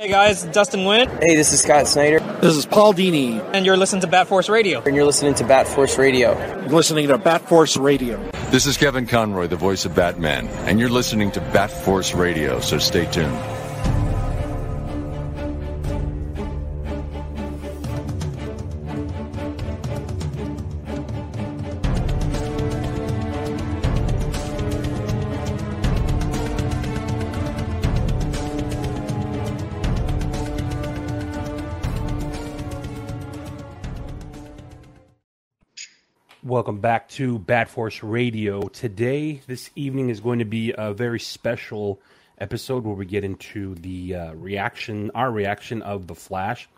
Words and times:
Hey 0.00 0.08
guys, 0.08 0.44
Dustin 0.44 0.80
Nguyen. 0.80 1.22
Hey, 1.22 1.36
this 1.36 1.52
is 1.52 1.60
Scott 1.60 1.86
Snyder. 1.86 2.20
This 2.40 2.56
is 2.56 2.64
Paul 2.64 2.94
Dini. 2.94 3.38
And 3.52 3.66
you're 3.66 3.76
listening 3.76 4.00
to 4.00 4.06
Bat 4.06 4.28
Force 4.28 4.48
Radio. 4.48 4.80
And 4.80 4.96
you're 4.96 5.04
listening 5.04 5.34
to 5.34 5.44
Bat 5.44 5.68
Force 5.68 5.98
Radio. 5.98 6.38
You're 6.62 6.70
listening 6.70 7.08
to 7.08 7.18
Bat 7.18 7.46
Force 7.46 7.76
Radio. 7.76 8.16
This 8.48 8.64
is 8.64 8.78
Kevin 8.78 9.06
Conroy, 9.06 9.46
the 9.46 9.56
voice 9.56 9.84
of 9.84 9.94
Batman, 9.94 10.48
and 10.66 10.80
you're 10.80 10.88
listening 10.88 11.30
to 11.32 11.40
Bat 11.42 11.70
Force 11.70 12.14
Radio, 12.14 12.60
so 12.60 12.78
stay 12.78 13.04
tuned. 13.12 13.38
Welcome 36.60 36.80
back 36.80 37.08
to 37.12 37.38
Bat 37.38 37.70
Force 37.70 38.02
Radio. 38.02 38.68
Today, 38.68 39.40
this 39.46 39.70
evening 39.76 40.10
is 40.10 40.20
going 40.20 40.40
to 40.40 40.44
be 40.44 40.74
a 40.76 40.92
very 40.92 41.18
special 41.18 42.02
episode 42.36 42.84
where 42.84 42.94
we 42.94 43.06
get 43.06 43.24
into 43.24 43.76
the 43.76 44.14
uh, 44.14 44.34
reaction, 44.34 45.10
our 45.14 45.32
reaction 45.32 45.80
of 45.80 46.06
The 46.06 46.14
Flash. 46.14 46.68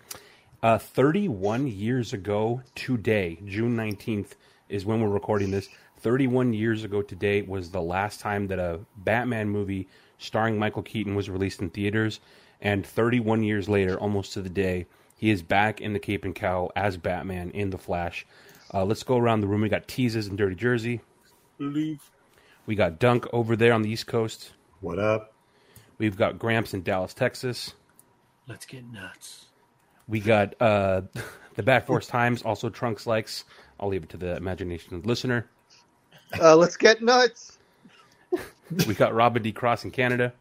Uh, 0.63 0.79
31 0.79 1.67
years 1.67 2.13
ago 2.13 2.63
today, 2.77 3.41
June 3.45 3.77
19th, 3.77 4.35
is 4.69 4.87
when 4.87 5.01
we're 5.01 5.09
recording 5.09 5.51
this. 5.51 5.69
31 5.99 6.53
years 6.53 6.85
ago 6.85 7.03
today 7.03 7.43
was 7.43 7.73
the 7.73 7.83
last 7.83 8.21
time 8.21 8.47
that 8.47 8.61
a 8.61 8.79
Batman 8.97 9.49
movie 9.49 9.89
starring 10.17 10.61
Michael 10.61 10.85
Keaton 10.85 11.17
was 11.17 11.29
released 11.29 11.61
in 11.61 11.71
theaters. 11.71 12.21
And 12.61 12.87
31 12.87 13.43
years 13.43 13.69
later, 13.69 13.99
almost 13.99 14.35
to 14.35 14.43
the 14.43 14.49
day, 14.49 14.87
he 15.17 15.31
is 15.31 15.43
back 15.43 15.81
in 15.81 15.93
the 15.93 15.99
Cape 15.99 16.25
and 16.25 16.37
Cowl 16.37 16.71
as 16.77 16.97
Batman 16.97 17.51
in 17.51 17.71
The 17.71 17.78
Flash. 17.78 18.25
Uh, 18.75 18.84
let's 18.84 19.03
go 19.03 19.19
around 19.19 19.41
the 19.41 19.47
room. 19.47 19.61
We 19.61 19.69
got 19.69 19.87
Teases 19.87 20.28
in 20.28 20.37
Dirty 20.37 20.55
Jersey. 20.55 21.01
Leave. 21.59 22.11
We 22.67 22.75
got 22.75 22.98
Dunk 22.98 23.27
over 23.33 23.56
there 23.56 23.73
on 23.73 23.83
the 23.83 23.91
East 23.91 24.06
Coast. 24.06 24.53
What 24.81 24.98
up? 24.98 25.34
We've 25.98 26.17
got 26.17 26.39
Gramps 26.39 26.73
in 26.75 26.83
Dallas, 26.83 27.12
Texas. 27.12 27.75
Let's 28.48 28.67
get 28.67 28.91
nuts. 28.91 29.47
We 30.09 30.20
got 30.20 30.55
uh, 30.61 31.03
the 31.55 31.62
Bat 31.62 31.87
Force 31.87 32.06
Times, 32.06 32.43
also 32.43 32.69
Trunks 32.70 33.06
likes. 33.06 33.45
I'll 33.78 33.89
leave 33.89 34.05
it 34.05 34.09
to 34.11 34.17
the 34.17 34.37
imagination 34.37 34.95
of 34.95 35.03
the 35.03 35.09
listener. 35.09 35.48
Uh, 36.41 36.56
let's 36.56 36.77
get 36.77 37.03
nuts. 37.03 37.59
we 38.87 38.95
got 38.95 39.15
Robin 39.15 39.43
D. 39.43 39.53
Cross 39.53 39.84
in 39.84 39.91
Canada. 39.91 40.33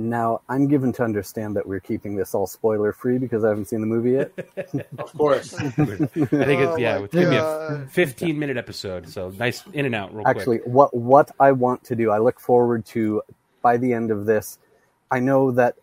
Now, 0.00 0.42
I'm 0.48 0.68
given 0.68 0.92
to 0.92 1.02
understand 1.02 1.56
that 1.56 1.66
we're 1.66 1.80
keeping 1.80 2.14
this 2.14 2.32
all 2.32 2.46
spoiler 2.46 2.92
free 2.92 3.18
because 3.18 3.44
I 3.44 3.48
haven't 3.48 3.64
seen 3.64 3.80
the 3.80 3.86
movie 3.86 4.12
yet. 4.12 4.32
of 4.98 5.12
course. 5.12 5.52
I 5.60 5.70
think 5.70 5.90
it's, 6.16 6.78
yeah, 6.78 6.98
oh, 6.98 7.04
it's 7.04 7.14
going 7.14 7.24
to 7.24 7.30
be 7.30 7.36
a 7.36 7.88
15 7.90 8.38
minute 8.38 8.56
episode. 8.56 9.08
So 9.08 9.30
nice 9.30 9.64
in 9.72 9.86
and 9.86 9.96
out, 9.96 10.14
real 10.14 10.24
Actually, 10.24 10.58
quick. 10.58 10.72
what, 10.72 10.94
what 10.94 11.32
I 11.40 11.50
want 11.50 11.82
to 11.82 11.96
do, 11.96 12.12
I 12.12 12.18
look 12.18 12.38
forward 12.38 12.86
to 12.86 13.22
by 13.60 13.76
the 13.76 13.92
end 13.92 14.12
of 14.12 14.24
this. 14.24 14.60
I 15.10 15.18
know 15.18 15.50
that 15.50 15.74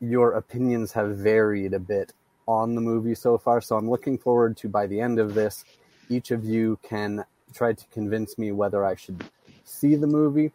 your 0.00 0.32
opinions 0.32 0.92
have 0.92 1.18
varied 1.18 1.74
a 1.74 1.78
bit 1.78 2.14
on 2.48 2.74
the 2.74 2.80
movie 2.80 3.14
so 3.14 3.36
far. 3.36 3.60
So 3.60 3.76
I'm 3.76 3.90
looking 3.90 4.16
forward 4.16 4.56
to 4.58 4.70
by 4.70 4.86
the 4.86 4.98
end 4.98 5.18
of 5.18 5.34
this, 5.34 5.66
each 6.08 6.30
of 6.30 6.46
you 6.46 6.78
can 6.82 7.22
try 7.52 7.74
to 7.74 7.84
convince 7.92 8.38
me 8.38 8.52
whether 8.52 8.86
I 8.86 8.94
should 8.94 9.22
see 9.64 9.96
the 9.96 10.06
movie 10.06 10.50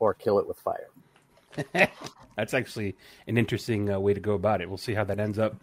or 0.00 0.12
kill 0.12 0.40
it 0.40 0.48
with 0.48 0.58
fire. 0.58 0.88
That's 2.36 2.54
actually 2.54 2.96
an 3.26 3.36
interesting 3.36 3.90
uh, 3.90 4.00
way 4.00 4.14
to 4.14 4.20
go 4.20 4.32
about 4.32 4.60
it. 4.60 4.68
We'll 4.68 4.78
see 4.78 4.94
how 4.94 5.04
that 5.04 5.20
ends 5.20 5.38
up. 5.38 5.56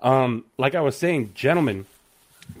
Um, 0.00 0.44
like 0.58 0.74
I 0.74 0.80
was 0.80 0.96
saying, 0.96 1.32
gentlemen, 1.34 1.86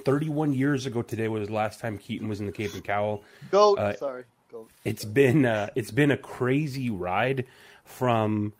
31 0.04 0.54
years 0.54 0.86
ago 0.86 1.02
today 1.02 1.28
was 1.28 1.48
the 1.48 1.54
last 1.54 1.80
time 1.80 1.98
Keaton 1.98 2.28
was 2.28 2.40
in 2.40 2.46
the 2.46 2.52
Cape 2.52 2.74
and 2.74 2.84
Cowl. 2.84 3.22
Goat, 3.50 3.78
uh, 3.78 3.96
sorry, 3.96 4.24
goat. 4.50 4.70
It's 4.84 5.04
been 5.04 5.46
uh, 5.46 5.70
it's 5.74 5.90
been 5.90 6.10
a 6.10 6.16
crazy 6.16 6.90
ride 6.90 7.46
from 7.84 8.52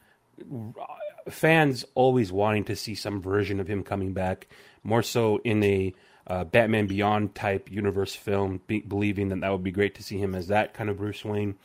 fans 1.29 1.85
always 1.95 2.31
wanting 2.31 2.65
to 2.65 2.77
see 2.77 2.95
some 2.95 3.21
version 3.21 3.61
of 3.61 3.69
him 3.69 3.83
coming 3.83 4.13
back, 4.13 4.47
more 4.85 5.03
so 5.03 5.39
in 5.39 5.63
a 5.63 5.95
uh, 6.27 6.45
Batman 6.45 6.87
Beyond 6.87 7.35
type 7.35 7.71
universe 7.71 8.15
film, 8.15 8.61
be- 8.67 8.81
believing 8.81 9.29
that 9.29 9.41
that 9.41 9.51
would 9.51 9.65
be 9.65 9.71
great 9.71 9.95
to 9.97 10.03
see 10.03 10.19
him 10.19 10.35
as 10.35 10.49
that 10.49 10.75
kind 10.75 10.91
of 10.91 10.99
Bruce 10.99 11.25
Wayne. 11.25 11.57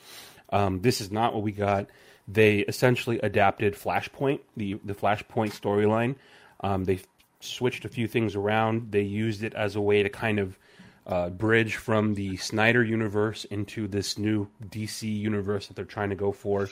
Um, 0.50 0.82
this 0.82 1.02
is 1.02 1.12
not 1.12 1.34
what 1.34 1.44
we 1.44 1.52
got 1.52 1.88
they 2.34 2.60
essentially 2.60 3.20
adapted 3.20 3.74
Flashpoint, 3.76 4.40
the 4.56 4.80
the 4.84 4.94
Flashpoint 4.94 5.52
storyline. 5.60 6.16
Um, 6.62 6.84
they 6.86 7.00
switched 7.40 7.86
a 7.86 7.90
few 7.90 8.08
things 8.08 8.36
around. 8.36 8.92
They 8.92 9.02
used 9.02 9.44
it 9.44 9.54
as 9.54 9.76
a 9.76 9.82
way 9.82 10.04
to 10.04 10.10
kind 10.10 10.40
of 10.40 10.58
uh, 11.08 11.30
bridge 11.30 11.76
from 11.76 12.14
the 12.14 12.38
Snyder 12.38 12.84
universe 12.84 13.46
into 13.46 13.88
this 13.88 14.18
new 14.18 14.48
DC 14.70 15.04
universe 15.04 15.68
that 15.68 15.76
they're 15.76 15.86
trying 15.86 16.10
to 16.10 16.16
go 16.16 16.32
for. 16.32 16.70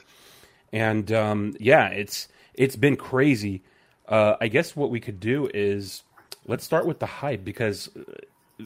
And 0.72 1.12
um, 1.12 1.56
yeah, 1.60 1.88
it's 1.88 2.28
it's 2.54 2.76
been 2.76 2.96
crazy. 2.96 3.64
Uh, 4.08 4.36
I 4.40 4.48
guess 4.48 4.76
what 4.76 4.90
we 4.90 5.00
could 5.00 5.20
do 5.20 5.50
is 5.54 6.04
let's 6.46 6.64
start 6.64 6.86
with 6.86 7.00
the 7.00 7.06
hype 7.06 7.44
because 7.44 7.90
uh, 7.98 8.66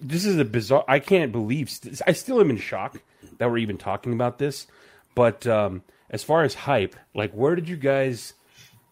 this 0.00 0.24
is 0.24 0.38
a 0.38 0.44
bizarre. 0.44 0.84
I 0.88 0.98
can't 0.98 1.32
believe. 1.32 1.70
I 2.06 2.12
still 2.12 2.40
am 2.40 2.50
in 2.50 2.56
shock 2.56 3.00
that 3.38 3.50
we're 3.50 3.58
even 3.58 3.78
talking 3.78 4.12
about 4.12 4.38
this. 4.38 4.66
But 5.14 5.46
um, 5.46 5.82
as 6.14 6.22
far 6.22 6.44
as 6.44 6.54
hype, 6.54 6.94
like 7.12 7.32
where 7.32 7.56
did 7.56 7.68
you 7.68 7.76
guys 7.76 8.34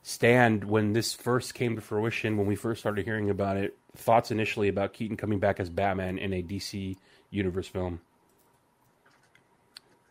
stand 0.03 0.65
when 0.65 0.93
this 0.93 1.13
first 1.15 1.55
came 1.55 1.77
to 1.77 1.81
fruition? 1.81 2.37
When 2.37 2.49
we 2.49 2.57
first 2.57 2.81
started 2.81 3.05
hearing 3.05 3.31
about 3.31 3.57
it, 3.57 3.79
thoughts 3.97 4.33
initially 4.33 4.67
about 4.67 4.93
Keaton 4.93 5.17
coming 5.17 5.39
back 5.39 5.61
as 5.61 5.71
Batman 5.71 6.19
in 6.19 6.33
a 6.33 6.43
DC 6.43 6.97
universe 7.31 7.69
film. 7.69 8.01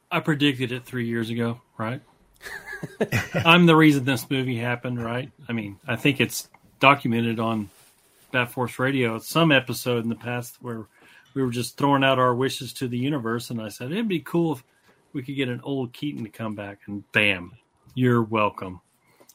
I 0.09 0.21
predicted 0.21 0.71
it 0.71 0.85
three 0.85 1.05
years 1.05 1.29
ago, 1.29 1.59
right? 1.77 2.01
I'm 3.45 3.65
the 3.65 3.75
reason 3.75 4.05
this 4.05 4.29
movie 4.29 4.57
happened, 4.57 5.03
right? 5.03 5.29
I 5.49 5.51
mean, 5.51 5.79
I 5.85 5.97
think 5.97 6.21
it's 6.21 6.47
documented 6.79 7.41
on 7.41 7.69
Bat 8.31 8.51
Force 8.51 8.79
Radio. 8.79 9.19
Some 9.19 9.51
episode 9.51 10.03
in 10.03 10.09
the 10.09 10.15
past 10.15 10.59
where 10.61 10.85
we 11.33 11.43
were 11.43 11.51
just 11.51 11.75
throwing 11.75 12.05
out 12.05 12.19
our 12.19 12.33
wishes 12.33 12.71
to 12.75 12.87
the 12.87 12.97
universe, 12.97 13.49
and 13.49 13.61
I 13.61 13.67
said 13.67 13.91
it'd 13.91 14.07
be 14.07 14.21
cool 14.21 14.53
if 14.53 14.63
we 15.13 15.23
could 15.23 15.35
get 15.35 15.49
an 15.49 15.61
old 15.63 15.93
Keaton 15.93 16.23
to 16.23 16.29
come 16.29 16.55
back, 16.55 16.79
and 16.87 17.09
bam, 17.11 17.53
you're 17.95 18.23
welcome. 18.23 18.81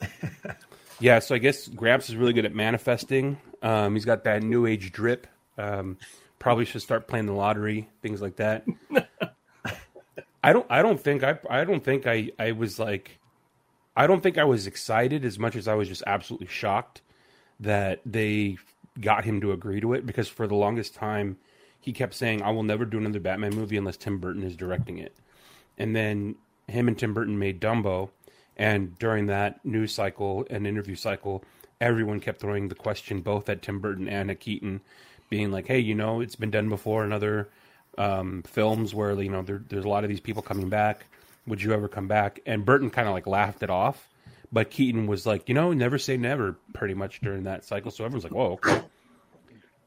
yeah, 1.00 1.18
so 1.18 1.34
I 1.34 1.38
guess 1.38 1.68
Gramps 1.68 2.08
is 2.08 2.16
really 2.16 2.32
good 2.32 2.44
at 2.44 2.54
manifesting. 2.54 3.38
Um, 3.62 3.94
he's 3.94 4.04
got 4.04 4.24
that 4.24 4.42
new 4.42 4.66
age 4.66 4.92
drip. 4.92 5.26
Um, 5.58 5.98
probably 6.38 6.64
should 6.64 6.82
start 6.82 7.08
playing 7.08 7.26
the 7.26 7.32
lottery, 7.32 7.88
things 8.02 8.20
like 8.20 8.36
that. 8.36 8.64
I 10.44 10.52
don't. 10.52 10.66
I 10.70 10.82
don't 10.82 11.00
think. 11.00 11.24
I. 11.24 11.38
I 11.50 11.64
don't 11.64 11.82
think. 11.82 12.06
I. 12.06 12.30
I 12.38 12.52
was 12.52 12.78
like. 12.78 13.18
I 13.96 14.06
don't 14.06 14.22
think 14.22 14.38
I 14.38 14.44
was 14.44 14.66
excited 14.66 15.24
as 15.24 15.38
much 15.38 15.56
as 15.56 15.66
I 15.66 15.74
was 15.74 15.88
just 15.88 16.02
absolutely 16.06 16.48
shocked 16.48 17.00
that 17.60 18.00
they 18.04 18.58
got 19.00 19.24
him 19.24 19.40
to 19.40 19.52
agree 19.52 19.80
to 19.80 19.94
it 19.94 20.04
because 20.04 20.28
for 20.28 20.46
the 20.46 20.54
longest 20.54 20.94
time 20.94 21.38
he 21.80 21.92
kept 21.92 22.14
saying, 22.14 22.42
"I 22.42 22.50
will 22.50 22.62
never 22.62 22.84
do 22.84 22.98
another 22.98 23.18
Batman 23.18 23.56
movie 23.56 23.76
unless 23.76 23.96
Tim 23.96 24.18
Burton 24.18 24.42
is 24.44 24.54
directing 24.54 24.98
it." 24.98 25.16
And 25.78 25.94
then 25.94 26.36
him 26.68 26.88
and 26.88 26.98
Tim 26.98 27.14
Burton 27.14 27.38
made 27.38 27.60
Dumbo, 27.60 28.10
and 28.56 28.98
during 28.98 29.26
that 29.26 29.64
news 29.64 29.92
cycle 29.92 30.46
and 30.50 30.66
interview 30.66 30.96
cycle, 30.96 31.44
everyone 31.80 32.20
kept 32.20 32.40
throwing 32.40 32.68
the 32.68 32.74
question 32.74 33.20
both 33.20 33.48
at 33.48 33.62
Tim 33.62 33.80
Burton 33.80 34.08
and 34.08 34.30
at 34.30 34.40
Keaton, 34.40 34.80
being 35.28 35.50
like, 35.50 35.66
"Hey, 35.66 35.78
you 35.78 35.94
know, 35.94 36.20
it's 36.20 36.36
been 36.36 36.50
done 36.50 36.68
before 36.68 37.04
in 37.04 37.12
other 37.12 37.48
um, 37.98 38.42
films 38.42 38.94
where 38.94 39.20
you 39.20 39.30
know 39.30 39.42
there, 39.42 39.62
there's 39.68 39.84
a 39.84 39.88
lot 39.88 40.04
of 40.04 40.10
these 40.10 40.20
people 40.20 40.42
coming 40.42 40.68
back. 40.68 41.06
Would 41.46 41.62
you 41.62 41.72
ever 41.72 41.88
come 41.88 42.08
back?" 42.08 42.40
And 42.46 42.64
Burton 42.64 42.90
kind 42.90 43.08
of 43.08 43.14
like 43.14 43.26
laughed 43.26 43.62
it 43.62 43.70
off, 43.70 44.08
but 44.52 44.70
Keaton 44.70 45.06
was 45.06 45.26
like, 45.26 45.48
"You 45.48 45.54
know, 45.54 45.72
never 45.72 45.98
say 45.98 46.16
never." 46.16 46.56
Pretty 46.72 46.94
much 46.94 47.20
during 47.20 47.44
that 47.44 47.64
cycle, 47.64 47.90
so 47.90 48.04
everyone's 48.04 48.24
like, 48.24 48.34
"Whoa, 48.34 48.52
okay." 48.52 48.82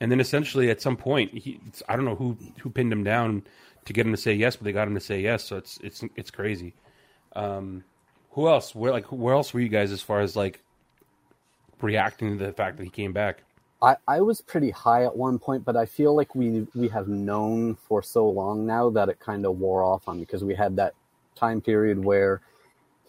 And 0.02 0.10
then 0.12 0.22
essentially 0.22 0.70
at 0.70 0.82
some 0.82 0.96
point, 0.96 1.34
he, 1.34 1.60
I 1.90 1.96
don't 1.96 2.06
know 2.06 2.16
who 2.16 2.38
who 2.60 2.70
pinned 2.70 2.94
him 2.94 3.04
down 3.04 3.44
to 3.90 3.94
get 3.94 4.06
him 4.06 4.14
to 4.14 4.22
say 4.22 4.34
yes, 4.34 4.56
but 4.56 4.66
they 4.66 4.72
got 4.72 4.88
him 4.88 4.94
to 4.94 5.00
say 5.00 5.20
yes. 5.20 5.44
So 5.44 5.58
it's 5.58 5.80
it's 5.82 6.04
it's 6.16 6.30
crazy. 6.30 6.76
Um, 7.36 7.84
who 8.32 8.48
else? 8.48 8.76
Where 8.76 8.92
like 8.92 9.06
where 9.08 9.34
else 9.34 9.52
were 9.52 9.60
you 9.60 9.68
guys 9.68 9.92
as 9.92 10.02
far 10.02 10.22
as 10.22 10.36
like 10.36 10.62
reacting 11.82 12.38
to 12.38 12.46
the 12.46 12.54
fact 12.54 12.78
that 12.78 12.84
he 12.84 12.92
came 12.92 13.14
back? 13.14 13.44
I, 13.82 13.96
I 14.08 14.22
was 14.22 14.42
pretty 14.42 14.70
high 14.70 15.06
at 15.06 15.18
one 15.18 15.40
point, 15.40 15.66
but 15.66 15.76
I 15.76 15.88
feel 15.88 16.16
like 16.16 16.36
we 16.36 16.68
we 16.76 16.88
have 16.90 17.08
known 17.08 17.78
for 17.88 18.04
so 18.04 18.30
long 18.30 18.68
now 18.68 18.92
that 18.92 19.10
it 19.10 19.20
kind 19.20 19.44
of 19.44 19.58
wore 19.58 19.84
off 19.84 20.08
on 20.08 20.18
me 20.18 20.24
because 20.24 20.44
we 20.44 20.54
had 20.54 20.76
that 20.76 20.94
time 21.36 21.60
period 21.60 22.06
where 22.06 22.42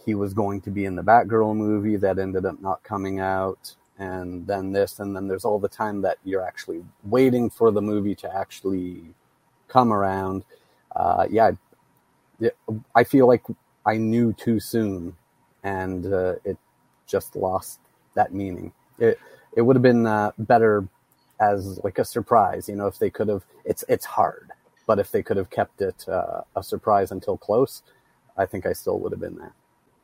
he 0.06 0.14
was 0.14 0.32
going 0.32 0.62
to 0.62 0.70
be 0.70 0.86
in 0.86 0.96
the 0.96 1.02
Batgirl 1.02 1.54
movie 1.54 1.96
that 1.96 2.18
ended 2.18 2.46
up 2.46 2.58
not 2.62 2.82
coming 2.84 3.20
out, 3.20 3.74
and 3.98 4.46
then 4.46 4.72
this, 4.72 4.98
and 4.98 5.14
then 5.14 5.28
there's 5.28 5.44
all 5.44 5.58
the 5.58 5.68
time 5.68 6.00
that 6.00 6.16
you're 6.24 6.46
actually 6.46 6.82
waiting 7.04 7.50
for 7.50 7.70
the 7.70 7.82
movie 7.82 8.14
to 8.14 8.34
actually 8.34 9.14
come 9.68 9.92
around. 9.92 10.42
Uh, 10.94 11.26
yeah, 11.30 11.52
I 12.94 13.04
feel 13.04 13.26
like 13.26 13.42
I 13.86 13.96
knew 13.96 14.32
too 14.32 14.60
soon, 14.60 15.16
and 15.62 16.06
uh, 16.06 16.34
it 16.44 16.56
just 17.06 17.36
lost 17.36 17.80
that 18.14 18.32
meaning. 18.32 18.72
It 18.98 19.18
it 19.56 19.62
would 19.62 19.76
have 19.76 19.82
been 19.82 20.06
uh, 20.06 20.32
better 20.38 20.86
as 21.40 21.80
like 21.84 21.98
a 21.98 22.04
surprise, 22.04 22.68
you 22.68 22.76
know, 22.76 22.86
if 22.86 22.98
they 22.98 23.10
could 23.10 23.28
have. 23.28 23.44
It's 23.64 23.84
it's 23.88 24.04
hard, 24.06 24.50
but 24.86 24.98
if 24.98 25.10
they 25.10 25.22
could 25.22 25.36
have 25.36 25.50
kept 25.50 25.82
it 25.82 26.08
uh, 26.08 26.42
a 26.56 26.62
surprise 26.62 27.10
until 27.12 27.36
close, 27.36 27.82
I 28.36 28.46
think 28.46 28.66
I 28.66 28.72
still 28.72 28.98
would 29.00 29.12
have 29.12 29.20
been 29.20 29.36
there. 29.36 29.52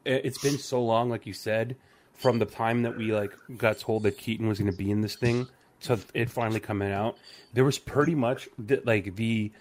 It- 0.04 0.24
It's 0.24 0.38
been 0.38 0.58
so 0.58 0.82
long, 0.82 1.10
like 1.10 1.26
you 1.26 1.32
said, 1.32 1.76
from 2.14 2.38
the 2.38 2.46
time 2.46 2.82
that 2.82 2.96
we 2.96 3.12
like 3.12 3.32
got 3.56 3.78
told 3.78 4.04
that 4.04 4.18
Keaton 4.18 4.48
was 4.48 4.58
going 4.58 4.70
to 4.70 4.76
be 4.76 4.90
in 4.90 5.00
this 5.02 5.16
thing 5.16 5.48
to 5.82 5.98
it 6.14 6.30
finally 6.30 6.60
coming 6.60 6.92
out. 6.92 7.18
There 7.52 7.64
was 7.64 7.78
pretty 7.78 8.14
much 8.14 8.48
the, 8.58 8.82
like 8.84 9.16
the 9.16 9.52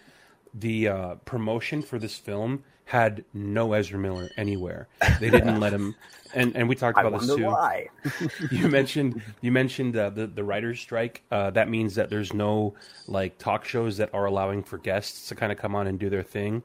the 0.56 0.88
uh, 0.88 1.16
promotion 1.26 1.82
for 1.82 2.00
this 2.00 2.18
film 2.18 2.64
had 2.86 3.26
no 3.34 3.74
Ezra 3.74 4.00
Miller 4.00 4.30
anywhere. 4.38 4.88
They 5.20 5.30
didn't 5.30 5.60
let 5.60 5.74
him, 5.74 5.96
and 6.34 6.56
and 6.56 6.70
we 6.70 6.76
talked 6.76 7.00
about 7.00 7.20
this 7.20 7.36
too. 7.36 7.46
why. 7.46 7.88
you 8.52 8.68
mentioned 8.68 9.22
you 9.42 9.52
mentioned 9.52 9.98
uh, 9.98 10.12
the 10.12 10.28
the 10.28 10.44
writers' 10.44 10.80
strike. 10.80 11.24
Uh, 11.32 11.50
that 11.52 11.68
means 11.68 11.96
that 11.96 12.10
there's 12.10 12.34
no 12.34 12.76
like 13.08 13.38
talk 13.38 13.66
shows 13.66 13.98
that 13.98 14.14
are 14.14 14.26
allowing 14.26 14.64
for 14.64 14.78
guests 14.78 15.30
to 15.30 15.36
kind 15.36 15.52
of 15.52 15.58
come 15.58 15.76
on 15.76 15.88
and 15.88 16.00
do 16.00 16.10
their 16.10 16.24
thing, 16.24 16.64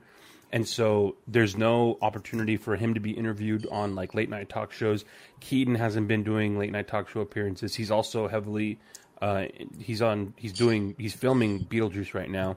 and 0.52 0.68
so 0.68 1.16
there's 1.26 1.56
no 1.56 1.98
opportunity 2.02 2.56
for 2.56 2.76
him 2.76 2.94
to 2.94 3.00
be 3.00 3.12
interviewed 3.12 3.66
on 3.70 3.94
like 3.94 4.14
late 4.14 4.28
night 4.28 4.48
talk 4.50 4.72
shows. 4.72 5.04
Keaton 5.40 5.74
hasn't 5.74 6.06
been 6.06 6.22
doing 6.22 6.58
late 6.58 6.70
night 6.70 6.86
talk 6.86 7.08
show 7.08 7.20
appearances. 7.20 7.74
He's 7.74 7.90
also 7.90 8.28
heavily 8.28 8.78
uh, 9.20 9.46
he's 9.78 10.00
on 10.02 10.34
he's 10.36 10.52
doing 10.52 10.94
he's 10.98 11.14
filming 11.14 11.64
Beetlejuice 11.64 12.14
right 12.14 12.30
now. 12.30 12.56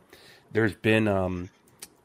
There's 0.53 0.73
been 0.75 1.07
um, 1.07 1.49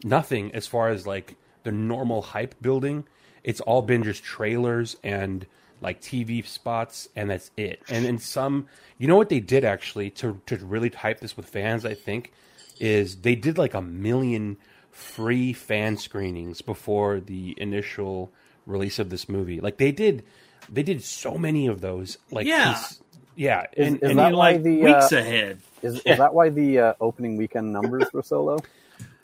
nothing 0.02 0.52
as 0.54 0.66
far 0.66 0.88
as 0.88 1.06
like 1.06 1.36
the 1.62 1.72
normal 1.72 2.22
hype 2.22 2.54
building. 2.60 3.04
It's 3.44 3.60
all 3.60 3.82
been 3.82 4.02
just 4.02 4.24
trailers 4.24 4.96
and 5.04 5.46
like 5.80 6.00
TV 6.00 6.44
spots, 6.44 7.08
and 7.14 7.30
that's 7.30 7.50
it. 7.56 7.82
And 7.88 8.04
in 8.04 8.18
some, 8.18 8.66
you 8.98 9.06
know 9.06 9.16
what 9.16 9.28
they 9.28 9.40
did 9.40 9.64
actually 9.64 10.10
to 10.10 10.40
to 10.46 10.56
really 10.56 10.88
hype 10.90 11.20
this 11.20 11.36
with 11.36 11.46
fans, 11.46 11.84
I 11.84 11.94
think, 11.94 12.32
is 12.80 13.16
they 13.16 13.34
did 13.36 13.58
like 13.58 13.74
a 13.74 13.82
million 13.82 14.56
free 14.90 15.52
fan 15.52 15.96
screenings 15.96 16.60
before 16.62 17.20
the 17.20 17.54
initial 17.58 18.32
release 18.66 18.98
of 18.98 19.10
this 19.10 19.28
movie. 19.28 19.60
Like 19.60 19.76
they 19.78 19.92
did, 19.92 20.24
they 20.68 20.82
did 20.82 21.04
so 21.04 21.38
many 21.38 21.66
of 21.68 21.80
those. 21.80 22.18
Like 22.30 22.46
Yeah. 22.46 22.74
cons- 22.74 23.00
yeah, 23.36 23.66
Is, 23.76 23.86
and, 23.86 24.02
is 24.02 24.10
and 24.10 24.18
that 24.18 24.34
like 24.34 24.64
the 24.64 24.82
Weeks 24.82 25.12
uh, 25.12 25.18
ahead. 25.18 25.60
Is, 25.82 26.00
is 26.00 26.18
that 26.18 26.34
why 26.34 26.48
the 26.48 26.78
uh, 26.78 26.94
opening 27.00 27.36
weekend 27.36 27.72
numbers 27.72 28.12
were 28.12 28.22
so 28.22 28.42
low? 28.42 28.58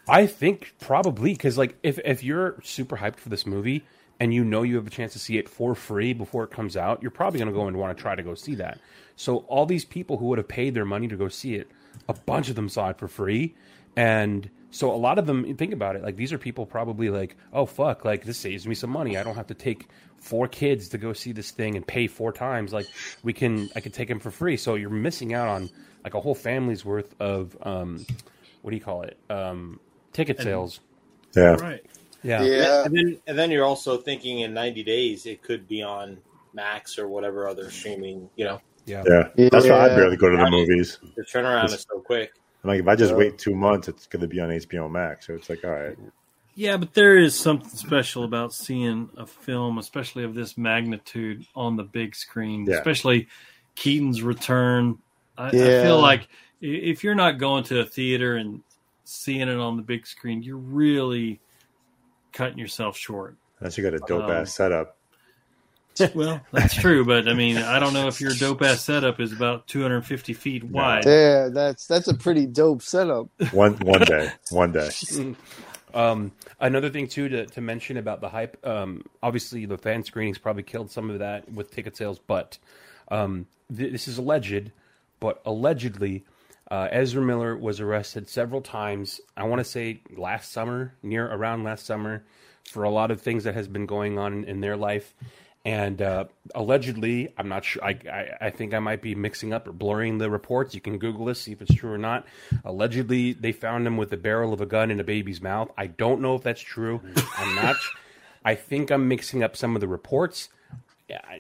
I 0.08 0.26
think 0.26 0.74
probably 0.80 1.32
because 1.32 1.56
like 1.56 1.76
if 1.82 1.98
if 2.04 2.22
you're 2.22 2.60
super 2.62 2.96
hyped 2.96 3.16
for 3.16 3.30
this 3.30 3.46
movie 3.46 3.84
and 4.20 4.34
you 4.34 4.44
know 4.44 4.62
you 4.62 4.76
have 4.76 4.86
a 4.86 4.90
chance 4.90 5.12
to 5.14 5.18
see 5.18 5.38
it 5.38 5.48
for 5.48 5.74
free 5.74 6.12
before 6.12 6.44
it 6.44 6.50
comes 6.50 6.76
out, 6.76 7.02
you're 7.02 7.10
probably 7.10 7.38
going 7.38 7.48
to 7.48 7.54
go 7.54 7.66
and 7.66 7.76
want 7.76 7.96
to 7.96 8.00
try 8.00 8.14
to 8.14 8.22
go 8.22 8.34
see 8.34 8.54
that. 8.56 8.78
So 9.16 9.38
all 9.48 9.66
these 9.66 9.84
people 9.84 10.18
who 10.18 10.26
would 10.26 10.38
have 10.38 10.48
paid 10.48 10.74
their 10.74 10.84
money 10.84 11.08
to 11.08 11.16
go 11.16 11.28
see 11.28 11.54
it, 11.54 11.70
a 12.08 12.12
bunch 12.12 12.48
of 12.48 12.56
them 12.56 12.68
saw 12.68 12.90
it 12.90 12.98
for 12.98 13.08
free, 13.08 13.54
and 13.96 14.50
so 14.70 14.92
a 14.92 14.96
lot 14.96 15.18
of 15.18 15.26
them 15.26 15.56
think 15.56 15.72
about 15.72 15.94
it 15.94 16.02
like 16.02 16.16
these 16.16 16.32
are 16.32 16.38
people 16.38 16.66
probably 16.66 17.08
like 17.08 17.36
oh 17.52 17.64
fuck 17.64 18.04
like 18.04 18.24
this 18.24 18.36
saves 18.36 18.66
me 18.66 18.74
some 18.74 18.90
money. 18.90 19.16
I 19.16 19.22
don't 19.22 19.36
have 19.36 19.46
to 19.46 19.54
take 19.54 19.88
four 20.18 20.48
kids 20.48 20.88
to 20.88 20.98
go 20.98 21.12
see 21.12 21.32
this 21.32 21.50
thing 21.50 21.76
and 21.76 21.86
pay 21.86 22.08
four 22.08 22.32
times. 22.32 22.72
Like 22.72 22.86
we 23.22 23.32
can 23.32 23.70
I 23.74 23.80
can 23.80 23.92
take 23.92 24.08
them 24.08 24.20
for 24.20 24.30
free. 24.30 24.56
So 24.56 24.74
you're 24.74 24.90
missing 24.90 25.32
out 25.32 25.48
on 25.48 25.70
like 26.04 26.14
a 26.14 26.20
whole 26.20 26.34
family's 26.34 26.84
worth 26.84 27.14
of 27.20 27.56
um, 27.62 28.04
what 28.62 28.70
do 28.70 28.76
you 28.76 28.82
call 28.82 29.02
it 29.02 29.16
um, 29.30 29.80
ticket 30.12 30.40
sales. 30.40 30.80
Yeah. 31.34 31.54
Right. 31.54 31.84
Yeah. 32.22 32.42
Yeah. 32.44 32.84
And 32.84 32.94
then 32.94 33.20
and 33.26 33.38
then 33.38 33.50
you're 33.50 33.64
also 33.64 33.96
thinking 33.96 34.40
in 34.40 34.54
90 34.54 34.82
days 34.84 35.26
it 35.26 35.42
could 35.42 35.66
be 35.66 35.82
on 35.82 36.18
Max 36.52 36.98
or 36.98 37.08
whatever 37.08 37.48
other 37.48 37.70
streaming. 37.70 38.28
You 38.36 38.44
know, 38.44 38.60
Yeah. 38.86 39.02
Yeah, 39.36 39.48
that's 39.50 39.66
why 39.66 39.80
I 39.80 39.88
barely 39.88 40.16
go 40.16 40.28
to 40.30 40.36
the 40.36 40.50
movies. 40.50 40.98
the 41.16 41.22
turnaround 41.24 41.64
It's- 41.64 41.80
is 41.80 41.86
so 41.90 42.00
quick. 42.00 42.32
I'm 42.62 42.68
like, 42.68 42.80
if 42.80 42.88
I 42.88 42.96
just 42.96 43.10
Yeah. 43.10 43.18
wait 43.18 43.38
two 43.38 43.54
months, 43.54 43.88
it's 43.88 44.06
going 44.06 44.22
to 44.22 44.26
be 44.28 44.40
on 44.40 44.50
HBO 44.50 44.88
Max. 44.90 45.26
So 45.26 45.34
it's 45.34 45.50
like, 45.50 45.64
all 45.64 45.70
right, 45.70 45.98
Yeah, 46.54 46.76
but 46.78 46.94
there 46.94 47.18
is 47.18 47.34
something 47.38 47.68
special 47.68 48.24
about 48.24 48.54
seeing 48.54 49.10
a 49.18 49.26
film, 49.26 49.76
especially 49.76 50.24
of 50.24 50.34
this 50.34 50.56
magnitude, 50.56 51.44
on 51.54 51.76
the 51.76 51.82
big 51.82 52.14
screen. 52.14 52.64
Yeah. 52.66 52.76
Especially 52.76 53.26
Keaton's 53.74 54.22
return. 54.22 54.98
I, 55.36 55.48
I 55.48 55.50
feel 55.50 56.00
like 56.00 56.28
if 56.60 57.02
you're 57.04 57.14
not 57.14 57.38
going 57.38 57.64
to 57.64 57.80
a 57.80 57.84
theater 57.84 58.36
and 58.36 58.62
seeing 59.04 59.42
it 59.48 59.58
on 59.58 59.76
the 59.76 59.82
big 59.82 60.06
screen, 60.06 60.42
you're 60.42 60.56
really 60.56 61.40
cutting 62.32 62.58
yourself 62.58 62.96
short. 62.96 63.36
unless 63.60 63.76
you 63.78 63.84
got 63.84 63.94
a 63.94 63.98
dope 63.98 64.24
Um, 64.24 64.30
ass 64.30 64.54
setup. 64.54 64.96
Well, 66.14 66.40
that's 66.50 66.74
true, 66.74 67.04
but 67.04 67.28
I 67.28 67.34
mean, 67.34 67.56
I 67.56 67.78
don't 67.78 67.92
know 67.94 68.08
if 68.08 68.20
your 68.20 68.32
dope 68.32 68.62
ass 68.62 68.82
setup 68.82 69.20
is 69.20 69.32
about 69.32 69.68
250 69.68 70.32
feet 70.32 70.64
wide. 70.64 71.04
Yeah, 71.06 71.48
that's 71.52 71.86
that's 71.86 72.08
a 72.08 72.14
pretty 72.14 72.46
dope 72.46 72.82
setup. 72.82 73.28
One 73.52 73.74
one 73.74 74.00
day, 74.00 74.32
one 74.50 74.72
day. 74.72 74.90
Um, 75.94 76.32
another 76.58 76.90
thing 76.90 77.06
too 77.06 77.28
to, 77.28 77.46
to 77.46 77.60
mention 77.60 77.96
about 77.98 78.20
the 78.20 78.28
hype. 78.28 78.56
Um, 78.66 79.04
obviously, 79.22 79.64
the 79.64 79.78
fan 79.78 80.02
screenings 80.02 80.38
probably 80.38 80.64
killed 80.64 80.90
some 80.90 81.08
of 81.08 81.20
that 81.20 81.48
with 81.52 81.70
ticket 81.70 81.96
sales, 81.96 82.18
but 82.18 82.58
um, 83.12 83.46
th- 83.72 83.92
this 83.92 84.08
is 84.08 84.18
alleged. 84.18 84.72
But 85.24 85.40
allegedly, 85.46 86.26
uh, 86.70 86.88
Ezra 86.90 87.22
Miller 87.22 87.56
was 87.56 87.80
arrested 87.80 88.28
several 88.28 88.60
times. 88.60 89.22
I 89.34 89.44
want 89.44 89.60
to 89.60 89.64
say 89.64 90.02
last 90.14 90.52
summer, 90.52 90.96
near 91.02 91.26
around 91.26 91.64
last 91.64 91.86
summer, 91.86 92.26
for 92.70 92.84
a 92.84 92.90
lot 92.90 93.10
of 93.10 93.22
things 93.22 93.44
that 93.44 93.54
has 93.54 93.66
been 93.66 93.86
going 93.86 94.18
on 94.18 94.44
in 94.44 94.60
their 94.60 94.76
life. 94.76 95.14
And 95.64 96.02
uh, 96.02 96.26
allegedly, 96.54 97.32
I'm 97.38 97.48
not 97.48 97.64
sure. 97.64 97.82
I, 97.82 97.98
I 98.06 98.48
I 98.48 98.50
think 98.50 98.74
I 98.74 98.80
might 98.80 99.00
be 99.00 99.14
mixing 99.14 99.54
up 99.54 99.66
or 99.66 99.72
blurring 99.72 100.18
the 100.18 100.28
reports. 100.28 100.74
You 100.74 100.82
can 100.82 100.98
Google 100.98 101.24
this, 101.24 101.40
see 101.40 101.52
if 101.52 101.62
it's 101.62 101.74
true 101.74 101.92
or 101.92 101.96
not. 101.96 102.26
Allegedly, 102.62 103.32
they 103.32 103.52
found 103.52 103.86
him 103.86 103.96
with 103.96 104.10
the 104.10 104.18
barrel 104.18 104.52
of 104.52 104.60
a 104.60 104.66
gun 104.66 104.90
in 104.90 105.00
a 105.00 105.04
baby's 105.04 105.40
mouth. 105.40 105.70
I 105.78 105.86
don't 105.86 106.20
know 106.20 106.34
if 106.34 106.42
that's 106.42 106.60
true. 106.60 107.00
I'm 107.38 107.54
not. 107.54 107.76
I 108.44 108.56
think 108.56 108.90
I'm 108.90 109.08
mixing 109.08 109.42
up 109.42 109.56
some 109.56 109.74
of 109.74 109.80
the 109.80 109.88
reports. 109.88 110.50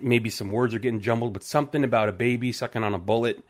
Maybe 0.00 0.30
some 0.30 0.50
words 0.50 0.74
are 0.74 0.78
getting 0.78 1.00
jumbled, 1.00 1.34
but 1.34 1.42
something 1.42 1.84
about 1.84 2.08
a 2.08 2.12
baby 2.12 2.50
sucking 2.50 2.82
on 2.82 2.94
a 2.94 2.98
bullet. 2.98 3.44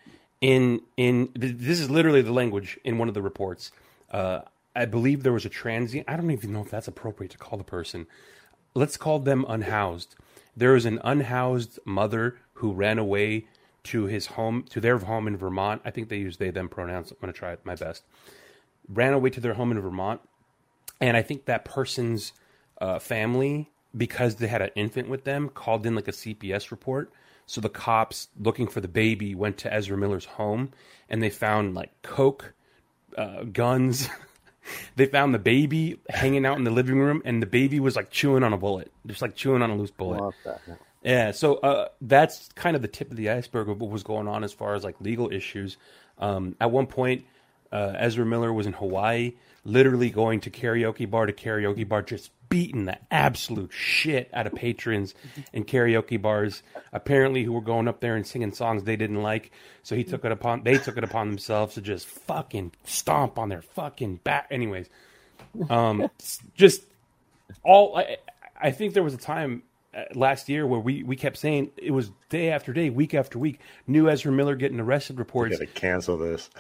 In 0.45 0.83
in 0.97 1.31
this 1.35 1.81
is 1.81 1.91
literally 1.91 2.23
the 2.23 2.33
language 2.33 2.79
in 2.85 2.99
one 2.99 3.09
of 3.09 3.15
the 3.15 3.23
reports. 3.23 3.71
Uh, 4.11 4.41
I 4.77 4.85
believe 4.85 5.23
there 5.23 5.33
was 5.33 5.47
a 5.47 5.49
transient. 5.49 6.09
I 6.09 6.17
don't 6.17 6.31
even 6.31 6.53
know 6.53 6.61
if 6.61 6.71
that's 6.71 6.89
appropriate 6.89 7.31
to 7.33 7.39
call 7.39 7.57
the 7.57 7.65
person 7.65 8.07
let's 8.75 8.97
call 8.97 9.21
them 9.21 9.45
unhoused. 9.49 10.17
There 10.57 10.77
is 10.77 10.85
an 10.85 11.01
unhoused 11.05 11.79
mother 11.85 12.39
who 12.55 12.73
ran 12.73 12.99
away 12.99 13.47
to 13.85 14.05
his 14.05 14.27
home, 14.27 14.65
to 14.71 14.81
their 14.81 14.99
home 14.99 15.27
in 15.27 15.37
Vermont. 15.37 15.83
I 15.85 15.91
think 15.91 16.09
they 16.09 16.19
use 16.19 16.37
they 16.37 16.51
them 16.51 16.69
pronouns. 16.69 17.11
I'm 17.11 17.19
going 17.21 17.33
to 17.33 17.39
try 17.39 17.57
my 17.65 17.75
best. 17.75 18.05
Ran 18.89 19.13
away 19.13 19.31
to 19.31 19.41
their 19.41 19.55
home 19.55 19.73
in 19.73 19.81
Vermont, 19.81 20.21
and 21.01 21.17
I 21.17 21.23
think 21.23 21.47
that 21.47 21.65
person's 21.65 22.33
uh, 22.81 22.99
family, 22.99 23.71
because 23.97 24.37
they 24.37 24.47
had 24.47 24.63
an 24.63 24.71
infant 24.75 25.09
with 25.09 25.25
them, 25.25 25.49
called 25.49 25.87
in 25.87 25.95
like 25.95 26.09
a 26.09 26.13
CPS 26.13 26.71
report. 26.71 27.13
So 27.47 27.61
the 27.61 27.69
cops 27.69 28.29
looking 28.39 28.67
for 28.67 28.81
the 28.81 28.89
baby 28.89 29.35
went 29.35 29.59
to 29.59 29.73
Ezra 29.73 29.97
Miller's 29.97 30.25
home, 30.25 30.71
and 31.09 31.23
they 31.23 31.31
found 31.31 31.75
like 31.75 31.91
coke, 32.03 32.55
uh, 33.17 33.45
guns. 33.45 34.09
they 34.97 35.07
found 35.07 35.35
the 35.35 35.39
baby 35.39 36.01
hanging 36.09 36.47
out 36.47 36.57
in 36.57 36.65
the 36.65 36.71
living 36.71 36.99
room, 36.99 37.23
and 37.25 37.43
the 37.43 37.47
baby 37.47 37.81
was 37.81 37.97
like 37.97 38.11
chewing 38.11 38.43
on 38.43 38.53
a 38.53 38.59
bullet, 38.59 38.91
just 39.07 39.23
like 39.23 39.35
chewing 39.35 39.63
on 39.63 39.71
a 39.71 39.77
loose 39.77 39.91
bullet. 39.91 40.21
Yeah, 41.03 41.33
so 41.33 41.57
uh, 41.57 41.89
that's 42.01 42.49
kind 42.55 42.75
of 42.77 42.81
the 42.81 42.89
tip 42.89 43.11
of 43.11 43.19
the 43.19 43.29
iceberg 43.29 43.69
of 43.69 43.79
what 43.79 43.91
was 43.91 44.03
going 44.03 44.27
on 44.27 44.43
as 44.43 44.55
far 44.55 44.75
as 44.75 44.85
like 44.85 44.99
legal 45.03 45.31
issues. 45.31 45.77
Um, 46.19 46.57
at 46.61 46.71
one 46.71 46.87
point, 46.87 47.27
uh, 47.71 47.93
Ezra 47.99 48.25
Miller 48.25 48.53
was 48.53 48.67
in 48.67 48.73
Hawaii, 48.73 49.35
literally 49.65 50.11
going 50.11 50.41
to 50.41 50.51
karaoke 50.51 51.11
bar 51.11 51.27
to 51.27 51.33
karaoke 51.33 51.89
bar, 51.89 52.03
just 52.03 52.31
beating 52.49 52.85
the 52.85 52.99
absolute 53.11 53.73
shit 53.73 54.31
out 54.33 54.47
of 54.47 54.55
patrons 54.55 55.15
in 55.53 55.65
karaoke 55.65 56.21
bars. 56.21 56.63
Apparently, 56.93 57.43
who 57.43 57.53
were 57.53 57.61
going 57.61 57.89
up 57.89 58.01
there 58.01 58.17
and 58.17 58.27
singing 58.27 58.53
songs 58.53 58.85
they 58.85 58.97
didn't 58.97 59.23
like. 59.23 59.51
So 59.83 59.97
he 59.97 60.05
took 60.05 60.25
it 60.25 60.33
upon 60.33 60.63
they 60.63 60.79
took 60.79 60.97
it 60.97 61.05
upon 61.05 61.29
themselves 61.29 61.75
to 61.75 61.81
just 61.81 62.07
fucking 62.07 62.73
stomp 62.85 63.39
on 63.39 63.49
their 63.49 63.63
fucking 63.63 64.17
back. 64.17 64.47
Anyways, 64.51 64.89
um, 65.69 66.09
just 66.55 66.83
all 67.63 67.97
I, 67.97 68.19
I 68.61 68.71
think 68.71 68.95
there 68.95 69.03
was 69.03 69.15
a 69.15 69.19
time 69.19 69.63
uh, 69.95 70.05
last 70.15 70.49
year 70.49 70.67
where 70.67 70.81
we, 70.81 71.03
we 71.03 71.17
kept 71.17 71.37
saying 71.37 71.71
it 71.77 71.91
was 71.91 72.11
day 72.29 72.51
after 72.51 72.73
day, 72.73 72.91
week 72.91 73.15
after 73.15 73.39
week, 73.39 73.61
new 73.87 74.09
Ezra 74.09 74.33
Miller 74.33 74.57
getting 74.57 74.81
arrested 74.81 75.19
reports. 75.19 75.59
Got 75.59 75.67
to 75.67 75.73
cancel 75.73 76.17
this. 76.19 76.51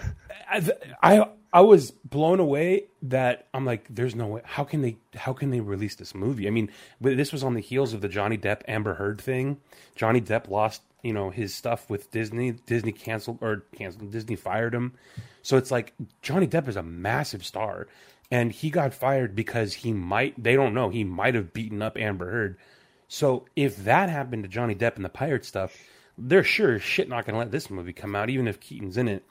I, 0.48 0.70
I 1.02 1.28
I 1.54 1.60
was 1.60 1.92
blown 1.92 2.40
away 2.40 2.86
that 3.02 3.46
I'm 3.54 3.64
like, 3.64 3.86
there's 3.88 4.16
no 4.16 4.26
way. 4.26 4.40
How 4.44 4.64
can 4.64 4.82
they? 4.82 4.96
How 5.14 5.32
can 5.32 5.50
they 5.50 5.60
release 5.60 5.94
this 5.94 6.12
movie? 6.12 6.48
I 6.48 6.50
mean, 6.50 6.68
this 7.00 7.30
was 7.30 7.44
on 7.44 7.54
the 7.54 7.60
heels 7.60 7.94
of 7.94 8.00
the 8.00 8.08
Johnny 8.08 8.36
Depp 8.36 8.62
Amber 8.66 8.94
Heard 8.94 9.20
thing. 9.20 9.58
Johnny 9.94 10.20
Depp 10.20 10.48
lost, 10.48 10.82
you 11.04 11.12
know, 11.12 11.30
his 11.30 11.54
stuff 11.54 11.88
with 11.88 12.10
Disney. 12.10 12.50
Disney 12.50 12.90
canceled 12.90 13.38
or 13.40 13.62
canceled. 13.76 14.10
Disney 14.10 14.34
fired 14.34 14.74
him. 14.74 14.94
So 15.42 15.56
it's 15.56 15.70
like 15.70 15.94
Johnny 16.22 16.48
Depp 16.48 16.66
is 16.66 16.74
a 16.74 16.82
massive 16.82 17.44
star, 17.44 17.86
and 18.32 18.50
he 18.50 18.68
got 18.68 18.92
fired 18.92 19.36
because 19.36 19.74
he 19.74 19.92
might. 19.92 20.42
They 20.42 20.56
don't 20.56 20.74
know. 20.74 20.90
He 20.90 21.04
might 21.04 21.36
have 21.36 21.52
beaten 21.52 21.82
up 21.82 21.96
Amber 21.96 22.32
Heard. 22.32 22.58
So 23.06 23.46
if 23.54 23.76
that 23.84 24.08
happened 24.08 24.42
to 24.42 24.48
Johnny 24.48 24.74
Depp 24.74 24.96
and 24.96 25.04
the 25.04 25.08
pirate 25.08 25.44
stuff, 25.44 25.76
they're 26.18 26.42
sure 26.42 26.80
shit 26.80 27.08
not 27.08 27.26
going 27.26 27.34
to 27.34 27.38
let 27.38 27.52
this 27.52 27.70
movie 27.70 27.92
come 27.92 28.16
out, 28.16 28.28
even 28.28 28.48
if 28.48 28.58
Keaton's 28.58 28.96
in 28.96 29.06
it. 29.06 29.22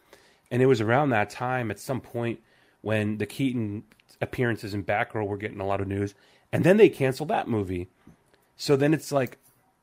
And 0.53 0.61
it 0.61 0.67
was 0.67 0.81
around 0.81 1.09
that 1.09 1.31
time, 1.31 1.71
at 1.71 1.79
some 1.79 1.99
point, 1.99 2.39
when 2.81 3.17
the 3.17 3.25
Keaton 3.25 3.83
appearances 4.21 4.75
in 4.75 4.83
Batgirl 4.83 5.25
were 5.25 5.35
getting 5.35 5.59
a 5.59 5.65
lot 5.65 5.81
of 5.81 5.87
news, 5.87 6.13
and 6.51 6.63
then 6.63 6.77
they 6.77 6.89
canceled 6.89 7.29
that 7.29 7.47
movie. 7.47 7.89
So 8.55 8.75
then 8.75 8.93
it's 8.93 9.11
like, 9.11 9.39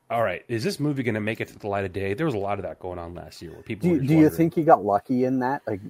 all 0.09 0.23
right, 0.23 0.45
is 0.47 0.63
this 0.63 0.79
movie 0.79 1.03
going 1.03 1.15
to 1.15 1.21
make 1.21 1.41
it 1.41 1.49
to 1.49 1.59
the 1.59 1.67
light 1.67 1.83
of 1.83 1.91
day? 1.91 2.13
There 2.13 2.25
was 2.25 2.35
a 2.35 2.39
lot 2.39 2.57
of 2.57 2.63
that 2.63 2.79
going 2.79 2.99
on 2.99 3.13
last 3.13 3.41
year 3.41 3.51
where 3.51 3.61
people. 3.63 3.89
Do, 3.89 3.99
do 3.99 4.15
you 4.15 4.29
think 4.29 4.55
he 4.55 4.63
got 4.63 4.85
lucky 4.85 5.25
in 5.25 5.39
that? 5.39 5.61
Like, 5.67 5.81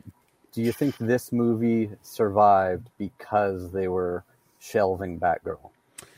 do 0.51 0.63
you 0.63 0.71
think 0.71 0.97
this 0.97 1.31
movie 1.31 1.91
survived 2.01 2.89
because 2.97 3.71
they 3.71 3.88
were 3.88 4.23
shelving 4.59 5.19
Batgirl, 5.19 5.69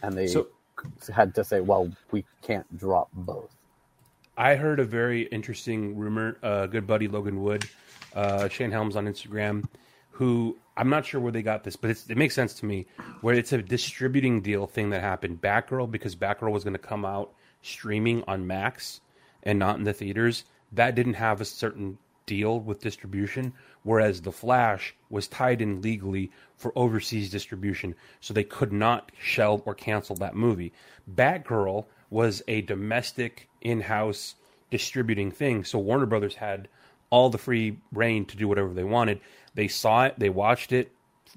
and 0.02 0.18
they 0.18 0.28
So- 0.28 0.48
had 1.14 1.36
to 1.36 1.44
say, 1.44 1.60
"Well, 1.60 1.92
we 2.12 2.24
can't 2.42 2.78
drop 2.78 3.10
both." 3.14 3.54
I 4.38 4.56
heard 4.56 4.80
a 4.80 4.86
very 4.86 5.24
interesting 5.24 5.98
rumor. 5.98 6.38
Uh, 6.42 6.66
good 6.68 6.88
buddy 6.88 7.08
Logan 7.10 7.42
Wood, 7.44 7.66
uh, 8.14 8.48
Shane 8.50 8.72
Helms 8.72 8.96
on 8.96 9.06
Instagram, 9.06 9.66
who 10.12 10.58
I'm 10.76 10.90
not 10.90 11.06
sure 11.06 11.22
where 11.22 11.32
they 11.32 11.42
got 11.42 11.64
this, 11.64 11.76
but 11.76 11.92
it 11.92 12.18
makes 12.18 12.36
sense 12.36 12.54
to 12.56 12.66
me. 12.66 12.88
Where 13.22 13.36
it's 13.36 13.54
a 13.54 13.62
distributing 13.62 14.42
deal 14.42 14.68
thing 14.68 14.90
that 14.92 15.02
happened. 15.02 15.42
Batgirl 15.42 15.92
because 15.92 16.16
Batgirl 16.16 16.52
was 16.52 16.64
going 16.64 16.74
to 16.74 16.80
come 16.80 17.06
out 17.06 17.34
streaming 17.62 18.24
on 18.28 18.48
Max 18.48 19.02
and 19.44 19.60
not 19.60 19.78
in 19.78 19.84
the 19.84 19.94
theaters. 19.94 20.46
That 20.72 20.96
didn't 20.96 21.16
have 21.16 21.42
a 21.42 21.46
certain 21.46 21.98
deal 22.26 22.60
with 22.60 22.82
distribution, 22.82 23.54
whereas 23.84 24.22
The 24.22 24.32
Flash 24.32 24.96
was 25.10 25.28
tied 25.28 25.62
in 25.62 25.82
legally 25.82 26.32
for 26.56 26.72
overseas 26.76 27.30
distribution, 27.30 27.96
so 28.22 28.34
they 28.34 28.44
could 28.44 28.72
not 28.72 29.12
shelve 29.20 29.62
or 29.66 29.76
cancel 29.76 30.16
that 30.18 30.36
movie. 30.36 30.72
Batgirl 31.14 31.86
was 32.10 32.42
a 32.48 32.62
domestic 32.62 33.50
in-house 33.62 34.36
distributing 34.72 35.32
thing, 35.32 35.64
so 35.64 35.80
Warner 35.80 36.06
Brothers 36.06 36.36
had 36.36 36.70
all 37.14 37.30
the 37.30 37.38
free 37.38 37.78
reign 37.92 38.26
to 38.26 38.36
do 38.36 38.48
whatever 38.48 38.74
they 38.74 38.84
wanted. 38.84 39.22
They 39.54 39.68
saw 39.68 40.06
it, 40.06 40.16
they 40.18 40.30
watched 40.30 40.72
it, 40.72 40.92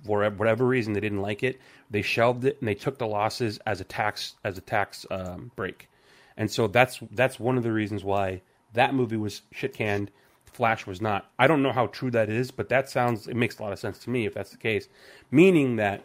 for 0.07 0.27
whatever 0.31 0.65
reason 0.65 0.95
they 0.95 1.01
didn't 1.01 1.21
like 1.21 1.43
it, 1.43 1.61
they 1.91 2.01
shelved 2.01 2.47
it 2.47 2.57
and 2.61 2.67
they 2.67 2.75
took 2.75 2.97
the 2.97 3.07
losses 3.07 3.61
as 3.67 3.79
a 3.83 3.85
tax 3.85 4.37
as 4.43 4.57
a 4.57 4.63
tax 4.63 5.05
um, 5.11 5.51
break. 5.55 5.91
And 6.35 6.51
so 6.51 6.67
that's 6.67 6.99
that's 7.11 7.39
one 7.39 7.59
of 7.59 7.63
the 7.63 7.73
reasons 7.73 8.03
why 8.03 8.41
that 8.73 8.95
movie 8.95 9.19
was 9.19 9.43
shit 9.53 9.75
canned. 9.75 10.11
Flash 10.47 10.87
was 10.87 11.03
not. 11.03 11.31
I 11.39 11.47
don't 11.47 11.63
know 11.63 11.73
how 11.73 11.89
true 11.89 12.11
that 12.13 12.31
is, 12.31 12.51
but 12.51 12.71
that 12.71 12.89
sounds 12.89 13.29
it 13.29 13.37
makes 13.37 13.59
a 13.59 13.63
lot 13.63 13.75
of 13.75 13.79
sense 13.79 13.99
to 13.99 14.11
me 14.11 14.25
if 14.25 14.33
that's 14.33 14.53
the 14.53 14.57
case. 14.57 14.89
Meaning 15.31 15.77
that 15.77 16.05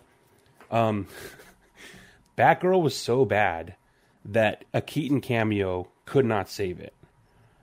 um, 0.70 1.08
Batgirl 2.38 2.82
was 2.82 2.98
so 2.98 3.24
bad 3.24 3.76
that 4.26 4.66
a 4.74 4.82
Keaton 4.82 5.22
cameo 5.22 5.88
could 6.04 6.26
not 6.26 6.50
save 6.50 6.82
it. 6.82 6.94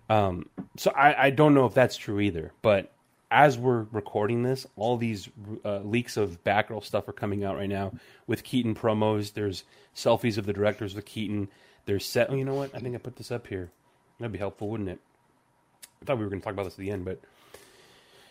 Um, 0.08 0.48
so 0.76 0.90
I, 0.90 1.26
I 1.26 1.30
don't 1.30 1.54
know 1.54 1.66
if 1.66 1.74
that's 1.74 1.96
true 1.96 2.20
either. 2.20 2.52
But 2.62 2.92
as 3.30 3.58
we're 3.58 3.86
recording 3.92 4.42
this, 4.42 4.66
all 4.76 4.96
these 4.96 5.28
uh, 5.64 5.80
leaks 5.80 6.16
of 6.16 6.42
Batgirl 6.44 6.84
stuff 6.84 7.08
are 7.08 7.12
coming 7.12 7.44
out 7.44 7.56
right 7.56 7.68
now 7.68 7.92
with 8.26 8.44
Keaton 8.44 8.74
promos. 8.74 9.34
There's 9.34 9.64
selfies 9.94 10.38
of 10.38 10.46
the 10.46 10.52
directors 10.52 10.94
with 10.94 11.04
Keaton. 11.04 11.48
There's 11.86 12.04
set. 12.04 12.30
Oh, 12.30 12.34
you 12.34 12.44
know 12.44 12.54
what? 12.54 12.74
I 12.74 12.78
think 12.78 12.94
I 12.94 12.98
put 12.98 13.16
this 13.16 13.30
up 13.30 13.46
here. 13.46 13.70
That'd 14.18 14.32
be 14.32 14.38
helpful, 14.38 14.68
wouldn't 14.68 14.88
it? 14.88 14.98
I 16.00 16.04
thought 16.04 16.18
we 16.18 16.24
were 16.24 16.30
going 16.30 16.40
to 16.40 16.44
talk 16.44 16.54
about 16.54 16.64
this 16.64 16.74
at 16.74 16.78
the 16.80 16.90
end, 16.90 17.04
but 17.04 17.20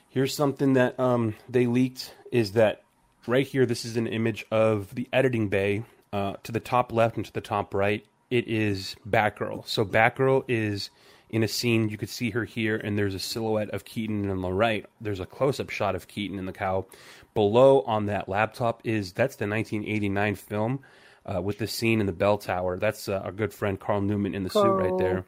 here's 0.10 0.34
something 0.34 0.74
that 0.74 1.00
um, 1.00 1.36
they 1.50 1.67
leaked 1.67 2.13
is 2.31 2.53
that 2.53 2.84
right 3.27 3.46
here, 3.46 3.65
this 3.65 3.86
is 3.86 3.98
an 3.98 4.07
image 4.07 4.46
of 4.51 4.93
the 4.96 5.07
editing 5.13 5.50
bay. 5.50 5.84
Uh, 6.13 6.36
to 6.43 6.53
the 6.53 6.60
top 6.60 6.93
left 6.93 7.17
and 7.17 7.25
to 7.25 7.34
the 7.34 7.41
top 7.41 7.74
right, 7.74 8.05
it 8.29 8.48
is 8.48 8.96
Batgirl. 9.07 9.67
So 9.67 9.84
Batgirl 9.84 10.46
is 10.48 10.89
in 11.29 11.43
a 11.43 11.48
scene. 11.48 11.89
You 11.89 11.98
could 11.98 12.10
see 12.10 12.31
her 12.31 12.46
here, 12.46 12.77
and 12.77 12.98
there's 12.98 13.15
a 13.15 13.19
silhouette 13.19 13.69
of 13.72 13.86
Keaton. 13.86 14.29
On 14.29 14.41
the 14.41 14.51
right, 14.51 14.86
there's 15.01 15.19
a 15.19 15.25
close-up 15.25 15.69
shot 15.69 15.96
of 15.96 16.07
Keaton 16.07 16.39
and 16.39 16.48
the 16.48 16.53
cow. 16.53 16.86
Below 17.34 17.81
on 17.81 18.05
that 18.07 18.27
laptop 18.27 18.81
is 18.84 19.13
that's 19.13 19.36
the 19.36 19.48
1989 19.48 20.36
film 20.36 20.79
uh, 21.25 21.41
with 21.41 21.57
the 21.60 21.67
scene 21.67 22.00
in 22.00 22.05
the 22.05 22.13
bell 22.13 22.38
tower. 22.38 22.77
That's 22.77 23.07
uh, 23.10 23.22
our 23.24 23.31
good 23.31 23.53
friend 23.53 23.79
Carl 23.79 24.01
Newman 24.01 24.34
in 24.34 24.43
the 24.43 24.50
suit 24.50 24.65
right 24.65 24.98
there. 24.98 25.25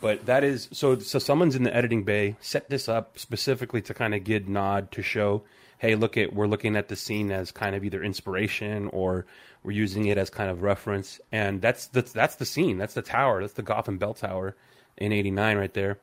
But 0.00 0.26
that 0.26 0.44
is 0.44 0.68
so. 0.72 0.98
So 0.98 1.18
someone's 1.18 1.56
in 1.56 1.62
the 1.62 1.74
editing 1.74 2.02
bay 2.02 2.36
set 2.40 2.68
this 2.68 2.88
up 2.88 3.18
specifically 3.18 3.80
to 3.82 3.94
kind 3.94 4.14
of 4.14 4.24
get 4.24 4.48
nod 4.48 4.90
to 4.92 5.02
show, 5.02 5.44
hey, 5.78 5.94
look 5.94 6.18
at 6.18 6.34
we're 6.34 6.48
looking 6.48 6.76
at 6.76 6.88
the 6.88 6.96
scene 6.96 7.30
as 7.30 7.52
kind 7.52 7.74
of 7.74 7.84
either 7.84 8.02
inspiration 8.02 8.88
or 8.88 9.24
we're 9.62 9.70
using 9.70 10.06
it 10.06 10.18
as 10.18 10.28
kind 10.28 10.50
of 10.50 10.62
reference. 10.62 11.20
And 11.32 11.62
that's 11.62 11.86
that's 11.86 12.12
that's 12.12 12.34
the 12.34 12.44
scene. 12.44 12.76
That's 12.76 12.94
the 12.94 13.02
tower. 13.02 13.40
That's 13.40 13.54
the 13.54 13.62
Gotham 13.62 13.96
Bell 13.96 14.12
Tower 14.12 14.56
in 14.96 15.12
'89 15.12 15.58
right 15.58 15.74
there. 15.74 15.98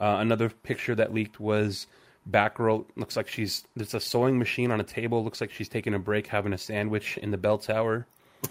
Uh, 0.00 0.16
another 0.18 0.48
picture 0.50 0.94
that 0.94 1.14
leaked 1.14 1.40
was 1.40 1.86
Batgirl. 2.30 2.84
Looks 2.96 3.16
like 3.16 3.28
she's 3.28 3.64
there's 3.76 3.94
a 3.94 4.00
sewing 4.00 4.38
machine 4.38 4.70
on 4.70 4.80
a 4.80 4.84
table. 4.84 5.24
Looks 5.24 5.40
like 5.40 5.50
she's 5.50 5.68
taking 5.68 5.94
a 5.94 5.98
break, 5.98 6.26
having 6.26 6.52
a 6.52 6.58
sandwich 6.58 7.18
in 7.18 7.30
the 7.30 7.38
bell 7.38 7.58
tower. 7.58 8.06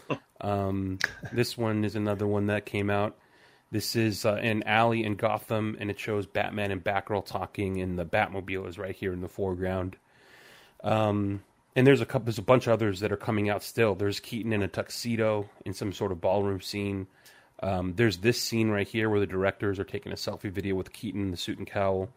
Um, 0.42 1.00
this 1.32 1.58
one 1.58 1.86
is 1.86 1.96
another 1.96 2.28
one 2.28 2.48
that 2.48 2.66
came 2.66 2.90
out. 2.90 3.18
This 3.72 3.96
is 3.96 4.26
uh, 4.26 4.36
an 4.36 4.64
alley 4.64 5.04
in 5.04 5.16
Gotham, 5.16 5.76
and 5.80 5.90
it 5.90 6.00
shows 6.00 6.28
Batman 6.28 6.72
and 6.72 6.84
Batgirl 6.84 7.26
talking, 7.26 7.82
and 7.82 7.98
the 7.98 8.06
Batmobile 8.06 8.68
is 8.68 8.78
right 8.78 8.96
here 8.96 9.12
in 9.12 9.22
the 9.22 9.28
foreground. 9.28 9.96
Um, 10.84 11.42
and 11.76 11.86
there's 11.86 12.02
a 12.02 12.06
couple, 12.06 12.26
there's 12.26 12.38
a 12.38 12.44
bunch 12.44 12.68
of 12.68 12.74
others 12.74 13.00
that 13.00 13.12
are 13.12 13.18
coming 13.18 13.50
out 13.50 13.64
still. 13.64 13.96
There's 13.96 14.20
Keaton 14.20 14.54
in 14.54 14.62
a 14.62 14.68
tuxedo 14.68 15.50
in 15.66 15.74
some 15.74 15.92
sort 15.92 16.12
of 16.12 16.22
ballroom 16.22 16.62
scene. 16.62 17.08
Um, 17.62 17.94
there's 17.96 18.18
this 18.18 18.42
scene 18.42 18.70
right 18.70 18.88
here 18.88 19.10
where 19.10 19.20
the 19.20 19.28
directors 19.28 19.80
are 19.80 19.86
taking 19.86 20.12
a 20.12 20.16
selfie 20.16 20.52
video 20.52 20.76
with 20.76 20.92
Keaton 20.94 21.22
in 21.22 21.32
the 21.32 21.38
suit 21.38 21.58
and 21.58 21.68
cowl. 21.68 22.10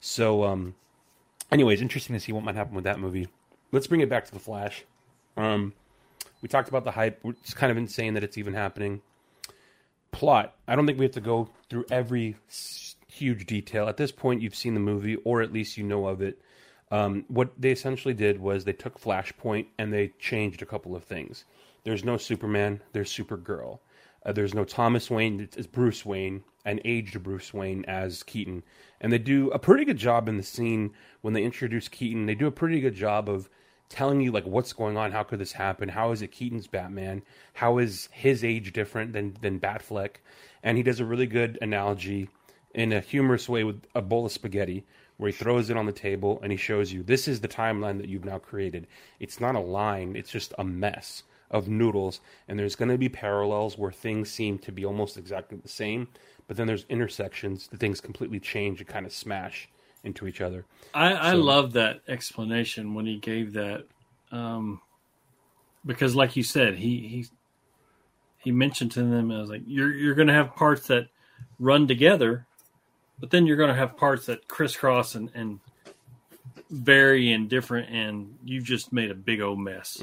So, 0.00 0.44
um, 0.44 0.74
anyways, 1.50 1.82
interesting 1.82 2.14
to 2.14 2.20
see 2.20 2.32
what 2.32 2.44
might 2.44 2.54
happen 2.54 2.74
with 2.74 2.84
that 2.84 3.00
movie. 3.00 3.28
Let's 3.72 3.86
bring 3.86 4.00
it 4.00 4.08
back 4.08 4.24
to 4.26 4.32
the 4.32 4.38
Flash. 4.38 4.84
Um, 5.36 5.74
we 6.40 6.48
talked 6.48 6.68
about 6.68 6.84
the 6.84 6.92
hype. 6.92 7.20
It's 7.24 7.54
kind 7.54 7.70
of 7.70 7.76
insane 7.76 8.14
that 8.14 8.24
it's 8.24 8.38
even 8.38 8.54
happening. 8.54 9.02
Plot. 10.12 10.54
I 10.66 10.76
don't 10.76 10.86
think 10.86 10.98
we 10.98 11.04
have 11.04 11.12
to 11.12 11.20
go 11.20 11.50
through 11.68 11.84
every 11.90 12.36
huge 13.08 13.46
detail. 13.46 13.88
At 13.88 13.96
this 13.96 14.12
point, 14.12 14.42
you've 14.42 14.54
seen 14.54 14.74
the 14.74 14.80
movie, 14.80 15.16
or 15.16 15.42
at 15.42 15.52
least 15.52 15.76
you 15.76 15.84
know 15.84 16.06
of 16.06 16.22
it. 16.22 16.40
Um, 16.90 17.24
what 17.28 17.50
they 17.58 17.70
essentially 17.70 18.14
did 18.14 18.40
was 18.40 18.64
they 18.64 18.72
took 18.72 18.98
Flashpoint 19.00 19.66
and 19.78 19.92
they 19.92 20.12
changed 20.18 20.62
a 20.62 20.66
couple 20.66 20.96
of 20.96 21.04
things. 21.04 21.44
There's 21.84 22.04
no 22.04 22.16
Superman. 22.16 22.80
There's 22.92 23.12
Supergirl. 23.12 23.80
Uh, 24.28 24.32
there's 24.32 24.54
no 24.54 24.64
Thomas 24.64 25.10
Wayne. 25.10 25.40
It's, 25.40 25.56
it's 25.56 25.66
Bruce 25.66 26.04
Wayne, 26.04 26.44
an 26.66 26.80
aged 26.84 27.22
Bruce 27.22 27.54
Wayne 27.54 27.82
as 27.86 28.22
Keaton, 28.22 28.62
and 29.00 29.10
they 29.10 29.16
do 29.16 29.50
a 29.52 29.58
pretty 29.58 29.86
good 29.86 29.96
job 29.96 30.28
in 30.28 30.36
the 30.36 30.42
scene 30.42 30.92
when 31.22 31.32
they 31.32 31.42
introduce 31.42 31.88
Keaton. 31.88 32.26
They 32.26 32.34
do 32.34 32.46
a 32.46 32.50
pretty 32.50 32.78
good 32.78 32.94
job 32.94 33.30
of 33.30 33.48
telling 33.88 34.20
you 34.20 34.30
like 34.30 34.44
what's 34.44 34.74
going 34.74 34.98
on. 34.98 35.12
How 35.12 35.22
could 35.22 35.38
this 35.38 35.52
happen? 35.52 35.88
How 35.88 36.12
is 36.12 36.20
it 36.20 36.30
Keaton's 36.30 36.66
Batman? 36.66 37.22
How 37.54 37.78
is 37.78 38.10
his 38.12 38.44
age 38.44 38.74
different 38.74 39.14
than 39.14 39.34
than 39.40 39.58
Batfleck? 39.58 40.16
And 40.62 40.76
he 40.76 40.82
does 40.82 41.00
a 41.00 41.06
really 41.06 41.26
good 41.26 41.58
analogy 41.62 42.28
in 42.74 42.92
a 42.92 43.00
humorous 43.00 43.48
way 43.48 43.64
with 43.64 43.86
a 43.94 44.02
bowl 44.02 44.26
of 44.26 44.32
spaghetti 44.32 44.84
where 45.16 45.30
he 45.30 45.36
throws 45.36 45.70
it 45.70 45.78
on 45.78 45.86
the 45.86 45.92
table 45.92 46.38
and 46.42 46.52
he 46.52 46.58
shows 46.58 46.92
you 46.92 47.02
this 47.02 47.28
is 47.28 47.40
the 47.40 47.48
timeline 47.48 47.96
that 47.96 48.10
you've 48.10 48.26
now 48.26 48.38
created. 48.38 48.88
It's 49.20 49.40
not 49.40 49.54
a 49.54 49.60
line, 49.60 50.16
it's 50.16 50.30
just 50.30 50.52
a 50.58 50.64
mess 50.64 51.22
of 51.50 51.68
noodles. 51.68 52.20
And 52.46 52.58
there's 52.58 52.76
going 52.76 52.90
to 52.90 52.98
be 52.98 53.08
parallels 53.08 53.78
where 53.78 53.92
things 53.92 54.30
seem 54.30 54.58
to 54.60 54.72
be 54.72 54.84
almost 54.84 55.16
exactly 55.16 55.58
the 55.58 55.68
same, 55.68 56.08
but 56.46 56.56
then 56.56 56.66
there's 56.66 56.86
intersections 56.88 57.68
that 57.68 57.80
things 57.80 58.00
completely 58.00 58.40
change 58.40 58.80
and 58.80 58.88
kind 58.88 59.06
of 59.06 59.12
smash 59.12 59.68
into 60.04 60.26
each 60.26 60.40
other. 60.40 60.64
I, 60.94 61.12
I 61.12 61.32
love 61.32 61.72
that 61.74 62.00
explanation 62.08 62.94
when 62.94 63.06
he 63.06 63.16
gave 63.16 63.52
that, 63.54 63.84
um, 64.30 64.80
because 65.84 66.14
like 66.14 66.36
you 66.36 66.42
said, 66.42 66.76
he 66.76 67.08
he 67.08 67.26
he 68.38 68.52
mentioned 68.52 68.92
to 68.92 69.02
them, 69.02 69.30
I 69.30 69.40
was 69.40 69.50
like, 69.50 69.62
you're 69.66 69.92
you're 69.92 70.14
going 70.14 70.28
to 70.28 70.34
have 70.34 70.54
parts 70.54 70.86
that 70.88 71.08
run 71.58 71.88
together, 71.88 72.46
but 73.18 73.30
then 73.30 73.46
you're 73.46 73.56
going 73.56 73.70
to 73.70 73.74
have 73.74 73.96
parts 73.96 74.26
that 74.26 74.48
crisscross 74.48 75.14
and 75.14 75.30
and 75.34 75.60
vary 76.70 77.32
and 77.32 77.48
different, 77.48 77.90
and 77.90 78.38
you've 78.44 78.64
just 78.64 78.92
made 78.92 79.10
a 79.10 79.14
big 79.14 79.40
old 79.40 79.58
mess. 79.58 80.00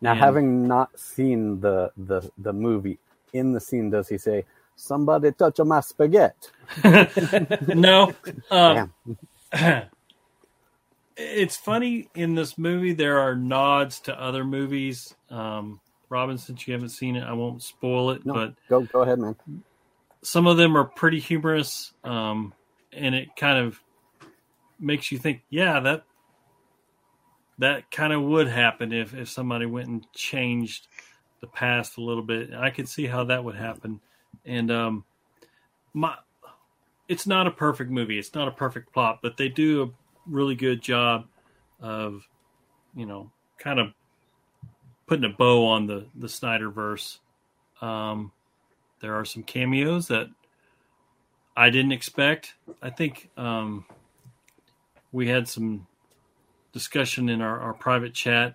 Now, 0.00 0.14
having 0.14 0.66
not 0.68 0.98
seen 0.98 1.60
the, 1.60 1.92
the 1.96 2.30
the 2.38 2.52
movie, 2.52 2.98
in 3.32 3.52
the 3.52 3.60
scene, 3.60 3.90
does 3.90 4.08
he 4.08 4.18
say, 4.18 4.44
"Somebody 4.76 5.32
touch 5.32 5.58
my 5.60 5.80
spaghetti"? 5.80 6.34
no. 7.74 8.14
Um, 8.50 8.94
it's 11.16 11.56
funny 11.56 12.08
in 12.14 12.34
this 12.34 12.58
movie. 12.58 12.92
There 12.94 13.20
are 13.20 13.34
nods 13.36 14.00
to 14.02 14.20
other 14.20 14.44
movies. 14.44 15.14
Um, 15.30 15.80
Robin, 16.08 16.38
since 16.38 16.66
you 16.66 16.74
haven't 16.74 16.90
seen 16.90 17.16
it, 17.16 17.24
I 17.24 17.32
won't 17.34 17.62
spoil 17.62 18.10
it. 18.10 18.24
No, 18.26 18.34
But 18.34 18.54
go 18.68 18.82
go 18.82 19.02
ahead, 19.02 19.18
man. 19.18 19.36
some 20.22 20.46
of 20.46 20.56
them 20.56 20.76
are 20.76 20.84
pretty 20.84 21.20
humorous, 21.20 21.92
um, 22.04 22.54
and 22.92 23.14
it 23.14 23.36
kind 23.36 23.58
of 23.66 23.80
makes 24.78 25.12
you 25.12 25.18
think, 25.18 25.42
yeah, 25.50 25.80
that 25.80 26.04
that 27.60 27.90
kind 27.90 28.12
of 28.12 28.22
would 28.22 28.48
happen 28.48 28.92
if 28.92 29.14
if 29.14 29.28
somebody 29.28 29.66
went 29.66 29.88
and 29.88 30.12
changed 30.12 30.88
the 31.40 31.46
past 31.46 31.98
a 31.98 32.00
little 32.00 32.22
bit. 32.22 32.52
I 32.52 32.70
could 32.70 32.88
see 32.88 33.06
how 33.06 33.24
that 33.24 33.44
would 33.44 33.54
happen, 33.54 34.00
and 34.44 34.70
um, 34.70 35.04
my 35.92 36.16
it's 37.06 37.26
not 37.26 37.46
a 37.46 37.50
perfect 37.50 37.90
movie. 37.90 38.18
It's 38.18 38.34
not 38.34 38.48
a 38.48 38.52
perfect 38.52 38.92
plot, 38.92 39.20
but 39.22 39.36
they 39.36 39.48
do 39.48 39.82
a 39.82 39.90
really 40.26 40.54
good 40.54 40.80
job 40.82 41.26
of 41.80 42.26
you 42.96 43.06
know 43.06 43.30
kind 43.58 43.78
of 43.78 43.92
putting 45.06 45.24
a 45.24 45.34
bow 45.34 45.66
on 45.66 45.86
the 45.86 46.06
the 46.14 46.28
Snyderverse. 46.28 47.18
Um, 47.82 48.32
there 49.00 49.14
are 49.14 49.24
some 49.24 49.42
cameos 49.42 50.08
that 50.08 50.28
I 51.56 51.68
didn't 51.68 51.92
expect. 51.92 52.54
I 52.80 52.88
think 52.88 53.28
um, 53.36 53.84
we 55.12 55.28
had 55.28 55.46
some 55.46 55.86
discussion 56.72 57.28
in 57.28 57.40
our, 57.40 57.60
our 57.60 57.72
private 57.74 58.14
chat 58.14 58.54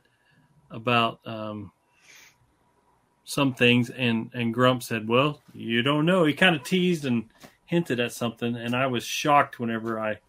about 0.71 1.19
um, 1.25 1.71
some 3.23 3.53
things, 3.53 3.89
and 3.89 4.29
and 4.33 4.53
Grump 4.53 4.83
said, 4.83 5.07
"Well, 5.07 5.41
you 5.53 5.81
don't 5.81 6.05
know." 6.05 6.25
He 6.25 6.33
kind 6.33 6.55
of 6.55 6.63
teased 6.63 7.05
and 7.05 7.25
hinted 7.65 7.99
at 7.99 8.11
something, 8.11 8.55
and 8.55 8.75
I 8.75 8.87
was 8.87 9.03
shocked 9.03 9.59
whenever 9.59 9.99
I 9.99 10.19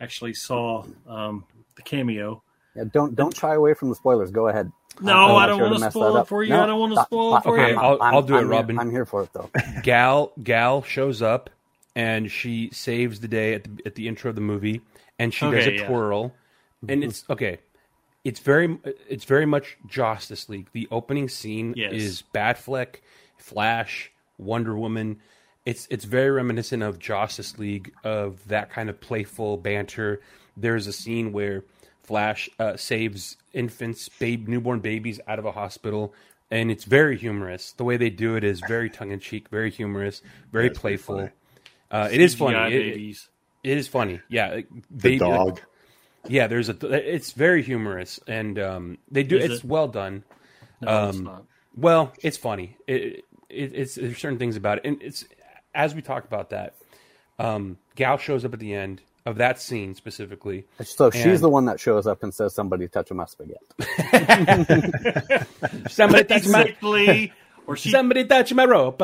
actually 0.00 0.34
saw 0.34 0.84
um, 1.08 1.44
the 1.76 1.82
cameo. 1.82 2.42
Yeah, 2.76 2.84
don't 2.92 3.14
don't 3.14 3.34
shy 3.36 3.54
away 3.54 3.74
from 3.74 3.88
the 3.88 3.94
spoilers. 3.94 4.30
Go 4.30 4.48
ahead. 4.48 4.70
No, 5.00 5.12
I'm 5.12 5.28
not 5.28 5.36
I 5.42 5.46
don't 5.46 5.60
wanna 5.72 5.90
spoil 5.90 6.16
it 6.18 6.28
for 6.28 6.44
you. 6.44 6.54
I 6.54 6.66
don't 6.66 6.78
wanna 6.78 7.02
spoil 7.04 7.36
it 7.36 7.42
for 7.42 7.58
Okay, 7.58 7.72
you. 7.72 7.78
I'll- 7.80 7.98
I'll 8.00 8.22
do 8.22 8.34
it, 8.34 8.38
I'm 8.38 8.42
here- 8.44 8.50
Robin. 8.50 8.78
I'm 8.78 8.90
here 8.92 9.04
for 9.04 9.22
it 9.24 9.30
though. 9.32 9.50
Gal 9.82 10.30
Gal 10.42 10.82
shows 10.82 11.20
up 11.20 11.50
and 11.96 12.30
she 12.30 12.70
saves 12.72 13.18
the 13.20 13.26
day 13.26 13.54
at 13.54 13.64
the, 13.64 13.70
at 13.86 13.94
the 13.96 14.06
intro 14.06 14.28
of 14.28 14.34
the 14.36 14.40
movie, 14.40 14.82
and 15.18 15.32
she 15.34 15.46
does 15.46 15.66
Okay, 15.66 15.76
a 15.78 15.80
yeah. 15.80 15.86
twirl, 15.88 16.32
and 16.88 17.04
it's 17.04 17.24
okay. 17.30 17.58
It's 18.24 18.40
very 18.40 18.78
it's 19.08 19.24
very 19.24 19.46
much 19.46 19.76
Justice 19.86 20.48
League. 20.48 20.68
The 20.72 20.88
opening 20.90 21.28
scene 21.28 21.74
Yes. 21.76 21.92
is 21.92 22.22
Batfleck, 22.34 22.96
Flash, 23.36 24.10
Wonder 24.38 24.76
Woman. 24.76 25.20
It's 25.66 25.86
it's 25.90 26.04
very 26.04 26.30
reminiscent 26.30 26.82
of 26.82 26.98
Justice 26.98 27.58
League 27.58 27.92
of 28.02 28.46
that 28.48 28.70
kind 28.70 28.88
of 28.88 29.00
playful 29.00 29.56
banter. 29.58 30.20
There's 30.56 30.86
a 30.86 30.92
scene 30.92 31.32
where 31.32 31.64
Flash 32.02 32.48
uh, 32.58 32.76
saves 32.76 33.36
infants, 33.52 34.08
babe, 34.08 34.46
newborn 34.48 34.80
babies 34.80 35.20
out 35.26 35.38
of 35.38 35.44
a 35.46 35.52
hospital, 35.52 36.14
and 36.50 36.70
it's 36.70 36.84
very 36.84 37.16
humorous. 37.16 37.72
The 37.72 37.84
way 37.84 37.96
they 37.96 38.10
do 38.10 38.36
it 38.36 38.44
is 38.44 38.60
very 38.68 38.88
tongue 38.90 39.10
in 39.10 39.20
cheek, 39.20 39.48
very 39.48 39.70
humorous, 39.70 40.20
very 40.52 40.68
That's 40.68 40.78
playful. 40.78 41.30
Uh, 41.90 42.08
it 42.12 42.20
is 42.20 42.34
funny. 42.34 42.56
It- 42.74 42.78
babies. 42.92 43.28
it 43.62 43.76
is 43.78 43.88
funny. 43.88 44.20
Yeah, 44.28 44.48
like, 44.54 44.68
The 44.90 45.02
baby- 45.02 45.18
dog. 45.18 45.60
Yeah, 46.28 46.46
there's 46.46 46.68
a. 46.68 46.76
It's 47.14 47.32
very 47.32 47.62
humorous, 47.62 48.20
and 48.26 48.58
um, 48.58 48.98
they 49.10 49.22
do. 49.22 49.36
Is 49.36 49.44
it's 49.50 49.64
it? 49.64 49.64
well 49.64 49.88
done. 49.88 50.24
No, 50.80 51.08
it's 51.08 51.18
Um, 51.18 51.24
not. 51.24 51.44
Well, 51.76 52.12
it's 52.22 52.36
funny. 52.36 52.76
It, 52.86 53.24
it, 53.48 53.72
it's 53.74 53.94
there's 53.96 54.18
certain 54.18 54.38
things 54.38 54.56
about 54.56 54.78
it, 54.78 54.84
and 54.84 55.02
it's 55.02 55.24
as 55.74 55.94
we 55.94 56.02
talk 56.02 56.24
about 56.24 56.50
that. 56.50 56.74
Um, 57.38 57.78
Gal 57.96 58.16
shows 58.16 58.44
up 58.44 58.52
at 58.54 58.60
the 58.60 58.74
end 58.74 59.02
of 59.26 59.36
that 59.36 59.60
scene 59.60 59.94
specifically. 59.94 60.66
So 60.82 61.10
she's 61.10 61.40
the 61.40 61.48
one 61.48 61.64
that 61.66 61.80
shows 61.80 62.06
up 62.06 62.22
and 62.22 62.32
says, 62.32 62.54
"Somebody 62.54 62.86
touch 62.88 63.10
my 63.10 63.24
spaghetti." 63.26 63.58
Somebody 65.88 66.24
touch 66.24 66.46
my 66.46 66.64
Basically, 66.64 67.32
or 67.66 67.76
she 67.76 67.90
somebody 67.90 68.24
touch 68.24 68.52
my 68.54 68.64
rope. 68.64 69.02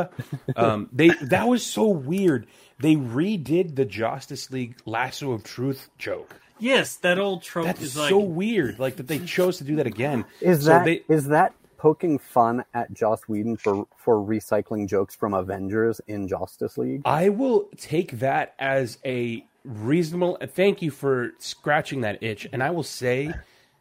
Um, 0.56 0.88
they 0.92 1.08
that 1.22 1.48
was 1.48 1.64
so 1.64 1.88
weird. 1.88 2.46
They 2.78 2.94
redid 2.96 3.76
the 3.76 3.84
Justice 3.84 4.50
League 4.50 4.76
lasso 4.86 5.32
of 5.32 5.42
truth 5.44 5.88
joke. 5.98 6.34
Yes, 6.60 6.96
that 6.96 7.18
old 7.18 7.42
trope 7.42 7.66
That's 7.66 7.82
is 7.82 7.96
like 7.96 8.10
so 8.10 8.18
weird. 8.18 8.78
Like 8.78 8.96
that 8.96 9.08
they 9.08 9.18
chose 9.18 9.58
to 9.58 9.64
do 9.64 9.76
that 9.76 9.86
again. 9.86 10.24
Is 10.40 10.64
So 10.64 10.70
that 10.70 10.84
they- 10.84 11.02
is 11.08 11.26
that 11.28 11.54
poking 11.78 12.18
fun 12.18 12.64
at 12.74 12.92
Joss 12.92 13.22
Whedon 13.28 13.56
for 13.56 13.86
for 13.96 14.16
recycling 14.16 14.86
jokes 14.86 15.14
from 15.14 15.34
Avengers 15.34 16.00
in 16.06 16.28
Justice 16.28 16.76
League? 16.78 17.02
I 17.04 17.28
will 17.30 17.68
take 17.76 18.18
that 18.20 18.54
as 18.58 18.98
a 19.04 19.44
reasonable. 19.64 20.38
Thank 20.46 20.82
you 20.82 20.90
for 20.90 21.32
scratching 21.38 22.02
that 22.02 22.22
itch, 22.22 22.46
and 22.52 22.62
I 22.62 22.70
will 22.70 22.82
say 22.82 23.32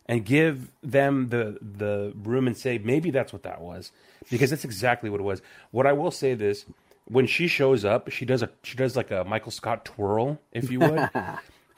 and 0.08 0.26
give 0.26 0.72
them 0.82 1.30
the 1.30 1.58
the 1.62 2.14
room 2.24 2.48
and 2.48 2.58
say 2.58 2.78
maybe 2.78 3.12
that's 3.12 3.32
what 3.34 3.44
that 3.44 3.62
was 3.62 3.92
because 4.32 4.50
that's 4.50 4.66
exactly 4.66 5.10
what 5.10 5.20
it 5.20 5.24
was. 5.24 5.42
What 5.72 5.86
I 5.86 5.94
will 5.94 6.12
say 6.12 6.34
this: 6.34 6.66
when 7.06 7.28
she 7.28 7.48
shows 7.48 7.84
up, 7.86 8.10
she 8.10 8.26
does 8.26 8.42
a 8.42 8.50
she 8.64 8.76
does 8.78 8.96
like 8.96 9.12
a 9.12 9.24
Michael 9.26 9.52
Scott 9.52 9.86
twirl, 9.86 10.40
if 10.52 10.72
you 10.72 10.80
would. 10.80 11.10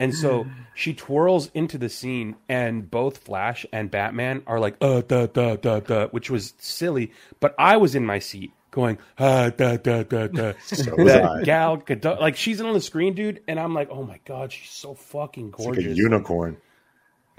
And 0.02 0.14
so 0.14 0.46
she 0.74 0.94
twirls 0.94 1.50
into 1.54 1.78
the 1.78 1.88
scene, 1.88 2.36
and 2.48 2.90
both 2.90 3.18
Flash 3.18 3.64
and 3.72 3.90
Batman 3.90 4.42
are 4.46 4.58
like, 4.60 4.76
uh, 4.80 5.02
da, 5.02 5.26
da, 5.26 5.56
da, 5.56 5.80
da, 5.80 6.06
which 6.08 6.30
was 6.30 6.54
silly. 6.58 7.12
But 7.40 7.54
I 7.58 7.76
was 7.76 7.94
in 7.94 8.04
my 8.04 8.18
seat 8.18 8.52
going, 8.70 8.98
uh, 9.18 9.50
da, 9.50 9.76
da, 9.76 10.02
da, 10.02 10.26
da. 10.28 10.52
So 10.64 10.96
was 10.96 11.06
that 11.12 11.24
I. 11.24 11.42
Gal 11.42 11.76
Gadot, 11.78 12.20
like 12.20 12.36
she's 12.36 12.60
on 12.60 12.72
the 12.72 12.80
screen, 12.80 13.14
dude, 13.14 13.40
and 13.46 13.60
I'm 13.60 13.74
like, 13.74 13.88
oh 13.90 14.02
my 14.02 14.18
god, 14.24 14.50
she's 14.52 14.70
so 14.70 14.94
fucking 14.94 15.48
It's 15.50 15.58
like 15.58 15.74
gorgeous. 15.74 15.92
a 15.92 15.94
unicorn. 15.96 16.56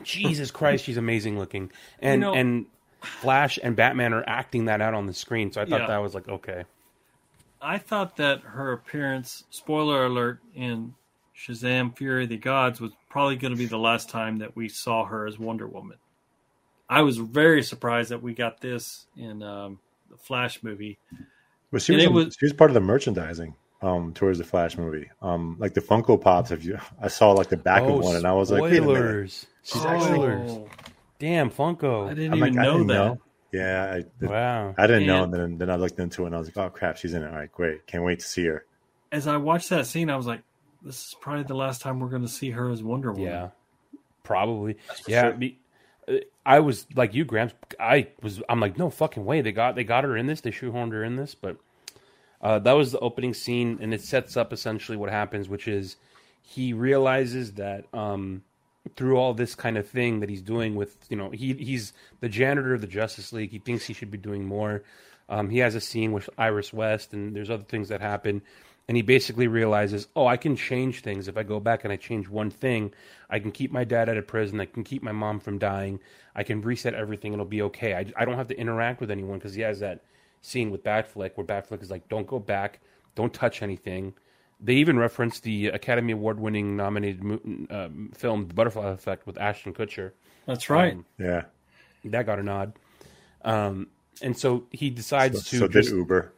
Jesus 0.04 0.52
Christ, 0.60 0.86
she's 0.86 0.98
amazing 0.98 1.38
looking, 1.40 1.72
and 2.00 2.22
You 2.22 2.28
know- 2.28 2.34
and 2.34 2.66
Flash 3.02 3.60
and 3.62 3.76
Batman 3.76 4.14
are 4.14 4.24
acting 4.26 4.66
that 4.66 4.80
out 4.80 4.94
on 4.94 5.08
the 5.08 5.14
screen. 5.14 5.52
So 5.52 5.62
I 5.62 5.66
thought 5.66 5.82
Yeah. 5.82 5.88
that 5.88 5.98
was 6.02 6.14
like 6.16 6.30
okay. 6.30 6.64
I 7.62 7.78
thought 7.78 8.16
that 8.18 8.42
her 8.42 8.72
appearance, 8.74 9.44
spoiler 9.50 10.06
alert, 10.06 10.40
in 10.56 10.94
Shazam 11.36 11.96
Fury 11.98 12.24
of 12.24 12.30
the 12.30 12.38
Gods 12.38 12.80
was 12.80 12.92
probably 13.10 13.36
going 13.36 13.52
to 13.54 13.58
be 13.58 13.66
the 13.66 13.78
last 13.78 14.10
time 14.10 14.38
that 14.38 14.56
we 14.56 14.70
saw 14.70 15.06
her 15.06 15.26
as 15.28 15.40
Wonder 15.40 15.68
Woman. 15.68 15.98
I 16.90 17.02
was 17.02 17.18
very 17.18 17.64
surprised 17.64 18.12
that 18.12 18.22
we 18.22 18.34
got 18.34 18.62
this 18.62 19.08
in 19.18 19.42
um, 19.42 19.80
the 20.12 20.18
Flash 20.18 20.62
movie. 20.64 21.00
Well, 21.72 21.80
she 21.80 21.96
was, 21.96 22.04
it 22.04 22.12
was- 22.12 22.36
she 22.40 22.46
was 22.46 22.54
part 22.54 22.70
of 22.70 22.76
the 22.76 22.82
merchandising 22.82 23.56
um, 23.82 24.14
towards 24.14 24.38
the 24.38 24.44
Flash 24.44 24.78
movie. 24.78 25.10
Um, 25.22 25.56
like 25.60 25.74
the 25.74 25.82
Funko 25.82 26.22
Pops. 26.22 26.52
If 26.52 26.64
you, 26.64 26.78
I 27.02 27.08
saw 27.08 27.32
like 27.32 27.50
the 27.50 27.58
back 27.58 27.82
oh, 27.84 27.98
of 27.98 28.04
one, 28.06 28.16
and 28.16 28.28
I 28.28 28.34
was 28.34 28.52
like, 28.52 28.62
wait 28.62 28.78
a 28.78 28.82
minute. 28.82 29.32
spoilers. 29.32 29.46
Spoilers. 29.64 30.52
Oh, 30.52 30.68
Damn, 31.20 31.50
Funko. 31.50 32.10
I 32.10 32.14
didn't 32.14 32.34
I'm 32.34 32.38
even 32.40 32.56
like, 32.56 32.60
I 32.60 32.66
know 32.66 32.74
didn't 32.74 32.88
that. 32.88 32.94
know. 32.94 33.20
Yeah, 33.52 34.00
I, 34.22 34.26
Wow. 34.26 34.76
I 34.78 34.88
didn't 34.88 35.08
know. 35.08 35.24
And- 35.24 35.34
And 35.34 35.44
then, 35.44 35.58
then 35.60 35.70
I 35.72 35.76
looked 35.78 36.00
into 36.00 36.24
it, 36.24 36.28
and 36.28 36.36
I 36.36 36.40
was 36.40 36.48
like, 36.48 36.58
oh 36.58 36.70
crap, 36.70 36.98
she's 36.98 37.14
in 37.14 37.24
it. 37.24 37.28
All 37.30 37.36
right, 37.38 37.52
great. 37.52 37.88
Can't 37.88 38.04
wait 38.04 38.20
to 38.20 38.26
see 38.26 38.46
her. 38.46 38.66
As 39.12 39.26
I 39.28 39.38
watched 39.38 39.70
that 39.70 39.88
scene, 39.88 40.10
I 40.10 40.16
was 40.18 40.26
like, 40.28 40.42
"This 40.84 41.08
is 41.08 41.16
probably 41.20 41.44
the 41.44 41.56
last 41.56 41.82
time 41.82 42.00
we're 42.00 42.10
going 42.10 42.24
to 42.24 42.28
see 42.28 42.52
her 42.52 42.70
as 42.70 42.84
Wonder 42.84 43.12
Woman." 43.12 43.28
Yeah, 43.28 43.50
probably. 44.24 44.78
Yeah, 45.08 45.24
sure. 45.24 45.34
be- 45.34 45.58
I 46.46 46.60
was 46.60 46.86
like 46.96 47.14
you, 47.14 47.26
Gramps. 47.26 47.54
I 47.80 48.08
was. 48.22 48.42
I'm 48.50 48.60
like, 48.60 48.78
no 48.78 48.90
fucking 48.90 49.24
way. 49.24 49.42
They 49.42 49.52
got 49.52 49.76
they 49.76 49.84
got 49.84 50.04
her 50.04 50.18
in 50.18 50.28
this. 50.28 50.42
They 50.42 50.52
shoehorned 50.52 50.92
her 50.92 51.04
in 51.04 51.16
this. 51.16 51.36
But 51.36 51.58
uh, 52.42 52.60
that 52.60 52.74
was 52.74 52.92
the 52.92 53.00
opening 53.00 53.34
scene, 53.34 53.80
and 53.82 53.94
it 53.94 54.02
sets 54.02 54.36
up 54.36 54.52
essentially 54.52 54.98
what 54.98 55.10
happens, 55.10 55.48
which 55.48 55.68
is 55.68 55.96
he 56.42 56.74
realizes 56.74 57.54
that 57.54 57.86
um, 57.94 58.44
through 58.98 59.18
all 59.18 59.34
this 59.34 59.56
kind 59.56 59.78
of 59.78 59.88
thing 59.88 60.20
that 60.20 60.30
he's 60.30 60.42
doing 60.42 60.76
with 60.76 60.98
you 61.10 61.16
know 61.16 61.30
he 61.30 61.54
he's 61.54 61.94
the 62.20 62.30
janitor 62.30 62.74
of 62.74 62.82
the 62.82 62.88
Justice 62.88 63.32
League. 63.32 63.52
He 63.52 63.60
thinks 63.60 63.86
he 63.86 63.94
should 63.94 64.12
be 64.12 64.18
doing 64.18 64.46
more. 64.46 64.84
Um, 65.30 65.50
he 65.50 65.60
has 65.60 65.74
a 65.74 65.82
scene 65.82 66.12
with 66.12 66.30
Iris 66.38 66.74
West, 66.74 67.14
and 67.14 67.34
there's 67.34 67.50
other 67.50 67.64
things 67.64 67.88
that 67.90 68.02
happen. 68.02 68.42
And 68.90 68.98
he 68.98 69.02
basically 69.02 69.48
realizes, 69.48 70.08
oh, 70.16 70.28
I 70.28 70.36
can 70.36 70.58
change 70.58 71.02
things. 71.02 71.30
If 71.30 71.38
I 71.38 71.44
go 71.44 71.60
back 71.62 71.86
and 71.86 71.94
I 71.94 71.96
change 71.96 72.28
one 72.28 72.50
thing, 72.50 72.94
I 73.30 73.40
can 73.40 73.52
keep 73.52 73.72
my 73.72 73.86
dad 73.86 74.10
out 74.10 74.18
of 74.18 74.28
prison. 74.28 74.60
I 74.60 74.66
can 74.66 74.84
keep 74.84 75.02
my 75.02 75.14
mom 75.14 75.40
from 75.40 75.58
dying. 75.58 76.00
I 76.36 76.44
can 76.44 76.62
reset 76.62 76.94
everything. 76.94 77.32
It'll 77.32 77.46
be 77.46 77.62
okay. 77.62 77.94
I, 77.96 78.06
I 78.18 78.26
don't 78.26 78.36
have 78.36 78.50
to 78.50 78.60
interact 78.60 79.00
with 79.00 79.10
anyone 79.10 79.38
because 79.38 79.54
he 79.54 79.62
has 79.62 79.80
that 79.80 80.02
scene 80.42 80.70
with 80.70 80.84
Batfleck 80.84 81.32
where 81.36 81.46
Batfleck 81.48 81.82
is 81.82 81.90
like, 81.90 82.10
don't 82.10 82.28
go 82.28 82.40
back. 82.40 82.82
Don't 83.16 83.34
touch 83.34 83.62
anything. 83.62 84.14
They 84.60 84.74
even 84.76 85.00
reference 85.00 85.40
the 85.40 85.68
Academy 85.68 86.12
Award 86.12 86.40
winning 86.40 86.76
nominated 86.76 87.24
mo- 87.24 87.40
um, 87.70 88.12
film, 88.14 88.48
The 88.50 88.54
Butterfly 88.54 88.90
Effect, 88.90 89.26
with 89.26 89.38
Ashton 89.38 89.74
Kutcher. 89.74 90.12
That's 90.46 90.70
right. 90.70 90.94
Um, 90.94 91.06
Yeah. 91.18 91.44
that 92.04 92.26
got 92.26 92.38
a 92.40 92.44
nod. 92.44 92.74
Um, 93.46 93.88
and 94.22 94.38
so 94.38 94.66
he 94.72 94.90
decides 94.90 95.38
So, 95.46 95.52
to 95.52 95.58
so 95.58 95.68
did 95.68 95.84
just- 95.84 95.92
Uber. 95.94 96.34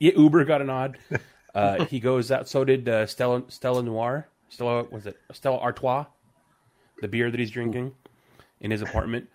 yeah, 0.00 0.12
Uber 0.16 0.44
got 0.44 0.60
a 0.60 0.64
nod. 0.64 0.98
Uh, 1.54 1.84
he 1.86 2.00
goes 2.00 2.30
out. 2.30 2.48
So 2.48 2.64
did 2.64 2.88
uh, 2.88 3.06
Stella 3.06 3.42
Stella 3.48 3.82
Noir. 3.82 4.28
Stella 4.48 4.84
was 4.84 5.06
it 5.06 5.18
Stella 5.32 5.58
Artois, 5.58 6.06
the 7.00 7.08
beer 7.08 7.30
that 7.30 7.38
he's 7.38 7.50
drinking 7.50 7.92
in 8.60 8.70
his 8.70 8.82
apartment. 8.82 9.28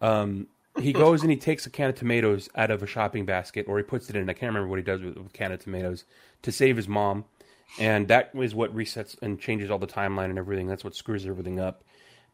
Um, 0.00 0.48
he 0.80 0.92
goes 0.92 1.22
and 1.22 1.30
he 1.30 1.36
takes 1.36 1.66
a 1.66 1.70
can 1.70 1.90
of 1.90 1.94
tomatoes 1.94 2.48
out 2.56 2.70
of 2.70 2.82
a 2.82 2.86
shopping 2.86 3.24
basket, 3.24 3.66
or 3.68 3.78
he 3.78 3.84
puts 3.84 4.10
it 4.10 4.16
in. 4.16 4.28
I 4.28 4.32
can't 4.32 4.50
remember 4.50 4.68
what 4.68 4.78
he 4.78 4.82
does 4.82 5.02
with, 5.02 5.16
a 5.16 5.22
can 5.32 5.52
of 5.52 5.60
tomatoes 5.60 6.04
to 6.42 6.50
save 6.50 6.76
his 6.76 6.88
mom, 6.88 7.24
and 7.78 8.08
that 8.08 8.30
is 8.34 8.54
what 8.54 8.74
resets 8.74 9.16
and 9.22 9.38
changes 9.38 9.70
all 9.70 9.78
the 9.78 9.86
timeline 9.86 10.30
and 10.30 10.38
everything. 10.38 10.66
That's 10.66 10.84
what 10.84 10.96
screws 10.96 11.26
everything 11.26 11.60
up, 11.60 11.84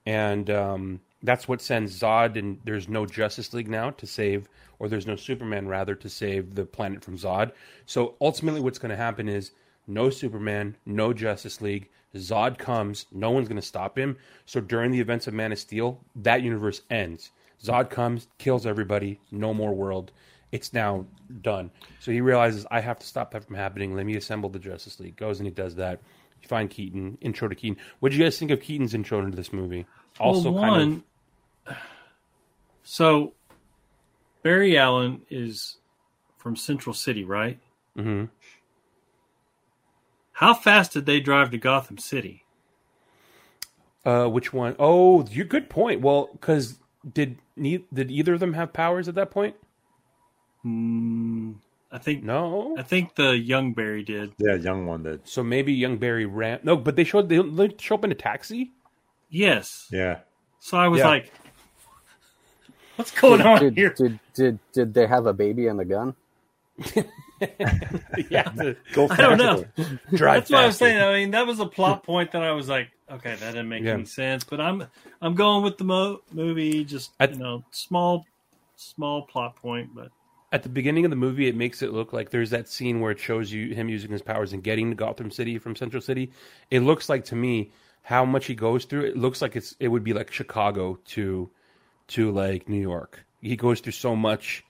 and 0.07 0.49
um, 0.51 1.01
that's 1.23 1.47
what 1.49 1.61
sends 1.61 1.99
Zod 1.99 2.37
and 2.37 2.59
there's 2.65 2.89
no 2.89 3.07
Justice 3.07 3.53
League 3.53 3.69
now 3.69 3.91
to 3.91 4.07
save, 4.07 4.49
or 4.79 4.89
there's 4.89 5.07
no 5.07 5.17
Superman 5.17 5.69
rather 5.69 5.95
to 5.95 6.09
save 6.09 6.55
the 6.55 6.65
planet 6.65 7.05
from 7.05 7.19
Zod. 7.19 7.53
So 7.87 8.15
ultimately, 8.21 8.61
what's 8.61 8.79
going 8.79 8.91
to 8.91 8.97
happen 8.97 9.29
is 9.29 9.53
no 9.87 10.11
Superman, 10.11 10.77
no 10.87 11.13
Justice 11.13 11.61
League. 11.61 11.89
Zod 12.15 12.59
comes, 12.59 13.07
no 13.13 13.31
one's 13.31 13.49
going 13.49 13.61
to 13.61 13.67
stop 13.67 13.97
him. 13.97 14.17
So 14.47 14.61
during 14.61 14.91
the 14.91 15.01
events 15.01 15.27
of 15.27 15.35
Man 15.35 15.53
of 15.53 15.59
Steel, 15.59 16.01
that 16.17 16.43
universe 16.43 16.83
ends. 16.91 17.31
Zod 17.63 17.91
comes, 17.91 18.27
kills 18.39 18.67
everybody, 18.67 19.21
no 19.31 19.53
more 19.53 19.75
world, 19.75 20.11
it's 20.51 20.73
now 20.73 21.07
done. 21.43 21.71
So 22.01 22.11
he 22.11 22.21
realizes 22.21 22.67
I 22.71 22.81
have 22.81 22.99
to 22.99 23.07
stop 23.07 23.31
that 23.33 23.45
from 23.45 23.55
happening. 23.55 23.95
Let 23.95 24.07
me 24.07 24.17
assemble 24.17 24.49
the 24.49 24.59
Justice 24.59 24.99
League. 24.99 25.17
Goes 25.17 25.39
and 25.39 25.47
he 25.47 25.53
does 25.53 25.77
that. 25.77 26.01
You 26.43 26.49
find 26.49 26.71
Keaton. 26.71 27.19
Intro 27.21 27.49
to 27.49 27.55
Keaton. 27.55 27.83
What 28.01 28.13
do 28.13 28.19
you 28.19 28.25
guys 28.25 28.39
think 28.39 28.51
of 28.51 28.61
Keaton's 28.61 28.95
intro 28.95 29.21
into 29.21 29.37
this 29.37 29.53
movie? 29.53 29.87
Also, 30.19 30.51
well, 30.51 30.63
kind 30.63 31.05
one, 31.67 31.77
so 32.83 33.35
Barry 34.43 34.79
Allen 34.79 35.23
is 35.31 35.77
from 36.39 36.57
Central 36.57 36.95
City, 36.95 37.25
right? 37.25 37.59
of. 37.97 38.03
hmm 38.03 38.25
How 40.33 40.55
fast 40.55 40.93
did 40.93 41.07
they 41.07 41.21
drive 41.21 41.51
to 41.51 41.59
Gotham 41.59 41.99
City? 41.99 42.45
Uh, 44.05 44.27
which 44.27 44.53
one? 44.53 44.75
Oh, 44.79 45.27
you 45.27 45.45
good 45.45 45.69
point. 45.69 46.01
Well, 46.01 46.31
because 46.33 46.79
did 47.13 47.39
did 47.61 48.11
either 48.11 48.35
of 48.35 48.41
them 48.41 48.55
have 48.55 48.73
powers 48.73 49.09
at 49.09 49.15
that 49.17 49.31
point? 49.31 49.57
Mm, 50.65 51.57
I 51.93 51.99
think 51.99 52.23
No. 52.23 52.77
I 52.79 52.83
think 52.83 53.15
the 53.17 53.37
young 53.37 53.73
Barry 53.73 54.05
did. 54.05 54.33
Yeah, 54.39 54.55
young 54.55 54.87
one 54.87 55.03
did. 55.03 55.27
So 55.27 55.43
maybe 55.43 55.73
young 55.73 55.99
Barry 55.99 56.25
ran. 56.27 56.61
No, 56.63 56.77
but 56.77 56.95
they 56.97 57.05
showed 57.05 57.29
they, 57.29 57.39
they 57.43 57.75
show 57.79 57.97
up 57.97 58.05
in 58.05 58.13
a 58.13 58.15
taxi. 58.15 58.71
Yes. 59.29 59.89
Yeah. 59.91 60.21
So 60.61 60.77
I 60.79 60.89
was 60.89 61.01
Yeah. 61.01 61.09
like, 61.09 61.33
"What's 62.97 63.11
going 63.11 63.41
on 63.41 63.61
did, 63.61 63.75
here?" 63.77 63.91
did 63.95 64.19
did 64.35 64.59
did 64.73 64.95
they 64.95 65.07
have 65.07 65.27
a 65.27 65.33
baby 65.33 65.67
and 65.67 65.81
a 65.81 65.85
gun? 65.85 66.15
yeah, 67.41 68.49
the, 68.55 68.77
Go 68.93 69.09
I 69.11 69.17
don't 69.17 69.39
know. 69.39 69.65
drive 70.15 70.43
That's 70.43 70.51
what 70.51 70.63
I 70.63 70.67
was 70.67 70.77
saying. 70.77 71.01
I 71.01 71.13
mean, 71.15 71.31
that 71.33 71.47
was 71.47 71.61
a 71.61 71.67
plot 71.67 72.03
point 72.05 72.33
that 72.33 72.43
I 72.43 72.53
was 72.53 72.69
like, 72.69 72.89
"Okay, 73.11 73.35
that 73.35 73.51
didn't 73.53 73.69
make 73.69 73.83
Yeah. 73.83 73.95
any 73.95 74.05
sense." 74.05 74.45
But 74.45 74.61
I'm 74.61 74.85
I'm 75.21 75.35
going 75.35 75.65
with 75.65 75.79
the 75.79 75.85
mo- 75.85 76.21
movie. 76.33 76.85
Just 76.85 77.13
I- 77.19 77.27
you 77.29 77.37
know, 77.37 77.65
small 77.71 78.27
small 78.77 79.23
plot 79.23 79.57
point, 79.57 79.91
but 79.95 80.11
At 80.53 80.65
the 80.65 80.69
beginning 80.69 81.05
of 81.05 81.11
the 81.11 81.17
movie, 81.17 81.47
it 81.47 81.55
makes 81.55 81.81
it 81.81 81.93
look 81.93 82.13
like 82.13 82.31
there's 82.31 82.51
that 82.51 82.69
scene 82.69 83.01
where 83.01 83.13
it 83.13 83.21
shows 83.21 83.53
you 83.53 83.73
him 83.75 83.89
using 83.89 84.11
his 84.11 84.23
powers 84.23 84.53
and 84.53 84.63
getting 84.63 84.91
to 84.91 84.97
Gotham 84.97 85.31
City 85.31 85.59
from 85.59 85.77
Central 85.77 86.01
City. 86.01 86.33
It 86.71 86.81
looks 86.81 87.09
like 87.09 87.25
to 87.27 87.37
me 87.37 87.71
how 88.03 88.25
much 88.25 88.47
he 88.47 88.55
goes 88.55 88.85
through. 88.85 89.03
It 89.05 89.17
looks 89.17 89.41
like 89.41 89.55
it's 89.55 89.77
it 89.79 89.89
would 89.89 90.03
be 90.03 90.13
like 90.13 90.33
Chicago 90.33 90.99
to 91.07 91.49
to 92.09 92.33
like 92.33 92.69
New 92.69 92.81
York. 92.81 93.25
He 93.41 93.55
goes 93.57 93.81
through 93.81 93.93
so 93.93 94.17
much 94.17 94.65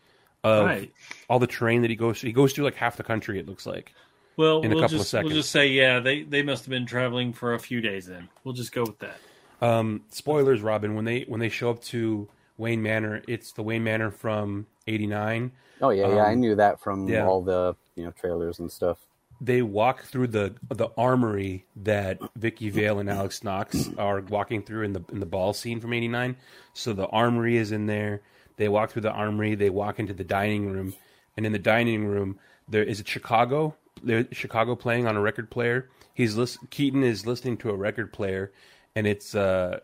of 0.44 0.66
Right. 0.66 0.92
all 1.28 1.38
the 1.38 1.46
terrain 1.46 1.80
that 1.82 1.90
he 1.90 1.96
goes 1.96 2.20
through. 2.20 2.28
He 2.28 2.32
goes 2.34 2.52
through 2.52 2.64
like 2.64 2.76
half 2.76 2.96
the 2.98 3.02
country. 3.02 3.38
It 3.38 3.46
looks 3.48 3.64
like. 3.66 3.94
well, 4.36 4.60
In 4.62 4.72
a 4.72 4.74
we'll 4.74 4.82
couple 4.84 4.96
of 4.96 5.02
just 5.02 5.12
we'll 5.14 5.22
seconds. 5.22 5.34
just 5.34 5.50
say, 5.50 5.68
yeah, 5.68 5.98
they 6.00 6.22
they 6.24 6.42
must 6.42 6.64
have 6.64 6.70
been 6.70 6.86
traveling 6.86 7.32
for 7.32 7.54
a 7.54 7.58
few 7.58 7.80
days. 7.80 8.04
Then 8.06 8.28
we'll 8.44 8.54
just 8.54 8.72
go 8.72 8.82
with 8.82 8.98
that. 8.98 9.16
Um, 9.62 10.02
spoilers, 10.10 10.60
Robin. 10.60 10.94
When 10.94 11.04
they 11.06 11.22
when 11.22 11.40
they 11.40 11.48
show 11.48 11.70
up 11.70 11.82
to 11.84 12.28
Wayne 12.60 12.82
Manor, 12.82 13.22
it's 13.26 13.52
the 13.52 13.62
Wayne 13.62 13.82
Manor 13.84 14.10
from 14.10 14.66
'89. 14.86 15.52
Oh 15.82 15.90
yeah, 15.90 16.08
yeah, 16.08 16.24
I 16.24 16.32
Um, 16.34 16.40
knew 16.40 16.54
that 16.56 16.78
from 16.80 17.08
yeah. 17.08 17.26
all 17.26 17.42
the 17.42 17.74
you 17.96 18.04
know 18.04 18.10
trailers 18.12 18.58
and 18.58 18.70
stuff. 18.70 18.98
they 19.40 19.62
walk 19.62 20.02
through 20.04 20.26
the 20.28 20.54
the 20.68 20.88
armory 20.98 21.64
that 21.74 22.18
Vicki 22.36 22.68
Vale 22.68 22.98
and 22.98 23.08
Alex 23.08 23.42
Knox 23.42 23.88
are 23.96 24.20
walking 24.20 24.62
through 24.62 24.82
in 24.84 24.92
the 24.92 25.02
in 25.10 25.20
the 25.20 25.26
ball 25.26 25.52
scene 25.54 25.80
from 25.80 25.92
'89. 25.94 26.36
So 26.74 26.92
the 26.92 27.06
armory 27.08 27.56
is 27.56 27.72
in 27.72 27.86
there. 27.86 28.20
They 28.58 28.68
walk 28.68 28.90
through 28.90 29.02
the 29.02 29.12
armory. 29.12 29.54
They 29.54 29.70
walk 29.70 29.98
into 29.98 30.12
the 30.12 30.24
dining 30.24 30.70
room, 30.70 30.92
and 31.36 31.46
in 31.46 31.52
the 31.52 31.58
dining 31.58 32.04
room 32.06 32.38
there 32.68 32.84
is 32.84 33.00
a 33.00 33.04
Chicago. 33.04 33.74
There, 34.02 34.26
Chicago 34.32 34.76
playing 34.76 35.06
on 35.06 35.16
a 35.16 35.20
record 35.20 35.50
player. 35.50 35.88
He's 36.14 36.36
lis- 36.36 36.58
Keaton 36.70 37.02
is 37.02 37.26
listening 37.26 37.56
to 37.58 37.70
a 37.70 37.74
record 37.76 38.12
player, 38.12 38.52
and 38.94 39.06
it's 39.06 39.34
uh 39.34 39.80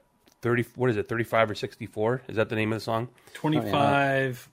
thirty. 0.47 0.65
What 0.77 0.91
is 0.91 0.97
it? 0.97 1.09
Thirty 1.09 1.25
five 1.25 1.51
or 1.51 1.57
sixty 1.57 1.87
four? 1.87 2.23
Is 2.29 2.37
that 2.37 2.49
the 2.49 2.55
name 2.55 2.73
of 2.73 2.77
the 2.77 2.85
song? 2.85 3.09
Twenty 3.35 3.61
five 3.61 4.49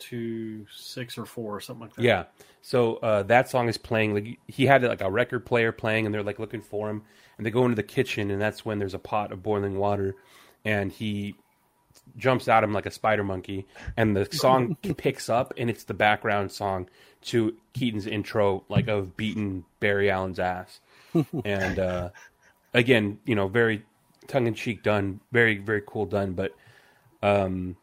to 0.00 0.66
six 0.74 1.16
or 1.16 1.24
four 1.24 1.54
or 1.54 1.60
something 1.60 1.82
like 1.82 1.94
that. 1.94 2.02
Yeah. 2.02 2.24
So 2.60 2.96
uh, 2.96 3.22
that 3.24 3.48
song 3.48 3.68
is 3.68 3.78
playing. 3.78 4.14
Like 4.14 4.38
he 4.48 4.66
had 4.66 4.82
like 4.82 5.00
a 5.00 5.08
record 5.08 5.46
player 5.46 5.70
playing, 5.70 6.06
and 6.06 6.14
they're 6.14 6.24
like 6.24 6.40
looking 6.40 6.60
for 6.60 6.90
him. 6.90 7.02
And 7.36 7.46
they 7.46 7.52
go 7.52 7.62
into 7.62 7.76
the 7.76 7.84
kitchen, 7.84 8.32
and 8.32 8.42
that's 8.42 8.64
when 8.64 8.80
there's 8.80 8.94
a 8.94 8.98
pot 8.98 9.30
of 9.30 9.44
boiling 9.44 9.78
water, 9.78 10.16
and 10.64 10.90
he 10.90 11.36
jumps 12.16 12.48
at 12.48 12.64
him 12.64 12.72
like 12.72 12.86
a 12.86 12.90
spider 12.90 13.22
monkey. 13.22 13.64
And 13.96 14.16
the 14.16 14.26
song 14.32 14.76
picks 14.96 15.28
up, 15.28 15.54
and 15.56 15.70
it's 15.70 15.84
the 15.84 15.94
background 15.94 16.50
song 16.50 16.88
to 17.26 17.54
Keaton's 17.74 18.08
intro, 18.08 18.64
like 18.68 18.88
of 18.88 19.16
beating 19.16 19.64
Barry 19.78 20.10
Allen's 20.10 20.40
ass. 20.40 20.80
and 21.44 21.78
uh, 21.78 22.08
again, 22.74 23.20
you 23.24 23.36
know, 23.36 23.46
very 23.46 23.84
tongue 24.28 24.46
in 24.46 24.54
cheek 24.54 24.82
done, 24.82 25.20
very 25.32 25.58
very 25.58 25.82
cool 25.84 26.06
done, 26.06 26.34
but 26.34 26.54
um, 27.22 27.76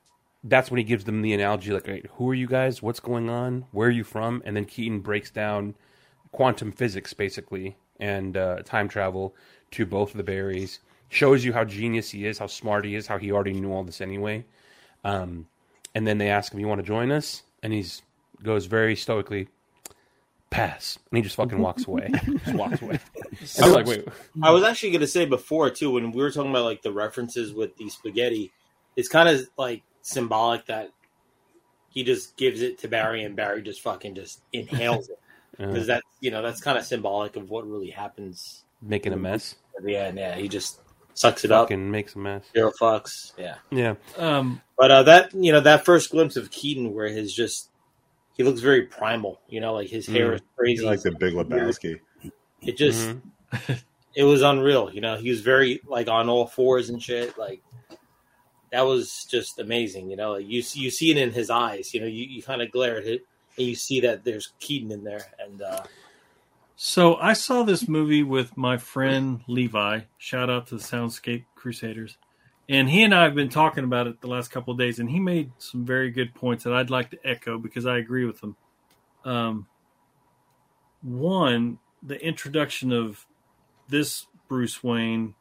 that's 0.43 0.71
when 0.71 0.77
he 0.77 0.83
gives 0.83 1.03
them 1.03 1.21
the 1.21 1.33
analogy 1.33 1.71
like, 1.71 1.87
"Hey, 1.87 2.03
who 2.13 2.29
are 2.29 2.35
you 2.35 2.47
guys? 2.47 2.81
What's 2.81 2.99
going 2.99 3.29
on? 3.29 3.65
Where 3.71 3.89
are 3.89 3.91
you 3.91 4.03
from? 4.03 4.41
And 4.45 4.55
then 4.55 4.65
Keaton 4.65 4.99
breaks 4.99 5.29
down 5.31 5.75
quantum 6.31 6.71
physics 6.71 7.13
basically 7.13 7.77
and 7.99 8.35
uh, 8.37 8.61
time 8.63 8.87
travel 8.87 9.35
to 9.71 9.85
both 9.85 10.11
of 10.11 10.17
the 10.17 10.23
Barrys. 10.23 10.79
Shows 11.09 11.45
you 11.45 11.53
how 11.53 11.63
genius 11.63 12.09
he 12.09 12.25
is, 12.25 12.39
how 12.39 12.47
smart 12.47 12.83
he 12.83 12.95
is, 12.95 13.07
how 13.07 13.17
he 13.17 13.31
already 13.31 13.53
knew 13.53 13.71
all 13.71 13.83
this 13.83 14.01
anyway. 14.01 14.43
Um, 15.03 15.47
and 15.93 16.05
then 16.05 16.17
they 16.17 16.29
ask 16.29 16.53
him, 16.53 16.59
"You 16.59 16.67
want 16.67 16.79
to 16.79 16.87
join 16.87 17.11
us?" 17.11 17.43
And 17.63 17.73
he's 17.73 18.01
goes 18.43 18.65
very 18.65 18.95
stoically, 18.95 19.47
"Pass," 20.49 20.99
and 21.09 21.17
he 21.17 21.23
just 21.23 21.35
fucking 21.35 21.59
walks 21.59 21.87
away. 21.87 22.11
just 22.43 22.55
walks 22.55 22.81
away. 22.81 22.99
And 23.55 23.65
I'm 23.65 23.71
like, 23.73 23.85
wait, 23.85 24.07
I 24.41 24.51
was 24.51 24.63
actually 24.63 24.91
going 24.91 25.01
to 25.01 25.07
say 25.07 25.25
before 25.25 25.69
too 25.69 25.91
when 25.91 26.11
we 26.11 26.21
were 26.21 26.31
talking 26.31 26.51
about 26.51 26.65
like 26.65 26.81
the 26.81 26.91
references 26.91 27.53
with 27.53 27.75
the 27.77 27.89
spaghetti, 27.89 28.51
it's 28.95 29.07
kind 29.09 29.29
of 29.29 29.47
like 29.57 29.83
symbolic 30.01 30.65
that 30.67 30.91
he 31.89 32.03
just 32.03 32.35
gives 32.37 32.61
it 32.61 32.79
to 32.79 32.87
Barry 32.87 33.23
and 33.23 33.35
Barry 33.35 33.61
just 33.61 33.81
fucking 33.81 34.15
just 34.15 34.41
inhales 34.53 35.09
it 35.09 35.19
because 35.57 35.87
that's 35.87 36.05
you 36.19 36.31
know 36.31 36.41
that's 36.41 36.61
kind 36.61 36.77
of 36.77 36.83
symbolic 36.85 37.35
of 37.35 37.49
what 37.49 37.65
really 37.69 37.89
happens 37.89 38.63
making 38.81 39.13
a 39.13 39.17
mess. 39.17 39.55
at 39.77 39.83
the 39.85 39.95
end. 39.95 40.17
Yeah, 40.17 40.35
he 40.35 40.47
just 40.49 40.79
sucks 41.13 41.45
it 41.45 41.51
up, 41.51 41.71
and 41.71 41.91
makes 41.91 42.13
a 42.15 42.19
mess. 42.19 42.43
zero 42.53 42.71
fucks. 42.81 43.31
Yeah, 43.37 43.55
Yeah. 43.71 43.95
Um, 44.17 44.61
but 44.77 44.91
uh, 44.91 45.03
that 45.03 45.33
you 45.33 45.51
know 45.53 45.61
that 45.61 45.85
first 45.85 46.11
glimpse 46.11 46.35
of 46.35 46.51
Keaton 46.51 46.93
where 46.93 47.07
his 47.07 47.33
just 47.33 47.69
he 48.35 48.43
looks 48.43 48.59
very 48.59 48.81
primal. 48.83 49.39
You 49.47 49.61
know, 49.61 49.73
like 49.73 49.87
his 49.87 50.05
hair 50.07 50.31
Mm. 50.31 50.35
is 50.35 50.41
crazy. 50.57 50.85
like 50.85 51.01
the 51.01 51.11
Big 51.11 51.33
Lebowski. 51.33 52.01
It 52.61 52.77
just 52.77 53.07
Mm-hmm. 53.07 53.29
it 54.15 54.23
was 54.23 54.41
unreal. 54.41 54.91
You 54.93 55.01
know, 55.01 55.17
he 55.17 55.29
was 55.29 55.41
very 55.41 55.81
like 55.85 56.07
on 56.07 56.29
all 56.29 56.47
fours 56.47 56.89
and 56.89 57.01
shit. 57.01 57.37
Like 57.37 57.61
that 58.71 58.85
was 58.85 59.25
just 59.29 59.59
amazing. 59.59 60.09
You 60.09 60.17
know, 60.17 60.33
like, 60.33 60.47
you 60.47 60.61
see 60.61 60.79
you 60.79 60.91
see 60.91 61.11
it 61.11 61.17
in 61.17 61.31
his 61.31 61.49
eyes. 61.49 61.93
You 61.93 62.01
know, 62.01 62.07
you, 62.07 62.25
you 62.25 62.43
kind 62.43 62.61
of 62.61 62.71
glare 62.71 62.97
at 62.97 63.05
it 63.05 63.25
and 63.57 63.67
you 63.67 63.75
see 63.75 64.01
that 64.01 64.23
there's 64.23 64.53
Keaton 64.59 64.91
in 64.91 65.03
there. 65.03 65.25
And 65.39 65.61
uh, 65.61 65.83
So 66.75 67.15
I 67.15 67.33
saw 67.33 67.63
this 67.63 67.87
movie 67.87 68.23
with 68.23 68.57
my 68.57 68.77
friend 68.77 69.41
Levi. 69.47 70.01
Shout 70.17 70.49
out 70.49 70.67
to 70.67 70.77
the 70.77 70.83
Soundscape 70.83 71.45
Crusaders. 71.55 72.17
And 72.67 72.89
he 72.89 73.03
and 73.03 73.13
I 73.13 73.23
have 73.23 73.35
been 73.35 73.49
talking 73.49 73.83
about 73.83 74.07
it 74.07 74.21
the 74.21 74.27
last 74.27 74.49
couple 74.49 74.73
of 74.73 74.79
days, 74.79 74.97
and 74.97 75.09
he 75.09 75.19
made 75.19 75.51
some 75.59 75.85
very 75.85 76.09
good 76.09 76.33
points 76.33 76.63
that 76.63 76.73
I'd 76.73 76.89
like 76.89 77.11
to 77.11 77.19
echo 77.23 77.59
because 77.59 77.85
I 77.85 77.97
agree 77.97 78.25
with 78.25 78.41
them. 78.41 78.55
Um, 79.23 79.67
one, 81.03 81.77
the 82.01 82.19
introduction 82.19 82.91
of 82.91 83.27
this 83.87 84.27
Bruce 84.47 84.83
Wayne 84.83 85.35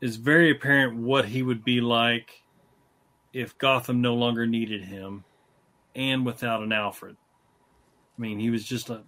is 0.00 0.16
very 0.16 0.50
apparent 0.50 0.96
what 0.96 1.26
he 1.26 1.42
would 1.42 1.64
be 1.64 1.80
like 1.80 2.42
if 3.32 3.56
Gotham 3.58 4.00
no 4.00 4.14
longer 4.14 4.46
needed 4.46 4.84
him 4.84 5.24
and 5.94 6.24
without 6.24 6.62
an 6.62 6.72
Alfred. 6.72 7.16
I 8.18 8.20
mean, 8.20 8.38
he 8.38 8.50
was 8.50 8.64
just 8.64 8.90
a 8.90 9.02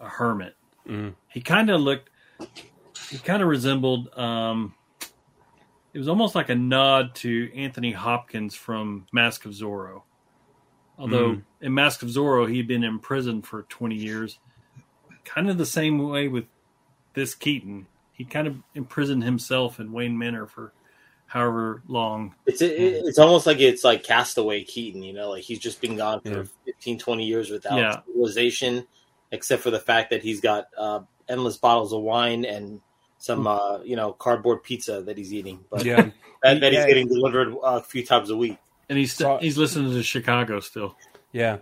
a 0.00 0.08
hermit. 0.08 0.54
Mm. 0.88 1.14
He 1.28 1.40
kind 1.40 1.70
of 1.70 1.80
looked, 1.80 2.08
he 3.10 3.18
kind 3.18 3.42
of 3.42 3.48
resembled, 3.48 4.16
um, 4.16 4.74
it 5.92 5.98
was 5.98 6.06
almost 6.06 6.36
like 6.36 6.48
a 6.50 6.54
nod 6.54 7.16
to 7.16 7.50
Anthony 7.56 7.90
Hopkins 7.90 8.54
from 8.54 9.06
Mask 9.12 9.44
of 9.44 9.50
Zorro. 9.52 10.02
Although 10.96 11.30
Mm. 11.30 11.42
in 11.60 11.74
Mask 11.74 12.02
of 12.02 12.08
Zorro, 12.10 12.48
he'd 12.48 12.68
been 12.68 12.84
in 12.84 13.00
prison 13.00 13.42
for 13.42 13.62
20 13.64 13.96
years. 13.96 14.38
Kind 15.24 15.50
of 15.50 15.58
the 15.58 15.66
same 15.66 15.98
way 15.98 16.28
with 16.28 16.44
this 17.18 17.34
Keaton. 17.34 17.86
He 18.12 18.24
kind 18.24 18.46
of 18.46 18.56
imprisoned 18.74 19.22
himself 19.24 19.78
in 19.80 19.92
Wayne 19.92 20.16
Manor 20.18 20.46
for 20.46 20.72
however 21.26 21.82
long. 21.86 22.34
it's 22.46 22.62
it, 22.62 22.70
it's 22.80 23.18
almost 23.18 23.46
like 23.46 23.60
it's 23.60 23.84
like 23.84 24.02
Castaway 24.02 24.64
Keaton. 24.64 25.02
You 25.02 25.12
know, 25.12 25.30
like 25.30 25.42
he's 25.44 25.58
just 25.58 25.80
been 25.80 25.96
gone 25.96 26.20
for 26.22 26.28
Yeah. 26.30 26.42
15, 26.66 26.98
20 26.98 27.26
years 27.26 27.50
without 27.50 27.76
Yeah. 27.78 28.00
civilization, 28.06 28.86
except 29.30 29.62
for 29.62 29.70
the 29.70 29.78
fact 29.80 30.10
that 30.10 30.22
he's 30.22 30.40
got 30.40 30.68
uh, 30.76 31.00
endless 31.28 31.56
bottles 31.58 31.92
of 31.92 32.00
wine 32.02 32.44
and 32.44 32.80
some 33.18 33.46
uh, 33.46 33.80
you 33.82 33.96
know 33.96 34.12
cardboard 34.12 34.62
pizza 34.62 35.02
that 35.02 35.18
he's 35.18 35.34
eating. 35.34 35.64
But 35.70 35.84
Yeah. 35.84 36.10
that, 36.42 36.60
that 36.60 36.72
he's 36.72 36.80
Yeah. 36.80 36.86
getting 36.86 37.08
delivered 37.08 37.52
uh, 37.54 37.78
a 37.78 37.82
few 37.82 38.04
times 38.04 38.30
a 38.30 38.36
week. 38.36 38.56
And 38.88 38.96
he's 38.98 39.12
So- 39.12 39.38
he's 39.38 39.58
listening 39.58 39.92
to 39.92 40.02
Chicago 40.02 40.60
still. 40.60 40.96
Yeah, 41.30 41.58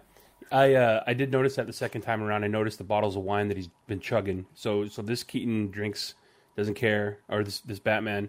I 0.50 0.74
uh, 0.74 1.02
I 1.06 1.14
did 1.14 1.32
notice 1.32 1.56
that 1.56 1.66
the 1.66 1.72
second 1.72 2.02
time 2.02 2.22
around. 2.22 2.44
I 2.44 2.48
noticed 2.48 2.78
the 2.78 2.84
bottles 2.84 3.16
of 3.16 3.22
wine 3.22 3.48
that 3.48 3.56
he's 3.56 3.68
been 3.86 4.00
chugging. 4.00 4.46
So 4.54 4.86
so 4.86 5.02
this 5.02 5.22
Keaton 5.22 5.70
drinks 5.70 6.14
doesn't 6.56 6.74
care, 6.74 7.18
or 7.28 7.42
this 7.44 7.60
this 7.60 7.78
Batman. 7.78 8.28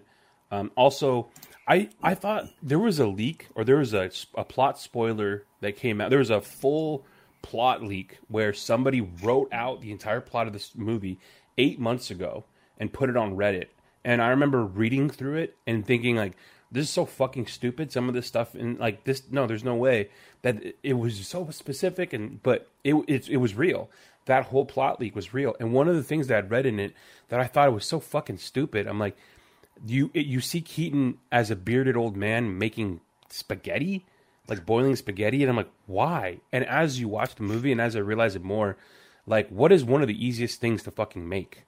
Um, 0.50 0.70
also, 0.76 1.28
I 1.66 1.90
I 2.02 2.14
thought 2.14 2.48
there 2.62 2.78
was 2.78 2.98
a 2.98 3.06
leak 3.06 3.48
or 3.54 3.64
there 3.64 3.76
was 3.76 3.94
a, 3.94 4.10
a 4.34 4.44
plot 4.44 4.78
spoiler 4.78 5.44
that 5.60 5.76
came 5.76 6.00
out. 6.00 6.10
There 6.10 6.18
was 6.18 6.30
a 6.30 6.40
full 6.40 7.04
plot 7.42 7.82
leak 7.82 8.18
where 8.28 8.52
somebody 8.52 9.00
wrote 9.00 9.48
out 9.52 9.80
the 9.80 9.92
entire 9.92 10.20
plot 10.20 10.46
of 10.46 10.52
this 10.52 10.74
movie 10.74 11.18
eight 11.56 11.78
months 11.78 12.10
ago 12.10 12.44
and 12.78 12.92
put 12.92 13.10
it 13.10 13.16
on 13.16 13.36
Reddit. 13.36 13.68
And 14.04 14.22
I 14.22 14.28
remember 14.28 14.64
reading 14.64 15.10
through 15.10 15.36
it 15.36 15.56
and 15.66 15.84
thinking 15.84 16.16
like, 16.16 16.34
this 16.70 16.84
is 16.84 16.90
so 16.90 17.04
fucking 17.06 17.46
stupid. 17.46 17.90
Some 17.92 18.08
of 18.08 18.14
this 18.14 18.26
stuff 18.26 18.54
and 18.54 18.78
like 18.78 19.04
this, 19.04 19.22
no, 19.30 19.46
there's 19.46 19.64
no 19.64 19.74
way 19.74 20.10
that 20.42 20.62
it- 20.82 20.94
was 20.94 21.26
so 21.26 21.48
specific 21.50 22.12
and 22.12 22.42
but 22.42 22.68
it 22.84 22.94
it, 23.06 23.28
it 23.28 23.36
was 23.38 23.54
real. 23.54 23.90
That 24.26 24.46
whole 24.46 24.66
plot 24.66 25.00
leak 25.00 25.16
was 25.16 25.32
real. 25.32 25.56
And 25.58 25.72
one 25.72 25.88
of 25.88 25.96
the 25.96 26.02
things 26.02 26.26
that 26.26 26.36
I'd 26.38 26.50
read 26.50 26.66
in 26.66 26.78
it 26.78 26.92
that 27.28 27.40
I 27.40 27.46
thought 27.46 27.72
was 27.72 27.86
so 27.86 27.98
fucking 28.00 28.38
stupid. 28.38 28.86
I'm 28.86 28.98
like, 28.98 29.16
you 29.86 30.10
you 30.12 30.40
see 30.40 30.60
Keaton 30.60 31.18
as 31.32 31.50
a 31.50 31.56
bearded 31.56 31.96
old 31.96 32.16
man 32.16 32.58
making 32.58 33.00
spaghetti, 33.30 34.04
like 34.48 34.66
boiling 34.66 34.96
spaghetti, 34.96 35.42
and 35.42 35.50
I'm 35.50 35.56
like, 35.56 35.70
why? 35.86 36.40
And 36.52 36.64
as 36.66 37.00
you 37.00 37.08
watch 37.08 37.34
the 37.36 37.42
movie, 37.42 37.72
and 37.72 37.80
as 37.80 37.96
I 37.96 38.00
realize 38.00 38.36
it 38.36 38.42
more, 38.42 38.76
like, 39.26 39.48
what 39.50 39.72
is 39.72 39.84
one 39.84 40.02
of 40.02 40.08
the 40.08 40.26
easiest 40.26 40.60
things 40.60 40.82
to 40.82 40.90
fucking 40.90 41.26
make? 41.28 41.64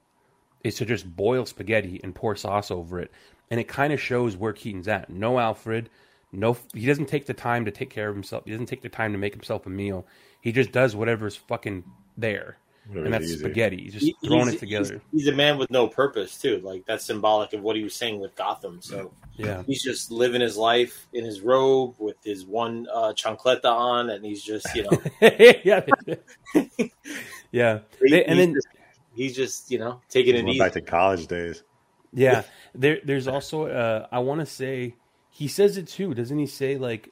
Is 0.63 0.75
to 0.77 0.85
just 0.85 1.17
boil 1.17 1.47
spaghetti 1.47 2.01
and 2.03 2.15
pour 2.15 2.37
sauce 2.37 2.71
over 2.71 3.01
it, 3.01 3.11
and 3.51 3.59
it 3.61 3.69
kind 3.69 3.93
of 3.93 4.01
shows 4.01 4.37
where 4.37 4.53
Keaton's 4.53 4.89
at. 4.89 5.11
No 5.11 5.39
Alfred, 5.39 5.91
no, 6.33 6.57
he 6.75 6.87
doesn't 6.87 7.07
take 7.07 7.27
the 7.27 7.35
time 7.35 7.65
to 7.65 7.71
take 7.71 7.91
care 7.91 8.09
of 8.09 8.15
himself. 8.15 8.45
He 8.45 8.51
doesn't 8.53 8.67
take 8.67 8.83
the 8.83 8.89
time 8.89 9.13
to 9.13 9.19
make 9.19 9.35
himself 9.35 9.67
a 9.67 9.71
meal. 9.71 10.07
He 10.41 10.53
just 10.53 10.71
does 10.73 10.95
whatever's 10.95 11.35
fucking 11.37 11.85
there, 12.17 12.57
Whatever's 12.87 13.05
and 13.05 13.15
that's 13.15 13.25
easy. 13.25 13.39
spaghetti. 13.39 13.83
He's 13.83 13.93
just 13.95 14.07
He- 14.07 14.17
throwing 14.25 14.45
he's- 14.45 14.55
it 14.55 14.59
together. 14.61 15.01
He's, 15.13 15.25
he's 15.25 15.29
a 15.33 15.37
man 15.37 15.59
with 15.59 15.71
no 15.71 15.89
purpose 15.89 16.39
too. 16.41 16.61
Like 16.63 16.85
that's 16.87 17.05
symbolic 17.05 17.53
of 17.53 17.63
what 17.63 17.75
he 17.77 17.83
was 17.83 17.95
saying 17.95 18.21
with 18.21 18.35
Gotham. 18.37 18.81
So 18.81 19.11
Yeah. 19.37 19.65
he's 19.67 19.83
just 19.83 20.11
living 20.13 20.41
his 20.41 20.57
life 20.57 21.09
in 21.13 21.25
his 21.25 21.41
robe 21.41 21.97
with 21.99 22.17
his 22.25 22.47
one 22.47 22.87
uh, 22.93 23.13
chancleta 23.15 23.65
on, 23.65 24.11
and 24.11 24.25
he's 24.25 24.43
just 24.43 24.67
you 24.77 24.85
know, 24.85 25.03
yeah, 25.65 25.85
yeah. 27.53 27.79
he- 28.01 28.11
They- 28.11 28.25
and 28.25 28.39
he's 28.39 28.47
then 28.47 28.55
just, 28.55 28.69
he's 29.15 29.37
just 29.37 29.71
you 29.71 29.79
know 29.79 30.01
taking 30.09 30.37
it 30.37 30.47
easy. 30.49 30.59
back 30.59 30.73
to 30.73 30.81
college 30.81 31.27
days. 31.27 31.63
Yeah, 32.13 32.43
there, 32.75 32.99
there's 33.05 33.29
also 33.29 33.67
uh, 33.67 34.07
I 34.11 34.19
want 34.19 34.41
to 34.41 34.47
say 34.47 34.95
he 35.31 35.49
says 35.49 35.77
it 35.77 35.87
too, 35.87 36.15
doesn't 36.15 36.39
he? 36.39 36.47
Say 36.47 36.77
like 36.77 37.11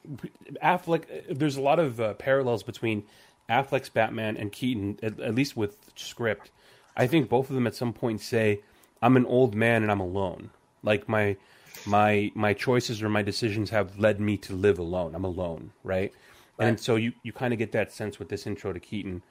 Affleck. 0.63 1.05
There's 1.29 1.55
a 1.55 1.61
lot 1.61 1.79
of 1.79 1.99
uh, 1.99 2.13
parallels 2.15 2.63
between 2.63 3.03
Affleck's 3.49 3.89
Batman 3.89 4.37
and 4.37 4.51
Keaton, 4.51 4.99
at, 5.01 5.19
at 5.19 5.35
least 5.35 5.55
with 5.55 5.91
script. 5.95 6.51
I 6.97 7.07
think 7.07 7.29
both 7.29 7.49
of 7.49 7.55
them 7.55 7.65
at 7.65 7.75
some 7.75 7.93
point 7.93 8.21
say, 8.21 8.61
"I'm 9.01 9.15
an 9.15 9.25
old 9.25 9.55
man 9.55 9.83
and 9.83 9.91
I'm 9.91 10.01
alone. 10.01 10.49
Like 10.83 11.07
my 11.07 11.37
my 11.85 12.31
my 12.35 12.53
choices 12.53 13.01
or 13.01 13.09
my 13.09 13.21
decisions 13.21 13.69
have 13.69 13.97
led 13.97 14.19
me 14.19 14.37
to 14.37 14.53
live 14.53 14.79
alone. 14.79 15.15
I'm 15.15 15.25
alone, 15.25 15.71
right?" 15.83 16.13
And 16.59 16.77
so 16.77 16.97
you 16.97 17.13
you 17.23 17.31
kind 17.31 17.53
of 17.53 17.59
get 17.59 17.71
that 17.71 17.93
sense 17.93 18.19
with 18.19 18.27
this 18.27 18.45
intro 18.45 18.73
to 18.73 18.79
Keaton. 18.81 19.23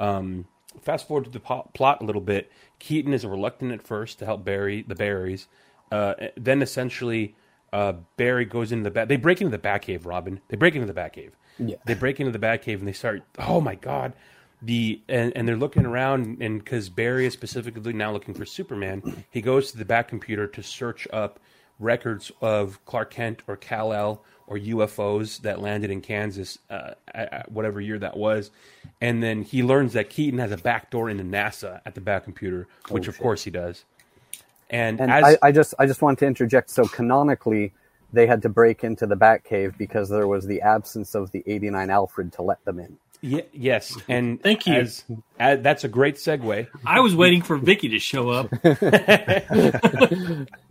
Um, 0.00 0.46
fast 0.82 1.08
forward 1.08 1.24
to 1.24 1.30
the 1.30 1.40
po- 1.40 1.70
plot 1.74 2.00
a 2.00 2.04
little 2.04 2.20
bit. 2.20 2.50
Keaton 2.78 3.12
is 3.12 3.24
reluctant 3.24 3.72
at 3.72 3.82
first 3.82 4.18
to 4.18 4.24
help 4.24 4.44
Barry 4.44 4.82
the 4.86 4.94
Barrys. 4.94 5.46
Uh, 5.90 6.14
then 6.36 6.62
essentially, 6.62 7.34
uh, 7.72 7.94
Barry 8.16 8.44
goes 8.44 8.72
into 8.72 8.84
the 8.84 8.90
bat. 8.90 9.08
They 9.08 9.16
break 9.16 9.40
into 9.40 9.56
the 9.56 9.62
Batcave. 9.62 10.06
Robin. 10.06 10.40
They 10.48 10.56
break 10.56 10.74
into 10.74 10.92
the 10.92 10.98
Batcave. 10.98 11.32
Yeah. 11.58 11.76
They 11.86 11.94
break 11.94 12.20
into 12.20 12.32
the 12.32 12.38
Batcave 12.38 12.78
and 12.78 12.88
they 12.88 12.92
start. 12.92 13.22
Oh 13.38 13.60
my 13.60 13.74
god. 13.74 14.14
The 14.62 15.02
and, 15.08 15.32
and 15.36 15.46
they're 15.46 15.56
looking 15.56 15.84
around 15.84 16.38
and 16.40 16.58
because 16.58 16.88
Barry 16.88 17.26
is 17.26 17.32
specifically 17.32 17.92
now 17.92 18.12
looking 18.12 18.34
for 18.34 18.46
Superman, 18.46 19.24
he 19.30 19.40
goes 19.40 19.70
to 19.72 19.78
the 19.78 19.84
Bat 19.84 20.08
computer 20.08 20.46
to 20.46 20.62
search 20.62 21.06
up 21.12 21.38
records 21.78 22.30
of 22.40 22.84
Clark 22.84 23.10
Kent 23.10 23.42
or 23.46 23.56
Kal 23.56 23.92
El 23.92 24.24
or 24.46 24.58
UFOs 24.58 25.40
that 25.42 25.60
landed 25.60 25.90
in 25.90 26.00
Kansas, 26.02 26.58
uh, 26.70 26.92
at, 27.14 27.32
at 27.32 27.52
whatever 27.52 27.80
year 27.80 27.98
that 28.00 28.16
was, 28.16 28.50
and 29.00 29.22
then 29.22 29.42
he 29.42 29.62
learns 29.62 29.94
that 29.94 30.10
Keaton 30.10 30.40
has 30.40 30.52
a 30.52 30.58
backdoor 30.58 31.10
into 31.10 31.24
NASA 31.24 31.80
at 31.86 31.94
the 31.94 32.02
Bat 32.02 32.24
computer, 32.24 32.68
which 32.90 33.06
Oh, 33.06 33.08
of 33.08 33.18
shit. 33.18 33.20
course 33.20 33.44
he 33.44 33.50
does. 33.52 33.84
And, 34.70 35.00
And 35.00 35.16
as 35.18 35.24
I, 35.24 35.38
I 35.42 35.52
just 35.52 35.74
I 35.78 35.86
just 35.86 36.02
want 36.02 36.18
to 36.20 36.26
interject. 36.26 36.70
So 36.70 36.88
canonically, 36.88 37.74
they 38.12 38.26
had 38.26 38.42
to 38.42 38.48
break 38.50 38.84
into 38.84 39.06
the 39.06 39.16
Batcave 39.16 39.76
because 39.78 40.08
there 40.08 40.28
was 40.28 40.46
the 40.46 40.62
absence 40.62 41.14
of 41.14 41.30
the 41.32 41.42
'89 41.46 41.90
Alfred 41.90 42.32
to 42.34 42.42
let 42.42 42.64
them 42.64 42.78
in. 42.80 42.98
Ye- 43.24 43.46
yes, 43.54 43.96
and 44.06 44.38
Thank 44.42 44.66
you. 44.66 44.74
As, 44.74 45.02
as, 45.38 45.62
that's 45.62 45.82
a 45.82 45.88
great 45.88 46.16
segue. 46.16 46.68
I 46.84 47.00
was 47.00 47.16
waiting 47.16 47.40
for 47.40 47.56
Vicki 47.56 47.88
to 47.88 47.98
show 47.98 48.28
up. 48.28 48.50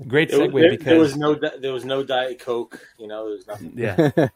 Great 0.07 0.29
segue 0.29 0.53
there- 0.53 0.69
because 0.69 0.85
there 0.85 0.99
was 0.99 1.17
no 1.17 1.33
there 1.33 1.73
was 1.73 1.83
no 1.83 2.03
diet 2.03 2.37
coke. 2.37 2.79
You 2.99 3.07
know, 3.07 3.25
there 3.25 3.33
was 3.37 3.47
nothing. 3.47 3.73
yeah. 3.75 4.27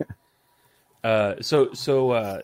uh, 1.03 1.35
so 1.41 1.73
so 1.73 2.09
uh, 2.09 2.41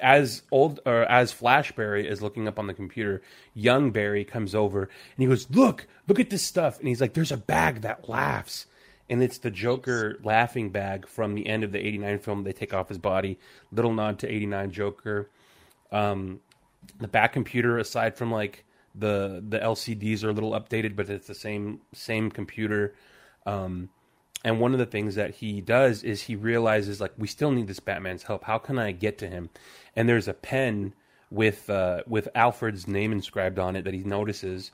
as 0.00 0.40
old 0.50 0.80
or 0.86 1.02
as 1.02 1.34
Flashberry 1.34 2.06
is 2.06 2.22
looking 2.22 2.48
up 2.48 2.58
on 2.58 2.66
the 2.66 2.72
computer, 2.72 3.20
young 3.52 3.90
Barry 3.90 4.24
comes 4.24 4.54
over 4.54 4.84
and 4.84 4.90
he 5.18 5.26
goes, 5.26 5.50
"Look, 5.50 5.86
look 6.08 6.18
at 6.18 6.30
this 6.30 6.42
stuff," 6.42 6.78
and 6.78 6.88
he's 6.88 7.02
like, 7.02 7.12
"There's 7.12 7.32
a 7.32 7.36
bag 7.36 7.82
that 7.82 8.08
laughs." 8.08 8.64
And 9.10 9.22
it's 9.22 9.38
the 9.38 9.50
Joker 9.50 10.18
laughing 10.22 10.70
bag 10.70 11.06
from 11.06 11.34
the 11.34 11.46
end 11.46 11.64
of 11.64 11.72
the 11.72 11.78
'89 11.78 12.18
film. 12.20 12.44
They 12.44 12.52
take 12.52 12.72
off 12.72 12.88
his 12.88 12.98
body. 12.98 13.38
Little 13.72 13.92
nod 13.92 14.18
to 14.20 14.28
'89 14.28 14.70
Joker. 14.70 15.30
Um, 15.92 16.40
the 16.98 17.08
Bat 17.08 17.32
computer, 17.32 17.78
aside 17.78 18.16
from 18.16 18.30
like 18.30 18.64
the 18.94 19.44
the 19.46 19.58
LCDs 19.58 20.24
are 20.24 20.30
a 20.30 20.32
little 20.32 20.52
updated, 20.52 20.96
but 20.96 21.10
it's 21.10 21.26
the 21.26 21.34
same 21.34 21.80
same 21.92 22.30
computer. 22.30 22.94
Um, 23.46 23.90
and 24.44 24.58
one 24.58 24.72
of 24.72 24.78
the 24.78 24.86
things 24.86 25.16
that 25.16 25.34
he 25.34 25.60
does 25.60 26.02
is 26.02 26.22
he 26.22 26.36
realizes 26.36 27.00
like 27.00 27.12
we 27.18 27.26
still 27.26 27.50
need 27.50 27.66
this 27.66 27.80
Batman's 27.80 28.22
help. 28.22 28.44
How 28.44 28.58
can 28.58 28.78
I 28.78 28.92
get 28.92 29.18
to 29.18 29.28
him? 29.28 29.50
And 29.94 30.08
there's 30.08 30.28
a 30.28 30.34
pen 30.34 30.94
with 31.30 31.68
uh, 31.68 32.02
with 32.06 32.28
Alfred's 32.34 32.88
name 32.88 33.12
inscribed 33.12 33.58
on 33.58 33.76
it 33.76 33.84
that 33.84 33.94
he 33.94 34.02
notices, 34.02 34.70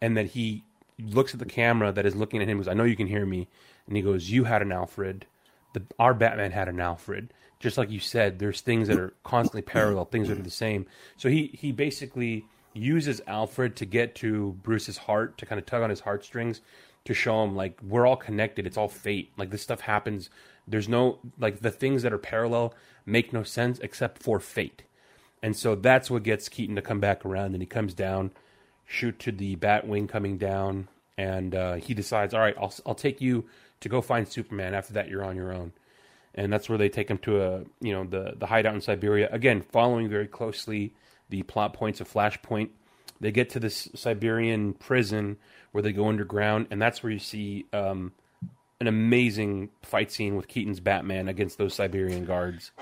and 0.00 0.16
that 0.16 0.26
he 0.26 0.64
looks 0.98 1.34
at 1.34 1.40
the 1.40 1.46
camera 1.46 1.92
that 1.92 2.06
is 2.06 2.14
looking 2.14 2.42
at 2.42 2.48
him. 2.48 2.58
Goes, 2.58 2.68
I 2.68 2.74
know 2.74 2.84
you 2.84 2.96
can 2.96 3.06
hear 3.06 3.26
me, 3.26 3.48
and 3.86 3.96
he 3.96 4.02
goes, 4.02 4.30
"You 4.30 4.44
had 4.44 4.62
an 4.62 4.72
Alfred. 4.72 5.26
The, 5.72 5.82
our 5.98 6.14
Batman 6.14 6.52
had 6.52 6.68
an 6.68 6.80
Alfred." 6.80 7.32
Just 7.60 7.78
like 7.78 7.90
you 7.90 8.00
said, 8.00 8.38
there's 8.38 8.60
things 8.60 8.88
that 8.88 8.98
are 8.98 9.14
constantly 9.22 9.62
parallel, 9.62 10.04
things 10.04 10.28
that 10.28 10.38
are 10.38 10.42
the 10.42 10.50
same. 10.50 10.86
So 11.16 11.28
he 11.28 11.50
he 11.54 11.72
basically 11.72 12.44
uses 12.74 13.20
Alfred 13.26 13.76
to 13.76 13.86
get 13.86 14.14
to 14.16 14.58
Bruce's 14.62 14.98
heart, 14.98 15.38
to 15.38 15.46
kind 15.46 15.58
of 15.58 15.66
tug 15.66 15.82
on 15.82 15.90
his 15.90 16.00
heartstrings, 16.00 16.60
to 17.04 17.14
show 17.14 17.42
him 17.42 17.54
like 17.54 17.78
we're 17.82 18.06
all 18.06 18.16
connected. 18.16 18.66
It's 18.66 18.76
all 18.76 18.88
fate. 18.88 19.32
Like 19.36 19.50
this 19.50 19.62
stuff 19.62 19.80
happens. 19.80 20.30
There's 20.66 20.88
no 20.88 21.18
like 21.38 21.60
the 21.60 21.70
things 21.70 22.02
that 22.02 22.12
are 22.12 22.18
parallel 22.18 22.74
make 23.06 23.32
no 23.32 23.42
sense 23.42 23.78
except 23.80 24.22
for 24.22 24.40
fate. 24.40 24.82
And 25.42 25.56
so 25.56 25.74
that's 25.74 26.10
what 26.10 26.22
gets 26.22 26.48
Keaton 26.48 26.76
to 26.76 26.82
come 26.82 27.00
back 27.00 27.24
around. 27.24 27.52
And 27.52 27.62
he 27.62 27.66
comes 27.66 27.92
down, 27.92 28.30
shoot 28.86 29.18
to 29.20 29.32
the 29.32 29.56
Batwing 29.56 30.08
coming 30.08 30.38
down, 30.38 30.88
and 31.16 31.54
uh, 31.54 31.74
he 31.74 31.94
decides, 31.94 32.34
all 32.34 32.40
right, 32.40 32.56
I'll 32.58 32.74
I'll 32.86 32.94
take 32.94 33.20
you 33.20 33.44
to 33.80 33.88
go 33.88 34.00
find 34.00 34.26
Superman. 34.26 34.74
After 34.74 34.94
that, 34.94 35.08
you're 35.08 35.24
on 35.24 35.36
your 35.36 35.52
own. 35.52 35.72
And 36.34 36.52
that's 36.52 36.68
where 36.68 36.78
they 36.78 36.88
take 36.88 37.08
him 37.08 37.18
to 37.18 37.42
a 37.42 37.64
you 37.80 37.92
know 37.92 38.04
the 38.04 38.34
the 38.36 38.46
hideout 38.46 38.74
in 38.74 38.80
Siberia. 38.80 39.28
Again, 39.30 39.62
following 39.62 40.08
very 40.08 40.26
closely 40.26 40.94
the 41.28 41.42
plot 41.42 41.74
points 41.74 42.00
of 42.00 42.12
Flashpoint. 42.12 42.70
They 43.20 43.30
get 43.30 43.50
to 43.50 43.60
this 43.60 43.88
Siberian 43.94 44.74
prison 44.74 45.36
where 45.72 45.82
they 45.82 45.92
go 45.92 46.08
underground, 46.08 46.66
and 46.70 46.82
that's 46.82 47.02
where 47.02 47.12
you 47.12 47.20
see 47.20 47.66
um, 47.72 48.12
an 48.80 48.88
amazing 48.88 49.70
fight 49.82 50.10
scene 50.10 50.36
with 50.36 50.48
Keaton's 50.48 50.80
Batman 50.80 51.28
against 51.28 51.56
those 51.56 51.74
Siberian 51.74 52.24
guards. 52.24 52.72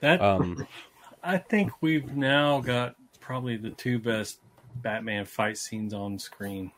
That 0.00 0.20
Um, 0.20 0.66
I 1.22 1.38
think 1.38 1.70
we've 1.80 2.16
now 2.16 2.60
got 2.60 2.96
probably 3.20 3.56
the 3.56 3.70
two 3.70 3.98
best 3.98 4.40
Batman 4.76 5.24
fight 5.24 5.58
scenes 5.58 5.94
on 5.94 6.18
screen. 6.18 6.72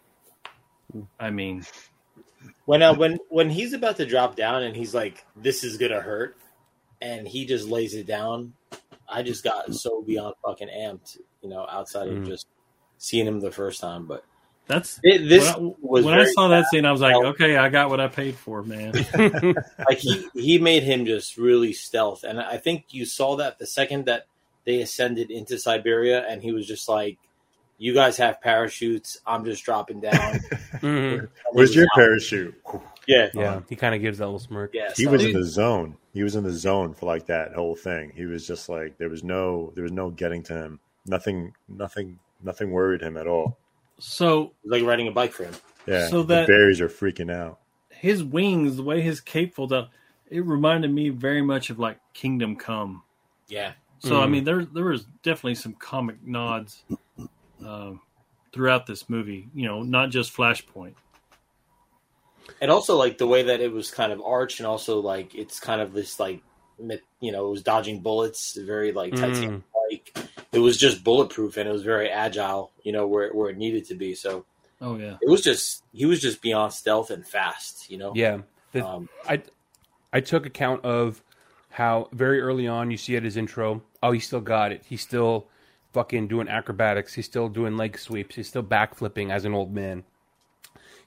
I 1.19 1.31
mean, 1.31 1.65
When 2.67 2.83
uh, 2.83 2.95
when 2.95 3.19
when 3.29 3.51
he's 3.51 3.73
about 3.73 3.97
to 3.97 4.07
drop 4.07 4.37
down 4.37 4.63
and 4.63 4.77
he's 4.77 4.95
like, 4.95 5.25
"This 5.37 5.65
is 5.65 5.77
gonna 5.77 6.01
hurt," 6.01 6.37
and 7.01 7.27
he 7.27 7.47
just 7.47 7.69
lays 7.69 7.95
it 7.95 8.07
down, 8.07 8.55
I 9.09 9.23
just 9.23 9.45
got 9.45 9.75
so 9.75 10.03
beyond 10.03 10.35
fucking 10.45 10.69
amped, 10.69 11.19
you 11.43 11.49
know, 11.49 11.67
outside 11.69 12.09
of 12.09 12.15
Mm. 12.15 12.27
just 12.27 12.47
seeing 12.99 13.27
him 13.27 13.41
the 13.41 13.51
first 13.51 13.81
time. 13.81 14.07
But 14.07 14.25
that's 14.67 14.99
it, 15.03 15.29
this 15.29 15.55
when 15.57 15.67
I, 15.67 15.75
was 15.81 16.05
when 16.05 16.15
I 16.15 16.19
very 16.19 16.33
saw 16.33 16.49
that 16.49 16.67
scene. 16.69 16.87
I 16.87 16.93
was 16.93 17.01
like, 17.01 17.17
okay, 17.17 17.57
I 17.57 17.69
got 17.69 17.91
what 17.91 18.01
I 18.01 18.09
paid 18.09 18.37
for, 18.37 18.63
man. 18.63 18.93
like 19.89 19.99
he 19.99 20.27
he 20.35 20.59
made 20.59 20.83
him 20.85 21.07
just 21.07 21.37
really 21.37 21.73
stealth, 21.73 22.25
and 22.25 22.41
I 22.41 22.57
think 22.57 22.87
you 22.91 23.05
saw 23.05 23.37
that 23.37 23.59
the 23.59 23.67
second 23.67 24.07
that 24.07 24.27
they 24.65 24.81
ascended 24.81 25.31
into 25.31 25.59
Siberia, 25.59 26.27
and 26.27 26.43
he 26.43 26.53
was 26.53 26.67
just 26.67 26.89
like, 26.89 27.19
"You 27.79 27.95
guys 27.95 28.17
have 28.19 28.41
parachutes. 28.41 29.19
I'm 29.27 29.45
just 29.45 29.65
dropping 29.65 30.01
down." 30.01 30.13
mhm. 30.81 31.29
Where's 31.53 31.75
your 31.75 31.87
parachute? 31.95 32.55
Yeah, 33.07 33.29
Yeah, 33.35 33.61
he 33.69 33.77
kind 33.77 33.95
of 33.95 34.01
gives 34.01 34.19
that 34.19 34.25
little 34.27 34.39
smirk. 34.39 34.71
yeah. 34.75 34.91
He 34.97 35.05
so- 35.05 35.11
was 35.11 35.25
in 35.25 35.33
the 35.33 35.45
zone. 35.45 35.97
He 36.13 36.23
was 36.23 36.37
in 36.37 36.45
the 36.45 36.53
zone 36.53 36.95
for 36.95 37.07
like 37.07 37.27
that 37.27 37.53
whole 37.55 37.75
thing. 37.77 38.13
He 38.15 38.25
was 38.25 38.47
just 38.47 38.69
like 38.69 38.97
there 38.99 39.09
was 39.11 39.23
no 39.25 39.73
there 39.75 39.83
was 39.83 39.93
no 39.93 40.11
getting 40.11 40.43
to 40.45 40.55
him. 40.55 40.81
Nothing 41.07 41.53
nothing 41.69 42.19
nothing 42.43 42.71
worried 42.71 43.03
him 43.03 43.17
at 43.17 43.27
all. 43.27 43.59
So 43.99 44.53
like 44.65 44.83
riding 44.85 45.09
a 45.09 45.13
bike 45.13 45.33
for 45.33 45.45
him. 45.45 45.55
Yeah. 45.87 46.09
So 46.09 46.23
the 46.23 46.35
that- 46.37 46.47
Barrys 46.49 46.81
are 46.81 46.89
freaking 46.89 47.31
out. 47.33 47.59
his 47.91 48.23
wings, 48.25 48.77
the 48.77 48.83
way 48.83 49.01
his 49.01 49.21
cape 49.21 49.55
folds 49.55 49.73
out, 49.73 49.89
it 50.31 50.45
reminded 50.45 50.93
me 50.93 51.09
very 51.11 51.43
much 51.43 51.69
of 51.71 51.79
like 51.79 51.99
Kingdom 52.13 52.57
Come. 52.57 53.03
Yeah. 53.49 53.73
So 53.99 54.21
I 54.21 54.27
Mm. 54.27 54.31
mean, 54.31 54.45
there 54.45 54.65
there 54.65 54.85
was 54.85 55.05
definitely 55.23 55.55
some 55.57 55.75
comic 55.75 56.17
nods 56.25 56.85
um, 57.65 58.01
throughout 58.53 58.87
this 58.87 59.09
movie. 59.09 59.49
You 59.55 59.67
know, 59.67 59.83
not 59.83 60.11
just 60.11 60.35
Flashpoint. 60.37 60.95
and 62.61 62.71
also 62.71 62.97
like 62.97 63.19
the 63.19 63.27
way 63.27 63.45
that 63.45 63.61
it 63.61 63.73
was 63.73 63.91
kind 63.91 64.13
of 64.13 64.21
arched, 64.23 64.61
and 64.61 64.67
also 64.67 65.01
like 65.01 65.35
it's 65.35 65.61
kind 65.61 65.81
of 65.81 65.93
this 65.93 66.19
like 66.21 66.43
you 67.21 67.33
know 67.33 67.47
it 67.47 67.51
was 67.51 67.63
dodging 67.63 68.01
bullets, 68.01 68.57
very 68.57 68.93
like 68.93 69.13
Mm. 69.15 69.21
Titanic 69.21 69.63
like. 69.91 70.19
It 70.53 70.59
was 70.61 70.77
just 70.77 71.03
bulletproof, 71.03 71.57
and 71.57 71.69
it 71.69 71.73
was 71.73 71.83
very 71.83 72.09
agile. 72.09 72.71
You 72.85 72.93
know 72.93 73.07
where 73.07 73.33
where 73.33 73.51
it 73.51 73.57
needed 73.57 73.87
to 73.87 73.95
be. 73.95 74.15
So 74.15 74.45
Oh 74.81 74.97
yeah, 74.97 75.17
it 75.21 75.29
was 75.29 75.41
just 75.43 75.83
he 75.93 76.07
was 76.07 76.21
just 76.21 76.43
beyond 76.43 76.73
stealth 76.73 77.11
and 77.11 77.27
fast. 77.27 77.91
You 77.91 77.99
know. 77.99 78.13
Yeah, 78.15 78.39
The- 78.73 78.87
Um, 78.87 79.09
I 79.29 79.43
I 80.13 80.21
took 80.21 80.47
account 80.47 80.85
of 80.85 81.23
how 81.71 82.09
very 82.13 82.41
early 82.41 82.69
on 82.69 82.91
you 82.93 82.97
see 82.97 83.17
at 83.17 83.25
his 83.25 83.37
intro, 83.37 83.83
oh, 84.01 84.13
he 84.13 84.21
still 84.21 84.41
got 84.41 84.71
it. 84.71 84.85
He 84.87 84.97
still 84.97 85.49
fucking 85.95 86.29
doing 86.29 86.49
acrobatics. 86.49 87.15
He's 87.15 87.25
still 87.25 87.49
doing 87.49 87.77
leg 87.77 87.99
sweeps. 87.99 88.35
He's 88.35 88.49
still 88.49 88.63
backflipping 88.63 89.31
as 89.31 89.45
an 89.45 89.55
old 89.55 89.73
man. 89.73 90.05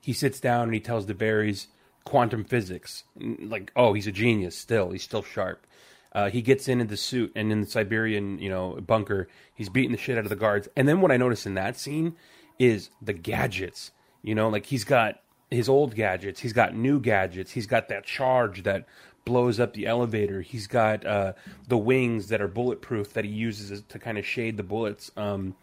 He 0.02 0.14
sits 0.14 0.40
down 0.40 0.64
and 0.64 0.74
he 0.74 0.80
tells 0.80 1.06
the 1.06 1.14
Barrys 1.14 1.68
quantum 2.06 2.46
physics. 2.46 3.04
Like, 3.20 3.72
oh, 3.76 3.94
he's 3.94 4.08
a 4.08 4.12
genius. 4.12 4.58
Still, 4.58 4.92
he's 4.92 5.04
still 5.04 5.24
sharp. 5.24 5.68
Uh, 6.14 6.30
he 6.30 6.42
gets 6.42 6.68
in 6.68 6.82
in 6.82 6.88
the 6.88 6.98
suit 6.98 7.32
and 7.36 7.52
in 7.52 7.62
the 7.62 7.68
Siberian, 7.68 8.40
you 8.40 8.50
know, 8.50 8.80
bunker. 8.82 9.28
He's 9.54 9.70
beating 9.70 9.92
the 9.92 9.98
shit 9.98 10.18
out 10.18 10.24
of 10.24 10.30
the 10.30 10.36
guards. 10.36 10.70
And 10.76 10.88
then 10.88 11.02
what 11.02 11.12
I 11.12 11.18
notice 11.18 11.46
in 11.46 11.54
that 11.56 11.78
scene 11.78 12.16
is 12.58 12.90
the 13.02 13.14
gadgets. 13.14 13.92
You 14.24 14.34
know, 14.34 14.50
like 14.50 14.66
he's 14.66 14.84
got 14.84 15.22
his 15.52 15.70
old 15.70 15.96
gadgets. 15.96 16.40
He's 16.40 16.54
got 16.54 16.76
new 16.76 17.00
gadgets. 17.00 17.52
He's 17.52 17.68
got 17.68 17.90
that 17.90 18.06
charge 18.06 18.64
that 18.64 18.86
blows 19.28 19.60
up 19.60 19.74
the 19.74 19.88
elevator. 19.88 20.42
He's 20.42 20.68
got 20.68 21.06
uh, 21.06 21.34
the 21.68 21.78
wings 21.78 22.30
that 22.30 22.42
are 22.42 22.48
bulletproof 22.48 23.12
that 23.14 23.26
he 23.26 23.32
uses 23.32 23.84
to 23.90 24.00
kind 24.00 24.18
of 24.18 24.26
shade 24.26 24.56
the 24.56 24.64
bullets. 24.64 25.12
Um, 25.18 25.54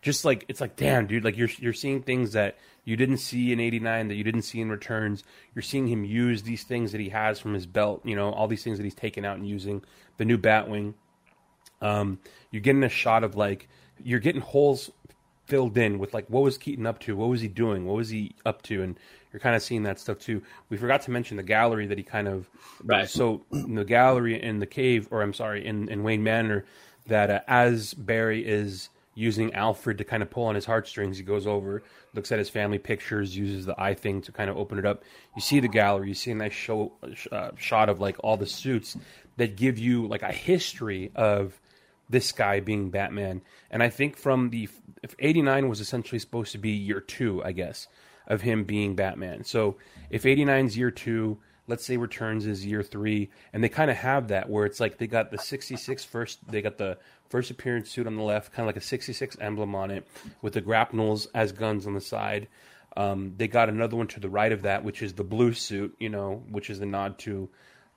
just 0.00 0.24
like 0.24 0.44
it's 0.48 0.60
like, 0.60 0.74
damn, 0.74 1.06
dude, 1.06 1.24
like 1.24 1.36
you're 1.36 1.48
you're 1.58 1.72
seeing 1.72 2.02
things 2.02 2.32
that 2.32 2.58
you 2.84 2.96
didn't 2.96 3.18
see 3.18 3.52
in 3.52 3.60
'89 3.60 4.08
that 4.08 4.16
you 4.16 4.24
didn't 4.24 4.42
see 4.42 4.60
in 4.60 4.70
Returns. 4.70 5.22
You're 5.54 5.62
seeing 5.62 5.86
him 5.86 6.04
use 6.04 6.42
these 6.42 6.64
things 6.64 6.90
that 6.90 7.00
he 7.00 7.10
has 7.10 7.38
from 7.38 7.54
his 7.54 7.64
belt. 7.64 8.02
You 8.04 8.16
know, 8.16 8.32
all 8.32 8.48
these 8.48 8.64
things 8.64 8.78
that 8.78 8.84
he's 8.84 8.96
taken 8.96 9.24
out 9.24 9.36
and 9.36 9.48
using. 9.48 9.84
The 10.16 10.24
new 10.24 10.36
Batwing. 10.36 10.94
Um, 11.80 12.18
you're 12.50 12.62
getting 12.62 12.82
a 12.82 12.88
shot 12.88 13.22
of 13.22 13.36
like 13.36 13.68
you're 14.02 14.20
getting 14.20 14.40
holes 14.40 14.90
filled 15.46 15.76
in 15.76 15.98
with 15.98 16.14
like 16.14 16.26
what 16.28 16.42
was 16.42 16.58
Keaton 16.58 16.86
up 16.86 16.98
to? 17.00 17.16
What 17.16 17.28
was 17.28 17.40
he 17.40 17.48
doing? 17.48 17.86
What 17.86 17.96
was 17.96 18.08
he 18.08 18.34
up 18.46 18.62
to? 18.62 18.82
And 18.82 18.98
you're 19.32 19.40
kind 19.40 19.56
of 19.56 19.62
seeing 19.62 19.82
that 19.84 19.98
stuff 19.98 20.18
too. 20.18 20.42
We 20.68 20.76
forgot 20.76 21.02
to 21.02 21.10
mention 21.10 21.36
the 21.36 21.42
gallery 21.42 21.86
that 21.86 21.98
he 21.98 22.04
kind 22.04 22.28
of 22.28 22.48
Right. 22.84 23.08
So 23.08 23.42
in 23.52 23.74
the 23.74 23.84
gallery 23.84 24.40
in 24.40 24.58
the 24.58 24.66
cave, 24.66 25.08
or 25.10 25.22
I'm 25.22 25.34
sorry, 25.34 25.66
in 25.66 25.88
in 25.88 26.02
Wayne 26.02 26.22
Manor, 26.22 26.64
that 27.06 27.30
uh, 27.30 27.40
as 27.48 27.94
Barry 27.94 28.46
is 28.46 28.88
using 29.14 29.52
Alfred 29.52 29.98
to 29.98 30.04
kind 30.04 30.22
of 30.22 30.30
pull 30.30 30.44
on 30.44 30.54
his 30.54 30.64
heartstrings, 30.64 31.18
he 31.18 31.24
goes 31.24 31.46
over, 31.46 31.82
looks 32.14 32.32
at 32.32 32.38
his 32.38 32.48
family 32.48 32.78
pictures, 32.78 33.36
uses 33.36 33.66
the 33.66 33.78
eye 33.80 33.94
thing 33.94 34.22
to 34.22 34.32
kind 34.32 34.48
of 34.48 34.56
open 34.56 34.78
it 34.78 34.86
up. 34.86 35.02
You 35.36 35.42
see 35.42 35.60
the 35.60 35.68
gallery, 35.68 36.08
you 36.08 36.14
see 36.14 36.30
a 36.30 36.34
nice 36.34 36.54
show 36.54 36.92
uh, 37.30 37.50
shot 37.56 37.88
of 37.88 38.00
like 38.00 38.16
all 38.20 38.36
the 38.36 38.46
suits 38.46 38.96
that 39.36 39.56
give 39.56 39.78
you 39.78 40.06
like 40.06 40.22
a 40.22 40.32
history 40.32 41.10
of 41.14 41.60
this 42.12 42.30
guy 42.30 42.60
being 42.60 42.90
Batman. 42.90 43.42
And 43.70 43.82
I 43.82 43.88
think 43.88 44.16
from 44.16 44.50
the 44.50 44.68
if 45.02 45.16
89 45.18 45.68
was 45.68 45.80
essentially 45.80 46.20
supposed 46.20 46.52
to 46.52 46.58
be 46.58 46.70
year 46.70 47.00
2, 47.00 47.42
I 47.42 47.52
guess, 47.52 47.88
of 48.28 48.42
him 48.42 48.62
being 48.62 48.94
Batman. 48.94 49.42
So 49.42 49.78
if 50.10 50.22
89's 50.22 50.76
year 50.76 50.92
2, 50.92 51.38
let's 51.66 51.84
say 51.84 51.96
Returns 51.96 52.46
is 52.46 52.64
year 52.64 52.82
3, 52.82 53.30
and 53.52 53.64
they 53.64 53.68
kind 53.68 53.90
of 53.90 53.96
have 53.96 54.28
that 54.28 54.48
where 54.48 54.66
it's 54.66 54.78
like 54.78 54.98
they 54.98 55.08
got 55.08 55.32
the 55.32 55.38
66 55.38 56.04
first 56.04 56.38
they 56.48 56.62
got 56.62 56.78
the 56.78 56.98
first 57.28 57.50
appearance 57.50 57.90
suit 57.90 58.06
on 58.06 58.16
the 58.16 58.22
left, 58.22 58.52
kind 58.52 58.64
of 58.64 58.68
like 58.68 58.82
a 58.82 58.86
66 58.86 59.36
emblem 59.40 59.74
on 59.74 59.90
it 59.90 60.06
with 60.42 60.52
the 60.52 60.60
grapnels 60.60 61.26
as 61.34 61.50
guns 61.50 61.86
on 61.86 61.94
the 61.94 62.00
side. 62.00 62.46
Um, 62.94 63.32
they 63.38 63.48
got 63.48 63.70
another 63.70 63.96
one 63.96 64.06
to 64.08 64.20
the 64.20 64.28
right 64.28 64.52
of 64.52 64.62
that, 64.62 64.84
which 64.84 65.00
is 65.00 65.14
the 65.14 65.24
blue 65.24 65.54
suit, 65.54 65.96
you 65.98 66.10
know, 66.10 66.44
which 66.50 66.68
is 66.68 66.78
the 66.78 66.86
nod 66.86 67.18
to. 67.20 67.48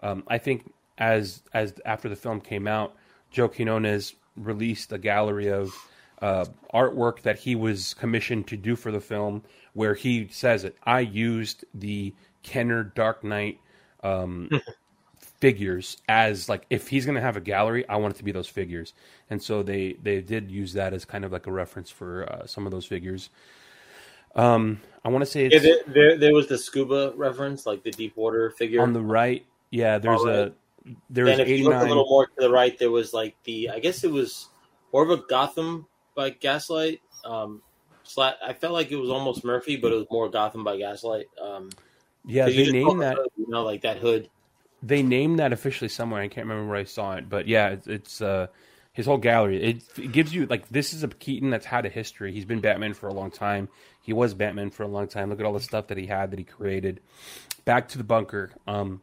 Um, 0.01 0.23
I 0.27 0.37
think 0.37 0.71
as 0.97 1.43
as 1.53 1.73
after 1.85 2.07
the 2.07 2.15
film 2.15 2.39
came 2.39 2.65
out, 2.65 2.95
Joe 3.35 3.49
Quinones 3.49 4.15
released 4.37 4.93
a 4.93 4.97
gallery 4.97 5.51
of 5.51 5.75
uh, 6.21 6.45
artwork 6.73 7.21
that 7.23 7.37
he 7.37 7.53
was 7.53 7.93
commissioned 7.95 8.47
to 8.47 8.55
do 8.55 8.77
for 8.77 8.93
the 8.93 9.01
film, 9.01 9.43
where 9.73 9.93
he 9.93 10.29
says 10.31 10.63
it. 10.63 10.77
I 10.85 11.01
used 11.01 11.65
the 11.73 12.13
Kenner 12.43 12.81
Dark 12.81 13.25
Knight 13.25 13.59
um, 14.03 14.49
figures 15.19 15.97
as 16.07 16.47
like 16.47 16.65
if 16.69 16.87
he's 16.87 17.05
going 17.05 17.15
to 17.15 17.21
have 17.21 17.35
a 17.35 17.41
gallery, 17.41 17.87
I 17.89 17.97
want 17.97 18.15
it 18.15 18.17
to 18.19 18.23
be 18.23 18.31
those 18.31 18.47
figures, 18.47 18.93
and 19.29 19.43
so 19.43 19.63
they 19.63 19.97
they 20.01 20.21
did 20.21 20.49
use 20.49 20.71
that 20.73 20.93
as 20.93 21.03
kind 21.03 21.25
of 21.25 21.33
like 21.33 21.45
a 21.45 21.51
reference 21.51 21.91
for 21.91 22.31
uh, 22.31 22.47
some 22.47 22.65
of 22.65 22.71
those 22.71 22.85
figures. 22.85 23.29
Um, 24.33 24.79
I 25.03 25.09
want 25.09 25.23
to 25.23 25.29
say 25.29 25.49
yeah, 25.49 25.59
there, 25.59 25.77
there, 25.87 26.17
there 26.17 26.33
was 26.33 26.47
the 26.47 26.57
scuba 26.57 27.11
reference, 27.17 27.65
like 27.65 27.83
the 27.83 27.91
deep 27.91 28.15
water 28.15 28.49
figure 28.51 28.81
on 28.81 28.93
the 28.93 29.01
right. 29.01 29.45
Yeah, 29.71 29.97
there's 29.97 30.23
right. 30.23 30.35
a 30.35 30.53
there's 31.09 31.29
then 31.29 31.39
if 31.39 31.47
you 31.47 31.63
look 31.63 31.81
a 31.81 31.85
little 31.85 32.07
more 32.07 32.27
to 32.27 32.33
the 32.37 32.49
right, 32.49 32.77
there 32.77 32.91
was 32.91 33.13
like 33.13 33.35
the 33.43 33.69
I 33.69 33.79
guess 33.79 34.03
it 34.03 34.11
was 34.11 34.49
Orbit 34.91 35.27
Gotham 35.27 35.87
by 36.15 36.29
Gaslight. 36.29 37.01
Um, 37.23 37.61
sla- 38.05 38.35
I 38.43 38.53
felt 38.53 38.73
like 38.73 38.91
it 38.91 38.95
was 38.97 39.09
almost 39.09 39.43
Murphy, 39.43 39.75
but 39.77 39.91
it 39.91 39.95
was 39.95 40.07
more 40.11 40.29
Gotham 40.29 40.63
by 40.63 40.77
Gaslight. 40.77 41.25
Um, 41.41 41.69
Yeah, 42.25 42.45
they 42.45 42.71
named 42.71 43.01
that. 43.01 43.17
hood, 43.17 43.29
you 43.37 43.47
know, 43.49 43.63
like 43.63 43.81
that 43.81 43.97
hood. 43.97 44.29
They 44.83 45.01
named 45.01 45.39
that 45.39 45.51
officially 45.53 45.89
somewhere. 45.89 46.21
I 46.21 46.27
can't 46.27 46.47
remember 46.47 46.69
where 46.69 46.79
I 46.79 46.83
saw 46.83 47.15
it, 47.15 47.27
but 47.27 47.47
yeah, 47.47 47.69
it's, 47.69 47.87
it's 47.87 48.21
uh, 48.21 48.47
his 48.93 49.07
whole 49.07 49.17
gallery. 49.17 49.61
It, 49.61 49.83
it 49.97 50.11
gives 50.11 50.33
you 50.33 50.45
like 50.45 50.69
this 50.69 50.93
is 50.93 51.03
a 51.03 51.07
Keaton 51.07 51.49
that's 51.49 51.65
had 51.65 51.85
a 51.85 51.89
history. 51.89 52.31
He's 52.31 52.45
been 52.45 52.61
Batman 52.61 52.93
for 52.93 53.07
a 53.07 53.13
long 53.13 53.31
time. 53.31 53.67
He 54.01 54.13
was 54.13 54.35
Batman 54.35 54.69
for 54.69 54.83
a 54.83 54.87
long 54.87 55.07
time. 55.07 55.29
Look 55.29 55.39
at 55.39 55.45
all 55.45 55.53
the 55.53 55.59
stuff 55.59 55.87
that 55.87 55.97
he 55.97 56.05
had 56.05 56.31
that 56.31 56.37
he 56.39 56.45
created. 56.45 57.01
Back 57.65 57.89
to 57.89 57.97
the 57.97 58.03
bunker. 58.03 58.51
Um, 58.67 59.01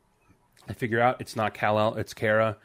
I 0.69 0.73
figure 0.75 1.01
out 1.01 1.21
it's 1.21 1.37
not 1.37 1.55
Kal 1.55 1.79
El, 1.79 1.95
it's 1.95 2.15
Kara, 2.15 2.57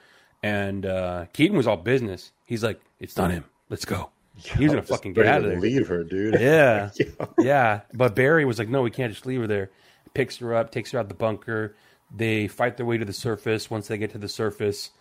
and 0.44 0.86
uh, 0.86 1.26
Keaton 1.34 1.58
was 1.58 1.68
all 1.68 1.78
business. 1.78 2.32
He's 2.46 2.64
like, 2.64 2.80
it's 3.00 3.18
not 3.18 3.32
him. 3.32 3.46
Let's 3.70 3.86
go. 3.86 4.12
He 4.38 4.66
was 4.66 4.74
gonna 4.74 4.84
fucking 4.84 5.14
get 5.14 5.26
out 5.26 5.44
of 5.44 5.50
there. 5.50 5.60
Leave 5.60 5.88
her, 5.88 6.04
dude. 6.04 6.40
Yeah, 6.40 6.92
yeah. 7.40 7.82
But 7.94 8.16
Barry 8.16 8.46
was 8.46 8.60
like, 8.60 8.70
"No, 8.70 8.84
we 8.84 8.92
can't 8.92 9.12
just 9.12 9.26
leave 9.26 9.42
her 9.42 9.48
there." 9.48 9.72
Picks 10.14 10.38
her 10.38 10.54
up, 10.54 10.72
takes 10.72 10.92
her 10.92 11.00
out 11.00 11.10
the 11.10 11.16
bunker. 11.16 11.76
They 12.16 12.48
fight 12.48 12.78
their 12.78 12.86
way 12.86 12.98
to 12.98 13.06
the 13.06 13.14
surface. 13.14 13.70
Once 13.70 13.88
they 13.88 13.98
get 13.98 14.12
to 14.12 14.20
the 14.20 14.30
surface, 14.30 14.92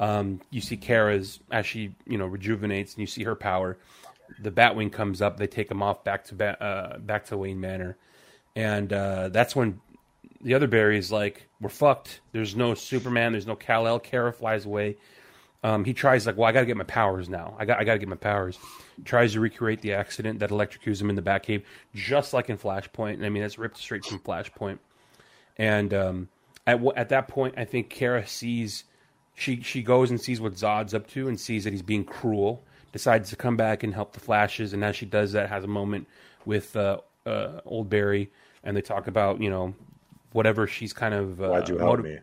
um, 0.00 0.40
you 0.50 0.60
see 0.62 0.76
Kara's 0.78 1.38
as 1.50 1.66
she, 1.66 1.94
you 2.06 2.16
know, 2.16 2.26
rejuvenates, 2.26 2.94
and 2.94 3.00
you 3.00 3.06
see 3.06 3.24
her 3.24 3.34
power. 3.34 3.76
The 4.40 4.50
Batwing 4.50 4.90
comes 4.92 5.20
up. 5.20 5.36
They 5.36 5.46
take 5.46 5.70
him 5.70 5.82
off 5.82 6.02
back 6.02 6.24
to 6.24 6.34
ba- 6.34 6.62
uh, 6.62 6.98
back 6.98 7.26
to 7.26 7.36
Wayne 7.36 7.60
Manor, 7.60 7.96
and 8.56 8.90
uh, 8.92 9.28
that's 9.28 9.54
when 9.54 9.80
the 10.40 10.54
other 10.54 10.66
Barry 10.66 10.98
is 10.98 11.12
like, 11.12 11.47
"We're 11.60 11.68
fucked. 11.68 12.20
There's 12.32 12.56
no 12.56 12.74
Superman. 12.74 13.32
There's 13.32 13.46
no 13.46 13.56
Kal 13.56 13.86
El." 13.86 13.98
Kara 13.98 14.32
flies 14.32 14.64
away. 14.64 14.96
Um, 15.64 15.84
he 15.84 15.92
tries 15.92 16.24
like, 16.24 16.36
well, 16.36 16.48
I 16.48 16.52
got 16.52 16.60
to 16.60 16.66
get 16.66 16.76
my 16.76 16.84
powers 16.84 17.28
now. 17.28 17.56
I 17.58 17.64
got, 17.64 17.80
I 17.80 17.84
got 17.84 17.94
to 17.94 17.98
get 17.98 18.08
my 18.08 18.16
powers. 18.16 18.58
Tries 19.04 19.32
to 19.32 19.40
recreate 19.40 19.80
the 19.80 19.92
accident 19.92 20.38
that 20.38 20.50
electrocutes 20.50 21.00
him 21.00 21.10
in 21.10 21.16
the 21.16 21.22
Batcave, 21.22 21.64
just 21.94 22.32
like 22.32 22.48
in 22.48 22.56
Flashpoint. 22.56 23.14
And 23.14 23.26
I 23.26 23.28
mean, 23.28 23.42
that's 23.42 23.58
ripped 23.58 23.76
straight 23.76 24.04
from 24.04 24.20
Flashpoint. 24.20 24.78
And 25.56 25.92
um, 25.92 26.28
at 26.66 26.80
at 26.96 27.08
that 27.08 27.28
point, 27.28 27.54
I 27.56 27.64
think 27.64 27.90
Kara 27.90 28.26
sees 28.26 28.84
she 29.34 29.60
she 29.62 29.82
goes 29.82 30.10
and 30.10 30.20
sees 30.20 30.40
what 30.40 30.54
Zod's 30.54 30.94
up 30.94 31.08
to 31.08 31.28
and 31.28 31.38
sees 31.38 31.64
that 31.64 31.72
he's 31.72 31.82
being 31.82 32.04
cruel. 32.04 32.62
Decides 32.92 33.30
to 33.30 33.36
come 33.36 33.56
back 33.56 33.82
and 33.82 33.92
help 33.92 34.12
the 34.12 34.20
Flashes, 34.20 34.72
and 34.72 34.84
as 34.84 34.96
she 34.96 35.06
does 35.06 35.32
that, 35.32 35.48
has 35.48 35.64
a 35.64 35.68
moment 35.68 36.06
with 36.46 36.74
uh, 36.74 36.98
uh, 37.26 37.60
Old 37.66 37.90
Barry, 37.90 38.30
and 38.64 38.76
they 38.76 38.80
talk 38.80 39.06
about 39.08 39.40
you 39.40 39.50
know 39.50 39.74
whatever 40.32 40.66
she's 40.66 40.92
kind 40.92 41.14
of 41.14 41.40
uh, 41.40 41.48
Why'd 41.48 41.68
you 41.68 41.78
help 41.78 41.98
motiv- 41.98 42.04
me? 42.04 42.18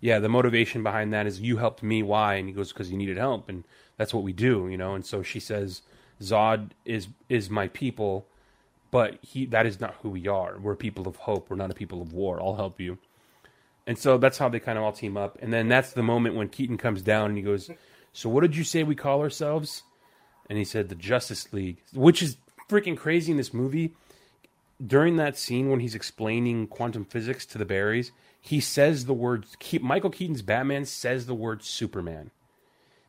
yeah, 0.00 0.18
the 0.18 0.28
motivation 0.28 0.82
behind 0.82 1.12
that 1.12 1.26
is 1.26 1.40
you 1.40 1.56
helped 1.58 1.82
me. 1.82 2.02
Why? 2.02 2.34
And 2.34 2.48
he 2.48 2.54
goes 2.54 2.72
because 2.72 2.90
you 2.90 2.96
needed 2.96 3.16
help, 3.18 3.48
and 3.48 3.64
that's 3.96 4.12
what 4.14 4.22
we 4.24 4.32
do, 4.32 4.68
you 4.68 4.76
know. 4.76 4.94
And 4.94 5.04
so 5.06 5.22
she 5.22 5.40
says, 5.40 5.82
Zod 6.20 6.70
is 6.84 7.08
is 7.28 7.50
my 7.50 7.68
people, 7.68 8.26
but 8.90 9.18
he 9.22 9.46
that 9.46 9.66
is 9.66 9.80
not 9.80 9.94
who 10.02 10.10
we 10.10 10.26
are. 10.28 10.58
We're 10.58 10.76
people 10.76 11.06
of 11.08 11.16
hope. 11.16 11.50
We're 11.50 11.56
not 11.56 11.70
a 11.70 11.74
people 11.74 12.00
of 12.02 12.12
war. 12.12 12.40
I'll 12.40 12.56
help 12.56 12.80
you. 12.80 12.98
And 13.86 13.98
so 13.98 14.16
that's 14.16 14.38
how 14.38 14.48
they 14.48 14.60
kind 14.60 14.78
of 14.78 14.84
all 14.84 14.92
team 14.92 15.16
up. 15.16 15.36
And 15.42 15.52
then 15.52 15.66
that's 15.68 15.92
the 15.92 16.04
moment 16.04 16.36
when 16.36 16.48
Keaton 16.48 16.78
comes 16.78 17.02
down 17.02 17.30
and 17.30 17.36
he 17.36 17.42
goes, 17.42 17.70
"So 18.12 18.28
what 18.28 18.42
did 18.42 18.54
you 18.56 18.62
say 18.64 18.82
we 18.84 18.94
call 18.94 19.20
ourselves?" 19.20 19.82
And 20.48 20.56
he 20.58 20.64
said, 20.64 20.88
"The 20.88 20.94
Justice 20.94 21.52
League," 21.52 21.78
which 21.92 22.22
is 22.22 22.36
freaking 22.68 22.96
crazy 22.96 23.32
in 23.32 23.38
this 23.38 23.52
movie 23.52 23.92
during 24.84 25.16
that 25.16 25.38
scene 25.38 25.70
when 25.70 25.80
he's 25.80 25.94
explaining 25.94 26.66
quantum 26.66 27.04
physics 27.04 27.46
to 27.46 27.58
the 27.58 27.64
Barrys, 27.64 28.10
he 28.40 28.60
says 28.60 29.04
the 29.04 29.14
word. 29.14 29.46
Michael 29.80 30.10
Keaton's 30.10 30.42
Batman 30.42 30.84
says 30.84 31.26
the 31.26 31.34
word 31.34 31.62
Superman. 31.62 32.30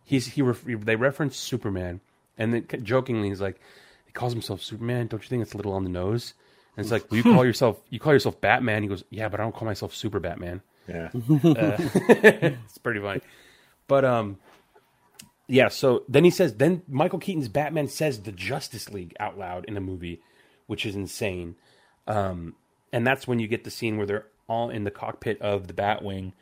He's 0.05 0.27
he 0.27 0.41
they 0.41 0.95
reference 0.95 1.37
Superman, 1.37 2.01
and 2.37 2.53
then 2.53 2.83
jokingly 2.83 3.29
he's 3.29 3.41
like, 3.41 3.59
he 4.05 4.11
calls 4.11 4.33
himself 4.33 4.61
Superman. 4.61 5.07
Don't 5.07 5.23
you 5.23 5.29
think 5.29 5.41
it's 5.41 5.53
a 5.53 5.57
little 5.57 5.73
on 5.73 5.83
the 5.83 5.89
nose? 5.89 6.33
And 6.75 6.83
it's 6.83 6.91
like, 6.91 7.09
well, 7.09 7.17
you 7.17 7.23
call 7.23 7.45
yourself 7.45 7.81
you 7.89 7.99
call 7.99 8.13
yourself 8.13 8.39
Batman. 8.39 8.83
He 8.83 8.89
goes, 8.89 9.03
yeah, 9.09 9.29
but 9.29 9.39
I 9.39 9.43
don't 9.43 9.55
call 9.55 9.67
myself 9.67 9.95
Super 9.95 10.19
Batman. 10.19 10.61
Yeah. 10.87 11.09
Uh, 11.13 11.77
it's 11.79 12.77
pretty 12.77 12.99
funny. 12.99 13.21
But 13.87 14.05
um, 14.05 14.37
yeah. 15.47 15.69
So 15.69 16.03
then 16.07 16.23
he 16.23 16.29
says, 16.29 16.55
then 16.55 16.83
Michael 16.87 17.19
Keaton's 17.19 17.47
Batman 17.47 17.87
says 17.87 18.21
the 18.21 18.31
Justice 18.31 18.89
League 18.89 19.15
out 19.19 19.37
loud 19.37 19.65
in 19.65 19.73
the 19.73 19.81
movie, 19.81 20.21
which 20.67 20.85
is 20.85 20.95
insane. 20.95 21.55
Um, 22.07 22.55
and 22.91 23.05
that's 23.05 23.27
when 23.27 23.39
you 23.39 23.47
get 23.47 23.63
the 23.63 23.71
scene 23.71 23.97
where 23.97 24.05
they're 24.05 24.27
all 24.47 24.69
in 24.69 24.83
the 24.83 24.91
cockpit 24.91 25.41
of 25.41 25.67
the 25.67 25.73
Batwing. 25.73 26.33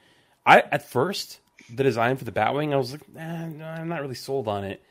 I 0.45 0.59
at 0.59 0.87
first 0.87 1.39
the 1.73 1.83
design 1.83 2.17
for 2.17 2.25
the 2.25 2.31
Batwing, 2.31 2.73
I 2.73 2.77
was 2.77 2.91
like, 2.91 3.01
eh, 3.17 3.45
no, 3.47 3.65
I'm 3.65 3.87
not 3.87 4.01
really 4.01 4.15
sold 4.15 4.47
on 4.47 4.63
it. 4.63 4.81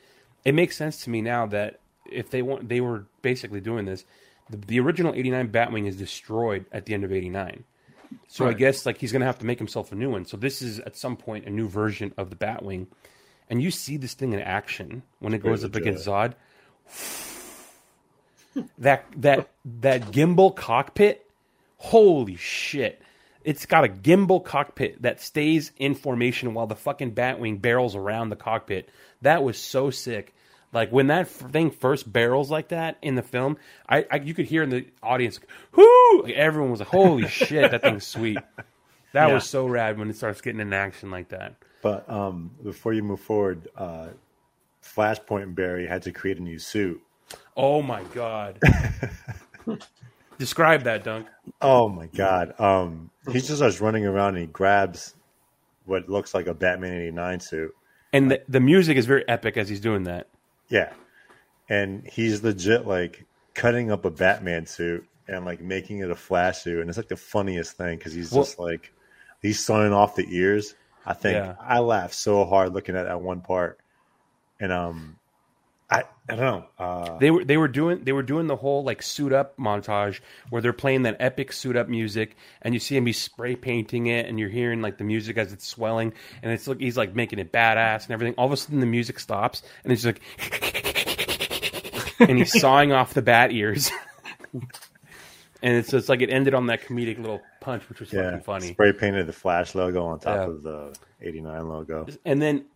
It 0.44 0.54
makes 0.54 0.76
sense 0.76 1.04
to 1.04 1.10
me 1.10 1.20
now 1.20 1.46
that 1.46 1.80
if 2.10 2.30
they 2.30 2.42
want, 2.42 2.68
they 2.68 2.80
were 2.80 3.06
basically 3.22 3.60
doing 3.60 3.84
this. 3.84 4.04
The, 4.48 4.56
the 4.56 4.80
original 4.80 5.14
'89 5.14 5.48
Batwing 5.50 5.86
is 5.86 5.96
destroyed 5.96 6.64
at 6.72 6.86
the 6.86 6.94
end 6.94 7.04
of 7.04 7.12
'89. 7.12 7.64
So 8.28 8.48
I 8.48 8.54
guess 8.54 8.86
like 8.86 8.98
he's 8.98 9.12
gonna 9.12 9.26
have 9.26 9.38
to 9.40 9.46
make 9.46 9.58
himself 9.58 9.92
a 9.92 9.94
new 9.94 10.10
one. 10.10 10.24
So 10.24 10.36
this 10.36 10.62
is 10.62 10.80
at 10.80 10.96
some 10.96 11.16
point 11.16 11.46
a 11.46 11.50
new 11.50 11.68
version 11.68 12.12
of 12.16 12.30
the 12.30 12.36
Batwing, 12.36 12.86
and 13.48 13.62
you 13.62 13.70
see 13.70 13.96
this 13.96 14.14
thing 14.14 14.32
in 14.32 14.40
action 14.40 15.02
when 15.18 15.34
it 15.34 15.42
goes 15.42 15.64
up 15.64 15.76
against 15.76 16.06
Zod. 16.06 16.34
That 18.78 19.04
that 19.16 19.48
that 19.80 20.02
gimbal 20.12 20.54
cockpit, 20.54 21.26
holy 21.78 22.36
shit! 22.36 23.00
It's 23.44 23.66
got 23.66 23.84
a 23.84 23.88
gimbal 23.88 24.44
cockpit 24.44 25.02
that 25.02 25.20
stays 25.20 25.72
in 25.76 25.94
formation 25.94 26.54
while 26.54 26.66
the 26.66 26.76
fucking 26.76 27.14
Batwing 27.14 27.60
barrels 27.62 27.96
around 27.96 28.28
the 28.30 28.36
cockpit. 28.36 28.88
That 29.22 29.42
was 29.42 29.58
so 29.58 29.90
sick. 29.90 30.34
Like 30.72 30.90
when 30.92 31.08
that 31.08 31.26
thing 31.28 31.70
first 31.70 32.10
barrels 32.10 32.50
like 32.50 32.68
that 32.68 32.96
in 33.02 33.16
the 33.16 33.22
film, 33.22 33.56
I, 33.88 34.06
I 34.10 34.16
you 34.16 34.34
could 34.34 34.46
hear 34.46 34.62
in 34.62 34.70
the 34.70 34.86
audience, 35.02 35.40
"Whoo!" 35.74 36.22
Like, 36.22 36.34
everyone 36.34 36.70
was 36.70 36.80
like, 36.80 36.88
"Holy 36.88 37.26
shit, 37.28 37.70
that 37.70 37.82
thing's 37.82 38.06
sweet." 38.06 38.38
That 39.12 39.26
Yeah. 39.26 39.34
was 39.34 39.44
so 39.44 39.66
rad 39.66 39.98
when 39.98 40.08
it 40.10 40.16
starts 40.16 40.40
getting 40.40 40.60
in 40.60 40.72
action 40.72 41.10
like 41.10 41.30
that. 41.30 41.56
But 41.82 42.08
um, 42.08 42.52
before 42.62 42.92
you 42.92 43.02
move 43.02 43.20
forward, 43.20 43.68
uh, 43.76 44.08
Flashpoint 44.84 45.42
and 45.42 45.54
Barry 45.54 45.86
had 45.86 46.02
to 46.02 46.12
create 46.12 46.38
a 46.38 46.42
new 46.42 46.58
suit. 46.58 47.00
Oh 47.62 47.82
my 47.82 48.02
god! 48.14 48.58
Describe 50.38 50.84
that, 50.84 51.04
Dunk. 51.04 51.26
Oh 51.60 51.90
my 51.90 52.06
god! 52.06 52.58
Um, 52.58 53.10
he 53.26 53.34
just 53.34 53.56
starts 53.56 53.82
running 53.82 54.06
around 54.06 54.36
and 54.36 54.38
he 54.38 54.46
grabs 54.46 55.14
what 55.84 56.08
looks 56.08 56.32
like 56.32 56.46
a 56.46 56.54
Batman 56.54 56.94
'89 56.94 57.40
suit. 57.40 57.74
And 58.14 58.30
the, 58.30 58.42
the 58.48 58.60
music 58.60 58.96
is 58.96 59.04
very 59.04 59.28
epic 59.28 59.58
as 59.58 59.68
he's 59.68 59.80
doing 59.80 60.04
that. 60.04 60.28
Yeah, 60.70 60.90
and 61.68 62.06
he's 62.06 62.42
legit 62.42 62.86
like 62.86 63.26
cutting 63.52 63.90
up 63.90 64.06
a 64.06 64.10
Batman 64.10 64.64
suit 64.64 65.06
and 65.28 65.44
like 65.44 65.60
making 65.60 65.98
it 65.98 66.10
a 66.10 66.16
Flash 66.16 66.60
suit, 66.62 66.80
and 66.80 66.88
it's 66.88 66.96
like 66.96 67.08
the 67.08 67.16
funniest 67.16 67.76
thing 67.76 67.98
because 67.98 68.14
he's 68.14 68.32
Well- 68.32 68.44
just 68.44 68.58
like 68.58 68.90
he's 69.42 69.62
sawing 69.62 69.92
off 69.92 70.16
the 70.16 70.26
ears. 70.34 70.74
I 71.04 71.12
think 71.12 71.34
Yeah. 71.34 71.56
I 71.60 71.80
laughed 71.80 72.14
so 72.14 72.46
hard 72.46 72.72
looking 72.72 72.96
at 72.96 73.02
that 73.04 73.20
one 73.20 73.42
part, 73.42 73.78
and 74.58 74.72
um, 74.72 75.16
I 75.92 76.04
I 76.28 76.36
don't 76.36 76.38
know. 76.38 76.64
Uh, 76.78 77.18
They 77.18 77.30
were 77.32 77.44
they 77.44 77.56
were 77.56 77.66
doing 77.66 78.04
they 78.04 78.12
were 78.12 78.22
doing 78.22 78.46
the 78.46 78.54
whole 78.56 78.84
like 78.84 79.02
suit 79.02 79.32
up 79.32 79.56
montage 79.56 80.20
where 80.48 80.62
they're 80.62 80.72
playing 80.72 81.02
that 81.02 81.16
epic 81.18 81.52
suit 81.52 81.76
up 81.76 81.88
music 81.88 82.36
and 82.62 82.72
you 82.74 82.78
see 82.80 82.96
him 82.96 83.04
be 83.04 83.12
spray 83.12 83.56
painting 83.56 84.06
it 84.06 84.26
and 84.26 84.38
you're 84.38 84.48
hearing 84.48 84.80
like 84.82 84.98
the 84.98 85.04
music 85.04 85.36
as 85.36 85.52
it's 85.52 85.66
swelling 85.66 86.12
and 86.42 86.52
it's 86.52 86.68
like 86.68 86.78
he's 86.78 86.96
like 86.96 87.16
making 87.16 87.40
it 87.40 87.50
badass 87.52 88.04
and 88.04 88.12
everything. 88.12 88.34
All 88.38 88.46
of 88.46 88.52
a 88.52 88.56
sudden 88.56 88.78
the 88.78 88.86
music 88.86 89.18
stops 89.18 89.62
and 89.82 89.92
it's 89.92 90.04
like 90.04 90.20
and 92.20 92.38
he's 92.38 92.58
sawing 92.60 92.92
off 92.92 93.14
the 93.14 93.22
bat 93.22 93.50
ears. 93.52 93.90
and 94.52 95.76
it's 95.76 95.92
it's 95.92 96.08
like 96.08 96.20
it 96.22 96.30
ended 96.30 96.54
on 96.54 96.66
that 96.66 96.82
comedic 96.82 97.18
little 97.18 97.40
punch 97.60 97.88
which 97.88 98.00
was 98.00 98.12
yeah, 98.12 98.22
fucking 98.30 98.40
funny. 98.42 98.66
spray 98.72 98.92
painted 98.92 99.26
the 99.26 99.32
Flash 99.32 99.74
logo 99.74 100.04
on 100.04 100.20
top 100.20 100.36
Yeah. 100.36 100.44
of 100.54 100.62
the 100.62 100.96
'89 101.20 101.68
logo. 101.68 102.06
And 102.24 102.40
then 102.40 102.66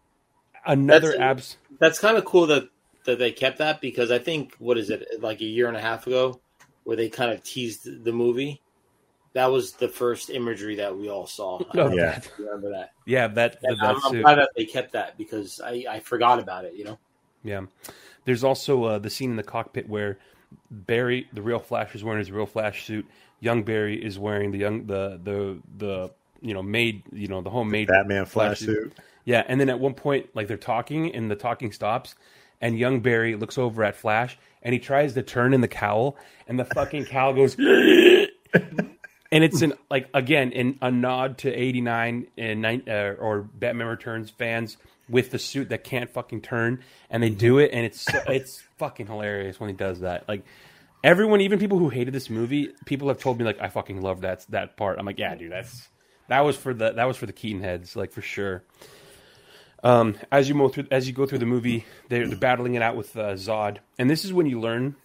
another 0.66 1.12
That's- 1.12 1.30
abs 1.30 1.56
That's 1.78 1.98
kind 1.98 2.16
of 2.16 2.24
cool 2.24 2.46
that 2.48 2.64
that 3.04 3.18
they 3.18 3.32
kept 3.32 3.58
that 3.58 3.80
because 3.80 4.10
I 4.10 4.18
think 4.18 4.54
what 4.58 4.78
is 4.78 4.90
it 4.90 5.06
like 5.20 5.40
a 5.40 5.44
year 5.44 5.68
and 5.68 5.76
a 5.76 5.80
half 5.80 6.06
ago 6.06 6.40
where 6.84 6.96
they 6.96 7.08
kind 7.08 7.32
of 7.32 7.42
teased 7.42 8.04
the 8.04 8.12
movie. 8.12 8.60
That 9.32 9.50
was 9.50 9.72
the 9.72 9.88
first 9.88 10.30
imagery 10.30 10.76
that 10.76 10.96
we 10.96 11.08
all 11.08 11.26
saw. 11.26 11.58
Oh, 11.74 11.92
yeah. 11.92 12.18
if 12.18 12.30
remember 12.38 12.70
that. 12.70 12.92
yeah 13.04 13.26
that, 13.26 13.58
And 13.62 13.78
that 13.80 13.96
I'm, 13.96 14.00
I'm 14.04 14.20
glad 14.20 14.36
that 14.36 14.50
they 14.56 14.64
kept 14.64 14.92
that 14.92 15.18
because 15.18 15.60
I, 15.60 15.84
I 15.90 16.00
forgot 16.00 16.38
about 16.38 16.64
it. 16.64 16.74
You 16.74 16.84
know, 16.84 16.98
Yeah. 17.42 17.62
There's 18.26 18.44
also 18.44 18.84
uh, 18.84 18.98
the 18.98 19.10
scene 19.10 19.30
in 19.30 19.36
the 19.36 19.42
cockpit 19.42 19.88
where 19.88 20.18
Barry, 20.70 21.28
the 21.32 21.42
real 21.42 21.58
Flash, 21.58 21.94
is 21.94 22.04
wearing 22.04 22.20
his 22.20 22.30
real 22.30 22.46
Flash 22.46 22.86
suit. 22.86 23.06
Young 23.40 23.64
Barry 23.64 24.02
is 24.02 24.18
wearing 24.18 24.50
the 24.52 24.58
young 24.58 24.86
the 24.86 25.20
the 25.22 25.58
the 25.76 26.10
you 26.40 26.54
know 26.54 26.62
made 26.62 27.02
you 27.12 27.26
know 27.26 27.42
the 27.42 27.50
homemade 27.50 27.88
Batman 27.88 28.24
Flash 28.24 28.60
suit. 28.60 28.94
Yeah, 29.26 29.42
and 29.46 29.60
then 29.60 29.68
at 29.68 29.78
one 29.78 29.94
point, 29.94 30.28
like 30.34 30.48
they're 30.48 30.56
talking, 30.56 31.14
and 31.14 31.30
the 31.30 31.34
talking 31.34 31.72
stops, 31.72 32.14
and 32.64 32.78
young 32.78 33.00
Barry 33.00 33.36
looks 33.36 33.58
over 33.58 33.84
at 33.84 33.94
Flash, 33.94 34.38
and 34.62 34.72
he 34.72 34.78
tries 34.78 35.12
to 35.14 35.22
turn 35.22 35.52
in 35.52 35.60
the 35.60 35.68
cowl, 35.68 36.16
and 36.48 36.58
the 36.58 36.64
fucking 36.64 37.04
cowl 37.04 37.34
goes. 37.34 37.56
And 39.32 39.42
it's 39.42 39.62
an 39.62 39.72
like 39.90 40.08
again 40.14 40.52
in 40.52 40.78
a 40.80 40.92
nod 40.92 41.38
to 41.38 41.52
'89 41.52 42.28
and 42.38 42.64
uh, 42.88 43.14
or 43.18 43.42
Batman 43.42 43.88
Returns 43.88 44.30
fans 44.30 44.76
with 45.08 45.32
the 45.32 45.40
suit 45.40 45.70
that 45.70 45.82
can't 45.82 46.08
fucking 46.08 46.42
turn, 46.42 46.84
and 47.10 47.20
they 47.20 47.30
do 47.30 47.58
it, 47.58 47.72
and 47.72 47.84
it's 47.84 48.02
so- 48.02 48.22
it's 48.28 48.62
fucking 48.78 49.08
hilarious 49.08 49.58
when 49.58 49.70
he 49.70 49.74
does 49.74 50.00
that. 50.00 50.28
Like 50.28 50.44
everyone, 51.02 51.40
even 51.40 51.58
people 51.58 51.78
who 51.78 51.88
hated 51.88 52.14
this 52.14 52.30
movie, 52.30 52.68
people 52.84 53.08
have 53.08 53.18
told 53.18 53.38
me 53.40 53.44
like 53.44 53.60
I 53.60 53.70
fucking 53.70 54.00
love 54.02 54.20
that 54.20 54.46
that 54.50 54.76
part. 54.76 55.00
I'm 55.00 55.06
like, 55.06 55.18
yeah, 55.18 55.34
dude, 55.34 55.50
that's 55.50 55.88
that 56.28 56.40
was 56.44 56.56
for 56.56 56.72
the 56.72 56.92
that 56.92 57.04
was 57.04 57.16
for 57.16 57.26
the 57.26 57.32
Keaton 57.32 57.60
heads, 57.60 57.96
like 57.96 58.12
for 58.12 58.22
sure. 58.22 58.62
Um, 59.84 60.16
as 60.32 60.48
you 60.48 60.54
go 60.54 60.68
through 60.68 60.86
as 60.90 61.06
you 61.06 61.12
go 61.12 61.26
through 61.26 61.38
the 61.38 61.46
movie, 61.46 61.84
they're, 62.08 62.26
they're 62.26 62.38
battling 62.38 62.74
it 62.74 62.82
out 62.82 62.96
with 62.96 63.16
uh, 63.16 63.34
Zod, 63.34 63.78
and 63.98 64.10
this 64.10 64.24
is 64.24 64.32
when 64.32 64.46
you 64.46 64.58
learn 64.58 64.96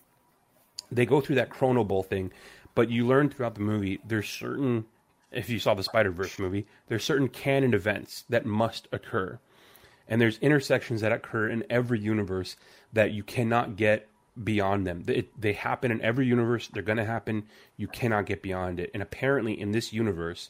they 0.91 1.05
go 1.05 1.21
through 1.21 1.35
that 1.35 1.51
Chronobowl 1.51 2.05
thing, 2.05 2.31
but 2.73 2.89
you 2.89 3.05
learn 3.05 3.29
throughout 3.29 3.55
the 3.55 3.61
movie 3.61 3.99
there's 4.07 4.27
certain 4.27 4.85
if 5.31 5.49
you 5.49 5.59
saw 5.59 5.73
the 5.73 5.83
Spider 5.83 6.11
Verse 6.11 6.39
movie, 6.39 6.65
there's 6.87 7.03
certain 7.03 7.27
canon 7.27 7.73
events 7.73 8.23
that 8.29 8.45
must 8.45 8.87
occur, 8.91 9.37
and 10.07 10.21
there's 10.21 10.39
intersections 10.39 11.01
that 11.01 11.11
occur 11.11 11.49
in 11.49 11.63
every 11.69 11.99
universe 11.99 12.55
that 12.93 13.11
you 13.11 13.21
cannot 13.21 13.75
get 13.75 14.07
beyond 14.43 14.87
them. 14.87 15.03
They, 15.03 15.27
they 15.37 15.53
happen 15.53 15.91
in 15.91 16.01
every 16.01 16.25
universe. 16.25 16.67
They're 16.67 16.83
going 16.83 16.97
to 16.97 17.05
happen. 17.05 17.43
You 17.77 17.87
cannot 17.87 18.25
get 18.25 18.41
beyond 18.41 18.79
it. 18.79 18.89
And 18.93 19.03
apparently, 19.03 19.59
in 19.59 19.71
this 19.71 19.93
universe, 19.93 20.49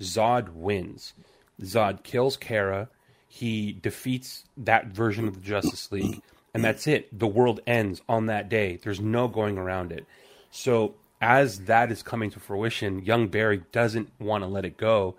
Zod 0.00 0.50
wins. 0.50 1.14
Zod 1.62 2.02
kills 2.02 2.36
Kara. 2.36 2.88
He 3.32 3.72
defeats 3.72 4.42
that 4.56 4.88
version 4.88 5.28
of 5.28 5.36
the 5.36 5.40
Justice 5.40 5.92
League, 5.92 6.18
and 6.52 6.64
that's 6.64 6.88
it. 6.88 7.16
The 7.16 7.28
world 7.28 7.60
ends 7.64 8.02
on 8.08 8.26
that 8.26 8.48
day. 8.48 8.80
There's 8.82 8.98
no 9.00 9.28
going 9.28 9.56
around 9.56 9.92
it. 9.92 10.04
So, 10.50 10.96
as 11.20 11.60
that 11.66 11.92
is 11.92 12.02
coming 12.02 12.30
to 12.32 12.40
fruition, 12.40 13.04
young 13.04 13.28
Barry 13.28 13.62
doesn't 13.70 14.10
want 14.18 14.42
to 14.42 14.48
let 14.48 14.64
it 14.64 14.76
go. 14.76 15.14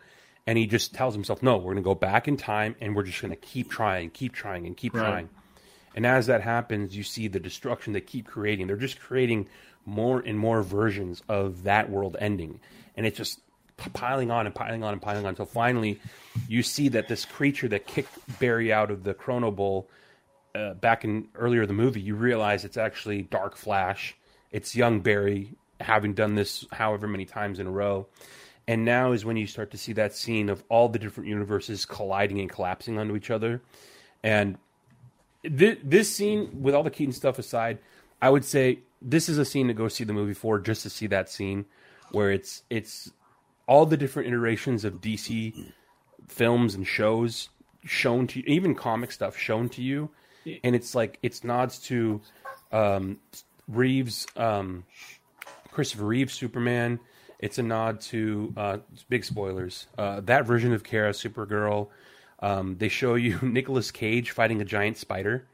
And 0.46 0.58
he 0.58 0.68
just 0.68 0.94
tells 0.94 1.14
himself, 1.14 1.42
no, 1.42 1.56
we're 1.56 1.72
going 1.72 1.78
to 1.78 1.82
go 1.84 1.96
back 1.96 2.28
in 2.28 2.36
time 2.36 2.76
and 2.82 2.98
we're 2.98 3.04
just 3.04 3.22
going 3.22 3.32
to 3.32 3.38
keep 3.38 3.72
trying, 3.72 4.10
keep 4.10 4.34
trying, 4.34 4.68
and 4.68 4.76
keep 4.76 4.94
Right. 4.94 5.04
trying. 5.04 5.30
And 5.96 6.06
as 6.06 6.28
that 6.28 6.42
happens, 6.42 6.98
you 6.98 7.04
see 7.04 7.30
the 7.30 7.40
destruction 7.40 7.94
they 7.94 8.02
keep 8.02 8.28
creating. 8.28 8.68
They're 8.68 8.76
just 8.76 9.00
creating 9.00 9.48
more 9.86 10.20
and 10.20 10.38
more 10.38 10.64
versions 10.64 11.22
of 11.30 11.64
that 11.64 11.90
world 11.90 12.18
ending. 12.20 12.60
And 12.98 13.06
it's 13.06 13.18
just 13.18 13.40
piling 13.90 14.32
on 14.32 14.46
and 14.46 14.56
piling 14.56 14.84
on 14.84 14.94
and 14.94 15.02
piling 15.02 15.26
on 15.26 15.30
until 15.30 15.46
finally 15.46 16.00
you 16.48 16.64
see 16.64 16.90
that 16.90 17.08
this 17.08 17.26
creature 17.26 17.68
that 17.68 17.88
kicked 17.88 18.40
Barry 18.40 18.72
out 18.72 18.92
of 18.92 19.04
the 19.04 19.14
Chronobowl 19.14 19.86
uh, 20.56 20.74
back 20.76 21.04
in 21.04 21.28
earlier 21.36 21.66
the 21.66 21.74
movie, 21.74 22.02
you 22.02 22.16
realize 22.16 22.66
it's 22.66 22.78
actually 22.78 23.24
Dark 23.24 23.56
Flash. 23.56 24.16
It's 24.52 24.76
young 24.76 25.00
Barry 25.00 25.54
having 25.80 26.14
done 26.14 26.36
this 26.36 26.66
however 26.72 27.08
many 27.08 27.26
times 27.26 27.60
in 27.60 27.68
a 27.68 27.72
row. 27.72 28.08
And 28.68 28.86
now 28.86 29.12
is 29.12 29.26
when 29.26 29.38
you 29.38 29.48
start 29.48 29.72
to 29.72 29.78
see 29.78 29.94
that 29.94 30.16
scene 30.16 30.50
of 30.50 30.64
all 30.70 30.88
the 30.88 31.00
different 31.00 31.28
universes 31.30 31.86
colliding 31.86 32.40
and 32.40 32.50
collapsing 32.50 32.98
onto 33.00 33.16
each 33.16 33.32
other. 33.32 33.62
And 34.24 34.58
this, 35.44 35.78
this 35.84 36.16
scene, 36.16 36.62
with 36.62 36.76
all 36.76 36.84
the 36.84 36.92
Keaton 36.92 37.14
stuff 37.14 37.40
aside, 37.40 37.80
I 38.22 38.30
would 38.30 38.46
say 38.46 38.80
this 39.02 39.28
is 39.28 39.38
a 39.38 39.46
scene 39.46 39.68
to 39.68 39.74
go 39.74 39.88
see 39.88 40.04
the 40.04 40.14
movie 40.14 40.36
for, 40.36 40.60
just 40.60 40.84
to 40.84 40.90
see 40.90 41.08
that 41.08 41.30
scene 41.30 41.66
where 42.12 42.32
it's 42.32 42.64
it's 42.70 43.10
all 43.72 43.86
the 43.86 43.96
different 43.96 44.28
iterations 44.28 44.84
of 44.84 44.96
DC 45.00 45.72
films 46.28 46.76
and 46.76 46.86
shows 46.86 47.48
shown 47.86 48.28
to 48.28 48.40
you, 48.40 48.46
even 48.48 48.76
comic 48.76 49.14
stuff 49.14 49.38
shown 49.38 49.70
to 49.70 49.82
you, 49.82 50.10
and 50.66 50.76
it's 50.76 50.94
like 50.94 51.18
it's 51.24 51.46
nods 51.46 51.80
to 51.80 52.20
um, 52.74 53.18
Reeves, 53.70 54.28
um, 54.36 54.84
Christopher 55.72 56.04
Reeves 56.04 56.34
Superman. 56.34 57.00
It's 57.40 57.60
a 57.60 57.64
nod 57.64 58.02
to 58.12 58.54
uh, 58.58 58.78
big 59.08 59.24
spoilers. 59.24 59.88
Uh, 59.98 60.20
that 60.26 60.46
version 60.46 60.74
of 60.74 60.84
Kara 60.84 61.12
Supergirl. 61.12 61.88
Um, 62.40 62.76
they 62.78 62.90
show 62.90 63.16
you 63.16 63.40
Nicolas 63.42 63.90
Cage 63.92 64.32
fighting 64.32 64.60
a 64.62 64.66
giant 64.66 64.98
spider. 64.98 65.48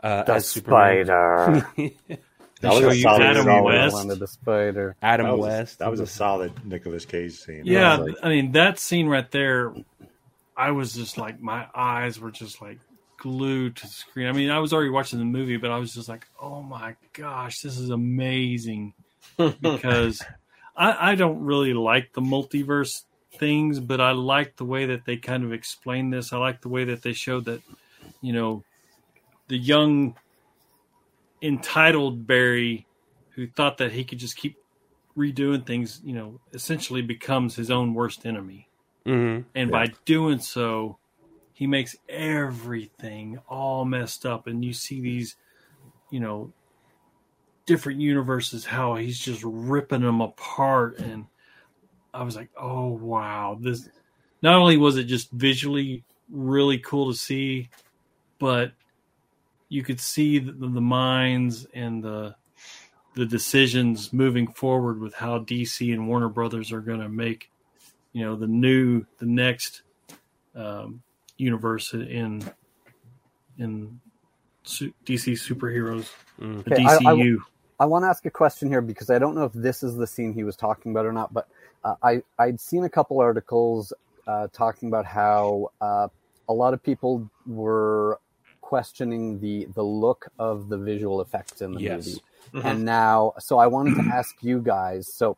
Uh, 0.00 0.22
The 0.22 0.34
as 0.34 0.46
Superman. 0.46 1.06
spider. 1.06 1.66
That 2.60 2.72
was 2.72 2.96
a 2.96 3.00
solid 3.00 3.22
Adam 3.22 3.64
West. 3.64 3.96
Under 3.96 4.14
the 4.14 4.26
spider. 4.26 4.96
Adam 5.02 5.26
That 5.26 5.36
was, 5.36 5.46
West. 5.46 5.78
that 5.80 5.90
was 5.90 6.00
a 6.00 6.06
solid 6.06 6.52
Nicolas 6.64 7.04
Cage 7.04 7.34
scene. 7.34 7.62
Yeah, 7.64 7.94
I 7.94 7.96
like, 7.96 8.14
I 8.22 8.28
mean 8.28 8.52
that 8.52 8.78
scene 8.78 9.08
right 9.08 9.30
there, 9.30 9.74
I 10.56 10.70
was 10.70 10.94
just 10.94 11.18
like 11.18 11.40
my 11.40 11.66
eyes 11.74 12.18
were 12.18 12.30
just 12.30 12.62
like 12.62 12.78
glued 13.18 13.76
to 13.76 13.82
the 13.86 13.92
screen. 13.92 14.26
I 14.26 14.32
mean, 14.32 14.50
I 14.50 14.58
was 14.58 14.72
already 14.72 14.90
watching 14.90 15.18
the 15.18 15.24
movie, 15.24 15.56
but 15.58 15.70
I 15.70 15.78
was 15.78 15.92
just 15.92 16.08
like, 16.08 16.26
oh 16.40 16.62
my 16.62 16.96
gosh, 17.12 17.60
this 17.60 17.78
is 17.78 17.90
amazing 17.90 18.94
because 19.36 20.22
I, 20.76 21.12
I 21.12 21.14
don't 21.14 21.40
really 21.40 21.74
like 21.74 22.12
the 22.12 22.20
multiverse 22.22 23.04
things, 23.34 23.80
but 23.80 24.00
I 24.00 24.12
like 24.12 24.56
the 24.56 24.64
way 24.64 24.86
that 24.86 25.04
they 25.04 25.16
kind 25.16 25.44
of 25.44 25.52
explain 25.52 26.10
this. 26.10 26.32
I 26.32 26.38
like 26.38 26.62
the 26.62 26.68
way 26.68 26.84
that 26.84 27.02
they 27.02 27.12
showed 27.12 27.46
that, 27.46 27.60
you 28.22 28.32
know, 28.32 28.64
the 29.48 29.58
young 29.58 30.16
entitled 31.42 32.26
Barry 32.26 32.86
who 33.34 33.46
thought 33.46 33.78
that 33.78 33.92
he 33.92 34.04
could 34.04 34.18
just 34.18 34.36
keep 34.36 34.56
redoing 35.16 35.66
things, 35.66 36.00
you 36.04 36.14
know, 36.14 36.40
essentially 36.52 37.02
becomes 37.02 37.56
his 37.56 37.70
own 37.70 37.94
worst 37.94 38.26
enemy. 38.26 38.68
hmm 39.04 39.40
And 39.54 39.70
by 39.70 39.88
doing 40.04 40.38
so, 40.38 40.98
he 41.54 41.66
makes 41.66 41.96
everything 42.08 43.38
all 43.48 43.84
messed 43.84 44.26
up. 44.26 44.46
And 44.46 44.64
you 44.64 44.72
see 44.72 45.00
these, 45.00 45.36
you 46.10 46.20
know, 46.20 46.52
different 47.66 48.00
universes, 48.00 48.64
how 48.64 48.94
he's 48.94 49.18
just 49.18 49.42
ripping 49.44 50.02
them 50.02 50.20
apart. 50.20 50.98
And 50.98 51.26
I 52.12 52.22
was 52.22 52.36
like, 52.36 52.50
oh, 52.58 52.88
wow. 52.88 53.58
This 53.60 53.88
not 54.42 54.54
only 54.54 54.76
was 54.76 54.96
it 54.96 55.04
just 55.04 55.30
visually 55.30 56.04
really 56.30 56.78
cool 56.78 57.10
to 57.10 57.18
see, 57.18 57.70
but 58.38 58.72
you 59.68 59.82
could 59.82 60.00
see 60.00 60.38
the, 60.38 60.52
the 60.52 60.80
minds 60.80 61.66
and 61.74 62.02
the 62.02 62.34
the 63.14 63.26
decisions 63.26 64.12
moving 64.12 64.46
forward 64.46 65.00
with 65.00 65.14
how 65.14 65.38
DC 65.38 65.92
and 65.92 66.06
Warner 66.06 66.28
Brothers 66.28 66.70
are 66.70 66.82
going 66.82 67.00
to 67.00 67.08
make, 67.08 67.50
you 68.12 68.22
know, 68.22 68.36
the 68.36 68.46
new, 68.46 69.06
the 69.18 69.24
next 69.26 69.82
um, 70.54 71.02
universe 71.38 71.94
in 71.94 72.44
in 73.58 74.00
su- 74.64 74.92
DC 75.06 75.32
superheroes, 75.32 76.10
the 76.38 76.72
Okay, 76.72 76.84
I- 76.84 76.96
I- 77.10 77.12
I 77.78 77.84
want 77.86 78.04
to 78.04 78.08
ask 78.08 78.24
a 78.26 78.30
question 78.30 78.68
here 78.68 78.80
because 78.80 79.10
I 79.10 79.18
don't 79.18 79.34
know 79.34 79.44
if 79.44 79.52
this 79.52 79.82
is 79.82 79.96
the 79.96 80.06
scene 80.06 80.32
he 80.32 80.44
was 80.44 80.56
talking 80.56 80.92
about 80.92 81.04
or 81.06 81.12
not, 81.12 81.32
but 81.34 81.46
uh, 81.84 81.94
I 82.02 82.22
I'd 82.38 82.60
seen 82.60 82.84
a 82.84 82.88
couple 82.88 83.20
articles 83.20 83.92
uh, 84.26 84.48
talking 84.52 84.88
about 84.88 85.04
how 85.06 85.70
uh, 85.80 86.08
a 86.48 86.52
lot 86.54 86.74
of 86.74 86.82
people 86.82 87.28
were 87.46 88.18
questioning 88.66 89.38
the 89.40 89.66
the 89.74 89.82
look 89.84 90.26
of 90.40 90.68
the 90.68 90.78
visual 90.78 91.20
effects 91.20 91.62
in 91.62 91.72
the 91.74 91.80
Yes. 91.80 92.04
movie, 92.06 92.20
Mhm. 92.52 92.64
and 92.68 92.84
now 92.84 93.32
so 93.38 93.58
I 93.58 93.68
wanted 93.68 93.94
to 94.02 94.04
ask 94.20 94.34
you 94.42 94.60
guys. 94.60 95.06
So 95.20 95.36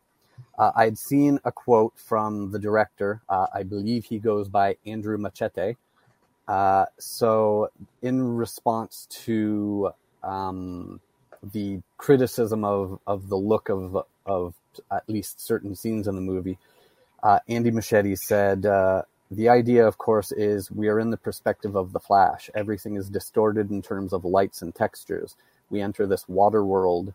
uh, 0.57 0.71
I'd 0.75 0.97
seen 0.97 1.39
a 1.45 1.51
quote 1.51 1.93
from 1.95 2.51
the 2.51 2.59
director. 2.59 3.21
Uh, 3.29 3.47
I 3.53 3.63
believe 3.63 4.05
he 4.05 4.19
goes 4.19 4.49
by 4.49 4.77
Andrew 4.85 5.17
Muschietti. 5.17 5.75
Uh, 6.47 6.85
so 6.97 7.69
in 8.01 8.35
response 8.35 9.07
to 9.25 9.91
um, 10.23 10.99
the 11.53 11.81
criticism 11.97 12.65
of, 12.65 12.99
of 13.05 13.29
the 13.29 13.37
look 13.37 13.69
of 13.69 14.05
of 14.25 14.55
at 14.91 15.03
least 15.07 15.39
certain 15.45 15.75
scenes 15.75 16.07
in 16.07 16.15
the 16.15 16.21
movie, 16.33 16.57
uh, 17.23 17.39
Andy 17.47 17.71
Muschietti 17.71 18.17
said, 18.17 18.65
uh, 18.65 19.03
"The 19.31 19.49
idea, 19.49 19.85
of 19.87 19.97
course, 19.97 20.31
is 20.31 20.71
we 20.71 20.87
are 20.87 20.99
in 20.99 21.11
the 21.11 21.17
perspective 21.17 21.75
of 21.75 21.93
the 21.93 21.99
Flash. 21.99 22.49
Everything 22.55 22.95
is 22.95 23.09
distorted 23.09 23.71
in 23.71 23.81
terms 23.81 24.13
of 24.13 24.25
lights 24.25 24.61
and 24.61 24.73
textures. 24.73 25.35
We 25.69 25.81
enter 25.81 26.07
this 26.07 26.27
water 26.27 26.65
world, 26.65 27.13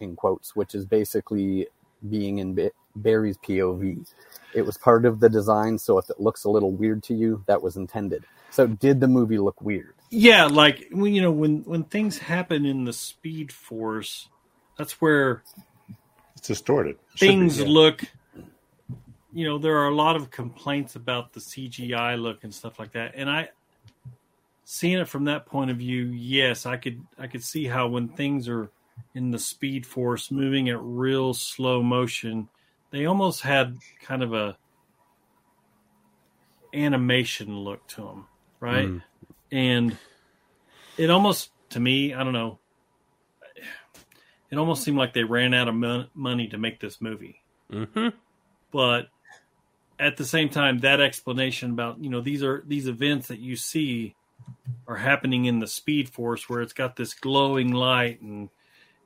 in 0.00 0.16
quotes, 0.16 0.54
which 0.54 0.74
is 0.74 0.84
basically 0.84 1.66
being 2.08 2.38
in 2.38 2.70
Barry's 2.94 3.38
POV. 3.38 4.06
It 4.54 4.62
was 4.62 4.78
part 4.78 5.04
of 5.04 5.20
the 5.20 5.28
design, 5.28 5.78
so 5.78 5.98
if 5.98 6.08
it 6.10 6.20
looks 6.20 6.44
a 6.44 6.50
little 6.50 6.72
weird 6.72 7.02
to 7.04 7.14
you, 7.14 7.42
that 7.46 7.62
was 7.62 7.76
intended. 7.76 8.24
So, 8.50 8.66
did 8.66 9.00
the 9.00 9.08
movie 9.08 9.38
look 9.38 9.60
weird? 9.60 9.94
Yeah, 10.10 10.44
like 10.46 10.88
when 10.92 11.14
you 11.14 11.22
know 11.22 11.32
when 11.32 11.62
when 11.64 11.84
things 11.84 12.18
happen 12.18 12.64
in 12.64 12.84
the 12.84 12.92
Speed 12.92 13.52
Force, 13.52 14.28
that's 14.78 15.00
where 15.00 15.42
it's 16.36 16.46
distorted. 16.46 16.96
Should 17.14 17.20
be, 17.20 17.26
things 17.26 17.58
yeah. 17.58 17.66
look. 17.66 18.04
You 19.36 19.44
know, 19.44 19.58
there 19.58 19.76
are 19.76 19.88
a 19.88 19.94
lot 19.94 20.16
of 20.16 20.30
complaints 20.30 20.96
about 20.96 21.34
the 21.34 21.40
CGI 21.40 22.18
look 22.18 22.42
and 22.42 22.54
stuff 22.54 22.78
like 22.78 22.92
that, 22.92 23.12
and 23.16 23.28
I, 23.28 23.50
seeing 24.64 24.96
it 24.98 25.08
from 25.08 25.24
that 25.24 25.44
point 25.44 25.70
of 25.70 25.76
view, 25.76 26.06
yes, 26.06 26.64
I 26.64 26.78
could 26.78 27.02
I 27.18 27.26
could 27.26 27.44
see 27.44 27.66
how 27.66 27.86
when 27.86 28.08
things 28.08 28.48
are 28.48 28.70
in 29.14 29.32
the 29.32 29.38
Speed 29.38 29.84
Force 29.84 30.30
moving 30.30 30.70
at 30.70 30.80
real 30.80 31.34
slow 31.34 31.82
motion, 31.82 32.48
they 32.90 33.04
almost 33.04 33.42
had 33.42 33.76
kind 34.00 34.22
of 34.22 34.32
a 34.32 34.56
animation 36.72 37.58
look 37.58 37.86
to 37.88 38.00
them, 38.00 38.26
right? 38.58 38.88
Mm. 38.88 39.02
And 39.52 39.98
it 40.96 41.10
almost 41.10 41.50
to 41.70 41.80
me, 41.80 42.14
I 42.14 42.24
don't 42.24 42.32
know, 42.32 42.58
it 44.50 44.56
almost 44.56 44.82
seemed 44.82 44.96
like 44.96 45.12
they 45.12 45.24
ran 45.24 45.52
out 45.52 45.68
of 45.68 45.74
mon- 45.74 46.08
money 46.14 46.48
to 46.48 46.56
make 46.56 46.80
this 46.80 47.02
movie. 47.02 47.42
hmm 47.70 48.08
But 48.72 49.08
at 49.98 50.16
the 50.16 50.24
same 50.24 50.48
time, 50.48 50.78
that 50.80 51.00
explanation 51.00 51.70
about 51.70 52.02
you 52.02 52.10
know 52.10 52.20
these 52.20 52.42
are 52.42 52.62
these 52.66 52.86
events 52.86 53.28
that 53.28 53.38
you 53.38 53.56
see 53.56 54.14
are 54.86 54.96
happening 54.96 55.46
in 55.46 55.58
the 55.58 55.66
Speed 55.66 56.08
Force, 56.08 56.48
where 56.48 56.60
it's 56.60 56.72
got 56.72 56.96
this 56.96 57.14
glowing 57.14 57.72
light 57.72 58.20
and 58.20 58.48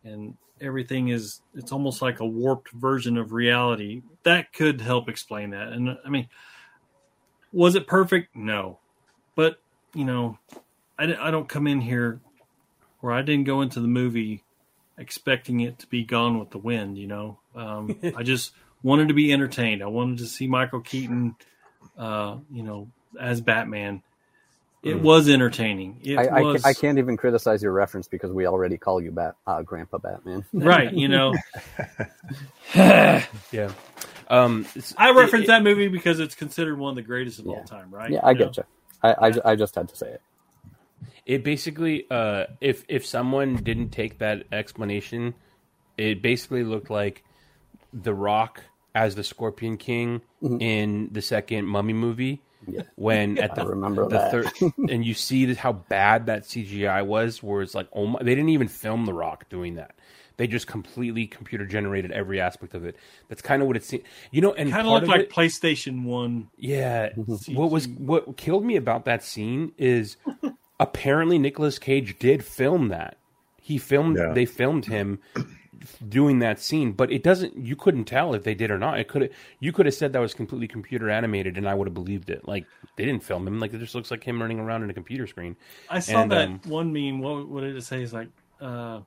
and 0.05 0.37
everything 0.61 1.09
is 1.09 1.41
it's 1.55 1.73
almost 1.73 2.03
like 2.03 2.21
a 2.21 2.27
warped 2.27 2.71
version 2.71 3.17
of 3.17 3.33
reality. 3.33 4.03
That 4.25 4.53
could 4.53 4.81
help 4.81 5.09
explain 5.09 5.51
that. 5.51 5.69
And 5.69 5.97
I 6.05 6.09
mean, 6.09 6.29
was 7.53 7.75
it 7.75 7.87
perfect? 7.87 8.35
No, 8.35 8.79
but 9.35 9.61
you 9.95 10.05
know, 10.05 10.39
I, 10.99 11.15
I 11.15 11.31
don't 11.31 11.49
come 11.49 11.67
in 11.67 11.81
here 11.81 12.21
where 13.01 13.13
I 13.13 13.23
didn't 13.23 13.45
go 13.45 13.63
into 13.63 13.81
the 13.81 13.89
movie 13.89 14.45
expecting 14.99 15.61
it 15.61 15.79
to 15.79 15.87
be 15.87 16.05
Gone 16.05 16.39
with 16.39 16.51
the 16.51 16.59
Wind. 16.59 16.99
You 16.99 17.07
know, 17.07 17.39
um, 17.55 17.99
I 18.17 18.23
just 18.23 18.53
wanted 18.83 19.09
to 19.09 19.15
be 19.15 19.33
entertained. 19.33 19.83
I 19.83 19.87
wanted 19.87 20.19
to 20.19 20.27
see 20.27 20.47
Michael 20.47 20.81
Keaton, 20.81 21.35
uh, 21.99 22.37
you 22.53 22.63
know, 22.63 22.89
as 23.19 23.41
Batman. 23.41 24.03
It 24.83 24.97
Mm. 24.97 25.03
was 25.03 25.29
entertaining. 25.29 26.01
It 26.03 26.19
I, 26.19 26.39
I, 26.39 26.41
was 26.41 26.65
I 26.65 26.73
can't 26.73 26.97
even 26.97 27.19
criticize 27.19 27.63
your 27.63 27.73
reference 27.73 28.09
because 28.09 28.33
we 28.33 28.47
already 28.47 28.79
call 28.79 28.99
you 29.03 29.11
Bat, 29.11 29.37
uh, 29.47 29.61
Grandpa 29.61 29.99
Batman. 29.99 30.43
right. 30.55 30.91
You 30.91 31.09
know, 31.09 31.35
yeah. 32.75 33.73
Um, 34.29 34.65
I 34.97 35.11
reference 35.11 35.45
it- 35.45 35.49
that 35.49 35.63
movie 35.63 35.89
because 35.89 36.19
it's 36.21 36.35
considered 36.35 36.79
one 36.79 36.91
of 36.91 36.97
the 36.97 37.03
greatest 37.03 37.41
of 37.41 37.47
all 37.49 37.63
time. 37.65 37.93
Right? 37.93 38.11
Yeah, 38.11 38.21
I 38.23 38.31
You 38.31 38.39
know? 38.39 38.45
get 38.47 38.57
you. 38.59 38.65
I, 39.03 39.13
I, 39.29 39.33
I 39.53 39.57
just 39.57 39.75
had 39.75 39.89
to 39.91 39.97
say 39.97 40.13
it. 40.13 40.23
It 41.27 41.45
basically, 41.45 42.07
uh, 42.11 42.47
if 42.61 42.85
if 42.89 43.05
someone 43.07 43.57
didn't 43.57 43.91
take 43.91 44.19
that 44.19 44.45
explanation, 44.53 45.35
it 45.99 46.23
basically 46.23 46.65
looked 46.65 46.91
like 46.91 47.23
The 47.93 48.15
Rock 48.15 48.63
as 48.95 49.15
the 49.15 49.23
Scorpion 49.25 49.77
King 49.77 50.21
Mhm. 50.43 50.61
in 50.63 51.09
the 51.13 51.23
second 51.23 51.67
Mummy 51.67 51.93
movie. 51.93 52.41
Yeah. 52.67 52.83
When 52.97 53.39
at 53.45 53.55
the 53.55 53.63
I 53.63 53.65
remember 53.67 54.03
the 54.05 54.19
that. 54.19 54.31
third, 54.31 54.73
and 54.91 55.05
you 55.05 55.15
see 55.15 55.45
this- 55.47 55.59
how 55.59 55.73
bad 55.73 56.27
that 56.27 56.43
CGI 56.45 57.05
was, 57.07 57.43
where 57.43 57.63
it's 57.63 57.75
like, 57.75 57.89
oh 57.93 58.07
my, 58.07 58.19
they 58.23 58.35
didn't 58.35 58.51
even 58.51 58.69
film 58.69 59.07
The 59.07 59.15
Rock 59.15 59.49
doing 59.49 59.77
that. 59.77 59.95
They 60.37 60.47
just 60.47 60.67
completely 60.67 61.27
computer 61.27 61.67
generated 61.67 62.13
every 62.13 62.41
aspect 62.41 62.75
of 62.75 62.85
it. 62.87 62.97
That's 63.29 63.43
kind 63.43 63.61
of 63.61 63.69
what 63.69 63.77
it 63.77 63.85
seemed. 63.85 64.05
You 64.31 64.41
know, 64.41 64.53
and 64.55 64.71
Kind 64.71 64.87
of 64.87 64.93
looked 64.95 65.07
like 65.07 65.21
it- 65.23 65.31
PlayStation 65.31 66.05
One. 66.05 66.49
yeah. 66.57 67.11
What 67.49 67.71
was 67.71 67.87
what 67.89 68.37
killed 68.39 68.65
me 68.65 68.77
about 68.77 69.05
that 69.05 69.23
scene 69.23 69.73
is 69.79 70.17
apparently 70.79 71.39
Nicolas 71.39 71.79
Cage 71.79 72.19
did 72.19 72.45
film 72.45 72.89
that. 72.89 73.17
He 73.61 73.77
filmed 73.79 74.17
Yeah. 74.19 74.33
they 74.33 74.47
filmed 74.47 74.87
him 74.87 75.19
doing 76.09 76.41
that 76.41 76.61
scene, 76.61 76.93
but 76.93 77.13
it 77.13 77.23
doesn't 77.23 77.57
you 77.57 77.77
couldn't 77.77 78.05
tell 78.05 78.35
if 78.35 78.45
they 78.45 78.55
did 78.55 78.71
or 78.71 78.79
not. 78.79 78.99
It 79.01 79.09
could 79.09 79.23
have, 79.23 79.31
you 79.61 79.73
could 79.73 79.87
have 79.87 79.95
said 79.95 80.13
that 80.13 80.21
was 80.21 80.35
completely 80.35 80.69
computer 80.69 81.11
animated 81.11 81.57
and 81.59 81.69
I 81.69 81.75
would 81.75 81.87
have 81.89 81.95
believed 81.95 82.31
it. 82.31 82.47
Like 82.47 82.67
they 82.97 83.05
didn't 83.05 83.25
film 83.25 83.47
him, 83.49 83.61
like 83.61 83.73
it 83.75 83.79
just 83.79 83.95
looks 83.95 84.11
like 84.11 84.25
him 84.25 84.41
running 84.41 84.61
around 84.61 84.83
in 84.85 84.91
a 84.91 84.95
computer 84.95 85.27
screen. 85.27 85.57
I 85.89 86.01
saw 86.01 86.25
And, 86.25 86.33
that 86.33 86.53
um, 86.55 86.61
one 86.65 86.93
meme. 86.93 87.21
What, 87.21 87.49
what 87.49 87.63
did 87.63 87.77
it 87.77 87.83
say? 87.83 88.03
It's 88.03 88.13
like, 88.13 88.31
uh, 88.61 89.01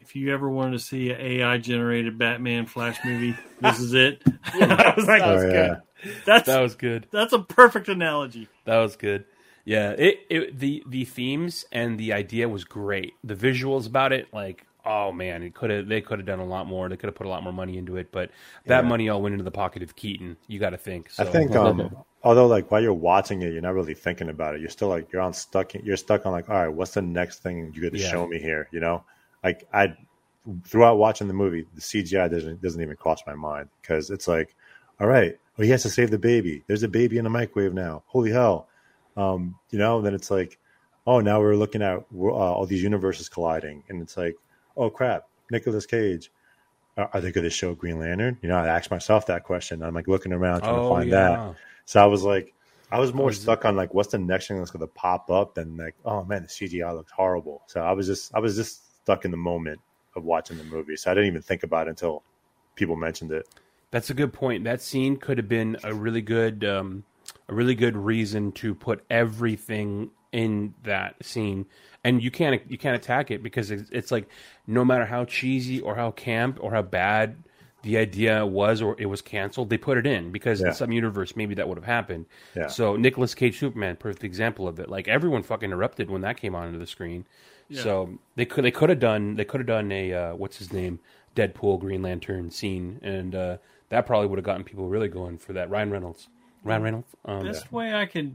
if 0.00 0.16
you 0.16 0.32
ever 0.32 0.50
wanted 0.50 0.72
to 0.72 0.78
see 0.78 1.10
an 1.10 1.20
AI 1.20 1.58
generated 1.58 2.18
Batman 2.18 2.66
Flash 2.66 3.04
movie, 3.04 3.40
this 3.60 3.78
is 3.78 3.94
it. 3.94 4.22
I 4.54 4.94
was 4.96 5.06
like, 5.06 5.24
Oh, 5.24 5.26
that's 5.26 5.44
yeah. 5.46 5.50
good. 5.50 5.82
That's 6.24 6.46
That 6.46 6.60
was 6.60 6.74
good. 6.76 7.08
that's 7.12 7.32
a 7.32 7.40
perfect 7.40 7.88
analogy. 7.88 8.48
That 8.64 8.78
was 8.78 8.96
good. 8.96 9.24
Yeah, 9.64 9.90
it, 9.92 10.20
it 10.30 10.58
the 10.58 10.82
the 10.88 11.04
themes 11.04 11.64
and 11.72 11.98
the 11.98 12.12
idea 12.12 12.48
was 12.48 12.64
great. 12.64 13.14
The 13.22 13.34
visuals 13.34 13.86
about 13.86 14.12
it, 14.12 14.28
like 14.32 14.66
oh 14.84 15.12
man, 15.12 15.42
it 15.42 15.54
could 15.54 15.70
have 15.70 15.88
they 15.88 16.00
could 16.00 16.18
have 16.18 16.26
done 16.26 16.38
a 16.40 16.44
lot 16.44 16.66
more. 16.66 16.88
They 16.88 16.96
could 16.96 17.08
have 17.08 17.14
put 17.14 17.26
a 17.26 17.30
lot 17.30 17.42
more 17.42 17.52
money 17.52 17.78
into 17.78 17.96
it, 17.96 18.10
but 18.12 18.30
that 18.66 18.84
Yeah. 18.84 18.88
money 18.88 19.08
all 19.08 19.22
went 19.22 19.32
into 19.34 19.44
the 19.44 19.50
pocket 19.50 19.82
of 19.82 19.96
Keaton. 19.96 20.36
You 20.48 20.58
got 20.58 20.70
to 20.70 20.78
think. 20.78 21.10
So. 21.10 21.24
I 21.24 21.26
think 21.26 21.54
um, 21.56 21.96
although 22.22 22.46
like 22.46 22.70
while 22.70 22.82
you're 22.82 22.92
watching 22.94 23.42
it, 23.42 23.52
you're 23.52 23.62
not 23.62 23.74
really 23.74 23.94
thinking 23.94 24.28
about 24.28 24.54
it. 24.54 24.60
You're 24.60 24.70
still 24.70 24.88
like 24.88 25.12
you're 25.12 25.22
on 25.22 25.32
stuck. 25.32 25.74
You're 25.74 25.96
stuck 25.96 26.26
on 26.26 26.32
like, 26.32 26.48
all 26.48 26.56
right, 26.56 26.68
what's 26.68 26.94
the 26.94 27.02
next 27.02 27.42
thing 27.42 27.72
you 27.74 27.82
got 27.82 27.92
to 27.92 27.98
Yeah. 27.98 28.08
show 28.10 28.26
me 28.26 28.38
here? 28.38 28.68
You 28.72 28.80
know, 28.80 29.04
like 29.44 29.64
I 29.72 29.94
throughout 30.64 30.98
watching 30.98 31.28
the 31.28 31.34
movie, 31.34 31.66
the 31.74 31.80
CGI 31.80 32.28
doesn't 32.28 32.62
doesn't 32.62 32.80
even 32.80 32.96
cross 32.96 33.22
my 33.26 33.34
mind 33.34 33.68
because 33.80 34.10
it's 34.10 34.28
like, 34.28 34.54
all 35.00 35.06
right, 35.06 35.36
well, 35.56 35.64
he 35.64 35.70
has 35.70 35.82
to 35.82 35.90
save 35.90 36.10
the 36.10 36.18
baby. 36.18 36.62
There's 36.66 36.82
a 36.82 36.88
baby 36.88 37.18
in 37.18 37.26
a 37.26 37.30
microwave 37.30 37.74
now. 37.74 38.02
Holy 38.06 38.30
hell, 38.30 38.68
um, 39.16 39.56
you 39.70 39.78
know. 39.78 39.98
And 39.98 40.06
then 40.06 40.14
it's 40.14 40.30
like, 40.30 40.58
oh, 41.06 41.20
now 41.20 41.40
we're 41.40 41.56
looking 41.56 41.82
at 41.82 41.98
uh, 42.14 42.20
all 42.28 42.66
these 42.66 42.82
universes 42.82 43.28
colliding, 43.28 43.82
and 43.88 44.00
it's 44.02 44.16
like, 44.16 44.36
oh 44.76 44.90
crap, 44.90 45.28
Nicolas 45.50 45.86
Cage. 45.86 46.30
Are 46.96 47.10
are 47.12 47.20
they 47.20 47.32
going 47.32 47.44
to 47.44 47.50
show 47.50 47.74
Green 47.74 47.98
Lantern? 47.98 48.38
You 48.42 48.48
know, 48.48 48.56
I 48.56 48.66
asked 48.66 48.90
myself 48.90 49.26
that 49.26 49.44
question. 49.44 49.82
I'm 49.82 49.94
like 49.94 50.08
looking 50.08 50.32
around 50.32 50.60
trying 50.60 50.76
Oh, 50.76 50.82
to 50.82 50.88
find 50.88 51.10
yeah. 51.10 51.28
that. 51.36 51.54
So 51.84 52.02
I 52.02 52.06
was 52.06 52.22
like, 52.24 52.52
I 52.92 52.98
was 52.98 53.14
more 53.14 53.32
stuck 53.32 53.64
on 53.64 53.76
like 53.76 53.94
what's 53.94 54.10
the 54.10 54.18
next 54.18 54.48
thing 54.48 54.58
that's 54.58 54.70
going 54.70 54.80
to 54.80 54.86
pop 54.88 55.30
up 55.30 55.54
than 55.54 55.76
like, 55.76 55.94
oh 56.04 56.24
man, 56.24 56.42
the 56.42 56.48
CGI 56.48 56.94
looks 56.94 57.12
horrible. 57.12 57.62
So 57.68 57.80
I 57.80 57.92
was 57.92 58.06
just, 58.06 58.34
I 58.34 58.40
was 58.40 58.56
just 58.56 59.00
stuck 59.02 59.24
in 59.24 59.30
the 59.30 59.36
moment 59.36 59.80
of 60.16 60.24
watching 60.24 60.58
the 60.58 60.64
movie. 60.64 60.96
So 60.96 61.10
I 61.10 61.14
didn't 61.14 61.28
even 61.28 61.42
think 61.42 61.62
about 61.62 61.86
it 61.86 61.90
until 61.90 62.22
people 62.74 62.96
mentioned 62.96 63.30
it. 63.32 63.46
That's 63.92 64.10
a 64.10 64.14
good 64.14 64.32
point. 64.32 64.64
That 64.64 64.80
scene 64.80 65.16
could 65.16 65.38
have 65.38 65.48
been 65.48 65.76
a 65.84 65.94
really 65.94 66.22
good, 66.22 66.64
um, 66.64 67.04
a 67.48 67.54
really 67.54 67.74
good 67.76 67.96
reason 67.96 68.52
to 68.52 68.74
put 68.74 69.04
everything 69.10 70.10
in 70.32 70.74
that 70.84 71.14
scene, 71.24 71.66
and 72.04 72.22
you 72.22 72.30
can't 72.30 72.62
you 72.70 72.78
can't 72.78 72.96
attack 72.96 73.30
it 73.30 73.42
because 73.42 73.70
it's, 73.70 73.90
it's 73.90 74.10
like 74.10 74.28
no 74.66 74.84
matter 74.84 75.04
how 75.04 75.24
cheesy 75.24 75.80
or 75.80 75.94
how 75.94 76.10
camp 76.12 76.58
or 76.60 76.70
how 76.72 76.82
bad 76.82 77.36
the 77.82 77.96
idea 77.96 78.44
was 78.44 78.82
or 78.82 78.94
it 78.98 79.06
was 79.06 79.22
canceled, 79.22 79.70
they 79.70 79.78
put 79.78 79.96
it 79.96 80.06
in 80.06 80.30
because 80.30 80.60
Yeah. 80.60 80.68
in 80.68 80.74
some 80.74 80.92
universe 80.92 81.34
maybe 81.34 81.54
that 81.54 81.66
would 81.66 81.78
have 81.78 81.84
happened. 81.86 82.26
Yeah. 82.54 82.66
So 82.66 82.96
Nicolas 82.96 83.34
Cage 83.34 83.58
Superman, 83.58 83.96
perfect 83.96 84.22
example 84.24 84.68
of 84.68 84.78
it. 84.78 84.90
Like 84.90 85.08
everyone 85.08 85.42
fucking 85.42 85.70
erupted 85.70 86.10
when 86.10 86.20
that 86.22 86.36
came 86.36 86.54
onto 86.54 86.78
the 86.78 86.86
screen. 86.86 87.24
Yeah. 87.68 87.82
So 87.82 88.18
they 88.36 88.44
could 88.44 88.64
they 88.64 88.70
could 88.70 88.90
have 88.90 88.98
done 88.98 89.36
they 89.36 89.44
could 89.44 89.60
have 89.60 89.66
done 89.66 89.90
a 89.92 90.12
uh, 90.12 90.34
what's 90.34 90.58
his 90.58 90.72
name 90.72 90.98
Deadpool 91.36 91.80
Green 91.80 92.02
Lantern 92.02 92.50
scene 92.50 92.98
and 93.02 93.34
uh, 93.34 93.56
that 93.88 94.06
probably 94.06 94.26
would 94.26 94.38
have 94.38 94.44
gotten 94.44 94.64
people 94.64 94.88
really 94.88 95.08
going 95.08 95.38
for 95.38 95.52
that 95.54 95.70
Ryan 95.70 95.90
Reynolds 95.90 96.28
Ryan 96.64 96.82
Reynolds 96.82 97.08
um, 97.24 97.44
Best 97.44 97.72
way 97.72 97.94
I 97.94 98.04
could 98.06 98.34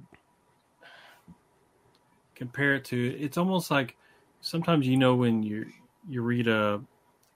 compare 2.35 2.75
it 2.75 2.85
to 2.85 3.17
it's 3.19 3.37
almost 3.37 3.71
like 3.71 3.95
sometimes 4.41 4.87
you 4.87 4.97
know 4.97 5.15
when 5.15 5.41
you 5.41 5.65
you 6.07 6.21
read 6.21 6.47
a 6.47 6.81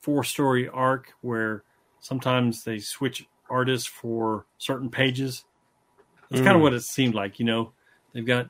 four 0.02 0.24
story 0.24 0.68
arc 0.68 1.14
where 1.22 1.64
sometimes 2.00 2.64
they 2.64 2.80
switch 2.80 3.26
artists 3.50 3.88
for 3.88 4.46
certain 4.58 4.90
pages. 4.90 5.44
That's 6.30 6.44
kind 6.44 6.54
Mm. 6.54 6.58
of 6.58 6.62
what 6.62 6.74
it 6.74 6.84
seemed 6.84 7.16
like, 7.16 7.40
you 7.40 7.46
know. 7.46 7.74
They've 8.14 8.26
got 8.26 8.50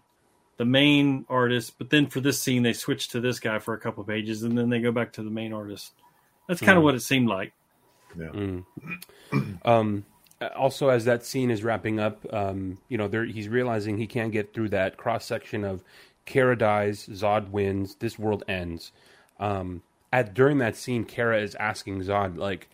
the 0.58 0.66
main 0.66 1.26
artist, 1.30 1.78
but 1.78 1.90
then 1.90 2.08
for 2.08 2.20
this 2.20 2.42
scene 2.42 2.64
they 2.64 2.74
switch 2.74 3.08
to 3.10 3.22
this 3.22 3.40
guy 3.40 3.60
for 3.60 3.74
a 3.74 3.80
couple 3.80 4.04
pages 4.04 4.44
and 4.44 4.58
then 4.58 4.70
they 4.70 4.80
go 4.82 4.92
back 4.92 5.14
to 5.14 5.24
the 5.24 5.30
main 5.30 5.54
artist. 5.54 5.94
That's 6.48 6.60
kind 6.60 6.78
of 6.78 6.82
Mm. 6.82 6.86
what 6.86 6.96
it 6.96 7.02
seemed 7.02 7.30
like. 7.30 7.54
Yeah. 8.18 8.32
Mm. 8.32 8.66
um, 9.66 10.06
also, 10.56 10.90
as 10.90 11.06
that 11.06 11.26
scene 11.26 11.52
is 11.52 11.64
wrapping 11.64 12.00
up, 12.00 12.26
um, 12.34 12.78
you 12.88 12.98
know, 12.98 13.08
there, 13.08 13.26
he's 13.26 13.48
realizing 13.50 13.98
he 13.98 14.08
can't 14.08 14.32
get 14.32 14.54
through 14.54 14.70
that 14.70 14.98
cross 14.98 15.26
section 15.26 15.64
of 15.64 15.84
Kara 16.30 16.56
dies, 16.56 17.08
Zod 17.08 17.50
wins, 17.50 17.96
this 17.96 18.20
world 18.20 18.44
ends. 18.48 18.92
Um, 19.40 19.82
at 20.14 20.36
during 20.36 20.60
that 20.60 20.76
scene, 20.76 21.04
Kara 21.04 21.42
is 21.42 21.56
asking 21.56 22.02
Zod, 22.04 22.38
like, 22.38 22.70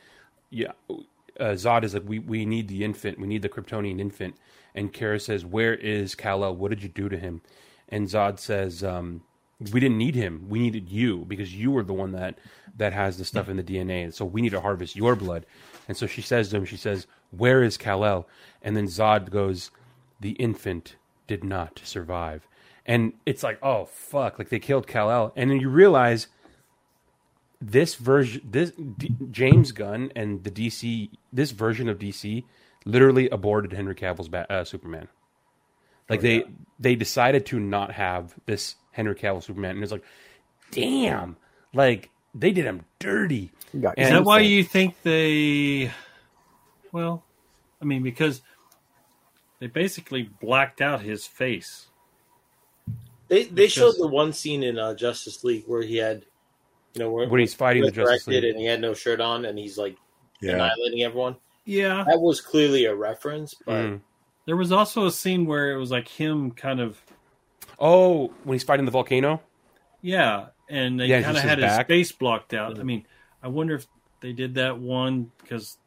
yeah, 0.49 0.73
uh, 0.89 1.55
Zod 1.55 1.85
is 1.85 1.93
like, 1.93 2.03
we 2.05 2.19
we 2.19 2.45
need 2.45 2.67
the 2.67 2.83
infant, 2.83 3.17
we 3.17 3.27
need 3.27 3.41
the 3.41 3.49
Kryptonian 3.49 4.01
infant, 4.01 4.35
and 4.75 4.91
Kara 4.91 5.21
says, 5.21 5.45
where 5.45 5.73
is 5.73 6.15
Kal-El? 6.15 6.57
What 6.57 6.69
did 6.69 6.83
you 6.83 6.89
do 6.89 7.07
to 7.07 7.17
him? 7.17 7.41
And 7.87 8.07
Zod 8.07 8.39
says, 8.39 8.83
um, 8.83 9.21
we 9.71 9.79
didn't 9.79 9.99
need 9.99 10.15
him. 10.15 10.47
We 10.49 10.59
needed 10.59 10.89
you 10.89 11.23
because 11.25 11.55
you 11.55 11.71
were 11.71 11.83
the 11.83 11.93
one 11.93 12.11
that 12.11 12.37
that 12.75 12.91
has 12.91 13.17
the 13.17 13.23
stuff 13.23 13.47
in 13.47 13.55
the 13.55 13.63
DNA. 13.63 14.03
And 14.03 14.13
so 14.13 14.25
we 14.25 14.41
need 14.41 14.49
to 14.49 14.59
harvest 14.59 14.97
your 14.97 15.15
blood. 15.15 15.45
And 15.87 15.95
so 15.95 16.07
she 16.07 16.21
says 16.21 16.49
to 16.49 16.57
him, 16.57 16.65
she 16.65 16.75
says, 16.75 17.07
"Where 17.31 17.63
is 17.63 17.77
Kal-El?" 17.77 18.27
And 18.61 18.75
then 18.75 18.87
Zod 18.87 19.29
goes, 19.29 19.71
"The 20.19 20.31
infant 20.31 20.97
did 21.25 21.45
not 21.45 21.79
survive." 21.85 22.45
And 22.85 23.13
it's 23.25 23.41
like, 23.43 23.57
"Oh 23.63 23.85
fuck!" 23.85 24.37
Like 24.37 24.49
they 24.49 24.59
killed 24.59 24.87
Kal-El. 24.87 25.33
And 25.35 25.49
then 25.49 25.59
you 25.59 25.69
realize 25.69 26.27
this 27.59 27.95
version, 27.95 28.41
this 28.49 28.71
D- 28.71 29.15
James 29.31 29.71
Gunn 29.71 30.11
and 30.15 30.43
the 30.43 30.51
DC, 30.51 31.09
this 31.33 31.51
version 31.51 31.89
of 31.89 31.97
DC, 31.97 32.43
literally 32.85 33.27
aborted 33.29 33.73
Henry 33.73 33.95
Cavill's 33.95 34.27
ba- 34.27 34.51
uh, 34.51 34.63
Superman. 34.63 35.07
Like 36.09 36.21
they 36.21 36.43
they 36.79 36.95
decided 36.95 37.47
to 37.47 37.59
not 37.59 37.91
have 37.93 38.35
this 38.45 38.75
Henry 38.91 39.15
Cavill 39.15 39.41
Superman, 39.41 39.71
and 39.71 39.83
it's 39.83 39.91
like, 39.91 40.03
damn, 40.71 41.37
like 41.73 42.11
they 42.35 42.51
did 42.51 42.65
him 42.65 42.85
dirty. 42.99 43.51
Is 43.97 44.09
that 44.09 44.23
why 44.23 44.39
you 44.41 44.63
think 44.63 45.01
they? 45.01 45.91
Well, 46.91 47.23
I 47.81 47.85
mean, 47.85 48.03
because 48.03 48.41
they 49.59 49.67
basically 49.67 50.29
blacked 50.39 50.79
out 50.79 51.01
his 51.01 51.25
face. 51.25 51.87
They 53.27 53.43
they 53.43 53.49
Because- 53.63 53.73
showed 53.73 53.95
the 53.97 54.07
one 54.07 54.33
scene 54.33 54.63
in 54.63 54.77
uh, 54.77 54.93
Justice 54.93 55.43
League 55.43 55.63
where 55.67 55.81
he 55.81 55.97
had, 55.97 56.25
you 56.93 56.99
know, 56.99 57.09
where 57.11 57.27
When 57.27 57.39
he's 57.39 57.53
fighting 57.53 57.83
the 57.83 57.91
Justice 57.91 58.27
League. 58.27 58.43
and 58.43 58.59
he 58.59 58.65
had 58.65 58.81
no 58.81 58.93
shirt 58.93 59.19
on 59.21 59.45
and 59.45 59.57
he's 59.57 59.77
like 59.77 59.97
Yeah. 60.41 60.53
annihilating 60.53 61.03
everyone. 61.03 61.35
Yeah, 61.65 62.03
That 62.07 62.19
was 62.21 62.41
clearly 62.41 62.85
a 62.85 62.93
reference, 62.95 63.55
but 63.65 63.85
Mm. 63.85 64.01
there 64.45 64.55
was 64.55 64.71
also 64.71 65.07
a 65.07 65.11
scene 65.11 65.45
where 65.47 65.71
it 65.71 65.77
was 65.77 65.89
like 65.89 66.07
him 66.07 66.51
kind 66.51 66.79
of 66.79 67.01
Oh, 67.79 68.27
when 68.43 68.53
he's 68.55 68.63
fighting 68.63 68.85
the 68.85 68.91
volcano. 68.91 69.41
yeah, 70.01 70.47
and 70.69 70.99
they 70.99 71.07
Yeah, 71.07 71.21
kind 71.23 71.31
of 71.31 71.33
just 71.35 71.43
his 71.43 71.49
had 71.49 71.57
his 71.59 71.77
back. 71.77 71.87
face 71.87 72.11
blocked 72.11 72.53
out. 72.53 72.79
I 72.79 72.83
mean, 72.83 73.05
I 73.41 73.47
wonder 73.47 73.73
if 73.75 73.87
they 74.21 74.31
did 74.33 74.55
that 74.55 74.77
one 74.79 75.31
because 75.41 75.77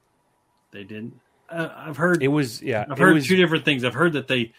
they 0.73 0.83
didn't. 0.85 1.21
Uh, 1.49 1.69
I've 1.75 1.97
heard 1.97 2.23
It 2.23 2.29
was 2.29 2.61
yeah. 2.61 2.85
I've 2.91 2.99
heard 2.99 3.15
was, 3.15 3.27
two 3.27 3.37
different 3.37 3.65
things. 3.65 3.85
I've 3.85 3.95
heard 3.95 4.13
that 4.15 4.29
they 4.29 4.53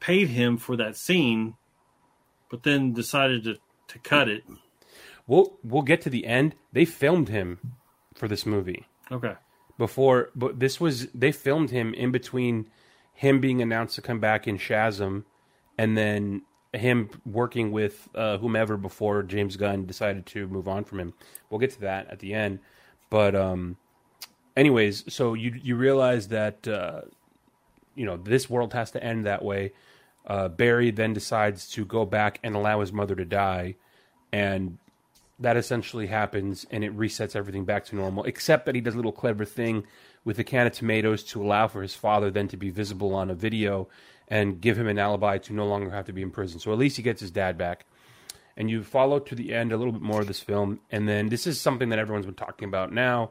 paid 0.00 0.28
him 0.28 0.56
for 0.56 0.76
that 0.76 0.96
scene, 0.96 1.54
but 2.52 2.62
then 2.64 2.92
decided 2.92 3.42
to, 3.44 3.56
to 3.88 3.98
cut 4.00 4.28
it. 4.28 4.44
We'll 5.26 5.58
we'll 5.64 5.82
get 5.82 6.02
to 6.02 6.10
the 6.10 6.26
end. 6.26 6.54
They 6.70 6.84
filmed 6.84 7.30
him 7.30 7.58
for 8.14 8.28
this 8.28 8.44
movie 8.44 8.86
Okay. 9.10 9.34
before, 9.78 10.30
but 10.36 10.60
this 10.60 10.78
was 10.78 11.06
they 11.08 11.32
filmed 11.32 11.70
him 11.70 11.94
in 11.94 12.12
between 12.12 12.68
him 13.14 13.40
being 13.40 13.62
announced 13.62 13.94
to 13.94 14.02
come 14.02 14.20
back 14.20 14.46
in 14.46 14.58
Shazam, 14.58 15.24
and 15.78 15.96
then 15.96 16.42
him 16.74 17.08
working 17.24 17.72
with 17.72 18.08
uh, 18.14 18.36
whomever 18.38 18.76
before 18.76 19.22
James 19.22 19.56
Gunn 19.56 19.86
decided 19.86 20.26
to 20.26 20.46
move 20.48 20.68
on 20.68 20.84
from 20.84 21.00
him. 21.00 21.14
We'll 21.48 21.60
get 21.60 21.70
to 21.72 21.80
that 21.80 22.10
at 22.10 22.18
the 22.18 22.34
end, 22.34 22.58
but 23.08 23.34
um, 23.34 23.78
anyways, 24.56 25.10
so 25.12 25.32
you 25.32 25.54
you 25.62 25.76
realize 25.76 26.28
that 26.28 26.68
uh, 26.68 27.02
you 27.94 28.04
know 28.04 28.18
this 28.18 28.50
world 28.50 28.74
has 28.74 28.90
to 28.90 29.02
end 29.02 29.24
that 29.24 29.42
way. 29.42 29.72
Uh, 30.26 30.48
Barry 30.48 30.90
then 30.90 31.12
decides 31.12 31.68
to 31.70 31.84
go 31.84 32.04
back 32.04 32.38
and 32.42 32.54
allow 32.54 32.80
his 32.80 32.92
mother 32.92 33.14
to 33.14 33.24
die, 33.24 33.76
and 34.32 34.78
that 35.38 35.56
essentially 35.56 36.06
happens, 36.06 36.66
and 36.70 36.84
it 36.84 36.96
resets 36.96 37.34
everything 37.34 37.64
back 37.64 37.84
to 37.86 37.96
normal. 37.96 38.24
Except 38.24 38.66
that 38.66 38.74
he 38.74 38.80
does 38.80 38.94
a 38.94 38.96
little 38.96 39.12
clever 39.12 39.44
thing 39.44 39.84
with 40.24 40.38
a 40.38 40.44
can 40.44 40.66
of 40.66 40.72
tomatoes 40.72 41.24
to 41.24 41.42
allow 41.42 41.66
for 41.66 41.82
his 41.82 41.94
father 41.94 42.30
then 42.30 42.48
to 42.48 42.56
be 42.56 42.70
visible 42.70 43.14
on 43.14 43.30
a 43.30 43.34
video 43.34 43.88
and 44.28 44.60
give 44.60 44.78
him 44.78 44.86
an 44.86 44.98
alibi 44.98 45.36
to 45.38 45.52
no 45.52 45.66
longer 45.66 45.90
have 45.90 46.06
to 46.06 46.12
be 46.12 46.22
in 46.22 46.30
prison. 46.30 46.60
So 46.60 46.72
at 46.72 46.78
least 46.78 46.96
he 46.96 47.02
gets 47.02 47.20
his 47.20 47.30
dad 47.30 47.58
back. 47.58 47.84
And 48.56 48.70
you 48.70 48.84
follow 48.84 49.18
to 49.18 49.34
the 49.34 49.52
end 49.52 49.72
a 49.72 49.76
little 49.76 49.92
bit 49.92 50.02
more 50.02 50.20
of 50.20 50.26
this 50.26 50.40
film, 50.40 50.80
and 50.90 51.08
then 51.08 51.30
this 51.30 51.46
is 51.46 51.60
something 51.60 51.88
that 51.88 51.98
everyone's 51.98 52.26
been 52.26 52.34
talking 52.34 52.68
about 52.68 52.92
now 52.92 53.30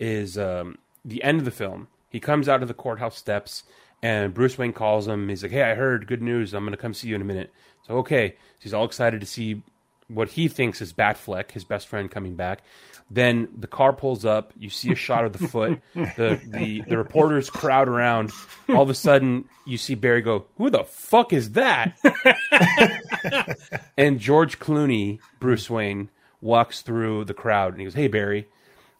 is 0.00 0.36
um, 0.38 0.78
the 1.04 1.22
end 1.22 1.38
of 1.38 1.44
the 1.44 1.50
film. 1.50 1.88
He 2.08 2.20
comes 2.20 2.48
out 2.48 2.62
of 2.62 2.68
the 2.68 2.74
courthouse 2.74 3.16
steps, 3.16 3.64
and 4.02 4.34
Bruce 4.34 4.58
Wayne 4.58 4.72
calls 4.72 5.06
him. 5.06 5.28
He's 5.28 5.42
like, 5.42 5.52
"Hey, 5.52 5.62
I 5.62 5.74
heard 5.74 6.06
good 6.06 6.22
news. 6.22 6.54
I'm 6.54 6.64
going 6.64 6.72
to 6.72 6.76
come 6.76 6.94
see 6.94 7.08
you 7.08 7.14
in 7.14 7.20
a 7.20 7.24
minute." 7.24 7.52
So 7.86 7.98
okay, 7.98 8.30
so 8.30 8.34
he's 8.60 8.74
all 8.74 8.84
excited 8.84 9.20
to 9.20 9.26
see 9.26 9.62
what 10.08 10.28
he 10.28 10.48
thinks 10.48 10.80
is 10.80 10.92
Batfleck, 10.92 11.52
his 11.52 11.64
best 11.64 11.88
friend, 11.88 12.10
coming 12.10 12.34
back. 12.34 12.62
Then 13.10 13.48
the 13.56 13.66
car 13.66 13.92
pulls 13.92 14.24
up. 14.24 14.52
You 14.58 14.70
see 14.70 14.90
a 14.90 14.94
shot 14.94 15.24
of 15.24 15.32
the 15.34 15.46
foot. 15.48 15.80
The 15.94 16.40
the 16.46 16.82
the 16.88 16.96
reporters 16.98 17.50
crowd 17.50 17.88
around. 17.88 18.30
All 18.68 18.82
of 18.82 18.90
a 18.90 18.94
sudden, 18.94 19.44
you 19.66 19.78
see 19.78 19.94
Barry 19.94 20.22
go, 20.22 20.46
"Who 20.56 20.70
the 20.70 20.84
fuck 20.84 21.32
is 21.32 21.52
that?" 21.52 21.98
and 23.96 24.18
George 24.18 24.58
Clooney, 24.58 25.18
Bruce 25.40 25.68
Wayne, 25.68 26.08
walks 26.40 26.82
through 26.82 27.24
the 27.26 27.34
crowd 27.34 27.72
and 27.72 27.80
he 27.80 27.84
goes, 27.84 27.94
"Hey, 27.94 28.08
Barry," 28.08 28.48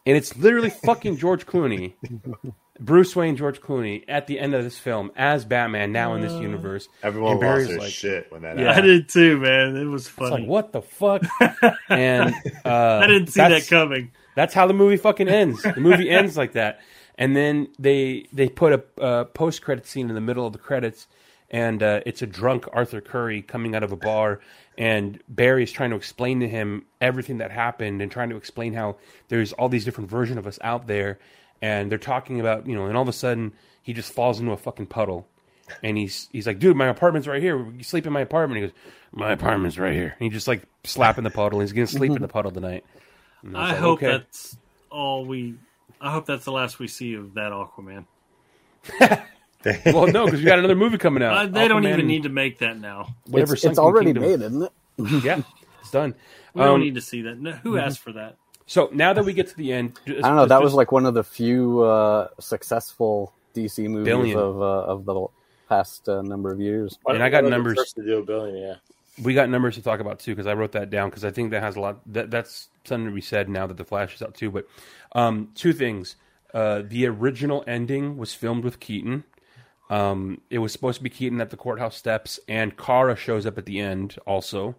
and 0.05 0.15
it's 0.15 0.35
literally 0.37 0.69
fucking 0.69 1.17
George 1.17 1.45
Clooney, 1.45 1.93
Bruce 2.83 3.15
Wayne, 3.15 3.37
George 3.37 3.61
Clooney, 3.61 4.03
at 4.07 4.27
the 4.27 4.39
end 4.39 4.53
of 4.53 4.63
this 4.63 4.77
film 4.77 5.11
as 5.15 5.45
Batman. 5.45 5.91
Now 5.93 6.15
in 6.15 6.21
this 6.21 6.33
universe, 6.33 6.89
Everyone 7.01 7.33
And 7.33 7.41
lost 7.41 7.67
their 7.69 7.77
like, 7.79 7.91
shit 7.91 8.31
when 8.31 8.41
that 8.41 8.59
Yeah. 8.59 8.73
I 8.73 8.81
did 8.81 9.07
too, 9.07 9.37
man. 9.39 9.77
It 9.77 9.85
was 9.85 10.07
It's 10.07 10.09
funny. 10.15 10.31
like 10.41 10.47
what 10.47 10.73
the 10.73 10.81
fuck? 10.81 11.23
and 11.89 12.33
uh, 12.65 12.99
I 13.03 13.07
didn't 13.07 13.27
see 13.27 13.39
that 13.39 13.67
coming. 13.67 14.11
That's 14.35 14.53
how 14.53 14.67
the 14.67 14.73
movie 14.73 14.97
fucking 14.97 15.29
ends. 15.29 15.61
The 15.63 15.79
movie 15.79 16.09
ends 16.09 16.35
like 16.35 16.53
that, 16.53 16.81
and 17.17 17.35
then 17.35 17.69
they 17.79 18.27
they 18.33 18.49
put 18.49 18.73
a 18.73 19.01
uh, 19.01 19.23
post 19.25 19.61
credit 19.61 19.85
scene 19.85 20.09
in 20.09 20.15
the 20.15 20.21
middle 20.21 20.45
of 20.45 20.53
the 20.53 20.59
credits, 20.59 21.07
and 21.51 21.81
uh, 21.81 22.01
it's 22.05 22.21
a 22.21 22.27
drunk 22.27 22.65
Arthur 22.73 22.99
Curry 22.99 23.41
coming 23.43 23.75
out 23.75 23.83
of 23.83 23.91
a 23.91 23.95
bar, 23.95 24.39
and 24.77 25.21
Barry 25.29 25.63
is 25.63 25.71
trying 25.71 25.91
to 25.91 25.95
explain 25.95 26.39
to 26.39 26.49
him 26.49 26.85
everything 26.99 27.37
that 27.37 27.51
happened 27.51 28.01
and 28.01 28.11
trying 28.11 28.29
to 28.31 28.35
explain 28.35 28.73
how 28.73 28.97
there's 29.29 29.53
all 29.53 29.69
these 29.69 29.85
different 29.85 30.09
versions 30.09 30.39
of 30.39 30.47
us 30.47 30.57
out 30.61 30.87
there, 30.87 31.19
and 31.63 31.89
they're 31.89 31.97
talking 31.97 32.41
about 32.41 32.67
you 32.67 32.75
know, 32.75 32.87
and 32.87 32.97
all 32.97 33.03
of 33.03 33.07
a 33.07 33.13
sudden 33.13 33.53
he 33.81 33.93
just 33.93 34.11
falls 34.11 34.39
into 34.41 34.51
a 34.51 34.57
fucking 34.57 34.87
puddle, 34.87 35.25
and 35.81 35.97
he's 35.97 36.27
he's 36.33 36.45
like, 36.45 36.59
dude, 36.59 36.75
my 36.75 36.87
apartment's 36.87 37.25
right 37.27 37.41
here. 37.41 37.57
You 37.71 37.83
sleep 37.83 38.05
in 38.05 38.11
my 38.11 38.19
apartment. 38.21 38.61
He 38.61 38.67
goes, 38.67 38.75
my 39.13 39.31
apartment's 39.31 39.77
right 39.77 39.93
here. 39.93 40.15
And 40.19 40.19
he 40.19 40.29
just 40.29 40.47
like 40.47 40.63
slapping 40.83 41.23
the 41.23 41.29
puddle. 41.29 41.61
He's 41.61 41.71
gonna 41.71 41.87
sleep 41.87 42.11
in 42.11 42.21
the 42.21 42.27
puddle 42.27 42.51
tonight. 42.51 42.83
And 43.41 43.53
was 43.53 43.59
I 43.61 43.69
like, 43.69 43.77
hope 43.77 43.99
okay. 43.99 44.07
that's 44.17 44.57
all 44.89 45.25
we. 45.25 45.55
I 46.01 46.11
hope 46.11 46.25
that's 46.25 46.43
the 46.43 46.51
last 46.51 46.79
we 46.79 46.87
see 46.89 47.13
of 47.13 47.35
that 47.35 47.53
Aquaman. 47.53 48.05
well, 49.85 50.07
no, 50.07 50.25
because 50.25 50.41
we 50.41 50.45
got 50.45 50.59
another 50.59 50.75
movie 50.75 50.97
coming 50.97 51.23
out. 51.23 51.33
Uh, 51.37 51.45
they 51.47 51.69
don't 51.69 51.85
even 51.87 52.07
need 52.07 52.23
to 52.23 52.29
make 52.29 52.59
that 52.59 52.77
now. 52.77 53.15
Whatever. 53.27 53.53
It's, 53.53 53.63
it's 53.63 53.79
already 53.79 54.07
Kingdom. 54.13 54.23
made, 54.23 54.41
isn't 54.41 54.63
it? 54.63 54.71
yeah, 55.23 55.41
it's 55.79 55.91
done. 55.91 56.13
We 56.53 56.61
don't 56.61 56.75
Um, 56.75 56.81
need 56.81 56.95
to 56.95 57.01
see 57.01 57.21
that. 57.23 57.39
No, 57.39 57.53
who 57.53 57.73
mhm. 57.73 57.81
asked 57.81 57.99
for 57.99 58.11
that? 58.13 58.35
So 58.65 58.89
now 58.93 59.13
that 59.13 59.25
we 59.25 59.33
get 59.33 59.47
to 59.49 59.57
the 59.57 59.73
end, 59.73 59.99
I 60.07 60.11
don't 60.13 60.35
know. 60.35 60.45
That 60.45 60.61
was 60.61 60.73
like 60.73 60.91
one 60.91 61.05
of 61.05 61.13
the 61.13 61.23
few 61.23 61.81
uh, 61.81 62.29
successful 62.39 63.33
DC 63.55 63.87
movies 63.89 64.05
Billion. 64.05 64.37
of 64.37 64.61
uh, 64.61 64.65
of 64.85 65.05
the 65.05 65.27
past 65.69 66.07
uh, 66.09 66.21
number 66.21 66.51
of 66.51 66.59
years. 66.59 66.97
And 67.07 67.21
I 67.21 67.29
got 67.29 67.43
One 67.43 67.53
of 67.53 67.63
the 67.63 67.69
numbers. 67.71 67.93
to 67.93 68.03
do 68.03 68.19
a 68.19 68.23
billion, 68.23 68.57
yeah. 68.57 68.75
we 69.23 69.33
got 69.33 69.49
numbers 69.49 69.75
to 69.75 69.81
talk 69.81 69.99
about 69.99 70.19
too 70.19 70.31
because 70.33 70.47
I 70.47 70.53
wrote 70.53 70.71
that 70.73 70.89
down 70.89 71.09
because 71.09 71.25
I 71.25 71.31
think 71.31 71.51
that 71.51 71.61
has 71.61 71.75
a 71.75 71.79
lot. 71.79 71.99
That 72.13 72.31
that's 72.31 72.69
something 72.85 73.07
to 73.07 73.13
be 73.13 73.21
said 73.21 73.49
now 73.49 73.67
that 73.67 73.77
the 73.77 73.85
Flash 73.85 74.15
is 74.15 74.21
out 74.21 74.35
too. 74.35 74.49
But 74.49 74.67
um, 75.13 75.49
two 75.55 75.73
things: 75.73 76.15
uh, 76.53 76.83
the 76.85 77.07
original 77.07 77.63
ending 77.67 78.17
was 78.17 78.33
filmed 78.33 78.63
with 78.63 78.79
Keaton. 78.79 79.23
Um, 79.89 80.41
it 80.49 80.59
was 80.59 80.71
supposed 80.71 80.97
to 80.97 81.03
be 81.03 81.09
Keaton 81.09 81.41
at 81.41 81.49
the 81.49 81.57
courthouse 81.57 81.97
steps, 81.97 82.39
and 82.47 82.77
Kara 82.77 83.15
shows 83.15 83.45
up 83.45 83.57
at 83.57 83.65
the 83.65 83.79
end. 83.79 84.17
Also, 84.25 84.75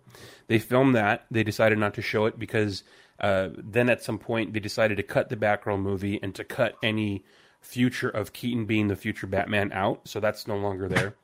they 0.49 0.59
filmed 0.59 0.95
that. 0.97 1.27
They 1.31 1.45
decided 1.45 1.79
not 1.79 1.95
to 1.95 2.03
show 2.03 2.25
it 2.27 2.39
because 2.39 2.83
uh, 3.21 3.51
then 3.57 3.89
at 3.89 4.03
some 4.03 4.19
point 4.19 4.53
they 4.53 4.61
decided 4.61 4.97
to 4.97 5.03
cut 5.03 5.29
the 5.29 5.37
Batgirl 5.37 5.81
movie 5.81 6.19
and 6.23 6.35
to 6.35 6.45
cut 6.45 6.77
any 6.83 7.25
future 7.61 8.09
of 8.09 8.33
Keaton 8.33 8.67
being 8.67 8.89
the 8.89 8.97
future 8.97 9.27
Batman 9.27 9.73
out. 9.73 10.09
So 10.09 10.21
that's 10.21 10.47
no 10.47 10.57
longer 10.57 10.89
there. 10.89 11.15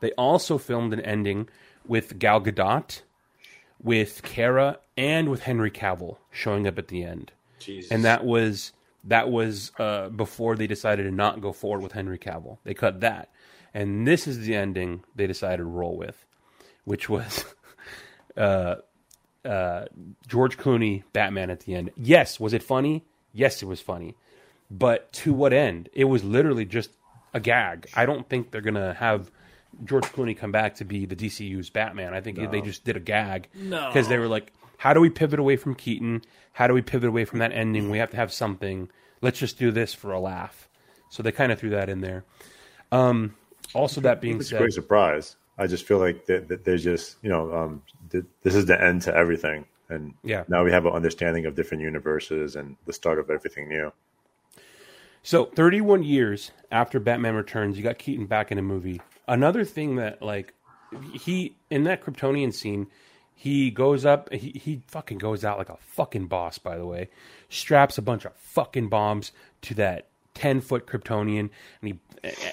They 0.00 0.12
also 0.12 0.58
filmed 0.58 0.92
an 0.92 1.00
ending 1.00 1.48
with 1.86 2.18
Gal 2.18 2.40
Gadot, 2.40 3.02
with 3.82 4.22
Kara, 4.22 4.78
and 4.96 5.28
with 5.28 5.42
Henry 5.42 5.70
Cavill 5.70 6.18
showing 6.30 6.66
up 6.66 6.78
at 6.78 6.88
the 6.88 7.04
end. 7.04 7.32
Jesus. 7.58 7.90
And 7.90 8.04
that 8.04 8.24
was 8.24 8.72
that 9.04 9.30
was 9.30 9.70
uh, 9.78 10.08
before 10.08 10.56
they 10.56 10.66
decided 10.66 11.04
to 11.04 11.10
not 11.10 11.40
go 11.40 11.52
forward 11.52 11.82
with 11.82 11.92
Henry 11.92 12.18
Cavill. 12.18 12.58
They 12.64 12.74
cut 12.74 13.00
that, 13.00 13.30
and 13.72 14.06
this 14.06 14.26
is 14.26 14.40
the 14.40 14.54
ending 14.54 15.04
they 15.14 15.26
decided 15.26 15.58
to 15.58 15.64
roll 15.64 15.96
with, 15.96 16.26
which 16.84 17.08
was 17.08 17.44
uh, 18.36 18.76
uh, 19.44 19.86
George 20.26 20.56
Clooney 20.58 21.02
Batman 21.12 21.50
at 21.50 21.60
the 21.60 21.74
end. 21.74 21.90
Yes, 21.96 22.38
was 22.40 22.52
it 22.52 22.62
funny? 22.62 23.04
Yes, 23.32 23.62
it 23.62 23.66
was 23.66 23.80
funny, 23.80 24.14
but 24.70 25.12
to 25.14 25.32
what 25.32 25.52
end? 25.52 25.88
It 25.92 26.04
was 26.04 26.22
literally 26.24 26.64
just 26.64 26.90
a 27.32 27.40
gag. 27.40 27.88
I 27.94 28.06
don't 28.06 28.28
think 28.28 28.50
they're 28.50 28.60
gonna 28.60 28.94
have 28.94 29.30
George 29.84 30.04
Clooney 30.04 30.36
come 30.36 30.52
back 30.52 30.76
to 30.76 30.84
be 30.84 31.04
the 31.04 31.16
DCU's 31.16 31.68
Batman. 31.68 32.14
I 32.14 32.20
think 32.20 32.38
No. 32.38 32.48
they 32.48 32.60
just 32.60 32.84
did 32.84 32.96
a 32.96 33.00
gag 33.00 33.48
No. 33.54 33.88
because 33.88 34.06
they 34.08 34.18
were 34.18 34.28
like, 34.28 34.52
"How 34.76 34.92
do 34.94 35.00
we 35.00 35.10
pivot 35.10 35.40
away 35.40 35.56
from 35.56 35.74
Keaton? 35.74 36.22
How 36.52 36.68
do 36.68 36.74
we 36.74 36.80
pivot 36.82 37.08
away 37.08 37.24
from 37.24 37.40
that 37.40 37.50
ending? 37.52 37.90
We 37.90 37.98
have 37.98 38.10
to 38.10 38.16
have 38.16 38.32
something. 38.32 38.88
Let's 39.20 39.38
just 39.40 39.58
do 39.58 39.70
this 39.72 39.92
for 39.92 40.12
a 40.12 40.20
laugh." 40.20 40.68
So 41.10 41.22
they 41.24 41.32
kind 41.32 41.50
of 41.50 41.58
threw 41.58 41.70
that 41.70 41.88
in 41.88 42.00
there. 42.02 42.24
Um, 42.92 43.34
also, 43.74 44.00
that 44.02 44.20
being 44.20 44.36
It's 44.36 44.46
a 44.46 44.50
said, 44.50 44.58
great 44.60 44.72
surprise. 44.72 45.34
I 45.58 45.66
just 45.66 45.84
feel 45.84 45.98
like 45.98 46.26
that, 46.26 46.48
that 46.48 46.64
there's 46.64 46.82
just 46.84 47.16
you 47.22 47.30
know 47.30 47.52
um, 47.54 47.82
th- 48.10 48.24
this 48.42 48.54
is 48.54 48.66
the 48.66 48.80
end 48.82 49.02
to 49.02 49.14
everything, 49.14 49.66
and 49.88 50.14
Yeah. 50.22 50.44
now 50.48 50.64
we 50.64 50.72
have 50.72 50.86
an 50.86 50.92
understanding 50.92 51.46
of 51.46 51.54
different 51.54 51.82
universes 51.82 52.56
and 52.56 52.76
the 52.86 52.92
start 52.92 53.18
of 53.18 53.30
everything 53.30 53.68
new. 53.68 53.92
So, 55.22 55.46
31 55.46 56.02
years 56.02 56.50
after 56.70 57.00
Batman 57.00 57.34
Returns, 57.34 57.78
you 57.78 57.82
got 57.82 57.98
Keaton 57.98 58.26
back 58.26 58.52
in 58.52 58.58
a 58.58 58.62
movie. 58.62 59.00
Another 59.26 59.64
thing 59.64 59.96
that, 59.96 60.20
like, 60.20 60.52
he, 61.14 61.56
in 61.70 61.84
that 61.84 62.04
Kryptonian 62.04 62.52
scene, 62.52 62.88
he 63.34 63.70
goes 63.70 64.04
up, 64.04 64.30
he, 64.32 64.50
he 64.62 64.82
fucking 64.88 65.16
goes 65.18 65.42
out 65.42 65.56
like 65.56 65.70
a 65.70 65.78
fucking 65.78 66.26
boss, 66.26 66.58
by 66.58 66.76
the 66.76 66.84
way, 66.84 67.08
straps 67.48 67.96
a 67.96 68.02
bunch 68.02 68.26
of 68.26 68.34
fucking 68.36 68.88
bombs 68.88 69.32
to 69.62 69.74
that 69.74 70.08
10 70.34 70.60
foot 70.60 70.86
Kryptonian, 70.86 71.50
and 71.80 71.82
he, 71.82 71.98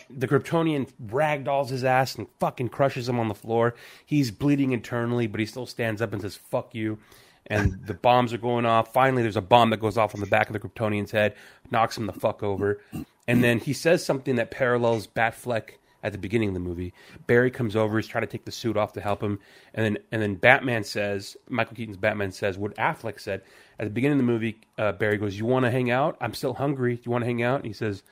the 0.09 0.27
Kryptonian 0.27 0.89
ragdolls 1.07 1.69
his 1.69 1.83
ass 1.83 2.15
and 2.15 2.27
fucking 2.39 2.69
crushes 2.69 3.09
him 3.09 3.19
on 3.19 3.27
the 3.27 3.35
floor. 3.35 3.75
He's 4.05 4.31
bleeding 4.31 4.71
internally, 4.71 5.27
but 5.27 5.39
he 5.39 5.45
still 5.45 5.65
stands 5.65 6.01
up 6.01 6.13
and 6.13 6.21
says, 6.21 6.35
fuck 6.35 6.73
you 6.73 6.99
and 7.47 7.79
the 7.85 7.93
bombs 7.93 8.33
are 8.33 8.37
going 8.37 8.65
off. 8.65 8.93
Finally, 8.93 9.21
there's 9.23 9.35
a 9.35 9.41
bomb 9.41 9.69
that 9.71 9.79
goes 9.79 9.97
off 9.97 10.15
on 10.15 10.21
the 10.21 10.27
back 10.27 10.47
of 10.47 10.53
the 10.53 10.59
Kryptonian's 10.59 11.11
head, 11.11 11.35
knocks 11.69 11.97
him 11.97 12.05
the 12.05 12.13
fuck 12.13 12.43
over, 12.43 12.81
and 13.27 13.43
then 13.43 13.59
he 13.59 13.73
says 13.73 14.03
something 14.03 14.35
that 14.35 14.51
parallels 14.51 15.07
Batfleck 15.07 15.71
at 16.03 16.11
the 16.11 16.17
beginning 16.17 16.49
of 16.49 16.53
the 16.53 16.59
movie. 16.59 16.93
Barry 17.27 17.51
comes 17.51 17.75
over, 17.75 17.97
he's 17.97 18.07
trying 18.07 18.23
to 18.23 18.31
take 18.31 18.45
the 18.45 18.51
suit 18.51 18.77
off 18.77 18.93
to 18.93 19.01
help 19.01 19.21
him, 19.21 19.39
and 19.73 19.85
then 19.85 20.03
and 20.11 20.21
then 20.21 20.35
Batman 20.35 20.83
says, 20.83 21.37
Michael 21.49 21.75
Keaton's 21.75 21.97
Batman 21.97 22.31
says 22.31 22.57
what 22.57 22.75
Affleck 22.75 23.19
said 23.19 23.41
at 23.79 23.85
the 23.85 23.91
beginning 23.91 24.19
of 24.19 24.25
the 24.25 24.31
movie. 24.31 24.61
Uh, 24.77 24.91
Barry 24.91 25.17
goes, 25.17 25.37
"You 25.37 25.45
want 25.45 25.65
to 25.65 25.71
hang 25.71 25.91
out? 25.91 26.17
I'm 26.21 26.33
still 26.33 26.55
hungry. 26.55 26.95
Do 26.95 27.01
you 27.05 27.11
want 27.11 27.23
to 27.23 27.27
hang 27.27 27.43
out?" 27.43 27.57
And 27.57 27.67
he 27.67 27.73
says, 27.73 28.03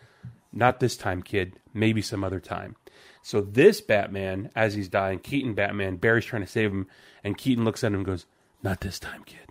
"Not 0.52 0.80
this 0.80 0.98
time, 0.98 1.22
kid. 1.22 1.60
Maybe 1.74 2.02
some 2.02 2.24
other 2.24 2.40
time." 2.40 2.76
So 3.22 3.42
this 3.42 3.82
Batman, 3.82 4.50
as 4.56 4.74
he's 4.76 4.88
dying, 4.88 5.20
Keaton 5.20 5.54
Batman, 5.54 5.98
Barry's 5.98 6.26
trying 6.26 6.42
to 6.42 6.48
save 6.48 6.72
him, 6.72 6.88
and 7.24 7.38
Keaton 7.38 7.66
looks 7.66 7.84
at 7.84 7.88
him 7.88 7.96
and 7.96 8.06
goes, 8.06 8.26
"Not 8.64 8.82
this 8.82 9.00
time, 9.00 9.24
kid. 9.24 9.50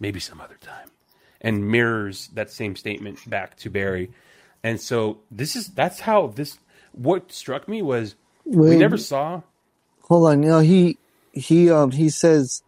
Maybe 0.00 0.20
some 0.20 0.40
other 0.40 0.56
time," 0.60 0.90
and 1.40 1.68
mirrors 1.68 2.28
that 2.28 2.50
same 2.50 2.76
statement 2.76 3.28
back 3.28 3.56
to 3.56 3.70
Barry. 3.70 4.10
And 4.62 4.80
so 4.80 5.20
this 5.30 5.56
is 5.56 5.68
that's 5.68 6.00
how 6.00 6.28
this. 6.28 6.58
What 6.98 7.30
struck 7.32 7.68
me 7.68 7.80
was 7.80 8.16
we 8.44 8.76
never 8.76 8.96
saw. 8.96 9.42
Hold 10.02 10.28
on. 10.28 10.42
You 10.42 10.48
know, 10.48 10.60
he 10.60 10.98
he 11.32 11.70
um 11.70 11.92
he 11.92 12.10
says, 12.10 12.62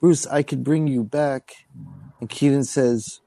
Bruce, 0.00 0.26
I 0.26 0.42
could 0.42 0.62
bring 0.62 0.86
you 0.86 1.02
back, 1.04 1.54
and 2.20 2.28
Keaton 2.28 2.64
says, 2.64 3.20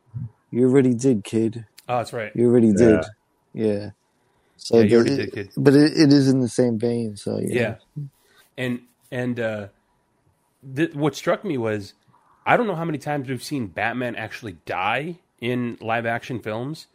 "You 0.51 0.65
already 0.69 0.93
did, 0.93 1.23
kid. 1.23 1.65
Oh, 1.87 1.97
that's 1.97 2.13
right. 2.13 2.31
You 2.35 2.47
already 2.47 2.67
Yeah. 2.67 2.73
did." 2.77 3.05
Yeah. 3.53 3.89
So 4.57 4.77
Yeah, 4.77 4.83
you 4.83 4.95
already 4.97 5.13
it- 5.13 5.17
did, 5.17 5.33
kid. 5.33 5.49
But 5.57 5.73
it, 5.73 5.97
it 5.97 6.13
is 6.13 6.27
in 6.29 6.41
the 6.41 6.47
same 6.49 6.77
vein. 6.77 7.15
So 7.17 7.39
yeah. 7.39 7.47
Yeah. 7.61 7.75
And 8.57 8.81
and 9.11 9.39
uh 9.39 9.67
th- 10.75 10.93
what 10.93 11.15
struck 11.15 11.43
me 11.43 11.57
was 11.57 11.93
I 12.45 12.55
don't 12.57 12.67
know 12.67 12.75
how 12.75 12.85
many 12.85 12.97
times 12.99 13.29
we've 13.29 13.43
seen 13.43 13.67
Batman 13.67 14.15
actually 14.15 14.57
die 14.65 15.19
in 15.41 15.77
live 15.81 16.05
action 16.05 16.39
films. 16.39 16.87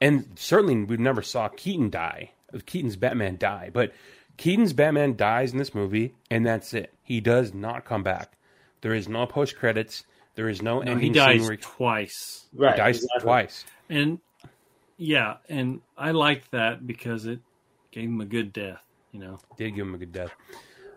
And 0.00 0.26
certainly 0.36 0.84
we 0.84 0.96
never 0.96 1.22
saw 1.22 1.48
Keaton 1.48 1.90
die. 1.90 2.30
Keaton's 2.66 2.96
Batman 2.96 3.36
die, 3.38 3.70
but 3.72 3.92
Keaton's 4.36 4.72
Batman 4.72 5.16
dies 5.16 5.52
in 5.52 5.58
this 5.58 5.74
movie 5.74 6.14
and 6.30 6.46
that's 6.46 6.74
it. 6.74 6.92
He 7.02 7.20
does 7.20 7.52
not 7.52 7.84
come 7.84 8.02
back. 8.02 8.36
There 8.80 8.94
is 8.94 9.08
no 9.08 9.26
post 9.26 9.56
credits. 9.56 10.04
There 10.34 10.48
is 10.48 10.62
no, 10.62 10.80
No, 10.80 10.92
ending 10.92 11.12
he 11.14 11.18
dies 11.18 11.40
scene 11.40 11.48
where 11.48 11.56
twice. 11.56 12.46
He 12.52 12.58
dies 12.58 13.04
twice. 13.20 13.64
And 13.88 14.20
yeah, 14.96 15.36
and 15.48 15.80
I 15.96 16.10
liked 16.10 16.52
that 16.52 16.86
because 16.86 17.26
it 17.26 17.40
gave 17.90 18.08
him 18.08 18.20
a 18.20 18.26
good 18.26 18.52
death. 18.52 18.80
You 19.12 19.20
know, 19.20 19.38
did 19.56 19.74
give 19.74 19.86
him 19.86 19.94
a 19.94 19.98
good 19.98 20.12
death. 20.12 20.32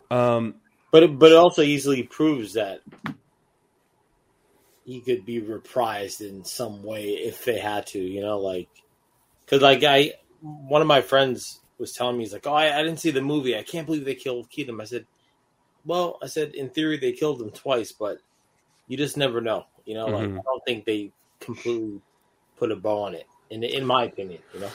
Um, 0.09 0.55
but 0.91 1.03
it, 1.03 1.17
but 1.17 1.31
it 1.31 1.37
also 1.37 1.61
easily 1.61 2.03
proves 2.03 2.53
that 2.53 2.81
he 4.85 4.99
could 4.99 5.25
be 5.25 5.41
reprised 5.41 6.21
in 6.21 6.43
some 6.43 6.83
way 6.83 7.11
if 7.11 7.45
they 7.45 7.57
had 7.57 7.87
to. 7.87 7.99
You 7.99 8.21
know, 8.21 8.39
like 8.39 8.69
because 9.45 9.61
like 9.61 9.83
I, 9.83 10.13
one 10.41 10.81
of 10.81 10.87
my 10.87 11.01
friends 11.01 11.59
was 11.77 11.93
telling 11.93 12.17
me 12.17 12.23
he's 12.23 12.33
like, 12.33 12.47
oh, 12.47 12.53
I, 12.53 12.77
I 12.77 12.83
didn't 12.83 12.99
see 12.99 13.11
the 13.11 13.21
movie. 13.21 13.57
I 13.57 13.63
can't 13.63 13.85
believe 13.85 14.05
they 14.05 14.15
killed 14.15 14.49
Keaton. 14.49 14.79
I 14.79 14.85
said, 14.85 15.05
well, 15.85 16.17
I 16.21 16.27
said 16.27 16.53
in 16.53 16.69
theory 16.69 16.97
they 16.97 17.11
killed 17.11 17.41
him 17.41 17.49
twice, 17.49 17.91
but 17.91 18.19
you 18.87 18.97
just 18.97 19.17
never 19.17 19.41
know. 19.41 19.65
You 19.85 19.95
know, 19.95 20.05
like 20.07 20.29
Mhm. 20.29 20.39
I 20.39 20.41
don't 20.43 20.65
think 20.65 20.85
they 20.85 21.11
completely 21.39 22.01
put 22.57 22.71
a 22.71 22.75
bow 22.75 23.03
on 23.03 23.15
it. 23.15 23.25
In 23.49 23.63
in 23.63 23.85
my 23.85 24.03
opinion, 24.03 24.41
you 24.53 24.59
know. 24.61 24.69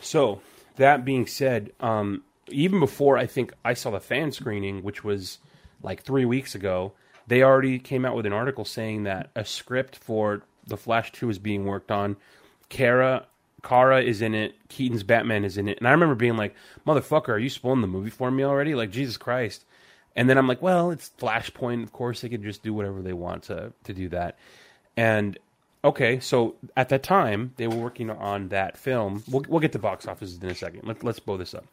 So 0.00 0.40
that 0.76 1.04
being 1.04 1.26
said, 1.26 1.72
um, 1.80 2.22
even 2.48 2.78
before 2.80 3.18
I 3.18 3.26
think 3.26 3.52
I 3.64 3.74
saw 3.74 3.90
the 3.90 4.00
fan 4.00 4.30
screening, 4.30 4.82
which 4.82 5.02
was 5.02 5.38
like 5.82 6.02
three 6.02 6.24
weeks 6.24 6.54
ago, 6.54 6.92
they 7.26 7.42
already 7.42 7.78
came 7.78 8.04
out 8.04 8.14
with 8.14 8.24
an 8.24 8.32
article 8.32 8.64
saying 8.64 9.02
that 9.02 9.30
a 9.34 9.44
script 9.44 9.96
for 9.96 10.42
the 10.66 10.76
Flash 10.76 11.12
Two 11.12 11.28
is 11.28 11.38
being 11.38 11.64
worked 11.64 11.90
on. 11.90 12.16
Kara, 12.68 13.26
Kara 13.66 14.02
is 14.02 14.22
in 14.22 14.34
it. 14.34 14.54
Keaton's 14.68 15.02
Batman 15.02 15.44
is 15.44 15.58
in 15.58 15.68
it, 15.68 15.78
and 15.78 15.88
I 15.88 15.90
remember 15.90 16.14
being 16.14 16.36
like, 16.36 16.54
"Motherfucker, 16.86 17.30
are 17.30 17.38
you 17.38 17.50
spoiling 17.50 17.80
the 17.80 17.86
movie 17.86 18.10
for 18.10 18.30
me 18.30 18.44
already?" 18.44 18.74
Like 18.74 18.90
Jesus 18.90 19.16
Christ. 19.16 19.64
And 20.16 20.30
then 20.30 20.38
I'm 20.38 20.48
like, 20.48 20.62
well, 20.62 20.90
it's 20.90 21.10
Flashpoint. 21.18 21.82
Of 21.82 21.92
course, 21.92 22.22
they 22.22 22.30
can 22.30 22.42
just 22.42 22.62
do 22.62 22.72
whatever 22.72 23.02
they 23.02 23.12
want 23.12 23.44
to 23.44 23.72
to 23.84 23.92
do 23.92 24.08
that. 24.08 24.38
And 24.96 25.38
okay, 25.84 26.20
so 26.20 26.56
at 26.74 26.88
that 26.88 27.02
time 27.02 27.52
they 27.56 27.68
were 27.68 27.76
working 27.76 28.08
on 28.10 28.48
that 28.48 28.78
film. 28.78 29.22
We'll 29.28 29.44
we'll 29.46 29.60
get 29.60 29.72
to 29.72 29.78
box 29.78 30.08
offices 30.08 30.42
in 30.42 30.50
a 30.50 30.54
second. 30.54 30.84
Let, 30.84 31.04
let's 31.04 31.20
blow 31.20 31.36
this 31.36 31.54
up. 31.54 31.66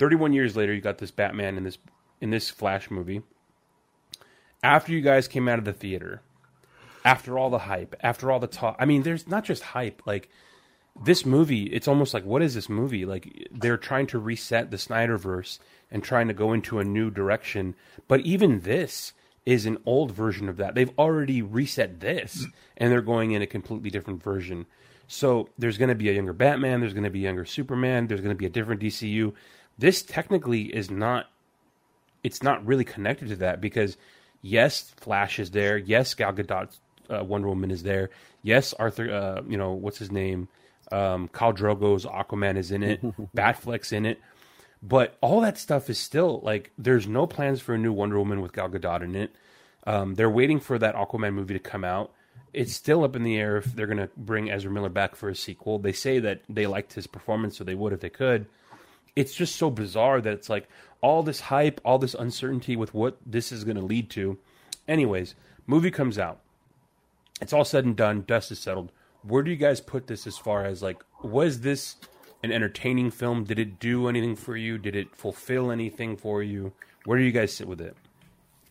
31 0.00 0.32
years 0.32 0.56
later, 0.56 0.74
you 0.74 0.80
got 0.80 0.98
this 0.98 1.12
Batman 1.12 1.56
in 1.56 1.62
this 1.62 1.78
in 2.20 2.30
this 2.30 2.50
Flash 2.50 2.90
movie. 2.90 3.22
After 4.64 4.92
you 4.92 5.00
guys 5.00 5.28
came 5.28 5.48
out 5.48 5.60
of 5.60 5.64
the 5.64 5.72
theater, 5.72 6.22
after 7.04 7.38
all 7.38 7.50
the 7.50 7.58
hype, 7.58 7.94
after 8.00 8.32
all 8.32 8.40
the 8.40 8.48
talk, 8.48 8.74
I 8.80 8.84
mean, 8.84 9.04
there's 9.04 9.28
not 9.28 9.44
just 9.44 9.62
hype. 9.62 10.02
Like 10.06 10.28
this 11.02 11.26
movie, 11.26 11.64
it's 11.64 11.88
almost 11.88 12.14
like 12.14 12.24
what 12.24 12.42
is 12.42 12.54
this 12.54 12.68
movie? 12.68 13.04
Like 13.04 13.48
they're 13.50 13.76
trying 13.76 14.06
to 14.08 14.18
reset 14.18 14.70
the 14.70 14.76
Snyderverse 14.76 15.58
and 15.90 16.02
trying 16.02 16.28
to 16.28 16.34
go 16.34 16.52
into 16.52 16.78
a 16.78 16.84
new 16.84 17.10
direction. 17.10 17.74
But 18.08 18.20
even 18.20 18.60
this 18.60 19.12
is 19.44 19.66
an 19.66 19.78
old 19.84 20.12
version 20.12 20.48
of 20.48 20.56
that. 20.56 20.74
They've 20.74 20.96
already 20.98 21.42
reset 21.42 22.00
this, 22.00 22.46
and 22.76 22.90
they're 22.90 23.02
going 23.02 23.32
in 23.32 23.42
a 23.42 23.46
completely 23.46 23.90
different 23.90 24.22
version. 24.22 24.66
So 25.06 25.50
there's 25.58 25.78
going 25.78 25.90
to 25.90 25.94
be 25.94 26.08
a 26.08 26.12
younger 26.12 26.32
Batman. 26.32 26.80
There's 26.80 26.94
going 26.94 27.04
to 27.04 27.10
be 27.10 27.20
a 27.20 27.24
younger 27.24 27.44
Superman. 27.44 28.06
There's 28.06 28.22
going 28.22 28.34
to 28.34 28.38
be 28.38 28.46
a 28.46 28.50
different 28.50 28.80
DCU. 28.80 29.34
This 29.78 30.02
technically 30.02 30.74
is 30.74 30.90
not. 30.90 31.26
It's 32.22 32.42
not 32.42 32.64
really 32.64 32.84
connected 32.84 33.28
to 33.28 33.36
that 33.36 33.60
because 33.60 33.98
yes, 34.40 34.94
Flash 34.96 35.38
is 35.38 35.50
there. 35.50 35.76
Yes, 35.76 36.14
Gal 36.14 36.32
Gadot's 36.32 36.80
uh, 37.10 37.22
Wonder 37.22 37.48
Woman 37.48 37.70
is 37.70 37.82
there. 37.82 38.10
Yes, 38.42 38.72
Arthur. 38.74 39.12
Uh, 39.12 39.42
you 39.46 39.58
know 39.58 39.72
what's 39.72 39.98
his 39.98 40.10
name? 40.10 40.48
Um, 40.94 41.28
Khal 41.28 41.56
Drogo's 41.56 42.06
Aquaman 42.06 42.56
is 42.56 42.70
in 42.70 42.84
it. 42.84 43.02
Batfleck's 43.36 43.92
in 43.92 44.06
it. 44.06 44.20
But 44.80 45.16
all 45.20 45.40
that 45.40 45.58
stuff 45.58 45.90
is 45.90 45.98
still 45.98 46.40
like 46.42 46.70
there's 46.78 47.08
no 47.08 47.26
plans 47.26 47.60
for 47.60 47.74
a 47.74 47.78
new 47.78 47.92
Wonder 47.92 48.18
Woman 48.18 48.40
with 48.40 48.52
Gal 48.52 48.68
Gadot 48.68 49.02
in 49.02 49.16
it. 49.16 49.34
Um, 49.86 50.14
they're 50.14 50.30
waiting 50.30 50.60
for 50.60 50.78
that 50.78 50.94
Aquaman 50.94 51.34
movie 51.34 51.54
to 51.54 51.60
come 51.60 51.84
out. 51.84 52.12
It's 52.52 52.72
still 52.72 53.02
up 53.02 53.16
in 53.16 53.24
the 53.24 53.36
air 53.36 53.56
if 53.56 53.64
they're 53.64 53.88
going 53.88 53.98
to 53.98 54.10
bring 54.16 54.50
Ezra 54.50 54.70
Miller 54.70 54.88
back 54.88 55.16
for 55.16 55.28
a 55.28 55.34
sequel. 55.34 55.78
They 55.78 55.92
say 55.92 56.20
that 56.20 56.42
they 56.48 56.66
liked 56.66 56.92
his 56.92 57.08
performance, 57.08 57.56
so 57.56 57.64
they 57.64 57.74
would 57.74 57.92
if 57.92 58.00
they 58.00 58.10
could. 58.10 58.46
It's 59.16 59.34
just 59.34 59.56
so 59.56 59.70
bizarre 59.70 60.20
that 60.20 60.32
it's 60.32 60.48
like 60.48 60.68
all 61.00 61.22
this 61.22 61.40
hype, 61.40 61.80
all 61.84 61.98
this 61.98 62.14
uncertainty 62.14 62.76
with 62.76 62.94
what 62.94 63.18
this 63.26 63.50
is 63.50 63.64
going 63.64 63.76
to 63.76 63.84
lead 63.84 64.10
to. 64.10 64.38
Anyways, 64.86 65.34
movie 65.66 65.90
comes 65.90 66.18
out. 66.18 66.40
It's 67.40 67.52
all 67.52 67.64
said 67.64 67.84
and 67.84 67.96
done. 67.96 68.24
Dust 68.26 68.52
is 68.52 68.60
settled. 68.60 68.92
Where 69.26 69.42
do 69.42 69.50
you 69.50 69.56
guys 69.56 69.80
put 69.80 70.06
this 70.06 70.26
as 70.26 70.36
far 70.36 70.64
as 70.64 70.82
like 70.82 71.02
was 71.22 71.60
this 71.60 71.96
an 72.42 72.52
entertaining 72.52 73.10
film? 73.10 73.44
Did 73.44 73.58
it 73.58 73.78
do 73.78 74.08
anything 74.08 74.36
for 74.36 74.56
you? 74.56 74.78
Did 74.78 74.94
it 74.94 75.16
fulfill 75.16 75.70
anything 75.70 76.16
for 76.16 76.42
you? 76.42 76.72
Where 77.04 77.18
do 77.18 77.24
you 77.24 77.32
guys 77.32 77.54
sit 77.54 77.66
with 77.66 77.80
it? 77.80 77.96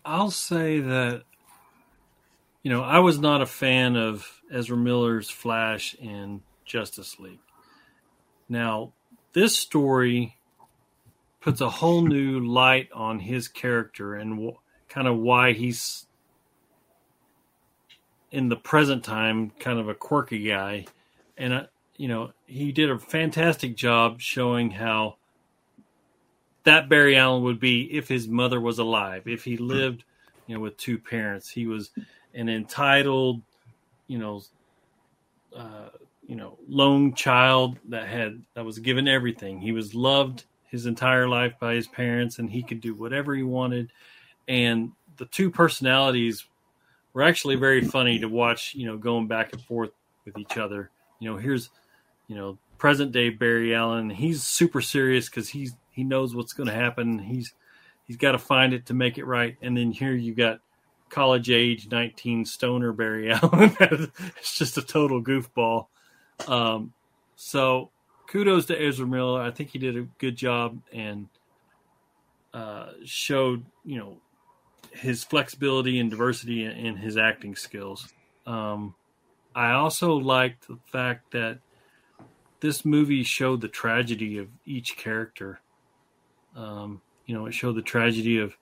I'll 0.06 0.32
say 0.32 0.80
that 0.80 1.24
you 2.62 2.72
know 2.72 2.84
I 2.84 3.00
was 3.00 3.20
not 3.20 3.42
a 3.42 3.46
fan 3.46 3.96
of 3.96 4.42
Ezra 4.52 4.78
Miller's 4.78 5.30
Flash 5.30 5.96
in 5.96 6.42
Justice 6.66 7.20
League. 7.20 7.40
Now, 8.48 8.94
this 9.34 9.58
story 9.58 10.38
puts 11.42 11.60
a 11.60 11.70
whole 11.70 12.02
new 12.02 12.40
light 12.40 12.90
on 12.94 13.20
his 13.20 13.48
character 13.48 14.16
and 14.16 14.36
w- 14.36 14.58
kind 14.88 15.08
of 15.08 15.18
why 15.18 15.54
he's 15.54 16.06
in 18.34 18.50
the 18.50 18.56
present 18.56 19.06
time 19.06 19.52
kind 19.60 19.80
of 19.80 19.88
a 19.88 19.94
quirky 19.94 20.44
guy. 20.44 20.86
And 21.38 21.54
uh, 21.54 21.64
you 21.96 22.08
know 22.10 22.32
he 22.48 22.74
did 22.74 22.90
a 22.90 23.00
fantastic 23.00 23.78
job 23.78 24.20
showing 24.20 24.72
how 24.72 25.16
that 26.64 26.90
Barry 26.90 27.16
Allen 27.16 27.44
would 27.44 27.60
be 27.60 27.84
if 27.96 28.08
his 28.08 28.28
mother 28.28 28.60
was 28.60 28.80
alive. 28.80 29.28
If 29.28 29.46
he 29.46 29.56
lived 29.56 30.04
you 30.48 30.56
know 30.56 30.62
with 30.62 30.76
two 30.78 30.98
parents 30.98 31.50
he 31.50 31.68
was 31.68 31.92
an 32.34 32.50
entitled 32.50 33.42
you 34.08 34.18
know 34.18 34.42
uh, 35.56 35.90
you 36.28 36.36
know 36.36 36.58
lone 36.68 37.14
child 37.14 37.78
that 37.90 38.08
had 38.08 38.42
that 38.56 38.66
was 38.66 38.80
given 38.80 39.08
everything. 39.08 39.60
He 39.60 39.72
was 39.72 39.94
loved 39.94 40.46
his 40.66 40.88
entire 40.88 41.30
life 41.30 41.54
by 41.60 41.76
his 41.76 41.88
parents 41.88 42.40
and 42.40 42.50
he 42.50 42.64
could 42.64 42.82
do 42.82 42.96
whatever 42.96 43.36
he 43.36 43.44
wanted. 43.44 43.92
And 44.48 44.94
the 45.18 45.26
two 45.28 45.52
personalities 45.52 46.48
were 47.14 47.24
actually 47.24 47.56
very 47.56 47.82
funny 47.82 48.20
to 48.20 48.28
watch 48.28 48.76
you 48.76 48.86
know 48.86 48.98
going 48.98 49.28
back 49.28 49.54
and 49.54 49.62
forth 49.62 49.92
with 50.26 50.38
each 50.38 50.58
other. 50.58 50.90
You 51.20 51.32
know 51.32 51.38
here's 51.38 51.70
you 52.28 52.36
know 52.36 52.58
present 52.78 53.12
day 53.12 53.30
barry 53.30 53.74
allen. 53.74 54.10
He's 54.10 54.44
super 54.44 54.82
serious 54.82 55.30
because 55.30 55.50
he's 55.50 55.76
he 55.92 56.04
knows 56.04 56.36
what's 56.36 56.54
going 56.54 56.68
to 56.68 56.74
happen. 56.74 57.20
He's 57.20 57.54
he's 58.06 58.18
got 58.18 58.34
to 58.34 58.40
find 58.40 58.74
it 58.74 58.88
to 58.88 58.94
make 58.94 59.18
it 59.18 59.26
right. 59.26 59.56
And 59.62 59.78
then 59.78 59.92
here 59.92 60.14
you 60.14 60.34
got 60.34 60.60
college 61.10 61.50
age 61.50 61.90
19 61.90 62.46
stoner 62.46 62.92
barry 62.92 63.32
allen. 63.34 63.76
It's 63.80 64.58
just 64.58 64.78
a 64.78 64.82
total 64.82 65.24
goofball. 65.24 65.88
Um, 66.48 66.94
so 67.36 67.92
kudos 68.28 68.66
to 68.66 68.82
ezra 68.82 69.06
miller. 69.06 69.42
I 69.42 69.52
think 69.52 69.70
he 69.70 69.80
did 69.80 69.96
a 69.96 70.08
good 70.18 70.36
job 70.36 70.80
and 70.92 71.28
uh, 72.54 72.90
showed 73.06 73.66
you 73.86 73.98
know 73.98 74.18
his 74.94 75.24
flexibility 75.24 76.00
and 76.00 76.10
diversity 76.10 76.64
in 76.64 76.98
his 76.98 77.18
acting 77.18 77.56
skills. 77.56 78.14
Um, 78.46 78.96
I 79.56 79.72
also 79.72 80.14
liked 80.14 80.68
the 80.68 80.78
fact 80.86 81.32
that 81.32 81.60
this 82.60 82.86
movie 82.86 83.24
showed 83.24 83.62
the 83.62 83.68
tragedy 83.68 84.38
of 84.38 84.48
each 84.66 84.96
character. 84.96 85.60
Um, 86.56 87.02
you 87.26 87.36
know, 87.36 87.46
it 87.46 87.54
showed 87.54 87.76
the 87.76 87.82
tragedy 87.82 88.40
of 88.40 88.56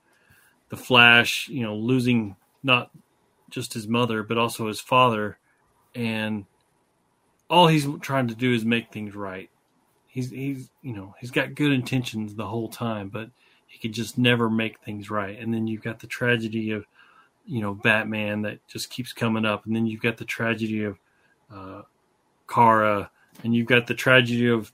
the 0.69 0.77
Flash, 0.77 1.47
you 1.49 1.63
know, 1.63 1.75
losing 1.75 2.35
not 2.63 2.89
just 3.49 3.73
his 3.73 3.87
mother, 3.87 4.23
but 4.23 4.37
also 4.37 4.67
his 4.67 4.79
father. 4.79 5.37
And 5.93 6.45
all 7.49 7.67
he's 7.67 7.87
trying 8.01 8.27
to 8.29 8.35
do 8.35 8.53
is 8.53 8.63
make 8.63 8.91
things 8.91 9.13
right. 9.13 9.49
He's, 10.07 10.29
he's, 10.29 10.69
you 10.81 10.93
know, 10.93 11.15
he's 11.19 11.31
got 11.31 11.55
good 11.55 11.71
intentions 11.71 12.35
the 12.35 12.47
whole 12.47 12.69
time, 12.69 13.09
but 13.09 13.29
he 13.71 13.79
could 13.79 13.93
just 13.93 14.17
never 14.17 14.49
make 14.49 14.81
things 14.81 15.09
right. 15.09 15.39
And 15.39 15.53
then 15.53 15.65
you've 15.65 15.81
got 15.81 15.99
the 15.99 16.07
tragedy 16.07 16.71
of, 16.71 16.85
you 17.45 17.61
know, 17.61 17.73
Batman 17.73 18.41
that 18.41 18.67
just 18.67 18.89
keeps 18.89 19.13
coming 19.13 19.45
up. 19.45 19.65
And 19.65 19.73
then 19.73 19.87
you've 19.87 20.01
got 20.01 20.17
the 20.17 20.25
tragedy 20.25 20.83
of 20.83 20.99
uh, 21.49 21.83
Kara, 22.49 23.09
and 23.43 23.55
you've 23.55 23.67
got 23.67 23.87
the 23.87 23.93
tragedy 23.93 24.49
of 24.49 24.73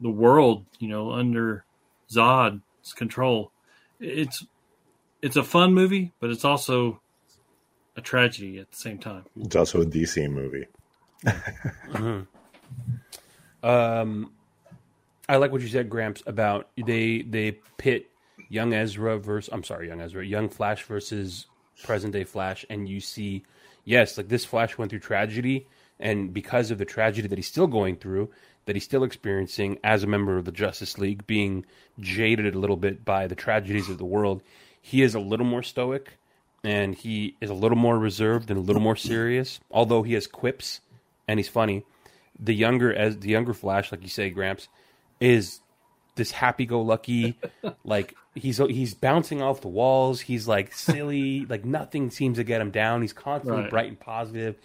the 0.00 0.08
world, 0.08 0.64
you 0.78 0.88
know, 0.88 1.12
under 1.12 1.64
Zod's 2.10 2.94
control. 2.94 3.52
It's 4.00 4.46
it's 5.20 5.36
a 5.36 5.42
fun 5.42 5.74
movie, 5.74 6.12
but 6.18 6.30
it's 6.30 6.44
also 6.44 7.02
a 7.96 8.00
tragedy 8.00 8.58
at 8.58 8.70
the 8.70 8.76
same 8.76 8.98
time. 8.98 9.24
It's 9.38 9.56
also 9.56 9.82
a 9.82 9.86
DC 9.86 10.30
movie. 10.30 10.66
mm-hmm. 11.24 12.20
Um, 13.60 14.30
I 15.28 15.36
like 15.36 15.50
what 15.50 15.60
you 15.60 15.68
said, 15.68 15.90
Gramps, 15.90 16.22
about 16.26 16.68
they 16.76 17.22
they 17.22 17.58
pit 17.76 18.06
young 18.48 18.72
Ezra 18.72 19.18
versus 19.18 19.50
I'm 19.52 19.64
sorry, 19.64 19.88
young 19.88 20.00
Ezra, 20.00 20.24
young 20.24 20.48
Flash 20.48 20.82
versus 20.84 21.46
present 21.84 22.12
day 22.12 22.24
Flash, 22.24 22.64
and 22.68 22.88
you 22.88 23.00
see, 23.00 23.44
yes, 23.84 24.16
like 24.16 24.28
this 24.28 24.44
Flash 24.44 24.78
went 24.78 24.90
through 24.90 25.00
tragedy, 25.00 25.66
and 26.00 26.32
because 26.32 26.70
of 26.70 26.78
the 26.78 26.84
tragedy 26.84 27.28
that 27.28 27.38
he's 27.38 27.46
still 27.48 27.66
going 27.66 27.96
through, 27.96 28.30
that 28.66 28.76
he's 28.76 28.84
still 28.84 29.04
experiencing 29.04 29.78
as 29.82 30.02
a 30.02 30.06
member 30.06 30.36
of 30.36 30.44
the 30.44 30.52
Justice 30.52 30.98
League, 30.98 31.26
being 31.26 31.64
jaded 31.98 32.54
a 32.54 32.58
little 32.58 32.76
bit 32.76 33.04
by 33.04 33.26
the 33.26 33.34
tragedies 33.34 33.88
of 33.88 33.98
the 33.98 34.04
world, 34.04 34.42
he 34.80 35.02
is 35.02 35.14
a 35.14 35.20
little 35.20 35.46
more 35.46 35.62
stoic 35.62 36.18
and 36.64 36.94
he 36.94 37.36
is 37.40 37.50
a 37.50 37.54
little 37.54 37.78
more 37.78 37.98
reserved 37.98 38.50
and 38.50 38.58
a 38.58 38.62
little 38.62 38.82
more 38.82 38.96
serious. 38.96 39.60
Although 39.70 40.02
he 40.02 40.14
has 40.14 40.26
quips 40.26 40.80
and 41.26 41.38
he's 41.38 41.48
funny, 41.48 41.84
the 42.38 42.54
younger 42.54 42.92
as 42.92 43.18
the 43.18 43.30
younger 43.30 43.54
Flash, 43.54 43.90
like 43.90 44.02
you 44.02 44.08
say, 44.08 44.30
Gramps, 44.30 44.68
is 45.18 45.60
this 46.16 46.30
happy-go-lucky, 46.30 47.38
like 47.84 48.14
he's 48.38 48.58
he's 48.58 48.94
bouncing 48.94 49.42
off 49.42 49.60
the 49.60 49.68
walls. 49.68 50.20
He's 50.20 50.48
like 50.48 50.72
silly, 50.72 51.44
like 51.48 51.64
nothing 51.64 52.10
seems 52.10 52.38
to 52.38 52.44
get 52.44 52.60
him 52.60 52.70
down. 52.70 53.02
He's 53.02 53.12
constantly 53.12 53.62
Right. 53.62 53.70
bright 53.70 53.88
and 53.88 53.98
positive, 54.00 54.56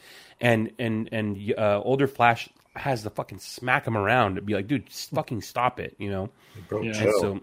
and 0.41 0.71
and 0.79 1.09
and 1.11 1.53
uh, 1.57 1.81
older 1.83 2.07
Flash 2.07 2.49
has 2.75 3.03
to 3.03 3.09
fucking 3.09 3.39
smack 3.39 3.85
him 3.85 3.95
around 3.95 4.35
to 4.35 4.41
be 4.41 4.53
like, 4.55 4.67
dude, 4.67 4.89
fucking 4.91 5.41
stop 5.41 5.79
it, 5.79 5.95
you 5.99 6.09
know. 6.09 6.29
Yeah. 6.71 6.77
And 6.79 6.93
so, 7.19 7.39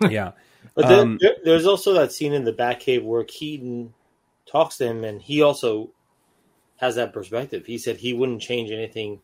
yeah, 0.10 0.32
But 0.74 0.88
then 0.88 0.98
Um, 1.00 1.18
there, 1.20 1.36
there's 1.44 1.64
also 1.66 1.94
that 1.94 2.12
scene 2.12 2.34
in 2.34 2.44
the 2.44 2.52
Batcave 2.52 3.02
where 3.04 3.24
Keaton 3.24 3.94
talks 4.46 4.76
to 4.78 4.86
him, 4.86 5.02
and 5.02 5.22
he 5.22 5.40
also 5.40 5.90
has 6.76 6.96
that 6.96 7.12
perspective. 7.14 7.64
He 7.64 7.78
said 7.78 7.96
he 7.96 8.12
wouldn't 8.12 8.42
change 8.42 8.70
anything 8.70 9.20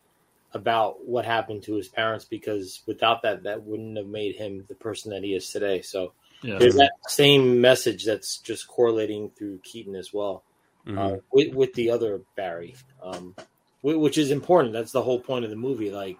about 0.53 1.07
what 1.07 1.24
happened 1.24 1.62
to 1.62 1.74
his 1.74 1.88
parents 1.88 2.24
because 2.24 2.82
without 2.86 3.22
that, 3.22 3.44
that 3.44 3.62
wouldn't 3.62 3.96
have 3.96 4.07
made 4.07 4.34
him 4.36 4.64
the 4.68 4.74
person 4.74 5.11
that 5.12 5.22
he 5.22 5.34
is 5.34 5.48
today. 5.51 5.80
So 5.82 6.12
Yeah. 6.42 6.59
there's 6.59 6.74
that 6.76 6.92
same 7.07 7.61
message 7.61 8.05
that's 8.05 8.38
just 8.38 8.66
correlating 8.66 9.30
through 9.30 9.61
Keaton 9.62 9.94
as 9.94 10.12
well 10.12 10.42
Mhm. 10.86 10.98
uh, 10.98 11.16
with, 11.32 11.55
with 11.55 11.72
the 11.74 11.90
other 11.90 12.22
Barry, 12.36 12.74
um, 13.03 13.34
which 13.82 14.18
is 14.18 14.30
important. 14.30 14.72
That's 14.72 14.92
the 14.92 15.03
whole 15.03 15.20
point 15.20 15.44
of 15.44 15.51
the 15.51 15.57
movie. 15.57 15.90
Like, 15.90 16.18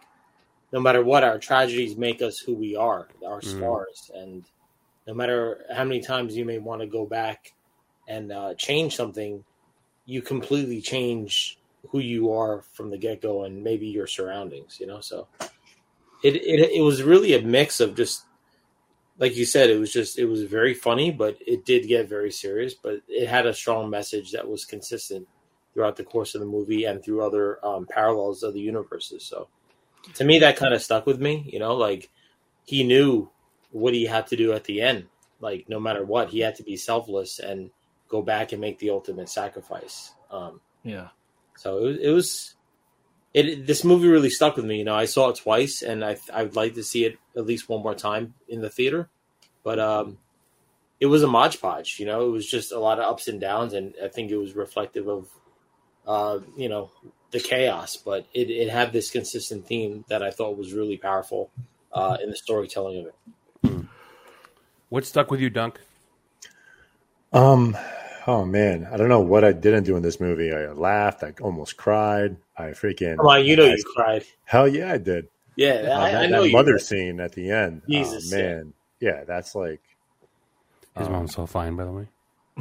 no 0.73 0.81
matter 0.81 1.03
what, 1.03 1.25
our 1.25 1.39
tragedies 1.39 1.97
make 1.97 2.23
us 2.23 2.39
who 2.39 2.55
we 2.55 2.77
are, 2.77 3.09
our 3.27 3.43
scars, 3.43 4.11
and 4.15 4.45
no 5.07 5.15
matter 5.15 5.65
how 5.75 5.85
many 5.85 6.01
times 6.01 6.37
you 6.37 6.45
may 6.45 6.59
want 6.59 6.81
to 6.83 6.87
go 6.87 7.05
back 7.05 7.53
and 8.07 8.31
uh, 8.31 8.55
change 8.55 8.95
something, 8.95 9.43
you 10.07 10.23
completely 10.23 10.81
change 10.81 11.59
who 11.89 11.99
you 11.99 12.33
are 12.33 12.63
from 12.73 12.91
the 12.91 12.99
get 12.99 13.23
go, 13.23 13.45
and 13.45 13.63
maybe 13.63 13.87
your 13.87 14.07
surroundings. 14.07 14.79
You 14.81 14.87
know, 14.87 15.01
so 15.01 15.29
it, 16.23 16.37
it 16.37 16.71
it 16.77 16.83
was 16.83 17.03
really 17.03 17.35
a 17.35 17.43
mix 17.43 17.81
of 17.81 17.95
just 17.95 18.25
like 19.21 19.37
you 19.37 19.45
said, 19.45 19.71
it 19.71 19.79
was 19.79 19.93
just 19.93 20.19
it 20.19 20.25
was 20.25 20.43
very 20.43 20.75
funny, 20.75 21.11
but 21.11 21.37
it 21.47 21.65
did 21.65 21.87
get 21.87 22.09
very 22.09 22.33
serious. 22.33 22.75
But 22.75 23.03
it 23.07 23.29
had 23.29 23.47
a 23.47 23.55
strong 23.55 23.91
message 23.91 24.33
that 24.33 24.49
was 24.49 24.65
consistent 24.65 25.29
throughout 25.73 25.97
the 25.97 26.05
course 26.05 26.35
of 26.35 26.41
the 26.41 26.47
movie 26.47 26.85
and 26.85 27.05
through 27.05 27.25
other 27.25 27.65
um, 27.65 27.87
parallels 27.87 28.43
of 28.43 28.55
the 28.55 28.61
universes. 28.61 29.25
So 29.25 29.49
to 30.15 30.25
me, 30.25 30.39
that 30.41 30.57
kind 30.57 30.75
of 30.75 30.83
stuck 30.83 31.07
with 31.07 31.21
me. 31.21 31.49
You 31.53 31.59
know, 31.59 31.77
like 31.77 32.11
he 32.65 32.83
knew 32.83 33.31
what 33.71 33.95
he 33.95 34.07
had 34.07 34.27
to 34.29 34.37
do 34.37 34.53
at 34.53 34.65
the 34.65 34.81
end. 34.81 35.07
Like 35.39 35.67
no 35.69 35.79
matter 35.79 36.05
what, 36.05 36.31
he 36.31 36.41
had 36.41 36.57
to 36.57 36.63
be 36.63 36.77
selfless 36.77 37.39
and 37.39 37.71
go 38.09 38.23
back 38.23 38.53
and 38.53 38.61
make 38.61 38.79
the 38.79 38.91
ultimate 38.91 39.29
sacrifice. 39.29 40.13
Um, 40.31 40.61
Yeah. 40.83 41.09
So 41.61 41.77
it 41.77 41.85
was, 41.85 41.97
it 41.99 42.11
was 42.11 42.55
it. 43.35 43.67
This 43.67 43.85
movie 43.85 44.09
really 44.09 44.31
stuck 44.31 44.57
with 44.57 44.65
me. 44.65 44.79
You 44.79 44.85
know, 44.85 44.95
I 44.95 45.05
saw 45.05 45.29
it 45.29 45.37
twice, 45.37 45.83
and 45.83 46.03
I 46.03 46.17
I 46.33 46.45
would 46.45 46.57
like 46.57 46.75
to 46.77 46.83
see 46.83 47.05
it 47.05 47.19
at 47.37 47.45
least 47.45 47.69
one 47.69 47.83
more 47.83 47.95
time 47.95 48.33
in 48.49 48.63
the 48.63 48.71
theater. 48.71 49.11
But 49.63 49.79
um, 49.79 50.17
it 51.01 51.07
was 51.07 51.23
a 51.23 51.27
modge 51.27 51.61
podge. 51.61 52.01
You 52.01 52.07
know, 52.07 52.27
it 52.27 52.31
was 52.31 52.47
just 52.47 52.73
a 52.73 52.79
lot 52.79 52.99
of 52.99 53.05
ups 53.05 53.29
and 53.29 53.39
downs, 53.39 53.75
and 53.75 53.93
I 54.03 54.09
think 54.09 54.31
it 54.31 54.39
was 54.39 54.55
reflective 54.55 55.07
of 55.07 55.29
uh, 56.07 56.39
you 56.57 56.71
know 56.71 56.93
the 57.31 57.41
chaos. 57.41 57.95
But 57.95 58.25
it 58.33 58.49
it 58.49 58.71
had 58.71 58.95
this 58.95 59.11
consistent 59.11 59.67
theme 59.67 60.07
that 60.09 60.23
I 60.23 60.31
thought 60.31 60.57
was 60.57 60.73
really 60.73 60.97
powerful 60.97 61.51
uh, 61.93 62.17
in 62.23 62.31
the 62.31 62.37
storytelling 62.37 63.01
of 63.01 63.07
it. 63.09 63.85
What 64.89 65.05
stuck 65.05 65.31
with 65.31 65.41
you, 65.41 65.51
Dunk? 65.51 65.79
Um, 67.35 67.77
oh 68.31 68.45
man, 68.45 68.87
I 68.93 68.97
don't 68.97 69.09
know 69.09 69.21
what 69.21 69.45
I 69.45 69.53
didn't 69.53 69.85
do 69.85 69.97
in 69.97 70.03
this 70.03 70.21
movie. 70.21 70.53
I 70.53 70.71
laughed. 70.73 71.23
I 71.23 71.33
almost 71.41 71.77
cried. 71.77 72.37
I 72.57 72.71
freaking. 72.71 73.17
Come 73.17 73.27
on, 73.27 73.45
you 73.45 73.57
know 73.57 73.65
I- 73.65 73.75
you 73.75 73.85
cried. 73.97 74.25
Hell 74.45 74.69
yeah, 74.69 74.93
I 74.93 74.99
did. 74.99 75.29
Yeah, 75.57 75.73
Uh, 75.73 75.99
I, 76.01 76.13
that, 76.13 76.23
I 76.23 76.27
know 76.27 76.43
that 76.45 76.53
mother 76.53 76.75
did. 76.79 76.83
scene 76.83 77.21
at 77.21 77.33
the 77.33 77.51
end. 77.51 77.83
Jesus, 77.89 78.33
oh, 78.33 78.37
man, 78.37 78.73
yeah, 79.01 79.25
that's 79.25 79.55
like. 79.55 79.81
His 80.97 81.07
um, 81.09 81.13
mom's 81.15 81.35
so 81.35 81.47
fine, 81.47 81.77
by 81.77 81.85
the 81.85 81.93
way. 81.93 82.07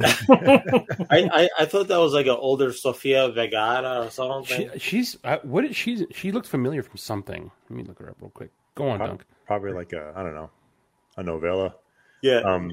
I, 1.10 1.28
I 1.32 1.48
I 1.60 1.64
thought 1.66 1.88
that 1.88 1.98
was 1.98 2.14
like 2.14 2.26
an 2.26 2.36
older 2.38 2.72
Sofia 2.72 3.28
Vergara 3.30 4.06
or 4.06 4.10
something. 4.10 4.70
She, 4.74 4.78
she's 4.78 5.18
uh, 5.24 5.38
what? 5.42 5.64
Is, 5.64 5.76
she's 5.76 6.04
she 6.12 6.32
looked 6.32 6.46
familiar 6.48 6.82
from 6.82 6.96
something. 6.96 7.50
Let 7.68 7.76
me 7.76 7.82
look 7.84 7.98
her 7.98 8.08
up 8.10 8.16
real 8.20 8.30
quick. 8.30 8.50
Go 8.76 8.88
on, 8.88 8.98
prob- 8.98 9.10
Dunk. 9.10 9.24
Probably 9.46 9.72
like 9.72 9.92
a 9.92 10.12
I 10.16 10.22
don't 10.22 10.34
know, 10.34 10.50
a 11.16 11.22
novella. 11.22 11.74
yeah, 12.22 12.38
Um, 12.40 12.70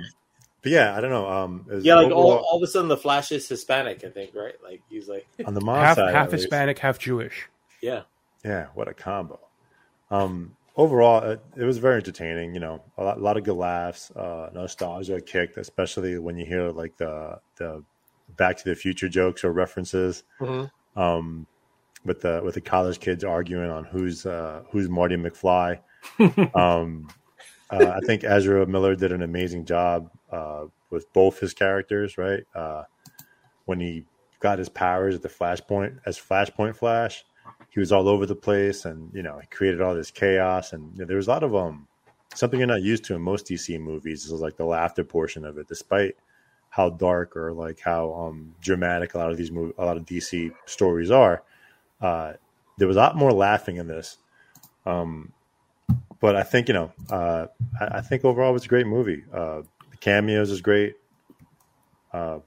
but 0.68 0.74
yeah, 0.74 0.98
I 0.98 1.00
don't 1.00 1.12
know. 1.12 1.28
Um, 1.30 1.66
was 1.66 1.86
yeah. 1.86 1.96
Like 1.96 2.12
all, 2.12 2.34
all 2.34 2.58
of 2.58 2.64
a 2.64 2.68
sudden, 2.68 2.90
the 2.90 2.98
Flash 2.98 3.32
is 3.32 3.48
Hispanic. 3.48 4.04
I 4.04 4.10
think, 4.10 4.36
right? 4.36 4.56
Like 4.62 4.82
he's 4.90 5.08
like, 5.08 5.26
on 5.46 5.54
the 5.54 5.62
mom 5.62 5.78
Half 5.78 5.96
side, 5.96 6.14
half. 6.14 6.32
Hispanic, 6.32 6.80
half 6.80 7.00
Jewish. 7.00 7.48
yeah. 7.82 8.02
Yeah, 8.44 8.68
what 8.76 8.88
a 8.88 8.94
combo. 8.94 9.40
Um, 10.12 10.56
overall, 10.76 11.24
it, 11.24 11.42
it 11.56 11.64
was 11.64 11.78
very 11.80 11.96
entertaining. 11.96 12.54
You 12.54 12.60
know, 12.60 12.84
a 12.98 13.04
lot, 13.04 13.18
a 13.18 13.22
lot 13.22 13.38
of 13.38 13.44
good 13.44 13.56
laughs, 13.56 14.12
uh, 14.12 14.50
nostalgia 14.54 15.22
kicked, 15.22 15.58
especially 15.58 16.18
when 16.20 16.38
you 16.38 16.46
hear 16.46 16.70
like 16.70 16.98
the 16.98 17.40
the 17.56 17.84
Back 18.36 18.58
to 18.58 18.64
the 18.66 18.76
Future 18.76 19.10
jokes 19.10 19.44
or 19.44 19.52
references. 19.52 20.24
Mhm. 20.42 20.70
Um, 20.96 21.48
with 22.06 22.22
the 22.22 22.42
with 22.44 22.56
the 22.56 22.62
college 22.62 23.00
kids 23.00 23.24
arguing 23.24 23.70
on 23.70 23.84
who's 23.84 24.26
uh, 24.26 24.64
who's 24.72 24.90
Marty 24.90 25.16
McFly. 25.16 25.80
um, 26.56 27.08
uh, 27.70 27.94
I 27.96 28.00
think 28.06 28.24
Ezra 28.24 28.66
Miller 28.66 28.96
did 28.96 29.12
an 29.12 29.22
amazing 29.22 29.66
job 29.66 30.10
uh, 30.32 30.66
with 30.90 31.12
both 31.14 31.40
his 31.40 31.54
characters. 31.54 32.18
Right 32.18 32.44
uh, 32.56 32.84
when 33.66 33.80
he 33.80 34.06
got 34.40 34.60
his 34.60 34.70
powers 34.70 35.16
at 35.16 35.22
the 35.22 35.30
Flashpoint 35.30 36.00
as 36.06 36.18
Flashpoint 36.18 36.76
Flash, 36.76 37.26
he 37.70 37.80
was 37.80 37.92
all 37.92 38.08
over 38.08 38.26
the 38.26 38.36
place, 38.36 38.86
and 38.86 39.12
you 39.14 39.22
know 39.22 39.40
he 39.40 39.48
created 39.48 39.82
all 39.82 39.94
this 39.94 40.12
chaos. 40.12 40.74
And 40.74 40.92
you 40.94 41.00
know, 41.00 41.06
there 41.06 41.18
was 41.18 41.28
a 41.28 41.32
lot 41.32 41.44
of 41.44 41.56
um 41.56 41.88
something 42.34 42.60
you're 42.60 42.68
not 42.68 42.82
used 42.82 43.04
to 43.06 43.16
in 43.16 43.22
most 43.22 43.48
DC 43.48 43.80
movies 43.80 44.26
is 44.26 44.32
like 44.32 44.58
the 44.58 44.66
laughter 44.66 45.04
portion 45.04 45.46
of 45.46 45.58
it, 45.58 45.68
despite 45.68 46.16
how 46.70 46.90
dark 46.90 47.36
or 47.36 47.54
like 47.54 47.80
how 47.80 48.14
um 48.14 48.54
dramatic 48.62 49.14
a 49.14 49.18
lot 49.18 49.32
of 49.32 49.38
these 49.38 49.52
mov- 49.52 49.74
a 49.78 49.86
lot 49.86 49.98
of 49.98 50.06
DC 50.06 50.52
stories 50.66 51.12
are. 51.12 51.44
Uh, 52.02 52.34
there 52.78 52.88
was 52.88 52.98
a 52.98 53.00
lot 53.00 53.16
more 53.16 53.32
laughing 53.32 53.78
in 53.78 53.88
this. 53.88 54.18
Um, 54.86 55.34
but 56.20 56.36
I 56.36 56.44
think 56.44 56.68
you 56.68 56.74
know, 56.74 56.92
uh, 57.10 57.48
I, 57.80 57.98
I 57.98 58.02
think 58.02 58.26
overall 58.26 58.50
it 58.52 58.54
was 58.54 58.66
a 58.66 58.70
great 58.70 58.88
movie. 58.88 59.24
Uh, 59.34 59.62
the 59.92 59.98
cameos 60.00 60.52
is 60.52 60.62
great. 60.62 60.96
Uh, 62.14 62.40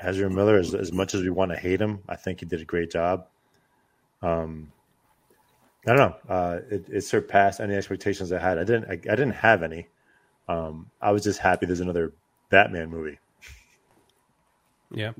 Ezra 0.00 0.30
Miller, 0.30 0.56
as, 0.56 0.74
as 0.74 0.92
much 0.92 1.14
as 1.14 1.22
we 1.22 1.30
want 1.30 1.50
to 1.50 1.56
hate 1.56 1.80
him, 1.80 2.00
I 2.08 2.16
think 2.16 2.40
he 2.40 2.46
did 2.46 2.60
a 2.60 2.64
great 2.64 2.90
job. 2.90 3.26
Um, 4.22 4.72
I 5.86 5.94
don't 5.94 5.96
know. 5.96 6.34
Uh, 6.34 6.58
it, 6.70 6.86
it 6.88 7.00
surpassed 7.02 7.60
any 7.60 7.74
expectations 7.74 8.32
I 8.32 8.38
had. 8.38 8.58
I 8.58 8.64
didn't. 8.64 8.84
I, 8.84 8.92
I 8.92 9.16
didn't 9.16 9.32
have 9.32 9.62
any. 9.62 9.88
Um, 10.48 10.90
I 11.00 11.10
was 11.12 11.22
just 11.24 11.40
happy 11.40 11.66
there's 11.66 11.80
another 11.80 12.12
Batman 12.50 12.90
movie. 12.90 13.18
Yeah. 14.90 15.12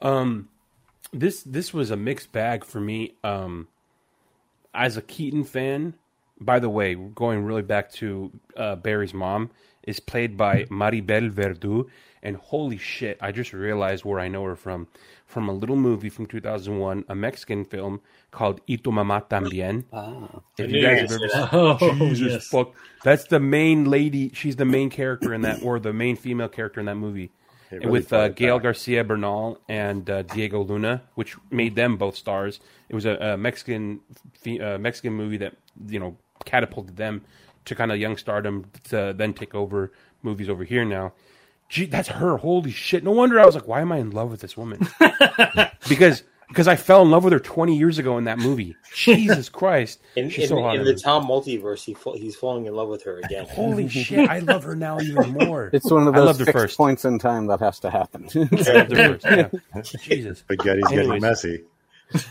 Um, 0.00 0.48
this 1.12 1.42
this 1.42 1.74
was 1.74 1.90
a 1.90 1.96
mixed 1.96 2.32
bag 2.32 2.64
for 2.64 2.80
me. 2.80 3.14
Um, 3.24 3.68
as 4.72 4.96
a 4.96 5.02
Keaton 5.02 5.44
fan, 5.44 5.94
by 6.40 6.58
the 6.58 6.68
way, 6.70 6.94
going 6.94 7.44
really 7.44 7.62
back 7.62 7.90
to 7.92 8.32
uh, 8.56 8.76
Barry's 8.76 9.14
mom 9.14 9.50
is 9.82 10.00
played 10.00 10.36
by 10.36 10.64
Maribel 10.64 11.30
Verdú, 11.30 11.86
and 12.22 12.36
holy 12.36 12.76
shit, 12.76 13.18
I 13.20 13.32
just 13.32 13.52
realized 13.52 14.04
where 14.04 14.20
I 14.20 14.28
know 14.28 14.44
her 14.44 14.56
from. 14.56 14.88
From 15.26 15.48
a 15.48 15.52
little 15.52 15.76
movie 15.76 16.08
from 16.08 16.26
2001, 16.26 17.04
a 17.08 17.14
Mexican 17.14 17.64
film 17.64 18.00
called 18.32 18.60
Y 18.68 18.76
tu 18.82 18.90
mamá 18.90 19.22
también. 19.28 19.84
Ah. 19.92 20.40
If 20.58 20.70
you 20.70 20.82
guys 20.82 21.00
have 21.02 21.12
ever 21.12 21.28
seen, 21.28 21.30
say 21.30 21.38
that. 21.40 21.52
Oh, 21.52 22.08
Jesus 22.10 22.32
yes. 22.32 22.46
fuck, 22.48 22.74
that's 23.04 23.24
the 23.28 23.38
main 23.38 23.84
lady. 23.84 24.32
She's 24.34 24.56
the 24.56 24.64
main 24.64 24.90
character 24.90 25.32
in 25.32 25.42
that, 25.42 25.62
or 25.62 25.78
the 25.78 25.92
main 25.92 26.16
female 26.16 26.48
character 26.48 26.80
in 26.80 26.86
that 26.86 26.96
movie, 26.96 27.30
really 27.70 27.86
with 27.86 28.08
brought 28.08 28.20
uh, 28.20 28.28
Gael 28.30 28.56
back. 28.58 28.64
Garcia 28.64 29.04
Bernal 29.04 29.60
and 29.68 30.10
uh, 30.10 30.22
Diego 30.22 30.62
Luna, 30.64 31.02
which 31.14 31.36
made 31.50 31.76
them 31.76 31.96
both 31.96 32.16
stars. 32.16 32.58
It 32.88 32.94
was 32.96 33.06
a, 33.06 33.14
a 33.14 33.36
Mexican 33.36 34.00
fe- 34.34 34.58
uh, 34.58 34.78
Mexican 34.78 35.12
movie 35.14 35.36
that 35.38 35.54
you 35.86 36.00
know 36.00 36.16
catapulted 36.44 36.96
them 36.96 37.22
to 37.66 37.74
kind 37.74 37.92
of 37.92 37.98
young 37.98 38.16
stardom 38.16 38.66
to 38.84 39.14
then 39.16 39.32
take 39.34 39.54
over 39.54 39.92
movies 40.22 40.48
over 40.48 40.64
here 40.64 40.84
now. 40.84 41.12
Gee, 41.68 41.86
that's 41.86 42.08
her. 42.08 42.36
Holy 42.38 42.72
shit! 42.72 43.04
No 43.04 43.12
wonder 43.12 43.38
I 43.38 43.46
was 43.46 43.54
like, 43.54 43.68
why 43.68 43.80
am 43.80 43.92
I 43.92 43.98
in 43.98 44.10
love 44.10 44.30
with 44.30 44.40
this 44.40 44.56
woman? 44.56 44.88
because 45.88 46.24
because 46.48 46.66
I 46.66 46.74
fell 46.74 47.02
in 47.02 47.12
love 47.12 47.22
with 47.22 47.32
her 47.32 47.38
20 47.38 47.76
years 47.78 47.98
ago 48.00 48.18
in 48.18 48.24
that 48.24 48.38
movie. 48.38 48.74
Jesus 48.92 49.48
Christ, 49.60 50.00
In, 50.16 50.30
she's 50.30 50.44
in, 50.44 50.48
so 50.48 50.62
hot. 50.62 50.74
in 50.74 50.80
in 50.80 50.86
the 50.86 50.94
it. 50.94 51.00
Tom 51.04 51.26
multiverse, 51.28 51.84
he 51.84 51.94
fa- 51.94 52.16
he's 52.16 52.34
falling 52.34 52.66
in 52.66 52.74
love 52.74 52.88
with 52.88 53.04
her 53.04 53.18
again. 53.20 53.46
Holy 53.50 53.86
shit, 53.88 54.28
I 54.28 54.40
love 54.40 54.64
her 54.64 54.74
now 54.74 54.98
even 55.00 55.30
more. 55.34 55.70
It's 55.72 55.88
one 55.88 56.08
of 56.08 56.14
I 56.14 56.18
those 56.18 56.26
loved 56.26 56.38
fixed 56.40 56.52
first. 56.52 56.76
points 56.76 57.04
in 57.04 57.20
time 57.20 57.46
that 57.46 57.60
has 57.60 57.78
to 57.80 57.90
happen. 57.90 58.28
I 58.34 58.38
loved 58.38 58.96
her 58.96 59.18
first. 59.18 59.24
Yeah. 59.76 59.82
Jesus. 60.02 60.40
Spaghetti's 60.40 60.88
getting 60.88 60.98
Anyways. 61.04 61.22
messy. 61.22 61.62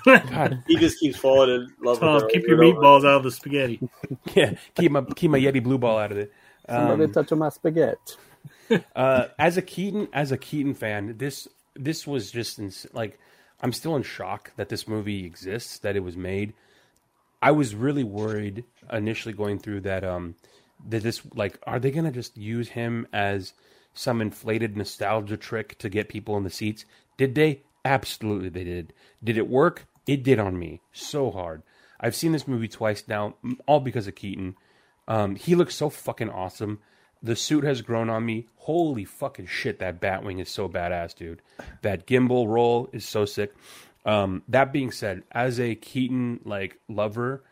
God. 0.06 0.64
He 0.68 0.78
just 0.78 1.00
keeps 1.00 1.18
falling 1.18 1.50
in 1.50 1.74
love 1.82 2.02
Tom, 2.02 2.14
with 2.14 2.24
her. 2.24 2.30
keep 2.30 2.48
your 2.48 2.58
meatballs 2.58 3.02
out 3.06 3.18
of 3.18 3.24
the 3.24 3.32
spaghetti. 3.32 3.84
Yeah, 4.36 4.56
keep 4.76 4.92
my 4.92 5.04
keep 5.16 5.32
my 5.32 5.40
Yeti 5.40 5.64
blue 5.64 5.78
ball 5.78 5.98
out 6.00 6.12
of 6.12 6.18
it. 6.18 6.34
Somebody 6.70 7.08
Um, 7.08 7.14
touch 7.14 7.32
my 7.32 7.50
spaghetti. 7.50 8.00
uh, 8.96 9.28
as 9.40 9.58
a 9.58 9.62
Keaton, 9.62 10.08
as 10.14 10.32
a 10.32 10.38
Keaton 10.38 10.74
fan, 10.76 11.18
this 11.18 11.48
this 11.76 12.08
was 12.08 12.32
just 12.32 12.60
ins- 12.60 12.88
like 12.94 13.20
I'm 13.62 13.74
still 13.74 13.96
in 13.96 14.04
shock 14.04 14.52
that 14.58 14.70
this 14.70 14.88
movie 14.88 15.26
exists, 15.26 15.80
that 15.80 15.96
it 15.96 16.02
was 16.04 16.18
made. 16.18 16.54
I 17.42 17.52
was 17.52 17.76
really 17.76 18.04
worried 18.04 18.66
initially 18.92 19.34
going 19.34 19.60
through 19.60 19.82
that 19.82 20.04
um 20.04 20.36
that 20.88 21.04
this 21.04 21.22
like 21.36 21.60
are 21.64 21.80
they 21.80 21.92
gonna 21.92 22.12
just 22.12 22.38
use 22.38 22.70
him 22.70 23.08
as 23.14 23.54
some 23.94 24.22
inflated 24.22 24.78
nostalgia 24.78 25.38
trick 25.38 25.78
to 25.80 25.90
get 25.90 26.10
people 26.10 26.38
in 26.38 26.44
the 26.44 26.50
seats? 26.50 26.86
Did 27.18 27.36
they? 27.36 27.64
Absolutely 27.86 28.50
they 28.50 28.64
did. 28.64 28.94
Did 29.24 29.38
it 29.38 29.48
work? 29.48 29.88
It 30.08 30.24
did 30.24 30.40
on 30.40 30.58
me 30.58 30.82
so 30.92 31.32
hard. 31.32 31.64
I've 32.00 32.16
seen 32.16 32.32
this 32.32 32.48
movie 32.48 32.68
twice 32.68 33.04
now, 33.08 33.36
all 33.68 33.80
because 33.80 34.08
of 34.08 34.16
Keaton. 34.16 34.56
Um, 35.08 35.36
he 35.36 35.56
looks 35.56 35.76
so 35.76 35.90
fucking 35.90 36.30
awesome. 36.30 36.80
The 37.22 37.36
suit 37.36 37.64
has 37.66 37.82
grown 37.82 38.10
on 38.10 38.26
me. 38.26 38.48
Holy 38.56 39.04
fucking 39.04 39.48
shit, 39.48 39.80
that 39.80 40.00
Batwing 40.00 40.40
is 40.40 40.50
so 40.50 40.70
badass, 40.70 41.16
dude. 41.16 41.42
That 41.82 42.08
gimbal 42.08 42.48
roll 42.48 42.90
is 42.94 43.06
so 43.06 43.26
sick. 43.26 43.54
Um, 44.06 44.44
that 44.48 44.72
being 44.72 44.92
said, 44.92 45.24
as 45.32 45.60
a 45.60 45.76
Keaton 45.76 46.40
like 46.46 46.80
lover, 46.88 47.44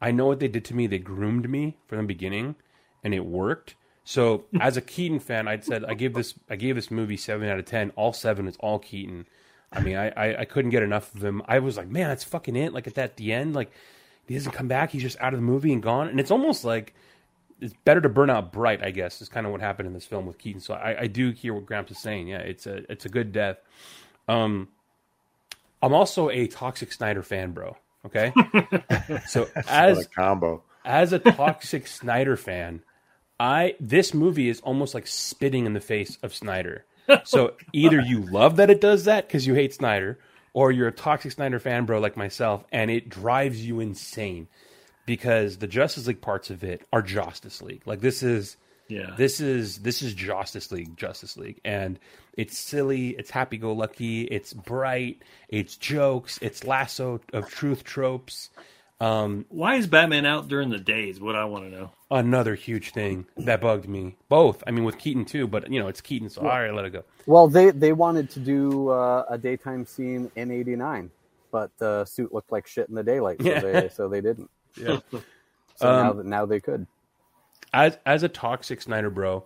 I 0.00 0.12
know 0.12 0.26
what 0.26 0.40
they 0.40 0.48
did 0.48 0.64
to 0.66 0.74
me. 0.74 0.86
They 0.86 0.98
groomed 0.98 1.50
me 1.50 1.76
from 1.88 1.98
the 1.98 2.04
beginning, 2.04 2.54
and 3.02 3.12
it 3.12 3.26
worked. 3.26 3.74
So 4.04 4.44
as 4.60 4.76
a 4.76 4.82
Keaton 4.82 5.18
fan, 5.18 5.48
I'd 5.48 5.64
said 5.64 5.84
I 5.84 5.94
give 5.94 6.14
this 6.14 6.34
I 6.48 6.56
gave 6.56 6.76
this 6.76 6.90
movie 6.90 7.16
seven 7.16 7.48
out 7.48 7.58
of 7.58 7.64
ten. 7.64 7.90
All 7.96 8.12
seven 8.12 8.46
is 8.46 8.56
all 8.60 8.78
Keaton. 8.78 9.26
I 9.72 9.80
mean, 9.80 9.96
I, 9.96 10.08
I, 10.10 10.40
I 10.40 10.44
couldn't 10.44 10.70
get 10.70 10.82
enough 10.82 11.14
of 11.14 11.22
him. 11.22 11.42
I 11.46 11.58
was 11.58 11.76
like, 11.76 11.88
man, 11.88 12.08
that's 12.08 12.24
fucking 12.24 12.56
it. 12.56 12.72
Like 12.72 12.86
at 12.86 12.94
that 12.94 13.16
the 13.16 13.32
end, 13.32 13.54
like 13.54 13.70
he 14.26 14.34
doesn't 14.34 14.52
come 14.52 14.68
back. 14.68 14.90
He's 14.90 15.02
just 15.02 15.20
out 15.20 15.34
of 15.34 15.38
the 15.38 15.46
movie 15.46 15.72
and 15.72 15.82
gone. 15.82 16.08
And 16.08 16.18
it's 16.20 16.30
almost 16.30 16.64
like 16.64 16.94
it's 17.60 17.74
better 17.84 18.00
to 18.00 18.08
burn 18.08 18.30
out 18.30 18.52
bright. 18.52 18.82
I 18.82 18.90
guess 18.90 19.20
is 19.20 19.28
kind 19.28 19.46
of 19.46 19.52
what 19.52 19.60
happened 19.60 19.86
in 19.86 19.94
this 19.94 20.06
film 20.06 20.26
with 20.26 20.38
Keaton. 20.38 20.60
So 20.60 20.74
I, 20.74 21.02
I 21.02 21.06
do 21.06 21.30
hear 21.30 21.54
what 21.54 21.66
Gramps 21.66 21.92
is 21.92 21.98
saying. 21.98 22.28
Yeah, 22.28 22.38
it's 22.38 22.66
a 22.66 22.90
it's 22.90 23.04
a 23.04 23.08
good 23.08 23.32
death. 23.32 23.58
Um, 24.28 24.68
I'm 25.82 25.94
also 25.94 26.30
a 26.30 26.46
Toxic 26.46 26.92
Snyder 26.92 27.22
fan, 27.22 27.52
bro. 27.52 27.76
Okay, 28.04 28.32
so 29.26 29.48
as 29.68 29.98
a 29.98 30.08
combo. 30.08 30.62
as 30.84 31.12
a 31.12 31.18
Toxic 31.18 31.86
Snyder 31.86 32.36
fan, 32.36 32.82
I 33.40 33.74
this 33.80 34.14
movie 34.14 34.48
is 34.48 34.60
almost 34.60 34.94
like 34.94 35.06
spitting 35.06 35.66
in 35.66 35.72
the 35.72 35.80
face 35.80 36.18
of 36.22 36.34
Snyder. 36.34 36.84
So 37.24 37.54
either 37.72 38.00
you 38.00 38.20
love 38.20 38.56
that 38.56 38.70
it 38.70 38.80
does 38.80 39.04
that 39.04 39.26
because 39.28 39.46
you 39.46 39.54
hate 39.54 39.74
Snyder, 39.74 40.18
or 40.52 40.72
you're 40.72 40.88
a 40.88 40.92
toxic 40.92 41.32
Snyder 41.32 41.58
fan, 41.58 41.84
bro, 41.84 42.00
like 42.00 42.16
myself, 42.16 42.64
and 42.72 42.90
it 42.90 43.08
drives 43.08 43.64
you 43.66 43.80
insane 43.80 44.48
because 45.04 45.58
the 45.58 45.66
Justice 45.66 46.06
League 46.06 46.20
parts 46.20 46.50
of 46.50 46.64
it 46.64 46.86
are 46.92 47.02
Justice 47.02 47.62
League. 47.62 47.82
Like 47.86 48.00
this 48.00 48.22
is 48.22 48.56
Yeah. 48.88 49.14
this 49.16 49.40
is 49.40 49.78
this 49.78 50.02
is 50.02 50.14
Justice 50.14 50.70
League, 50.72 50.96
Justice 50.96 51.36
League, 51.36 51.60
and 51.64 51.98
it's 52.36 52.58
silly, 52.58 53.10
it's 53.10 53.30
happy 53.30 53.56
go 53.56 53.72
lucky, 53.72 54.22
it's 54.22 54.52
bright, 54.52 55.22
it's 55.48 55.76
jokes, 55.76 56.38
it's 56.42 56.64
lasso 56.64 57.20
of 57.32 57.48
truth 57.48 57.84
tropes. 57.84 58.50
Um, 58.98 59.44
Why 59.50 59.74
is 59.76 59.86
Batman 59.86 60.24
out 60.24 60.48
during 60.48 60.70
the 60.70 60.78
day? 60.78 61.08
Is 61.10 61.20
what 61.20 61.34
I 61.36 61.44
want 61.44 61.64
to 61.64 61.70
know. 61.70 61.90
another 62.10 62.54
huge 62.54 62.92
thing 62.92 63.26
that 63.36 63.60
bugged 63.60 63.86
me. 63.88 64.16
Both, 64.30 64.62
I 64.66 64.70
mean, 64.70 64.84
with 64.84 64.96
Keaton 64.98 65.24
too, 65.26 65.46
but 65.46 65.70
you 65.70 65.78
know, 65.80 65.88
it's 65.88 66.00
Keaton, 66.00 66.30
so 66.30 66.40
all 66.42 66.48
right, 66.48 66.72
let 66.72 66.84
it 66.86 66.90
go. 66.94 67.04
Well, 67.26 67.46
they 67.48 67.70
they 67.72 67.92
wanted 67.92 68.30
to 68.30 68.40
do 68.40 68.88
uh, 68.88 69.26
a 69.28 69.36
daytime 69.36 69.84
scene 69.84 70.30
in 70.36 70.50
'89, 70.50 71.10
but 71.52 71.70
the 71.78 72.04
suit 72.06 72.32
looked 72.32 72.50
like 72.52 72.66
shit 72.66 72.88
in 72.88 72.94
the 72.94 73.02
daylight, 73.02 73.42
so 73.42 73.48
Yeah. 73.48 73.60
they 73.60 73.88
so 73.90 74.08
they 74.08 74.20
didn't. 74.22 74.50
Yeah. 74.80 75.00
So 75.10 75.22
now 75.92 76.10
Um, 76.12 76.16
that 76.18 76.26
now 76.26 76.46
they 76.46 76.60
could. 76.60 76.86
as 77.74 77.98
as 78.06 78.22
a 78.22 78.28
toxic 78.30 78.80
Snyder 78.80 79.10
bro, 79.10 79.44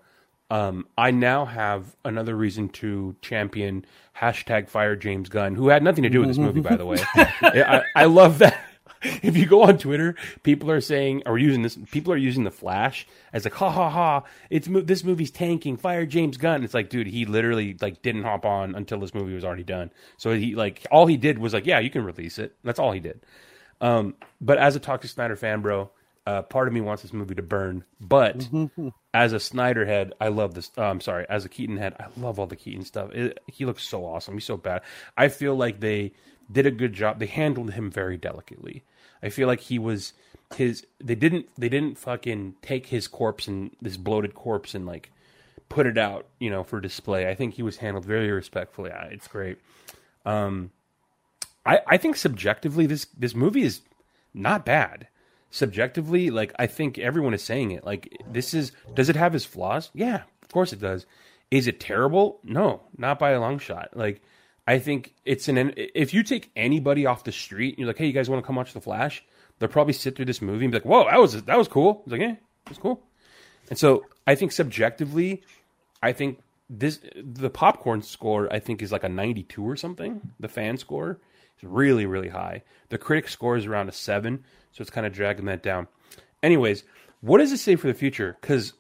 um, 0.51 0.86
I 0.96 1.11
now 1.11 1.44
have 1.44 1.96
another 2.05 2.36
reason 2.36 2.68
to 2.70 3.16
champion 3.20 3.84
hashtag 4.16 4.68
fire 4.68 4.94
James 4.94 5.28
Gunn, 5.28 5.55
who 5.57 5.68
had 5.68 5.82
nothing 5.82 6.03
to 6.05 6.09
do 6.11 6.20
with 6.20 6.28
this 6.28 6.38
movie, 6.38 6.61
by 6.61 6.76
the 6.76 6.86
way. 6.86 6.98
I, 7.16 7.82
I 7.96 8.05
love 8.05 8.38
that. 8.38 8.59
If 9.22 9.36
you 9.36 9.46
go 9.46 9.62
on 9.62 9.78
Twitter, 9.78 10.14
people 10.42 10.70
are 10.70 10.80
saying 10.80 11.22
or 11.26 11.38
using 11.38 11.62
this. 11.62 11.78
People 11.90 12.12
are 12.12 12.18
using 12.18 12.44
the 12.44 12.51
Flash 12.51 13.07
as 13.32 13.44
like, 13.44 13.55
ha 13.55 13.70
ha 13.70 13.88
ha! 13.88 14.24
It's 14.51 14.68
this 14.70 15.05
movie's 15.05 15.30
tanking. 15.30 15.76
Fire 15.76 16.05
James 16.07 16.36
Gunn. 16.36 16.64
It's 16.64 16.74
like, 16.74 16.90
dude, 16.90 17.07
he 17.07 17.24
literally 17.24 17.76
like 17.80 18.03
didn't 18.03 18.24
hop 18.24 18.44
on 18.44 18.74
until 18.74 18.98
this 19.01 19.14
movie 19.14 19.34
was 19.34 19.44
already 19.44 19.64
done. 19.64 19.90
So 20.18 20.32
he 20.32 20.55
like 20.55 20.86
all 20.90 21.07
he 21.07 21.16
did 21.16 21.38
was 21.38 21.55
like, 21.55 21.66
yeah, 21.66 21.78
you 21.78 21.90
can 21.90 22.05
release 22.05 22.38
it. 22.38 22.57
That's 22.62 22.78
all 22.78 22.92
he 22.92 23.01
did. 23.01 23.20
Um, 23.80 24.14
but 24.40 24.59
as 24.59 24.76
a 24.76 24.80
toxic 24.80 25.11
Snyder 25.11 25.36
fan, 25.36 25.62
bro, 25.62 25.90
uh, 26.26 26.42
part 26.42 26.68
of 26.68 26.74
me 26.74 26.80
wants 26.80 27.03
this 27.03 27.12
movie 27.12 27.34
to 27.34 27.42
burn. 27.42 27.84
But 28.01 28.48
as 29.14 29.32
a 29.32 29.40
Snyder 29.40 29.86
head, 29.86 30.12
I 30.20 30.28
love 30.28 30.55
this. 30.55 30.70
Uh, 30.76 30.82
I'm 30.82 31.01
sorry, 31.01 31.26
as 31.28 31.44
a 31.44 31.48
Keaton 31.48 31.76
head, 31.76 31.96
I 31.98 32.07
love 32.20 32.38
all 32.38 32.46
the 32.46 32.57
Keaton 32.57 32.84
stuff. 32.84 33.12
It, 33.12 33.38
he 33.46 33.64
looks 33.64 33.82
so 33.82 34.05
awesome. 34.05 34.34
He's 34.34 34.44
so 34.44 34.57
bad. 34.57 34.82
I 35.16 35.28
feel 35.28 35.55
like 35.55 35.80
they 35.80 36.12
did 36.53 36.66
a 36.66 36.70
good 36.70 36.92
job. 36.92 37.18
They 37.18 37.26
handled 37.26 37.72
him 37.72 37.90
very 37.90 38.16
delicately. 38.16 38.84
I 39.22 39.28
feel 39.28 39.46
like 39.46 39.60
he 39.60 39.78
was 39.78 40.12
his. 40.54 40.86
They 40.98 41.14
didn't. 41.14 41.46
They 41.58 41.68
didn't 41.68 41.98
fucking 41.98 42.56
take 42.62 42.86
his 42.86 43.08
corpse 43.08 43.46
and 43.46 43.70
this 43.80 43.96
bloated 43.96 44.34
corpse 44.34 44.74
and 44.74 44.86
like 44.86 45.10
put 45.68 45.86
it 45.86 45.96
out, 45.96 46.26
you 46.38 46.50
know, 46.50 46.62
for 46.62 46.80
display. 46.80 47.28
I 47.28 47.34
think 47.34 47.54
he 47.54 47.62
was 47.62 47.78
handled 47.78 48.04
very 48.04 48.30
respectfully. 48.30 48.90
It's 49.10 49.28
great. 49.28 49.58
Um, 50.26 50.70
I, 51.64 51.80
I 51.86 51.96
think 51.96 52.16
subjectively 52.16 52.86
this 52.86 53.06
this 53.16 53.34
movie 53.34 53.62
is 53.62 53.80
not 54.34 54.66
bad. 54.66 55.08
Subjectively, 55.50 56.30
like 56.30 56.52
I 56.58 56.66
think 56.66 56.98
everyone 56.98 57.34
is 57.34 57.42
saying 57.42 57.72
it. 57.72 57.84
Like 57.84 58.16
this 58.30 58.54
is 58.54 58.72
does 58.94 59.08
it 59.08 59.16
have 59.16 59.32
his 59.32 59.44
flaws? 59.44 59.90
Yeah, 59.94 60.22
of 60.42 60.48
course 60.48 60.72
it 60.72 60.80
does. 60.80 61.06
Is 61.50 61.66
it 61.66 61.80
terrible? 61.80 62.38
No, 62.44 62.82
not 62.96 63.18
by 63.18 63.30
a 63.30 63.40
long 63.40 63.58
shot. 63.58 63.90
Like 63.94 64.22
I 64.70 64.78
think 64.78 65.14
it's 65.24 65.48
an 65.48 65.72
if 65.76 66.14
you 66.14 66.22
take 66.22 66.52
anybody 66.54 67.04
off 67.04 67.24
the 67.24 67.32
street, 67.32 67.70
and 67.70 67.78
you're 67.78 67.88
like, 67.88 67.98
hey, 67.98 68.06
you 68.06 68.12
guys 68.12 68.30
want 68.30 68.40
to 68.40 68.46
come 68.46 68.54
watch 68.54 68.72
The 68.72 68.80
Flash? 68.80 69.20
They'll 69.58 69.68
probably 69.68 69.94
sit 69.94 70.14
through 70.14 70.26
this 70.26 70.40
movie 70.40 70.64
and 70.64 70.70
be 70.70 70.78
like, 70.78 70.84
whoa, 70.84 71.06
that 71.10 71.18
was 71.18 71.42
that 71.42 71.58
was 71.58 71.66
cool. 71.66 72.02
It's 72.04 72.12
like, 72.12 72.20
yeah, 72.20 72.34
it 72.34 72.68
was 72.68 72.78
cool. 72.78 73.02
And 73.68 73.76
so 73.76 74.06
I 74.28 74.36
think 74.36 74.52
subjectively, 74.52 75.42
I 76.04 76.12
think 76.12 76.38
this 76.68 77.00
the 77.16 77.50
popcorn 77.50 78.00
score 78.02 78.46
I 78.52 78.60
think 78.60 78.80
is 78.80 78.92
like 78.92 79.02
a 79.02 79.08
92 79.08 79.60
or 79.60 79.74
something. 79.74 80.20
The 80.38 80.46
fan 80.46 80.78
score 80.78 81.18
is 81.58 81.64
really 81.64 82.06
really 82.06 82.28
high. 82.28 82.62
The 82.90 82.98
critic 82.98 83.26
score 83.26 83.56
is 83.56 83.66
around 83.66 83.88
a 83.88 83.92
7, 83.92 84.44
so 84.70 84.82
it's 84.82 84.90
kind 84.90 85.04
of 85.04 85.12
dragging 85.12 85.46
that 85.46 85.64
down. 85.64 85.88
Anyways, 86.44 86.84
what 87.22 87.38
does 87.38 87.50
it 87.50 87.58
say 87.58 87.74
for 87.74 87.88
the 87.88 87.94
future 87.94 88.36
cuz 88.40 88.74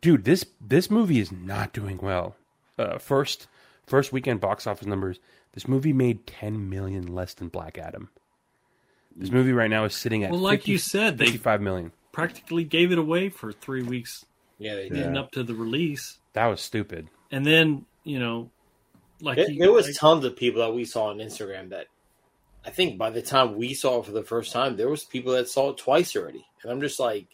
dude, 0.00 0.24
this 0.24 0.46
this 0.62 0.90
movie 0.90 1.20
is 1.20 1.30
not 1.30 1.74
doing 1.74 1.98
well. 1.98 2.36
Uh, 2.78 2.96
first 2.96 3.48
first 3.90 4.12
weekend 4.12 4.40
box 4.40 4.66
office 4.66 4.86
numbers, 4.86 5.18
this 5.52 5.66
movie 5.68 5.92
made 5.92 6.26
10 6.26 6.70
million 6.70 7.06
less 7.06 7.34
than 7.34 7.48
Black 7.48 7.76
Adam. 7.76 8.08
This 9.16 9.30
movie 9.30 9.52
right 9.52 9.68
now 9.68 9.84
is 9.84 9.94
sitting 9.94 10.22
at 10.24 10.30
Well, 10.30 10.40
like 10.40 10.60
50 10.60 10.72
you 10.72 10.78
said, 10.78 11.18
they 11.18 11.26
55 11.26 11.60
million. 11.60 11.92
practically 12.12 12.64
gave 12.64 12.92
it 12.92 12.98
away 12.98 13.28
for 13.28 13.52
three 13.52 13.82
weeks 13.82 14.24
Yeah, 14.58 14.76
they 14.76 14.88
leading 14.88 15.14
did. 15.14 15.16
up 15.16 15.32
to 15.32 15.42
the 15.42 15.54
release, 15.54 16.18
That 16.32 16.46
was 16.46 16.60
stupid. 16.60 17.08
and 17.30 17.44
then 17.44 17.84
you 18.04 18.18
know, 18.18 18.50
like 19.20 19.36
There, 19.36 19.50
you- 19.50 19.58
there 19.58 19.72
was 19.72 19.86
like- 19.86 19.96
tons 19.96 20.24
of 20.24 20.36
people 20.36 20.62
that 20.62 20.72
we 20.72 20.84
saw 20.84 21.06
on 21.06 21.18
Instagram 21.18 21.68
that 21.70 21.86
I 22.64 22.70
think 22.70 22.96
by 22.98 23.10
the 23.10 23.22
time 23.22 23.56
we 23.56 23.74
saw 23.74 23.98
it 24.00 24.06
for 24.06 24.12
the 24.12 24.22
first 24.22 24.52
time, 24.52 24.76
there 24.76 24.88
was 24.88 25.04
people 25.04 25.32
that 25.32 25.48
saw 25.48 25.70
it 25.70 25.76
twice 25.78 26.14
already, 26.14 26.46
and 26.62 26.70
I'm 26.70 26.80
just 26.80 27.00
like, 27.00 27.26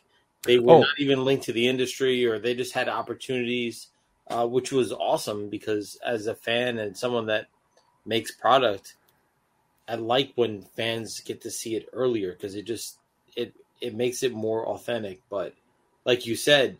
they 0.45 0.59
were 0.59 0.73
Oh. 0.75 0.81
not 0.81 0.99
even 0.99 1.25
linked 1.25 1.45
to 1.47 1.53
the 1.53 1.67
industry, 1.69 2.25
or 2.25 2.39
they 2.39 2.55
just 2.55 2.73
had 2.73 2.89
opportunities, 2.89 3.89
uh, 4.29 4.47
which 4.47 4.73
was 4.73 4.93
awesome 4.93 5.49
because 5.49 5.99
as 6.05 6.27
a 6.27 6.35
fan 6.35 6.79
and 6.79 6.97
someone 6.97 7.27
that 7.27 7.49
makes 8.07 8.31
product, 8.33 8.97
I 9.89 9.97
like 9.97 10.33
when 10.37 10.63
fans 10.63 11.21
get 11.21 11.43
to 11.43 11.51
see 11.51 11.77
it 11.77 11.89
earlier 11.93 12.33
because 12.33 12.55
it 12.55 12.63
just 12.67 12.99
it 13.37 13.55
it 13.81 13.95
makes 13.95 14.23
it 14.23 14.33
more 14.33 14.67
authentic. 14.69 15.23
But 15.31 15.55
like 16.05 16.27
you 16.27 16.37
said, 16.37 16.79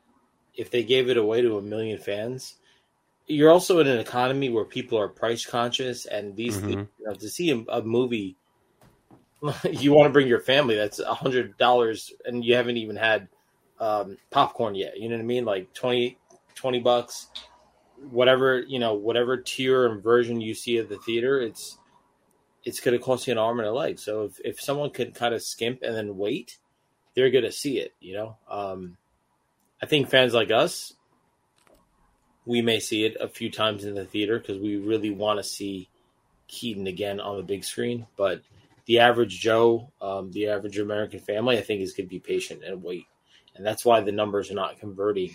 if 0.55 0.71
they 0.71 0.85
gave 0.85 1.09
it 1.11 1.17
away 1.19 1.43
to 1.43 1.59
a 1.59 1.63
million 1.63 1.99
fans, 1.99 2.57
you're 3.27 3.51
also 3.51 3.81
in 3.81 3.89
an 3.89 3.99
economy 4.01 4.51
where 4.51 4.65
people 4.65 4.99
are 4.99 5.09
price 5.09 5.47
conscious, 5.47 6.07
and 6.07 6.37
these 6.37 6.61
Mhm. 6.61 6.63
things, 6.63 6.81
you 6.99 7.07
know, 7.09 7.15
to 7.15 7.29
see 7.31 7.51
a, 7.51 7.59
a 7.71 7.83
movie, 7.83 8.39
you 9.71 9.93
want 9.93 10.09
to 10.09 10.13
bring 10.13 10.27
your 10.29 10.41
family. 10.41 10.77
That's 10.77 10.99
a 10.99 11.15
hundred 11.15 11.57
dollars, 11.59 12.13
and 12.25 12.45
you 12.45 12.55
haven't 12.55 12.77
even 12.77 12.97
had 12.97 13.29
um, 13.79 14.19
popcorn 14.31 14.75
yet. 14.75 14.99
You 14.99 15.09
know 15.09 15.17
what 15.17 15.23
I 15.23 15.27
mean? 15.27 15.45
Like 15.45 15.73
20, 15.75 16.19
20 16.57 16.81
bucks, 16.81 17.29
whatever 18.11 18.61
you 18.61 18.79
know, 18.79 18.95
whatever 18.95 19.37
tier 19.37 19.87
and 19.87 20.03
version 20.03 20.41
you 20.41 20.55
see 20.55 20.79
at 20.79 20.89
the 20.89 20.99
theater, 20.99 21.41
it's 21.41 21.79
it's 22.65 22.81
going 22.81 22.99
to 22.99 23.03
cost 23.03 23.27
you 23.27 23.33
an 23.33 23.39
arm 23.39 23.61
and 23.61 23.69
a 23.69 23.73
leg. 23.73 23.99
So 23.99 24.25
if 24.25 24.41
if 24.45 24.61
someone 24.61 24.91
could 24.91 25.15
kind 25.15 25.35
of 25.35 25.43
skimp 25.43 25.83
and 25.83 25.95
then 25.95 26.17
wait, 26.17 26.59
they're 27.15 27.31
going 27.31 27.45
to 27.45 27.53
see 27.53 27.79
it. 27.79 27.95
You 28.01 28.15
know, 28.15 28.37
um, 28.51 28.97
I 29.81 29.87
think 29.87 30.11
fans 30.11 30.35
like 30.35 30.51
us, 30.51 30.93
we 32.45 32.63
may 32.63 32.81
see 32.81 33.05
it 33.05 33.17
a 33.21 33.29
few 33.29 33.51
times 33.51 33.85
in 33.85 33.95
the 33.95 34.05
theater 34.05 34.39
because 34.39 34.59
we 34.59 34.77
really 34.77 35.11
want 35.11 35.39
to 35.39 35.45
see 35.45 35.89
Keaton 36.49 36.87
again 36.87 37.21
on 37.21 37.37
the 37.37 37.43
big 37.43 37.65
screen. 37.65 38.07
But 38.17 38.43
the 38.87 39.01
average 39.01 39.41
Joe, 39.41 39.93
um, 40.01 40.33
the 40.33 40.49
average 40.49 40.79
American 40.79 41.21
family, 41.21 41.59
I 41.59 41.63
think 41.63 41.81
is 41.81 41.93
going 41.93 42.07
to 42.07 42.11
be 42.11 42.21
patient 42.21 42.63
and 42.65 42.83
wait, 42.83 43.07
and 43.55 43.65
that's 43.65 43.85
why 43.85 44.01
the 44.01 44.13
numbers 44.13 44.51
are 44.51 44.55
not 44.55 44.81
converting. 44.81 45.35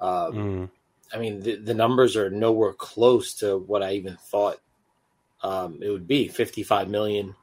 Um, 0.00 0.32
Mm. 0.34 0.70
I 1.14 1.18
mean, 1.18 1.40
the, 1.40 1.56
the 1.56 1.74
numbers 1.74 2.16
are 2.16 2.30
nowhere 2.30 2.72
close 2.72 3.34
to 3.34 3.56
what 3.58 3.82
I 3.82 3.92
even 3.92 4.16
thought 4.16 4.58
um, 5.42 5.78
it 5.80 5.88
would 5.90 6.08
be. 6.08 6.26
Fifty-five 6.28 6.88
million. 6.88 7.36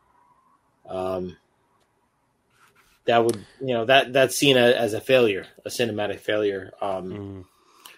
Um, 0.88 1.38
that 3.06 3.24
would, 3.24 3.46
you 3.60 3.74
know, 3.74 3.86
that 3.86 4.14
that's 4.14 4.36
seen 4.36 4.58
a, 4.58 4.72
as 4.72 4.94
a 4.94 5.02
failure, 5.02 5.46
a 5.66 5.70
cinematic 5.70 6.20
failure. 6.20 6.72
Um, 6.82 7.12
Mm. 7.12 7.46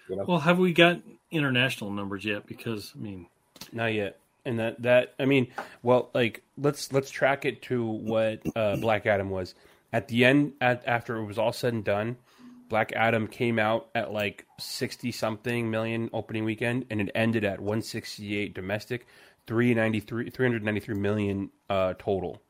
you 0.08 0.16
know, 0.16 0.24
Well, 0.26 0.38
have 0.38 0.58
we 0.58 0.72
got 0.72 1.00
international 1.30 1.90
numbers 1.90 2.24
yet? 2.24 2.46
Because 2.46 2.92
I 2.94 2.98
mean, 3.00 3.26
Not 3.72 3.92
yet. 3.92 4.18
And 4.44 4.60
that 4.60 4.80
that 4.82 5.14
I 5.18 5.24
mean, 5.24 5.48
well, 5.82 6.10
like 6.14 6.42
let's 6.56 6.92
let's 6.92 7.10
track 7.10 7.44
it 7.44 7.62
to 7.62 7.84
what 7.84 8.40
uh, 8.54 8.76
Black 8.76 9.04
Adam 9.06 9.30
was 9.30 9.54
at 9.92 10.06
the 10.06 10.24
end. 10.24 10.52
At, 10.60 10.84
after 10.86 11.16
it 11.16 11.24
was 11.24 11.38
all 11.38 11.52
said 11.52 11.72
and 11.72 11.84
done, 11.84 12.16
Black 12.68 12.92
Adam 12.92 13.26
came 13.26 13.58
out 13.58 13.88
at 13.94 14.12
like 14.12 14.46
sixty 14.58 15.12
something 15.12 15.70
million 15.70 16.10
opening 16.12 16.44
weekend, 16.44 16.86
and 16.90 17.00
it 17.00 17.10
ended 17.14 17.44
at 17.44 17.60
one 17.60 17.82
sixty 17.82 18.36
eight 18.36 18.54
domestic, 18.54 19.06
393, 19.46 20.30
393 20.30 20.94
million 20.94 21.50
uh, 21.70 21.94
total. 21.98 22.42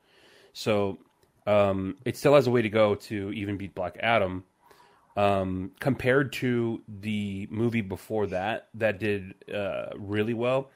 So 0.53 0.99
um, 1.47 1.97
it 2.05 2.17
still 2.17 2.35
has 2.35 2.47
a 2.47 2.51
way 2.51 2.63
to 2.63 2.69
go 2.69 2.95
to 2.95 3.33
even 3.33 3.57
beat 3.57 3.75
Black 3.75 3.97
Adam. 4.01 4.45
Um, 5.17 5.71
compared 5.81 6.33
to 6.35 6.83
the 6.87 7.49
movie 7.51 7.81
before 7.81 8.27
that, 8.27 8.69
that 8.75 8.99
did 8.99 9.35
uh, 9.53 9.87
really 9.97 10.35
well. 10.35 10.71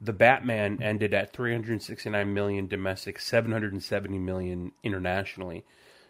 The 0.00 0.12
Batman 0.12 0.82
ended 0.82 1.14
at 1.14 1.32
369 1.32 2.34
million 2.34 2.66
domestic, 2.66 3.20
770 3.20 4.18
million 4.18 4.72
internationally. 4.82 5.64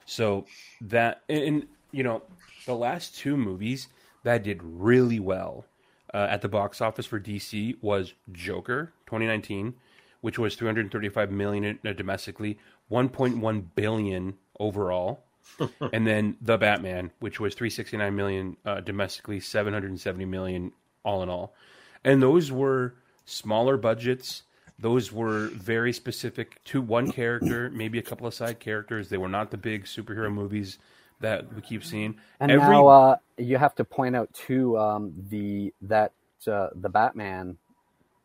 So 0.06 0.46
that, 0.80 1.22
and 1.28 1.66
you 1.92 2.02
know, 2.02 2.22
the 2.66 2.74
last 2.74 3.16
two 3.16 3.36
movies 3.36 3.88
that 4.22 4.42
did 4.42 4.60
really 4.62 5.20
well 5.20 5.66
uh, 6.12 6.26
at 6.30 6.42
the 6.42 6.48
box 6.48 6.80
office 6.80 7.06
for 7.06 7.20
DC 7.20 7.76
was 7.82 8.14
Joker 8.32 8.92
2019, 9.06 9.74
which 10.20 10.38
was 10.38 10.54
335 10.54 11.30
million 11.30 11.78
uh, 11.86 11.92
domestically, 11.92 12.58
1.1 12.90 13.64
billion 13.74 14.34
overall. 14.58 15.24
and 15.92 16.06
then 16.06 16.36
The 16.40 16.56
Batman, 16.56 17.10
which 17.18 17.38
was 17.38 17.54
369 17.54 18.16
million 18.16 18.56
uh, 18.64 18.80
domestically, 18.80 19.40
770 19.40 20.24
million 20.24 20.72
all 21.04 21.22
in 21.22 21.28
all. 21.28 21.54
And 22.02 22.22
those 22.22 22.50
were 22.50 22.94
smaller 23.26 23.76
budgets. 23.76 24.44
Those 24.78 25.12
were 25.12 25.48
very 25.48 25.92
specific 25.92 26.62
to 26.64 26.80
one 26.80 27.12
character, 27.12 27.70
maybe 27.70 27.98
a 27.98 28.02
couple 28.02 28.26
of 28.26 28.34
side 28.34 28.58
characters. 28.58 29.08
They 29.08 29.18
were 29.18 29.28
not 29.28 29.50
the 29.50 29.58
big 29.58 29.84
superhero 29.84 30.32
movies 30.32 30.78
that 31.20 31.52
we 31.54 31.62
keep 31.62 31.84
seeing. 31.84 32.16
And 32.40 32.50
Every 32.50 32.68
now 32.68 32.86
uh, 32.86 33.16
you 33.38 33.56
have 33.56 33.74
to 33.76 33.84
point 33.84 34.16
out 34.16 34.32
too 34.32 34.78
um, 34.78 35.12
the 35.30 35.72
that 35.82 36.12
uh, 36.46 36.68
the 36.74 36.88
Batman 36.88 37.56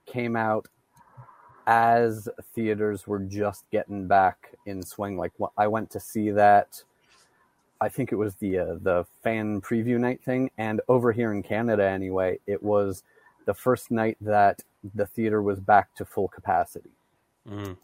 came 0.05 0.35
out 0.35 0.67
as 1.67 2.27
theaters 2.55 3.05
were 3.05 3.19
just 3.19 3.69
getting 3.71 4.07
back 4.07 4.55
in 4.65 4.81
swing. 4.81 5.17
Like 5.17 5.33
I 5.57 5.67
went 5.67 5.91
to 5.91 5.99
see 5.99 6.31
that. 6.31 6.83
I 7.81 7.87
think 7.87 8.11
it 8.11 8.15
was 8.15 8.35
the 8.35 8.59
uh, 8.59 8.75
the 8.81 9.05
fan 9.23 9.61
preview 9.61 9.97
night 9.99 10.21
thing, 10.23 10.51
and 10.57 10.81
over 10.89 11.11
here 11.11 11.31
in 11.31 11.43
Canada, 11.43 11.87
anyway, 11.87 12.39
it 12.45 12.61
was 12.61 13.03
the 13.45 13.53
first 13.53 13.89
night 13.89 14.17
that 14.21 14.61
the 14.95 15.05
theater 15.05 15.41
was 15.41 15.59
back 15.59 15.95
to 15.95 16.05
full 16.05 16.27
capacity. 16.27 16.91
Mm. 17.49 17.77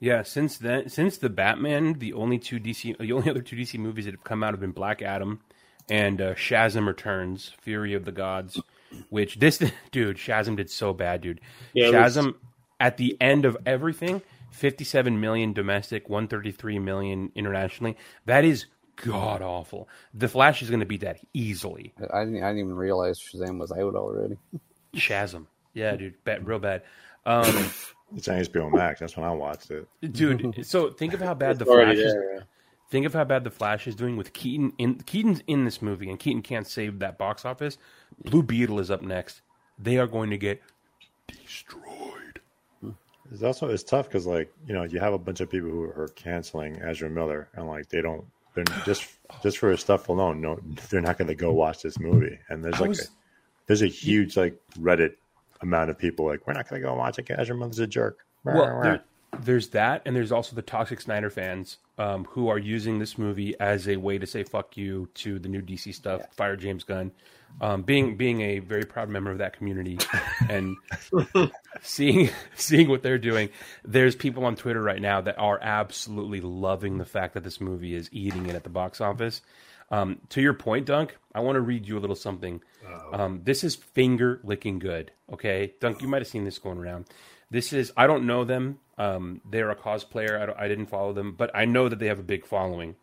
Yeah, 0.00 0.22
since 0.22 0.58
then, 0.58 0.88
since 0.88 1.18
the 1.18 1.30
Batman, 1.30 1.94
the 1.98 2.12
only 2.12 2.38
two 2.38 2.58
DC, 2.60 2.98
the 2.98 3.12
only 3.12 3.30
other 3.30 3.42
two 3.42 3.56
DC 3.56 3.78
movies 3.78 4.04
that 4.04 4.12
have 4.14 4.24
come 4.24 4.42
out 4.42 4.52
have 4.52 4.60
been 4.60 4.72
Black 4.72 5.00
Adam 5.02 5.40
and 5.88 6.20
uh, 6.20 6.34
Shazam 6.34 6.86
Returns: 6.86 7.52
Fury 7.60 7.94
of 7.94 8.04
the 8.04 8.12
Gods. 8.12 8.60
Which 9.08 9.36
this 9.40 9.58
dude 9.92 10.16
Shazam 10.16 10.56
did 10.56 10.70
so 10.70 10.92
bad, 10.92 11.20
dude. 11.20 11.40
Yeah, 11.72 11.88
it 11.88 11.94
was- 11.94 12.16
Shazam 12.16 12.34
at 12.80 12.96
the 12.96 13.16
end 13.20 13.44
of 13.44 13.56
everything, 13.66 14.22
fifty-seven 14.50 15.20
million 15.20 15.52
domestic, 15.52 16.08
one 16.08 16.28
thirty-three 16.28 16.78
million 16.78 17.32
internationally. 17.34 17.96
That 18.26 18.44
is 18.44 18.66
god 18.96 19.42
awful. 19.42 19.88
The 20.12 20.28
Flash 20.28 20.62
is 20.62 20.70
going 20.70 20.80
to 20.80 20.86
beat 20.86 21.00
that 21.00 21.18
easily. 21.32 21.92
I 22.12 22.24
didn't, 22.24 22.42
I 22.44 22.48
didn't 22.48 22.58
even 22.58 22.74
realize 22.76 23.18
Shazam 23.18 23.58
was 23.58 23.72
out 23.72 23.94
already. 23.96 24.36
Shazam, 24.94 25.46
yeah, 25.72 25.96
dude, 25.96 26.22
bad, 26.24 26.46
real 26.46 26.58
bad. 26.60 26.82
Um, 27.26 27.70
It's 28.16 28.28
on 28.28 28.36
HBO 28.36 28.72
Max. 28.72 29.00
That's 29.00 29.16
when 29.16 29.26
I 29.26 29.32
watched 29.32 29.70
it. 29.70 29.86
dude. 30.12 30.64
So 30.66 30.90
think 30.90 31.14
of 31.14 31.20
how 31.20 31.34
bad 31.34 31.58
the 31.58 31.64
Flash 31.64 31.96
is. 31.96 32.12
there, 32.12 32.34
yeah. 32.34 32.40
Think 32.90 33.06
of 33.06 33.14
how 33.14 33.24
bad 33.24 33.44
the 33.44 33.50
Flash 33.50 33.86
is 33.86 33.94
doing 33.96 34.16
with 34.16 34.32
Keaton. 34.32 34.72
In 34.78 34.96
Keaton's 35.00 35.40
in 35.46 35.64
this 35.64 35.82
movie, 35.82 36.08
and 36.10 36.18
Keaton 36.18 36.42
can't 36.42 36.66
save 36.66 36.98
that 37.00 37.18
box 37.18 37.44
office. 37.44 37.78
Blue 38.24 38.42
Beetle 38.42 38.78
is 38.78 38.90
up 38.90 39.02
next. 39.02 39.40
They 39.78 39.98
are 39.98 40.06
going 40.06 40.30
to 40.30 40.38
get 40.38 40.62
destroyed. 41.26 42.40
It's 43.32 43.42
also 43.42 43.68
it's 43.68 43.82
tough 43.82 44.06
because 44.06 44.26
like 44.26 44.52
you 44.66 44.74
know 44.74 44.84
you 44.84 45.00
have 45.00 45.12
a 45.12 45.18
bunch 45.18 45.40
of 45.40 45.50
people 45.50 45.70
who 45.70 45.84
are 45.84 46.08
canceling 46.14 46.80
Ezra 46.82 47.08
Miller 47.10 47.48
and 47.54 47.66
like 47.66 47.88
they 47.88 48.00
don't 48.02 48.24
they're 48.54 48.64
just 48.84 49.08
just 49.42 49.58
for 49.58 49.70
his 49.70 49.80
stuff 49.80 50.08
alone 50.08 50.40
no 50.40 50.60
they're 50.90 51.00
not 51.00 51.18
going 51.18 51.28
to 51.28 51.34
go 51.34 51.52
watch 51.52 51.82
this 51.82 51.98
movie 51.98 52.38
and 52.48 52.62
there's 52.62 52.78
like 52.78 52.90
was- 52.90 53.00
a, 53.00 53.08
there's 53.66 53.82
a 53.82 53.86
huge 53.86 54.36
like 54.36 54.60
Reddit 54.78 55.14
amount 55.64 55.90
of 55.90 55.98
people 55.98 56.26
like 56.26 56.46
we're 56.46 56.52
not 56.52 56.68
going 56.68 56.80
to 56.80 56.86
go 56.86 56.94
watch 56.94 57.18
it 57.18 57.26
'cause 57.26 57.36
Ezra 57.40 57.56
Miller's 57.56 57.78
a 57.80 57.86
jerk. 57.86 58.18
Well, 58.54 58.80
there, 58.82 59.04
there's 59.40 59.68
that, 59.70 60.02
and 60.04 60.14
there's 60.14 60.30
also 60.30 60.54
the 60.54 60.62
toxic 60.62 61.00
Snyder 61.00 61.30
fans 61.30 61.78
um, 61.98 62.24
who 62.26 62.48
are 62.48 62.58
using 62.58 62.98
this 62.98 63.18
movie 63.18 63.58
as 63.58 63.88
a 63.88 63.96
way 63.96 64.18
to 64.18 64.26
say 64.26 64.44
"fuck 64.44 64.76
you" 64.76 65.08
to 65.14 65.38
the 65.38 65.48
new 65.48 65.62
DC 65.62 65.92
stuff. 65.94 66.22
Fire 66.36 66.56
James 66.56 66.84
Gunn. 66.84 67.10
Um, 67.60 67.82
being 67.82 68.16
being 68.16 68.40
a 68.40 68.58
very 68.58 68.84
proud 68.84 69.08
member 69.08 69.30
of 69.30 69.38
that 69.38 69.56
community, 69.56 69.98
and 70.48 70.76
seeing 71.82 72.28
seeing 72.56 72.88
what 72.88 73.02
they're 73.02 73.18
doing, 73.18 73.48
there's 73.84 74.16
people 74.16 74.44
on 74.44 74.56
Twitter 74.56 74.82
right 74.82 75.00
now 75.00 75.20
that 75.20 75.38
are 75.38 75.58
absolutely 75.62 76.40
loving 76.40 76.98
the 76.98 77.04
fact 77.04 77.34
that 77.34 77.44
this 77.44 77.60
movie 77.60 77.94
is 77.94 78.08
eating 78.12 78.46
it 78.46 78.56
at 78.56 78.64
the 78.64 78.70
box 78.70 79.00
office. 79.00 79.40
Um, 79.94 80.18
to 80.30 80.40
your 80.40 80.54
point, 80.54 80.86
Dunk, 80.86 81.16
I 81.34 81.40
want 81.40 81.56
to 81.56 81.60
read 81.60 81.86
you 81.86 81.96
a 81.96 82.00
little 82.00 82.16
something. 82.16 82.60
Um, 83.12 83.40
this 83.44 83.62
is 83.62 83.76
finger 83.76 84.40
licking 84.42 84.80
good. 84.80 85.12
Okay, 85.32 85.74
Dunk, 85.80 86.02
you 86.02 86.08
might 86.08 86.20
have 86.20 86.26
seen 86.26 86.44
this 86.44 86.58
going 86.58 86.78
around. 86.78 87.06
This 87.50 87.72
is 87.72 87.92
I 87.96 88.08
don't 88.08 88.26
know 88.26 88.44
them. 88.44 88.80
Um, 88.98 89.40
they're 89.48 89.70
a 89.70 89.76
cosplayer. 89.76 90.40
I, 90.40 90.46
don't, 90.46 90.58
I 90.58 90.66
didn't 90.66 90.86
follow 90.86 91.12
them, 91.12 91.34
but 91.36 91.50
I 91.54 91.64
know 91.64 91.88
that 91.88 91.98
they 92.00 92.06
have 92.08 92.18
a 92.18 92.24
big 92.24 92.44
following. 92.44 92.96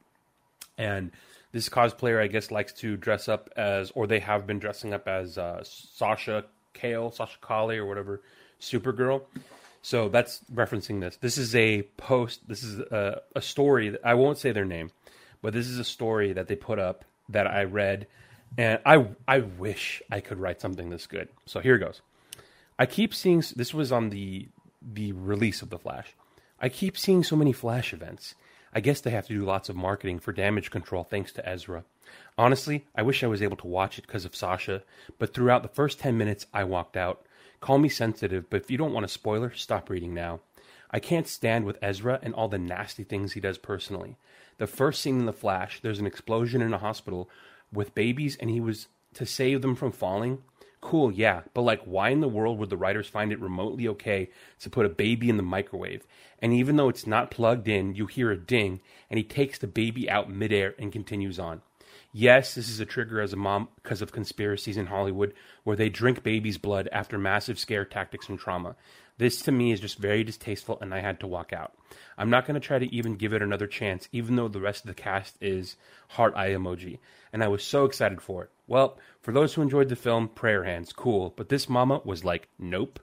And 0.78 1.12
this 1.54 1.70
cosplayer, 1.70 2.22
I 2.22 2.28
guess, 2.28 2.52
likes 2.52 2.74
to 2.74 2.98
dress 2.98 3.30
up 3.30 3.50
as, 3.56 3.92
or 3.92 4.08
they 4.08 4.20
have 4.20 4.46
been 4.46 4.60
dressing 4.60 4.94
up 4.94 5.08
as 5.08 5.38
uh, 5.38 5.64
Sasha 5.64 6.46
Calle, 6.74 7.12
Sasha 7.12 7.38
Calle, 7.42 7.78
or 7.78 7.86
whatever, 7.86 8.22
Supergirl. 8.60 9.24
So 9.82 10.10
that's 10.10 10.42
referencing 10.54 11.00
this. 11.00 11.18
This 11.18 11.38
is 11.38 11.56
a 11.56 11.84
post. 11.98 12.48
This 12.48 12.64
is 12.64 12.80
a, 12.80 13.22
a 13.36 13.42
story. 13.42 13.90
That, 13.90 14.02
I 14.04 14.14
won't 14.16 14.38
say 14.38 14.52
their 14.52 14.66
name, 14.66 14.92
but 15.42 15.54
this 15.54 15.68
is 15.68 15.80
a 15.80 15.84
story 15.84 16.34
that 16.34 16.48
they 16.48 16.56
put 16.56 16.80
up 16.80 17.06
that 17.30 17.48
I 17.48 17.64
read, 17.64 18.08
and 18.58 18.80
I 18.86 19.08
I 19.28 19.40
wish 19.40 20.02
I 20.12 20.20
could 20.20 20.40
write 20.40 20.62
something 20.62 20.90
this 20.90 21.08
good. 21.08 21.30
So 21.46 21.60
here 21.60 21.78
goes. 21.78 22.02
I 22.78 22.86
keep 22.86 23.14
seeing 23.14 23.44
this 23.56 23.74
was 23.74 23.92
on 23.92 24.10
the 24.10 24.48
the 24.82 25.12
release 25.12 25.62
of 25.62 25.70
the 25.70 25.80
Flash. 25.80 26.16
I 26.60 26.70
keep 26.70 26.98
seeing 26.98 27.24
so 27.24 27.36
many 27.36 27.54
Flash 27.54 27.94
events. 27.94 28.36
I 28.74 28.80
guess 28.80 29.02
they 29.02 29.12
have 29.12 29.28
to 29.28 29.34
do 29.34 29.44
lots 29.44 29.70
of 29.70 29.76
marketing 29.76 30.20
for 30.20 30.32
damage 30.32 30.72
control 30.72 31.04
thanks 31.04 31.32
to 31.34 31.48
Ezra. 31.48 31.84
Honestly, 32.38 32.86
I 32.96 33.02
wish 33.02 33.24
I 33.24 33.28
was 33.28 33.42
able 33.42 33.58
to 33.58 33.68
watch 33.68 33.98
it 33.98 34.08
because 34.08 34.26
of 34.26 34.36
Sasha, 34.36 34.84
but 35.20 35.34
throughout 35.34 35.64
the 35.64 35.70
first 35.70 36.00
10 36.00 36.18
minutes 36.18 36.48
I 36.54 36.64
walked 36.64 36.96
out. 36.96 37.26
Call 37.60 37.78
me 37.78 37.90
sensitive, 37.90 38.50
but 38.50 38.62
if 38.62 38.72
you 38.72 38.78
don't 38.78 38.94
want 38.94 39.06
a 39.06 39.10
spoiler, 39.10 39.54
stop 39.54 39.90
reading 39.90 40.14
now. 40.14 40.40
I 40.90 41.00
can't 41.00 41.28
stand 41.28 41.66
with 41.66 41.78
Ezra 41.82 42.20
and 42.22 42.34
all 42.34 42.48
the 42.48 42.58
nasty 42.58 43.04
things 43.04 43.34
he 43.34 43.40
does 43.40 43.58
personally. 43.58 44.18
The 44.62 44.68
first 44.68 45.02
scene 45.02 45.18
in 45.18 45.26
The 45.26 45.34
Flash, 45.34 45.80
there's 45.82 45.98
an 45.98 46.06
explosion 46.06 46.62
in 46.62 46.72
a 46.72 46.78
hospital 46.78 47.28
with 47.74 47.96
babies 47.96 48.38
and 48.40 48.48
he 48.48 48.60
was 48.60 48.90
to 49.16 49.26
save 49.26 49.64
them 49.64 49.74
from 49.76 49.92
falling. 49.92 50.44
Cool, 50.82 51.12
yeah, 51.12 51.42
but 51.56 51.64
like, 51.64 51.82
why 51.82 52.10
in 52.10 52.22
the 52.22 52.28
world 52.28 52.60
would 52.60 52.70
the 52.70 52.78
writers 52.78 53.08
find 53.08 53.32
it 53.32 53.42
remotely 53.42 53.88
okay 53.88 54.30
to 54.60 54.70
put 54.70 54.86
a 54.86 54.90
baby 54.90 55.32
in 55.32 55.38
the 55.38 55.42
microwave? 55.42 56.06
And 56.38 56.54
even 56.54 56.76
though 56.76 56.90
it's 56.90 57.08
not 57.08 57.32
plugged 57.32 57.68
in, 57.68 57.96
you 57.96 58.06
hear 58.06 58.30
a 58.30 58.38
ding, 58.38 58.82
and 59.10 59.18
he 59.18 59.24
takes 59.24 59.58
the 59.58 59.66
baby 59.66 60.08
out 60.08 60.30
midair 60.30 60.76
and 60.78 60.92
continues 60.92 61.40
on. 61.40 61.64
Yes, 62.14 62.56
this 62.56 62.70
is 62.70 62.80
a 62.80 62.86
trigger 62.86 63.22
as 63.22 63.32
a 63.32 63.38
mom 63.38 63.70
because 63.76 64.02
of 64.02 64.12
conspiracies 64.12 64.78
in 64.78 64.88
Hollywood 64.88 65.34
where 65.64 65.78
they 65.78 65.90
drink 65.90 66.24
babies' 66.24 66.58
blood 66.58 66.90
after 66.92 67.18
massive 67.18 67.58
scare 67.58 67.86
tactics 67.86 68.28
and 68.28 68.38
trauma. 68.38 68.76
This 69.18 69.42
to 69.44 69.52
me 69.52 69.72
is 69.72 69.80
just 69.80 70.00
very 70.00 70.24
distasteful, 70.24 70.80
and 70.82 70.94
I 70.94 71.00
had 71.00 71.20
to 71.20 71.28
walk 71.28 71.54
out. 71.54 71.74
I'm 72.18 72.30
not 72.30 72.46
going 72.46 72.60
to 72.60 72.66
try 72.66 72.80
to 72.80 72.94
even 72.94 73.16
give 73.16 73.34
it 73.34 73.42
another 73.42 73.68
chance, 73.68 74.10
even 74.12 74.36
though 74.36 74.48
the 74.48 74.60
rest 74.60 74.84
of 74.84 74.88
the 74.88 75.02
cast 75.02 75.38
is 75.40 75.78
heart 76.10 76.34
eye 76.36 76.50
emoji. 76.50 77.00
And 77.32 77.44
I 77.44 77.48
was 77.48 77.64
so 77.64 77.86
excited 77.86 78.22
for 78.22 78.44
it. 78.44 78.50
Well, 78.68 78.98
for 79.22 79.32
those 79.32 79.54
who 79.54 79.62
enjoyed 79.62 79.90
the 79.90 79.96
film, 79.96 80.28
prayer 80.28 80.64
hands, 80.64 80.92
cool. 80.92 81.34
But 81.36 81.50
this 81.50 81.70
mama 81.70 82.02
was 82.04 82.26
like, 82.26 82.48
nope. 82.58 83.00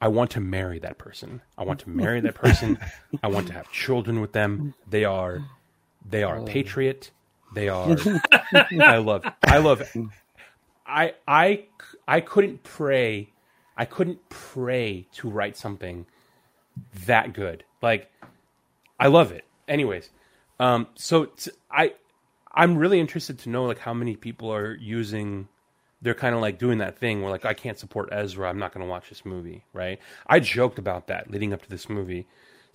I 0.00 0.08
want 0.08 0.30
to 0.32 0.40
marry 0.40 0.78
that 0.80 0.98
person. 0.98 1.40
I 1.56 1.64
want 1.64 1.80
to 1.80 1.90
marry 1.90 2.20
that 2.20 2.34
person. 2.34 2.78
I 3.22 3.28
want 3.28 3.46
to 3.46 3.54
have 3.54 3.72
children 3.72 4.20
with 4.20 4.32
them. 4.32 4.74
They 4.88 5.04
are, 5.04 5.42
they 6.08 6.22
are 6.22 6.38
a 6.38 6.44
patriot. 6.44 7.10
They 7.54 7.68
are. 7.68 7.96
I 8.80 8.98
love. 8.98 9.24
I 9.42 9.58
love. 9.58 9.82
I 10.86 11.14
I 11.26 11.66
I 12.06 12.20
couldn't 12.20 12.62
pray. 12.62 13.32
I 13.76 13.84
couldn't 13.84 14.28
pray 14.28 15.06
to 15.14 15.28
write 15.28 15.56
something 15.56 16.06
that 17.06 17.32
good. 17.32 17.64
Like 17.82 18.10
I 18.98 19.08
love 19.08 19.32
it. 19.32 19.44
Anyways, 19.68 20.10
um, 20.60 20.86
so 20.94 21.26
t- 21.26 21.50
I 21.70 21.94
I'm 22.52 22.78
really 22.78 23.00
interested 23.00 23.38
to 23.40 23.50
know 23.50 23.64
like 23.64 23.78
how 23.78 23.94
many 23.94 24.16
people 24.16 24.52
are 24.52 24.74
using. 24.74 25.48
They're 26.02 26.14
kind 26.14 26.34
of 26.34 26.40
like 26.40 26.58
doing 26.58 26.78
that 26.78 26.98
thing 26.98 27.22
where 27.22 27.30
like 27.30 27.44
I 27.44 27.54
can't 27.54 27.78
support 27.78 28.10
Ezra. 28.12 28.48
I'm 28.48 28.58
not 28.58 28.72
going 28.72 28.84
to 28.84 28.90
watch 28.90 29.08
this 29.08 29.24
movie. 29.24 29.64
Right? 29.72 29.98
I 30.26 30.40
joked 30.40 30.78
about 30.78 31.08
that 31.08 31.30
leading 31.30 31.52
up 31.52 31.62
to 31.62 31.68
this 31.70 31.88
movie, 31.88 32.26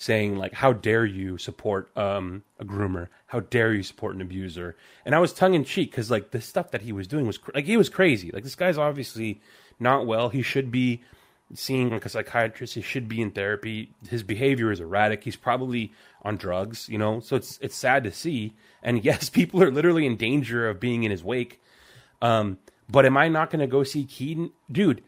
saying 0.02 0.36
like, 0.38 0.54
"How 0.54 0.74
dare 0.74 1.06
you 1.06 1.38
support 1.38 1.96
um, 1.96 2.44
a 2.60 2.66
groomer? 2.66 3.08
How 3.28 3.42
dare 3.42 3.74
you 3.74 3.84
support 3.84 4.16
an 4.16 4.22
abuser?" 4.22 4.76
And 5.06 5.14
I 5.14 5.20
was 5.20 5.32
tongue 5.32 5.54
in 5.54 5.64
cheek 5.64 5.92
because 5.92 6.10
like 6.10 6.32
the 6.32 6.42
stuff 6.42 6.72
that 6.72 6.82
he 6.82 6.92
was 6.92 7.08
doing 7.08 7.28
was 7.28 7.38
cr- 7.38 7.52
like 7.54 7.66
he 7.66 7.78
was 7.78 7.88
crazy. 7.88 8.32
Like 8.32 8.44
this 8.44 8.56
guy's 8.56 8.80
obviously 8.80 9.42
not 9.80 10.08
well. 10.08 10.30
He 10.30 10.42
should 10.42 10.72
be 10.72 11.02
seeing 11.54 11.92
like 11.92 12.06
a 12.06 12.10
psychiatrist. 12.10 12.74
He 12.74 12.82
should 12.82 13.08
be 13.08 13.22
in 13.22 13.30
therapy. 13.30 13.92
His 14.10 14.24
behavior 14.24 14.72
is 14.72 14.80
erratic. 14.80 15.24
He's 15.24 15.36
probably 15.36 15.94
on 16.24 16.36
drugs. 16.36 16.90
You 16.90 16.98
know, 16.98 17.20
so 17.20 17.36
it's 17.36 17.60
it's 17.62 17.76
sad 17.76 18.04
to 18.06 18.12
see. 18.12 18.54
And 18.82 19.06
yes, 19.06 19.30
people 19.30 19.62
are 19.62 19.72
literally 19.72 20.08
in 20.08 20.18
danger 20.18 20.68
of 20.68 20.80
being 20.80 21.04
in 21.04 21.12
his 21.12 21.24
wake. 21.24 21.62
Um, 22.24 22.58
but 22.90 23.06
am 23.06 23.18
I 23.18 23.28
not 23.28 23.52
going 23.52 23.62
to 23.62 23.68
go 23.68 23.84
see 23.84 24.04
Keaton, 24.04 24.52
dude? 24.72 25.04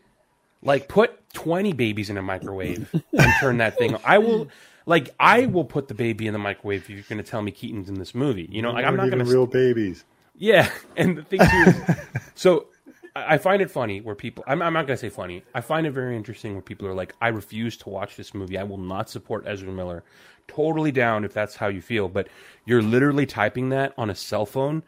Like, 0.61 0.87
put 0.87 1.19
twenty 1.33 1.73
babies 1.73 2.11
in 2.11 2.17
a 2.17 2.21
microwave 2.21 2.87
and 3.11 3.33
turn 3.39 3.57
that 3.57 3.77
thing. 3.77 3.95
On. 3.95 4.01
I 4.05 4.19
will. 4.19 4.49
Like, 4.85 5.13
I 5.19 5.45
will 5.45 5.65
put 5.65 5.87
the 5.87 5.93
baby 5.93 6.27
in 6.27 6.33
the 6.33 6.39
microwave 6.39 6.83
if 6.83 6.89
you're 6.89 7.03
going 7.07 7.23
to 7.23 7.29
tell 7.29 7.41
me 7.41 7.51
Keaton's 7.51 7.89
in 7.89 7.95
this 7.95 8.13
movie. 8.13 8.47
You 8.51 8.61
know, 8.61 8.71
like 8.71 8.85
I'm 8.85 8.95
not 8.95 9.07
even 9.07 9.19
going 9.19 9.27
to 9.27 9.31
real 9.31 9.47
babies. 9.47 10.03
yeah, 10.37 10.69
and 10.97 11.17
the 11.17 11.23
thing 11.23 11.39
too 11.39 11.63
is, 11.67 11.97
so 12.35 12.67
I 13.15 13.37
find 13.37 13.61
it 13.61 13.69
funny 13.69 14.01
where 14.01 14.15
people. 14.15 14.43
I'm, 14.47 14.61
I'm 14.61 14.73
not 14.73 14.87
gonna 14.87 14.97
say 14.97 15.09
funny. 15.09 15.43
I 15.53 15.61
find 15.61 15.85
it 15.85 15.91
very 15.91 16.17
interesting 16.17 16.53
where 16.53 16.61
people 16.61 16.87
are 16.87 16.95
like, 16.95 17.13
"I 17.21 17.27
refuse 17.27 17.77
to 17.77 17.89
watch 17.89 18.15
this 18.15 18.33
movie. 18.33 18.57
I 18.57 18.63
will 18.63 18.79
not 18.79 19.09
support 19.09 19.45
Ezra 19.45 19.71
Miller 19.71 20.03
totally 20.47 20.91
down 20.91 21.23
if 21.23 21.33
that's 21.33 21.55
how 21.55 21.67
you 21.67 21.81
feel. 21.81 22.09
But 22.09 22.27
you're 22.65 22.81
literally 22.81 23.25
typing 23.25 23.69
that 23.69 23.93
on 23.97 24.09
a 24.09 24.15
cell 24.15 24.45
phone 24.45 24.83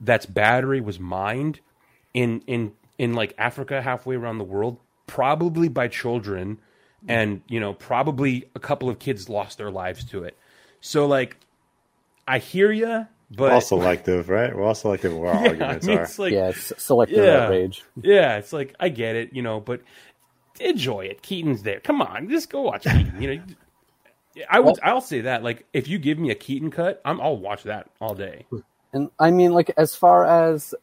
that's 0.00 0.26
battery 0.26 0.80
was 0.80 0.98
mined 0.98 1.60
in 2.14 2.42
in 2.46 2.72
in 2.96 3.14
like 3.14 3.34
Africa, 3.38 3.82
halfway 3.82 4.16
around 4.16 4.38
the 4.38 4.44
world, 4.44 4.78
probably 5.06 5.68
by 5.68 5.88
children, 5.88 6.58
and 7.06 7.42
you 7.48 7.60
know 7.60 7.74
probably 7.74 8.48
a 8.54 8.60
couple 8.60 8.88
of 8.90 8.98
kids 8.98 9.28
lost 9.28 9.58
their 9.58 9.70
lives 9.70 10.04
to 10.06 10.24
it. 10.24 10.36
So 10.80 11.06
like, 11.06 11.36
I 12.26 12.38
hear 12.38 12.72
you, 12.72 13.06
but 13.30 13.40
We're 13.40 13.52
all 13.52 13.60
selective, 13.60 14.28
right? 14.28 14.54
We're 14.54 14.64
all 14.64 14.74
selective 14.74 15.16
where 15.16 15.30
our 15.32 15.42
Yeah, 15.44 15.48
arguments 15.50 15.86
I 15.86 15.90
mean, 15.90 15.98
are. 15.98 16.02
it's 16.02 16.18
like- 16.18 16.32
yeah, 16.32 16.48
it's 16.48 16.72
selective 16.82 17.24
yeah, 17.24 17.44
outrage. 17.44 17.84
Yeah, 18.02 18.36
it's 18.38 18.52
like 18.52 18.74
I 18.80 18.88
get 18.88 19.16
it, 19.16 19.32
you 19.32 19.42
know, 19.42 19.60
but 19.60 19.82
enjoy 20.60 21.02
it. 21.06 21.22
Keaton's 21.22 21.62
there. 21.62 21.80
Come 21.80 22.02
on, 22.02 22.28
just 22.28 22.50
go 22.50 22.62
watch 22.62 22.84
Keaton. 22.84 23.20
You 23.22 23.36
know, 23.36 23.42
I 24.50 24.60
would. 24.60 24.78
I'll 24.82 25.00
say 25.00 25.22
that. 25.22 25.42
Like, 25.42 25.66
if 25.72 25.88
you 25.88 25.98
give 25.98 26.18
me 26.18 26.30
a 26.30 26.34
Keaton 26.34 26.70
cut, 26.70 27.00
I'm. 27.04 27.20
I'll 27.20 27.36
watch 27.36 27.64
that 27.64 27.90
all 28.00 28.14
day. 28.14 28.46
And 28.92 29.10
I 29.18 29.30
mean, 29.30 29.52
like 29.52 29.70
as 29.76 29.94
far 29.94 30.24
as 30.24 30.74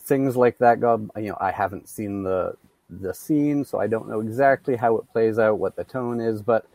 things 0.00 0.36
like 0.36 0.58
that 0.58 0.80
go, 0.80 1.08
you 1.16 1.28
know, 1.28 1.36
I 1.40 1.50
haven't 1.52 1.88
seen 1.88 2.22
the 2.24 2.56
the 2.90 3.14
scene, 3.14 3.64
so 3.64 3.78
I 3.78 3.86
don't 3.86 4.08
know 4.08 4.20
exactly 4.20 4.76
how 4.76 4.96
it 4.98 5.10
plays 5.12 5.38
out, 5.38 5.58
what 5.58 5.76
the 5.76 5.84
tone 5.84 6.20
is, 6.20 6.42
but 6.42 6.66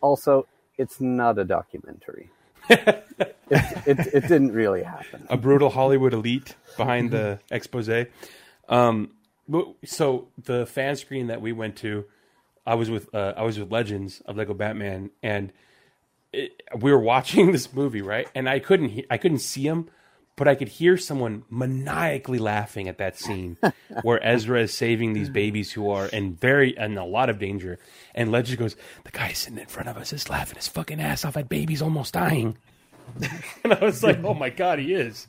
also 0.00 0.46
it's 0.78 1.00
not 1.00 1.38
a 1.38 1.44
documentary. 1.44 2.30
it, 2.68 3.06
it, 3.50 3.98
it 4.14 4.20
didn't 4.22 4.52
really 4.52 4.82
happen. 4.82 5.26
a 5.30 5.36
brutal 5.36 5.70
Hollywood 5.70 6.12
elite 6.12 6.56
behind 6.76 7.10
the 7.12 7.38
expose. 7.50 7.88
Um, 8.68 9.10
so 9.84 10.28
the 10.42 10.66
fan 10.66 10.96
screen 10.96 11.28
that 11.28 11.40
we 11.40 11.52
went 11.52 11.76
to, 11.76 12.04
I 12.66 12.74
was 12.74 12.90
with 12.90 13.14
uh, 13.14 13.34
I 13.36 13.42
was 13.44 13.58
with 13.58 13.70
Legends 13.70 14.20
of 14.26 14.36
Lego 14.36 14.54
Batman, 14.54 15.10
and 15.22 15.52
it, 16.32 16.60
we 16.76 16.90
were 16.90 16.98
watching 16.98 17.52
this 17.52 17.72
movie, 17.72 18.02
right? 18.02 18.28
And 18.34 18.48
I 18.48 18.58
couldn't 18.58 18.88
he- 18.90 19.06
I 19.08 19.16
couldn't 19.18 19.38
see 19.38 19.62
him, 19.62 19.88
but 20.36 20.46
I 20.46 20.54
could 20.54 20.68
hear 20.68 20.96
someone 20.96 21.44
maniacally 21.50 22.38
laughing 22.38 22.88
at 22.88 22.98
that 22.98 23.18
scene 23.18 23.56
where 24.02 24.22
Ezra 24.26 24.62
is 24.62 24.74
saving 24.74 25.12
these 25.14 25.30
babies 25.30 25.72
who 25.72 25.90
are 25.90 26.06
in 26.06 26.34
very 26.34 26.76
in 26.76 26.96
a 26.98 27.06
lot 27.06 27.30
of 27.30 27.38
danger, 27.38 27.78
and 28.14 28.30
Legends 28.30 28.58
goes, 28.58 28.76
"The 29.04 29.10
guy 29.10 29.32
sitting 29.32 29.58
in 29.58 29.66
front 29.66 29.88
of 29.88 29.96
us 29.96 30.12
is 30.12 30.28
laughing 30.30 30.56
his 30.56 30.68
fucking 30.68 31.00
ass 31.00 31.24
off 31.24 31.36
at 31.36 31.48
babies 31.48 31.82
almost 31.82 32.14
dying," 32.14 32.56
and 33.64 33.72
I 33.72 33.84
was 33.84 34.02
like, 34.02 34.22
"Oh 34.22 34.34
my 34.34 34.50
god, 34.50 34.78
he 34.78 34.92
is." 34.92 35.26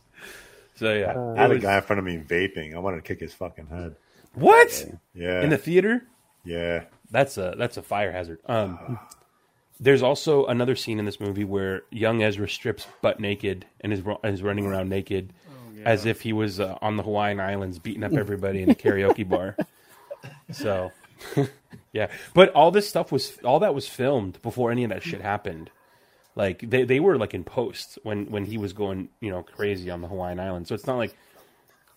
So 0.75 0.93
yeah, 0.93 1.17
I 1.35 1.41
had 1.41 1.51
it 1.51 1.57
a 1.57 1.59
guy 1.59 1.77
in 1.77 1.84
front 1.84 1.99
of 1.99 2.05
me 2.05 2.17
vaping. 2.17 2.75
I 2.75 2.79
wanted 2.79 2.97
to 2.97 3.01
kick 3.01 3.19
his 3.19 3.34
fucking 3.34 3.67
head. 3.67 3.95
What? 4.34 4.85
Yeah. 5.15 5.41
In 5.41 5.49
the 5.49 5.57
theater? 5.57 6.05
Yeah. 6.43 6.84
That's 7.09 7.38
a 7.38 7.55
that's 7.57 7.77
a 7.77 7.81
fire 7.81 8.11
hazard. 8.11 8.39
Um, 8.45 8.99
there's 9.80 10.02
also 10.02 10.45
another 10.45 10.76
scene 10.76 10.99
in 10.99 11.06
this 11.06 11.20
movie 11.20 11.44
where 11.44 11.84
young 11.91 12.24
Ezra 12.24 12.49
strips 12.49 12.88
butt 13.02 13.20
naked 13.20 13.66
and 13.82 13.94
is 13.94 14.02
is 14.24 14.41
running 14.41 14.66
around 14.66 14.90
naked, 14.90 15.34
as 15.86 16.06
if 16.06 16.22
he 16.22 16.34
was 16.34 16.60
uh, 16.60 16.78
on 16.82 16.98
the 16.98 17.04
Hawaiian 17.04 17.40
Islands 17.40 17.80
beating 17.80 18.04
up 18.04 18.14
everybody 18.14 18.62
in 18.62 18.70
a 18.70 18.76
karaoke 18.76 19.28
bar. 19.28 19.56
So, 20.52 20.91
yeah, 21.94 22.08
but 22.34 22.49
all 22.54 22.72
this 22.72 22.90
stuff 22.90 23.12
was 23.12 23.38
all 23.44 23.60
that 23.60 23.76
was 23.76 23.88
filmed 23.88 24.41
before 24.41 24.72
any 24.72 24.84
of 24.84 24.90
that 24.90 25.04
shit 25.04 25.22
happened. 25.22 25.70
Like 26.36 26.68
they, 26.68 26.84
they 26.84 26.99
were 26.99 27.18
like 27.18 27.34
in 27.34 27.44
post 27.44 27.99
when 28.04 28.26
when 28.32 28.45
he 28.45 28.58
was 28.58 28.74
going 28.74 29.10
you 29.20 29.30
know 29.30 29.44
crazy 29.44 29.90
on 29.90 30.02
the 30.02 30.08
Hawaiian 30.08 30.40
Islands. 30.40 30.70
So 30.70 30.76
it's 30.76 30.88
not 30.88 30.98
like 30.98 31.16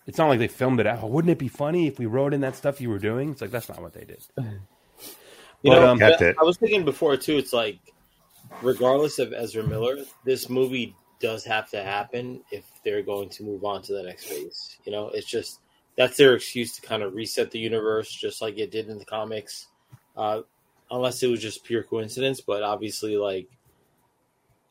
it's 0.05 0.17
not 0.17 0.27
like 0.27 0.39
they 0.39 0.47
filmed 0.47 0.79
it 0.79 0.87
out. 0.87 1.09
wouldn't 1.09 1.31
it 1.31 1.39
be 1.39 1.47
funny 1.47 1.87
if 1.87 1.97
we 1.99 2.05
wrote 2.05 2.33
in 2.33 2.41
that 2.41 2.55
stuff 2.55 2.81
you 2.81 2.89
were 2.89 2.99
doing? 2.99 3.31
It's 3.31 3.41
like 3.41 3.51
that's 3.51 3.69
not 3.69 3.81
what 3.81 3.93
they 3.93 4.05
did. 4.05 4.21
You 5.63 5.71
But, 5.71 5.79
know, 5.79 5.87
um, 5.89 5.99
Kept 5.99 6.21
it. 6.21 6.35
I 6.39 6.43
was 6.43 6.57
thinking 6.57 6.83
before 6.83 7.17
too. 7.17 7.37
It's 7.37 7.53
like, 7.53 7.79
regardless 8.61 9.19
of 9.19 9.33
Ezra 9.33 9.63
Miller, 9.63 9.97
this 10.25 10.49
movie 10.49 10.95
does 11.19 11.45
have 11.45 11.69
to 11.69 11.83
happen 11.83 12.41
if 12.51 12.65
they're 12.83 13.03
going 13.03 13.29
to 13.29 13.43
move 13.43 13.63
on 13.63 13.81
to 13.83 13.93
the 13.93 14.03
next 14.03 14.25
phase. 14.25 14.77
You 14.85 14.91
know, 14.91 15.09
it's 15.09 15.27
just 15.27 15.59
that's 15.95 16.17
their 16.17 16.35
excuse 16.35 16.75
to 16.75 16.81
kind 16.81 17.03
of 17.03 17.13
reset 17.13 17.51
the 17.51 17.59
universe, 17.59 18.11
just 18.11 18.41
like 18.41 18.57
it 18.57 18.71
did 18.71 18.89
in 18.89 18.97
the 18.97 19.05
comics. 19.05 19.67
Uh, 20.17 20.41
unless 20.89 21.23
it 21.23 21.27
was 21.27 21.41
just 21.41 21.63
pure 21.63 21.83
coincidence, 21.83 22.41
but 22.41 22.63
obviously, 22.63 23.15
like, 23.15 23.47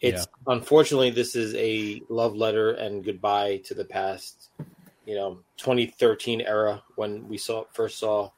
it's 0.00 0.26
unfortunately 0.46 1.10
this 1.10 1.36
is 1.36 1.54
a 1.54 2.02
love 2.08 2.34
letter 2.34 2.72
and 2.72 3.04
goodbye 3.04 3.58
to 3.64 3.74
the 3.74 3.84
past. 3.84 4.48
You 5.06 5.14
know, 5.14 5.38
2013 5.58 6.40
era 6.40 6.82
when 6.96 7.28
we 7.28 7.36
saw 7.36 7.64
first 7.72 7.98
saw 7.98 8.30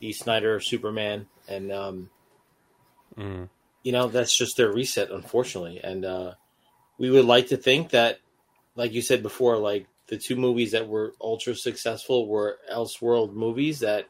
the 0.00 0.12
Snyder 0.12 0.60
Superman, 0.60 1.26
and 1.48 1.72
um, 1.72 2.10
Mm. 3.16 3.48
you 3.82 3.92
know 3.92 4.06
that's 4.08 4.36
just 4.36 4.56
their 4.56 4.72
reset, 4.72 5.10
unfortunately. 5.10 5.80
And 5.82 6.04
uh, 6.04 6.34
we 6.98 7.10
would 7.10 7.24
like 7.24 7.48
to 7.48 7.56
think 7.56 7.90
that, 7.90 8.20
like 8.76 8.92
you 8.92 9.02
said 9.02 9.22
before, 9.22 9.56
like 9.56 9.86
the 10.06 10.16
two 10.18 10.36
movies 10.36 10.72
that 10.72 10.88
were 10.88 11.14
ultra 11.20 11.54
successful 11.54 12.28
were 12.28 12.58
Elseworld 12.72 13.32
movies. 13.32 13.80
That 13.80 14.06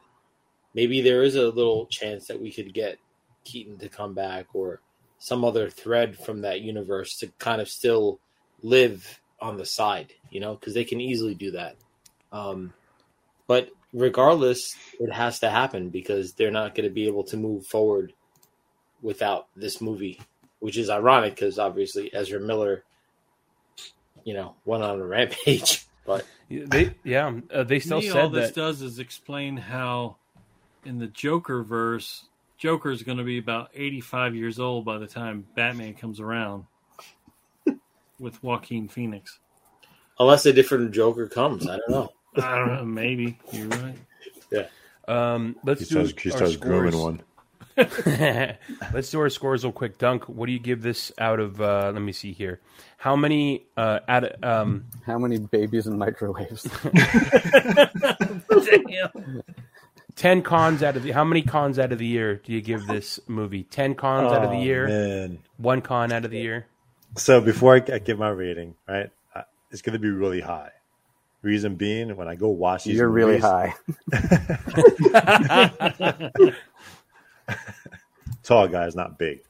maybe 0.73 1.01
there 1.01 1.23
is 1.23 1.35
a 1.35 1.49
little 1.49 1.87
chance 1.87 2.27
that 2.27 2.41
we 2.41 2.51
could 2.51 2.73
get 2.73 2.99
Keaton 3.45 3.79
to 3.79 3.89
come 3.89 4.13
back 4.13 4.47
or 4.53 4.81
some 5.17 5.43
other 5.43 5.69
thread 5.69 6.17
from 6.17 6.41
that 6.41 6.61
universe 6.61 7.17
to 7.17 7.27
kind 7.39 7.59
of 7.61 7.67
still 7.67 8.19
live 8.61 9.19
on 9.41 9.57
the 9.57 9.65
side, 9.65 10.13
you 10.29 10.39
know, 10.39 10.53
because 10.53 10.73
they 10.73 10.83
can 10.83 11.01
easily 11.01 11.33
do 11.33 11.51
that. 11.51 11.75
Um, 12.31 12.73
but 13.47 13.69
regardless, 13.93 14.75
it 14.99 15.11
has 15.11 15.39
to 15.39 15.49
happen 15.49 15.89
because 15.89 16.33
they're 16.33 16.51
not 16.51 16.75
going 16.75 16.87
to 16.87 16.93
be 16.93 17.07
able 17.07 17.23
to 17.25 17.37
move 17.37 17.65
forward 17.65 18.13
without 19.01 19.47
this 19.55 19.81
movie, 19.81 20.19
which 20.59 20.77
is 20.77 20.89
ironic 20.89 21.35
because 21.35 21.57
obviously 21.59 22.13
Ezra 22.13 22.39
Miller, 22.39 22.83
you 24.23 24.33
know, 24.33 24.55
went 24.65 24.83
on 24.83 24.99
a 24.99 25.05
rampage. 25.05 25.85
But 26.05 26.25
They 26.49 26.95
yeah, 27.03 27.39
uh, 27.53 27.63
they 27.63 27.79
still 27.79 27.99
Me, 27.99 28.09
said 28.09 28.17
all 28.23 28.29
this 28.29 28.51
does 28.51 28.81
is 28.81 28.97
explain 28.97 29.57
how, 29.57 30.15
in 30.83 30.97
the 30.97 31.05
Joker 31.05 31.61
verse, 31.61 32.25
Joker 32.57 32.89
is 32.89 33.03
going 33.03 33.19
to 33.19 33.23
be 33.23 33.37
about 33.37 33.69
85 33.75 34.33
years 34.33 34.59
old 34.59 34.85
by 34.85 34.97
the 34.97 35.05
time 35.05 35.45
Batman 35.55 35.93
comes 35.93 36.19
around 36.19 36.65
with 38.19 38.41
Joaquin 38.41 38.87
Phoenix. 38.87 39.37
unless 40.19 40.47
a 40.47 40.53
different 40.53 40.93
Joker 40.93 41.27
comes, 41.27 41.67
I 41.67 41.77
don't 41.77 41.89
know. 41.91 42.11
I 42.43 42.57
don't 42.57 42.73
know. 42.75 42.85
Maybe 42.85 43.37
you're 43.51 43.67
right. 43.67 43.95
Yeah. 44.51 44.65
Um, 45.07 45.55
let's 45.63 45.81
He 45.81 45.85
do 45.93 46.05
starts, 46.07 46.21
he 46.23 46.31
our 46.31 46.37
starts 46.37 46.55
grooming 46.57 46.91
scores. 46.91 47.03
one. 47.03 47.21
let's 48.93 49.09
do 49.09 49.19
our 49.21 49.29
scores 49.29 49.63
real 49.63 49.71
quick. 49.71 49.97
Dunk, 49.97 50.27
what 50.27 50.47
do 50.47 50.51
you 50.51 50.59
give 50.59 50.81
this 50.81 51.11
out 51.17 51.39
of? 51.39 51.61
Uh, 51.61 51.91
let 51.93 52.01
me 52.01 52.11
see 52.11 52.33
here. 52.33 52.59
How 52.97 53.15
many 53.15 53.65
uh, 53.77 53.99
out 54.07 54.43
um, 54.43 54.85
How 55.05 55.17
many 55.17 55.39
babies 55.39 55.87
in 55.87 55.97
microwaves? 55.97 56.67
Damn. 58.87 59.43
ten 60.15 60.41
cons 60.41 60.83
out 60.83 60.97
of 60.97 61.03
the? 61.03 61.11
How 61.11 61.23
many 61.23 61.41
cons 61.41 61.79
out 61.79 61.91
of 61.93 61.99
the 61.99 62.05
year 62.05 62.35
do 62.35 62.51
you 62.51 62.61
give 62.61 62.85
this 62.87 63.19
movie? 63.27 63.63
Ten 63.63 63.95
cons 63.95 64.31
out 64.33 64.43
of 64.43 64.49
the 64.51 64.57
Oh, 64.57 64.61
year. 64.61 64.87
man. 64.87 65.39
One 65.57 65.81
con 65.81 66.11
out 66.11 66.25
of 66.25 66.31
the 66.31 66.39
year. 66.39 66.65
So 67.15 67.39
before 67.41 67.75
I, 67.75 67.83
I 67.93 67.99
give 67.99 68.19
my 68.19 68.29
rating, 68.29 68.75
right, 68.87 69.09
uh, 69.35 69.43
it's 69.71 69.81
going 69.81 69.93
to 69.93 69.99
be 69.99 70.09
really 70.09 70.41
high. 70.41 70.71
Reason 71.41 71.75
being, 71.75 72.17
when 72.17 72.27
I 72.27 72.35
go 72.35 72.49
watch 72.49 72.83
these, 72.83 72.97
You're 72.97 73.07
really 73.07 73.39
high. 73.39 73.73
tall 78.43 78.67
guys, 78.67 78.95
not 78.95 79.17
big. 79.17 79.41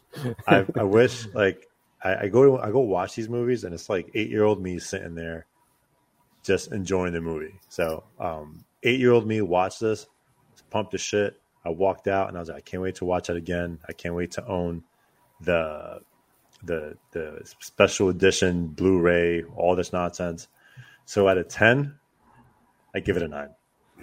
I, 0.48 0.66
I 0.78 0.84
wish 0.84 1.28
like 1.34 1.68
I, 2.04 2.16
I 2.16 2.28
go 2.28 2.44
to 2.44 2.64
I 2.64 2.72
go 2.72 2.82
watch 2.82 3.16
these 3.16 3.30
movies 3.30 3.64
and 3.64 3.74
it's 3.74 3.90
like 3.90 4.10
eight 4.14 4.30
year 4.30 4.44
old 4.44 4.62
me 4.62 4.80
sitting 4.80 5.16
there 5.16 5.46
just 6.44 6.72
enjoying 6.72 7.14
the 7.14 7.22
movie. 7.22 7.60
So 7.70 8.04
um 8.20 8.64
eight 8.84 9.00
year 9.00 9.12
old 9.12 9.28
me 9.28 9.42
watched 9.42 9.80
this, 9.80 10.08
pumped 10.70 10.92
the 10.92 10.98
shit. 10.98 11.40
I 11.66 11.70
walked 11.70 12.08
out 12.08 12.30
and 12.30 12.38
I 12.38 12.40
was 12.40 12.50
like, 12.50 12.58
I 12.58 12.62
can't 12.62 12.84
wait 12.84 12.96
to 12.96 13.06
watch 13.06 13.30
it 13.30 13.38
again. 13.38 13.80
I 13.88 13.94
can't 13.94 14.16
wait 14.16 14.32
to 14.32 14.46
own 14.46 14.84
the 15.42 16.02
the 16.64 16.98
the 17.12 17.42
special 17.60 18.10
edition 18.10 18.68
Blu-ray, 18.68 19.44
all 19.56 19.76
this 19.76 19.94
nonsense. 19.94 20.48
So 21.10 21.28
out 21.28 21.40
of 21.40 21.48
ten, 21.48 21.96
I 22.94 23.00
give 23.00 23.18
it 23.18 23.24
a 23.24 23.28
nine. 23.28 23.50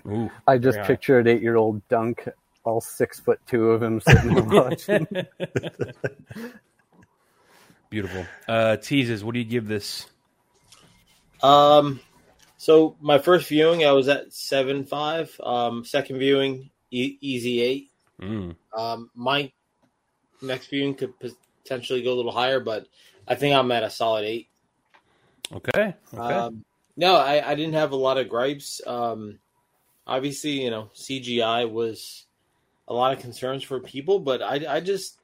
Ooh, 0.09 0.29
I 0.45 0.59
just 0.59 0.77
Yeah. 0.77 1.19
an 1.21 1.29
eight 1.29 1.41
year 1.41 1.55
old 1.55 1.87
Dunk, 1.87 2.29
all 2.65 2.81
six 2.81 3.21
foot 3.21 3.39
two 3.47 3.71
of 3.71 3.81
him 3.81 4.01
sitting 4.01 4.35
there 4.35 4.43
watching. 4.63 5.07
beautiful. 7.91 8.27
Uh, 8.49 8.79
teases. 8.79 9.23
What 9.23 9.35
do 9.35 9.39
you 9.39 9.45
give 9.45 9.69
this? 9.69 10.07
Um, 11.45 12.01
so 12.57 12.97
my 13.01 13.19
first 13.19 13.47
viewing, 13.47 13.87
I 13.87 13.93
was 13.93 14.09
at 14.09 14.33
seven 14.33 14.83
five. 14.85 15.31
Um, 15.41 15.85
second 15.85 16.19
viewing, 16.19 16.71
e- 16.91 17.19
easy 17.21 17.61
eight. 17.61 17.91
Mm. 18.21 18.57
Um, 18.77 19.11
my 19.15 19.53
next 20.43 20.71
viewing 20.71 20.97
could 20.97 21.13
potentially 21.21 22.03
go 22.03 22.15
a 22.15 22.17
little 22.17 22.33
higher, 22.33 22.59
but 22.59 22.89
I 23.29 23.37
think 23.37 23.55
I'm 23.55 23.71
at 23.71 23.85
a 23.85 23.91
solid 23.91 24.25
eight. 24.25 24.49
Okay. 25.53 25.95
Okay. 26.13 26.35
Um, 26.35 26.65
no, 26.97 27.17
I, 27.17 27.51
I 27.51 27.55
didn't 27.55 27.75
have 27.75 27.93
a 27.93 27.97
lot 27.97 28.19
of 28.19 28.29
gripes. 28.29 28.81
Um, 28.87 29.39
obviously, 30.07 30.63
you 30.63 30.71
know, 30.71 30.91
CGI 30.95 31.71
was 31.71 32.25
a 32.89 32.95
lot 32.95 33.13
of 33.13 33.21
concerns 33.21 33.63
for 33.63 33.81
people, 33.81 34.19
but 34.21 34.43
I, 34.43 34.77
I 34.77 34.81
just, 34.81 35.19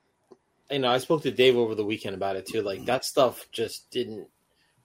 you 0.70 0.80
know, 0.80 0.90
I 0.90 0.98
spoke 0.98 1.22
to 1.22 1.30
Dave 1.30 1.56
over 1.56 1.74
the 1.74 1.84
weekend 1.84 2.14
about 2.14 2.36
it 2.36 2.46
too. 2.46 2.62
Like 2.62 2.84
that 2.86 3.04
stuff 3.04 3.46
just 3.52 3.90
didn't 3.90 4.28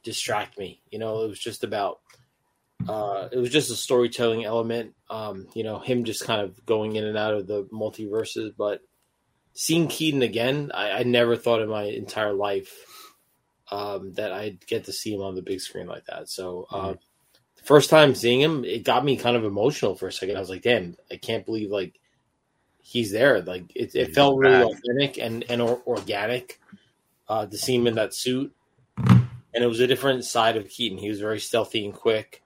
distract 0.04 0.58
me. 0.58 0.82
You 0.90 1.00
know, 1.00 1.24
it 1.24 1.28
was 1.28 1.40
just 1.40 1.64
about 1.64 2.00
uh 2.88 3.28
it 3.32 3.40
was 3.40 3.50
just 3.50 3.72
a 3.72 3.76
storytelling 3.76 4.46
element. 4.46 4.94
Um, 5.10 5.48
you 5.54 5.64
know, 5.64 5.80
him 5.80 6.06
just 6.06 6.26
kind 6.26 6.42
of 6.42 6.66
going 6.66 6.96
in 6.96 7.04
and 7.04 7.18
out 7.18 7.34
of 7.34 7.48
the 7.48 7.64
multiverses, 7.66 8.54
but 8.56 8.82
seeing 9.54 9.88
Keaton 9.88 10.22
again, 10.22 10.72
I, 10.74 10.92
I 10.92 11.04
never 11.04 11.36
thought 11.36 11.62
in 11.62 11.70
my 11.70 11.84
entire 11.84 12.34
life 12.34 12.72
um 13.72 14.14
that 14.14 14.32
I'd 14.32 14.66
get 14.66 14.86
to 14.86 14.94
see 14.94 15.14
him 15.14 15.22
on 15.22 15.36
the 15.36 15.42
big 15.42 15.60
screen 15.60 15.88
like 15.88 16.06
that. 16.06 16.30
So 16.30 16.68
um 16.72 17.00
the 17.58 17.64
first 17.64 17.90
time 17.90 18.16
seeing 18.16 18.40
him, 18.40 18.64
it 18.64 18.84
got 18.84 19.04
me 19.04 19.18
kind 19.18 19.36
of 19.36 19.44
emotional 19.44 19.96
for 19.96 20.08
a 20.08 20.12
second. 20.12 20.38
I 20.38 20.40
was 20.40 20.50
like, 20.50 20.62
damn, 20.62 20.96
I 21.12 21.18
can't 21.18 21.46
believe 21.46 21.72
like 21.72 22.00
he's 22.88 23.12
there. 23.12 23.42
Like 23.42 23.72
it, 23.76 23.96
it 23.96 24.16
felt 24.16 24.38
really 24.38 24.64
authentic 24.64 25.18
and 25.18 25.44
and 25.50 25.62
or, 25.62 25.82
organic 25.86 26.60
uh, 27.28 27.46
to 27.46 27.58
see 27.58 27.76
him 27.76 27.88
in 27.88 27.96
that 27.96 28.14
suit, 28.14 28.54
and 28.98 29.64
it 29.64 29.68
was 29.68 29.80
a 29.80 29.88
different 29.88 30.24
side 30.24 30.56
of 30.56 30.70
Keaton. 30.70 30.98
He 30.98 31.10
was 31.10 31.20
very 31.20 31.40
stealthy 31.40 31.84
and 31.86 31.94
quick. 31.94 32.44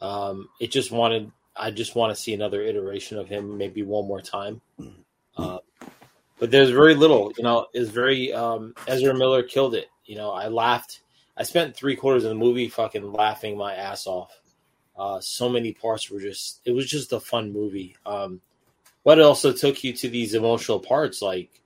Um, 0.00 0.48
it 0.60 0.70
just 0.70 0.92
wanted. 0.92 1.32
I 1.56 1.72
just 1.72 1.94
want 1.94 2.14
to 2.14 2.20
see 2.20 2.32
another 2.32 2.62
iteration 2.62 3.18
of 3.18 3.28
him, 3.28 3.58
maybe 3.58 3.82
one 3.82 4.06
more 4.06 4.20
time. 4.20 4.60
Uh, 5.36 5.58
but 6.38 6.50
there's 6.50 6.70
very 6.70 6.94
little, 6.94 7.32
you 7.36 7.42
know. 7.44 7.66
Is 7.74 7.90
very 7.90 8.32
um, 8.32 8.74
Ezra 8.86 9.14
Miller 9.14 9.42
killed 9.42 9.74
it. 9.74 9.88
You 10.10 10.16
know, 10.16 10.32
I 10.32 10.48
laughed. 10.48 11.02
I 11.36 11.44
spent 11.44 11.76
three 11.76 11.94
quarters 11.94 12.24
of 12.24 12.30
the 12.30 12.34
movie 12.34 12.68
fucking 12.68 13.12
laughing 13.12 13.56
my 13.56 13.76
ass 13.76 14.08
off. 14.08 14.36
Uh, 14.98 15.20
so 15.20 15.48
many 15.48 15.72
parts 15.72 16.10
were 16.10 16.18
just. 16.18 16.60
It 16.64 16.72
was 16.72 16.90
just 16.90 17.12
a 17.12 17.20
fun 17.20 17.52
movie. 17.52 17.94
Um, 18.04 18.40
but 19.04 19.18
it 19.18 19.24
also 19.24 19.52
took 19.52 19.84
you 19.84 19.92
to 19.92 20.08
these 20.08 20.34
emotional 20.34 20.80
parts, 20.80 21.22
like 21.22 21.62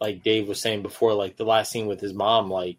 like 0.00 0.22
Dave 0.22 0.46
was 0.46 0.60
saying 0.60 0.82
before, 0.82 1.14
like 1.14 1.36
the 1.36 1.44
last 1.44 1.72
scene 1.72 1.88
with 1.88 2.00
his 2.00 2.14
mom, 2.14 2.48
like 2.48 2.78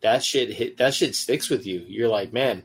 that 0.00 0.22
shit 0.22 0.50
hit 0.50 0.76
that 0.76 0.94
shit 0.94 1.16
sticks 1.16 1.50
with 1.50 1.66
you. 1.66 1.84
You're 1.88 2.08
like, 2.08 2.32
man, 2.32 2.62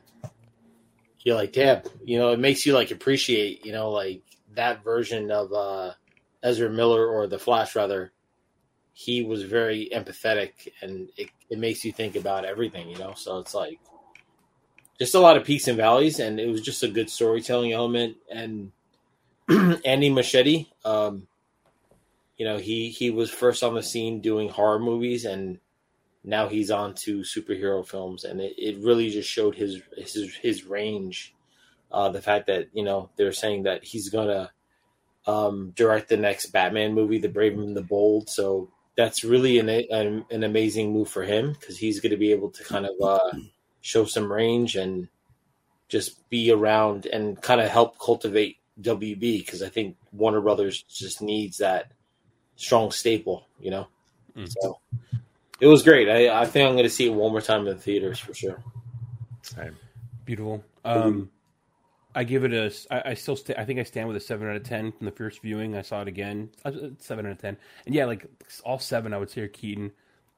you're 1.22 1.36
like, 1.36 1.52
damn, 1.52 1.82
you 2.06 2.20
know, 2.20 2.30
it 2.30 2.40
makes 2.40 2.64
you 2.64 2.76
like 2.76 2.92
appreciate, 2.92 3.66
you 3.66 3.72
know, 3.72 3.90
like 3.90 4.22
that 4.54 4.84
version 4.84 5.32
of 5.32 5.52
uh 5.52 5.94
Ezra 6.44 6.70
Miller 6.70 7.08
or 7.08 7.26
the 7.26 7.40
Flash 7.40 7.76
rather. 7.76 8.12
He 9.00 9.22
was 9.22 9.44
very 9.44 9.90
empathetic 9.94 10.70
and 10.82 11.10
it, 11.18 11.30
it 11.52 11.60
makes 11.60 11.86
you 11.86 11.92
think 11.92 12.16
about 12.16 12.46
everything, 12.46 12.90
you 12.90 12.98
know. 12.98 13.14
So 13.16 13.38
it's 13.38 13.54
like 13.54 13.80
just 14.98 15.14
a 15.14 15.20
lot 15.20 15.38
of 15.38 15.44
peaks 15.44 15.68
and 15.68 15.78
valleys 15.78 16.20
and 16.20 16.40
it 16.40 16.48
was 16.48 16.62
just 16.62 16.82
a 16.82 16.88
good 16.88 17.10
storytelling 17.10 17.74
element 17.74 18.18
and 18.32 18.72
Andy 19.86 20.10
Muschietti, 20.10 20.68
um, 20.84 21.28
you 22.38 22.46
know, 22.46 22.58
he 22.58 22.90
he 22.90 23.10
was 23.10 23.30
first 23.30 23.64
on 23.64 23.76
the 23.76 23.82
scene 23.82 24.20
doing 24.22 24.50
horror 24.50 24.80
movies, 24.80 25.26
and 25.26 25.60
now 26.24 26.48
he's 26.48 26.70
on 26.70 26.94
to 26.96 27.22
superhero 27.22 27.88
films, 27.88 28.26
and 28.26 28.42
it, 28.42 28.54
it 28.58 28.78
really 28.80 29.10
just 29.10 29.30
showed 29.30 29.56
his 29.56 29.82
his 29.98 30.36
his 30.42 30.66
range. 30.66 31.34
Uh, 31.90 32.10
the 32.10 32.22
fact 32.22 32.48
that 32.48 32.68
you 32.74 32.84
know 32.84 33.10
they're 33.16 33.32
saying 33.32 33.64
that 33.64 33.86
he's 33.86 34.10
gonna 34.10 34.52
um, 35.26 35.72
direct 35.76 36.10
the 36.10 36.18
next 36.18 36.48
Batman 36.48 36.94
movie, 36.94 37.18
The 37.18 37.30
Brave 37.30 37.58
and 37.58 37.76
the 37.76 37.82
Bold, 37.82 38.30
so 38.30 38.70
that's 38.98 39.24
really 39.24 39.60
an 39.60 39.70
an, 39.70 40.26
an 40.30 40.44
amazing 40.44 40.92
move 40.92 41.08
for 41.08 41.24
him 41.24 41.54
because 41.54 41.78
he's 41.78 42.02
going 42.02 42.12
to 42.12 42.18
be 42.18 42.32
able 42.32 42.50
to 42.50 42.64
kind 42.64 42.86
of 42.86 42.92
uh, 43.02 43.38
show 43.82 44.04
some 44.04 44.32
range 44.32 44.76
and 44.76 45.08
just 45.88 46.28
be 46.30 46.52
around 46.52 47.06
and 47.06 47.42
kind 47.42 47.62
of 47.62 47.70
help 47.70 47.98
cultivate 48.00 48.58
WB 48.82 49.20
because 49.20 49.64
I 49.64 49.70
think 49.70 49.96
Warner 50.12 50.42
Brothers 50.42 50.82
just 50.84 51.22
needs 51.22 51.58
that 51.60 51.92
strong 52.56 52.92
staple, 52.92 53.48
you 53.60 53.72
know. 53.72 53.88
Mm. 54.36 54.52
So 54.60 54.80
it 55.60 55.68
was 55.68 55.84
great. 55.84 56.10
I, 56.10 56.42
I 56.42 56.46
think 56.46 56.68
I'm 56.68 56.74
going 56.74 56.84
to 56.84 56.90
see 56.90 57.06
it 57.06 57.14
one 57.14 57.32
more 57.32 57.42
time 57.42 57.62
in 57.62 57.76
the 57.76 57.76
theaters 57.76 58.20
for 58.20 58.34
sure. 58.34 58.62
Same. 59.44 59.78
Beautiful. 60.26 60.64
Um, 60.84 61.30
I 62.18 62.24
give 62.24 62.44
it 62.44 62.52
a. 62.52 62.74
I, 62.90 63.12
I 63.12 63.14
still. 63.14 63.36
Sta- 63.36 63.54
I 63.60 63.64
think 63.64 63.80
I 63.80 63.84
stand 63.84 64.08
with 64.08 64.18
a 64.18 64.20
seven 64.20 64.50
out 64.50 64.56
of 64.56 64.64
ten 64.64 64.92
from 64.92 65.06
the 65.06 65.12
first 65.12 65.40
viewing. 65.44 65.76
I 65.76 65.84
saw 65.84 66.02
it 66.02 66.08
again. 66.08 66.50
Uh, 66.66 66.72
Seven 66.98 67.28
out 67.28 67.34
of 67.34 67.38
ten. 67.38 67.58
And 67.86 67.94
yeah, 67.94 68.06
like 68.06 68.26
all 68.66 68.80
seven, 68.80 69.14
I 69.14 69.20
would 69.20 69.30
say 69.30 69.42
are 69.42 69.48
Keaton. 69.48 69.92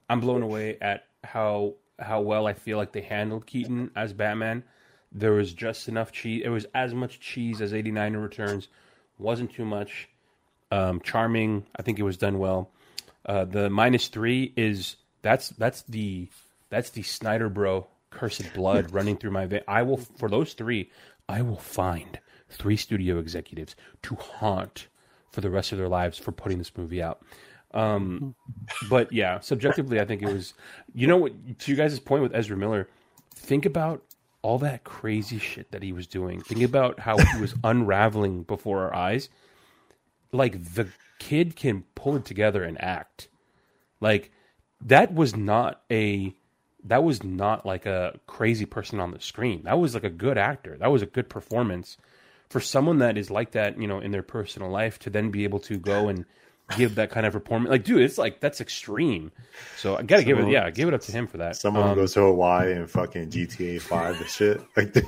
I'm 0.09 0.19
blown 0.19 0.41
away 0.41 0.77
at 0.81 1.05
how 1.23 1.75
how 1.97 2.19
well 2.19 2.47
I 2.47 2.53
feel 2.53 2.77
like 2.77 2.91
they 2.91 2.99
handled 3.01 3.45
Keaton 3.45 3.91
as 3.95 4.11
Batman. 4.11 4.63
There 5.13 5.31
was 5.31 5.53
just 5.53 5.87
enough 5.87 6.11
cheese. 6.11 6.41
It 6.43 6.49
was 6.49 6.65
as 6.75 6.93
much 6.93 7.21
cheese 7.21 7.61
as 7.61 7.73
89 7.73 8.17
Returns. 8.17 8.67
Wasn't 9.17 9.53
too 9.53 9.65
much. 9.65 10.09
Um, 10.71 10.99
charming. 10.99 11.65
I 11.77 11.81
think 11.81 11.97
it 11.97 12.03
was 12.03 12.17
done 12.17 12.39
well. 12.39 12.71
Uh, 13.25 13.45
the 13.45 13.69
minus 13.69 14.09
three 14.09 14.53
is 14.57 14.97
that's 15.21 15.49
that's 15.49 15.83
the 15.83 16.27
that's 16.69 16.89
the 16.89 17.03
Snyder 17.03 17.47
bro 17.47 17.87
cursed 18.09 18.53
blood 18.53 18.91
running 18.93 19.15
through 19.17 19.31
my 19.31 19.45
vein. 19.45 19.61
I 19.67 19.83
will 19.83 19.97
for 19.97 20.29
those 20.29 20.53
three. 20.53 20.91
I 21.29 21.43
will 21.43 21.57
find 21.57 22.19
three 22.49 22.75
studio 22.75 23.19
executives 23.19 23.75
to 24.03 24.15
haunt 24.15 24.87
for 25.31 25.41
the 25.41 25.49
rest 25.49 25.71
of 25.71 25.77
their 25.77 25.87
lives 25.87 26.17
for 26.17 26.31
putting 26.31 26.57
this 26.57 26.75
movie 26.75 27.01
out. 27.01 27.21
Um, 27.73 28.33
but 28.89 29.13
yeah, 29.13 29.39
subjectively, 29.39 29.99
I 29.99 30.05
think 30.05 30.23
it 30.23 30.33
was. 30.33 30.55
You 30.93 31.05
know 31.05 31.17
what? 31.17 31.59
To 31.59 31.71
you 31.71 31.77
guys' 31.77 31.99
point 31.99 32.23
with 32.23 32.35
Ezra 32.35 32.57
Miller, 32.57 32.89
think 33.35 33.65
about 33.65 34.03
all 34.41 34.57
that 34.59 34.83
crazy 34.83 35.37
shit 35.37 35.71
that 35.71 35.83
he 35.83 35.93
was 35.93 36.07
doing. 36.07 36.41
Think 36.41 36.63
about 36.63 36.99
how 36.99 37.17
he 37.17 37.39
was 37.39 37.53
unraveling 37.63 38.43
before 38.43 38.79
our 38.83 38.95
eyes. 38.95 39.29
Like 40.31 40.73
the 40.73 40.87
kid 41.19 41.55
can 41.55 41.83
pull 41.93 42.15
it 42.15 42.25
together 42.25 42.63
and 42.63 42.81
act. 42.81 43.27
Like 44.01 44.31
that 44.81 45.13
was 45.13 45.35
not 45.35 45.81
a 45.91 46.33
that 46.85 47.03
was 47.03 47.23
not 47.23 47.65
like 47.65 47.85
a 47.85 48.19
crazy 48.27 48.65
person 48.65 48.99
on 48.99 49.11
the 49.11 49.19
screen. 49.19 49.63
That 49.63 49.79
was 49.79 49.93
like 49.93 50.03
a 50.03 50.09
good 50.09 50.37
actor. 50.37 50.77
That 50.79 50.91
was 50.91 51.01
a 51.01 51.05
good 51.05 51.29
performance 51.29 51.97
for 52.49 52.59
someone 52.59 52.99
that 52.99 53.17
is 53.17 53.29
like 53.29 53.51
that, 53.51 53.79
you 53.79 53.87
know, 53.87 53.99
in 53.99 54.11
their 54.11 54.23
personal 54.23 54.69
life 54.69 54.97
to 54.99 55.09
then 55.09 55.29
be 55.29 55.43
able 55.43 55.59
to 55.59 55.77
go 55.77 56.07
and 56.07 56.25
give 56.77 56.95
that 56.95 57.11
kind 57.11 57.25
of 57.25 57.33
performance. 57.33 57.69
Like, 57.69 57.83
dude, 57.83 58.01
it's 58.01 58.17
like 58.17 58.39
that's 58.39 58.61
extreme. 58.61 59.31
So 59.77 59.97
I 59.97 60.03
gotta 60.03 60.23
give 60.23 60.39
it, 60.39 60.47
yeah, 60.49 60.69
give 60.69 60.87
it 60.87 60.93
up 60.93 61.01
to 61.01 61.11
him 61.11 61.27
for 61.27 61.37
that. 61.37 61.55
Someone 61.57 61.89
Um, 61.89 61.95
goes 61.95 62.13
to 62.13 62.21
Hawaii 62.21 62.71
and 62.73 62.89
fucking 62.89 63.29
GTA 63.29 63.81
Five 63.81 64.19
and 64.19 64.29
shit. 64.29 64.61
Like, 64.77 64.95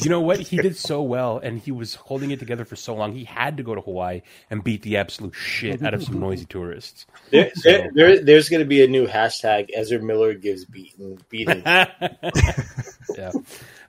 You 0.00 0.10
know 0.10 0.20
what? 0.20 0.38
He 0.40 0.56
did 0.56 0.76
so 0.76 1.02
well, 1.02 1.38
and 1.38 1.58
he 1.58 1.70
was 1.72 1.94
holding 1.94 2.30
it 2.30 2.38
together 2.38 2.64
for 2.64 2.76
so 2.76 2.94
long. 2.94 3.12
He 3.12 3.24
had 3.24 3.56
to 3.58 3.62
go 3.62 3.74
to 3.74 3.80
Hawaii 3.80 4.22
and 4.50 4.62
beat 4.64 4.82
the 4.82 4.96
absolute 4.96 5.34
shit 5.34 5.82
out 5.82 5.92
of 5.94 6.02
some 6.02 6.18
noisy 6.20 6.44
tourists. 6.46 7.06
There, 7.30 7.50
So- 7.54 7.62
there, 7.70 7.90
there- 7.94 8.24
there's 8.24 8.48
going 8.48 8.60
to 8.60 8.66
be 8.66 8.82
a 8.82 8.86
new 8.86 9.06
hashtag: 9.06 9.68
Ezra 9.74 9.98
Miller 10.00 10.34
gives 10.34 10.64
beaten 10.64 11.18
beating. 11.28 11.62
yeah. 13.16 13.32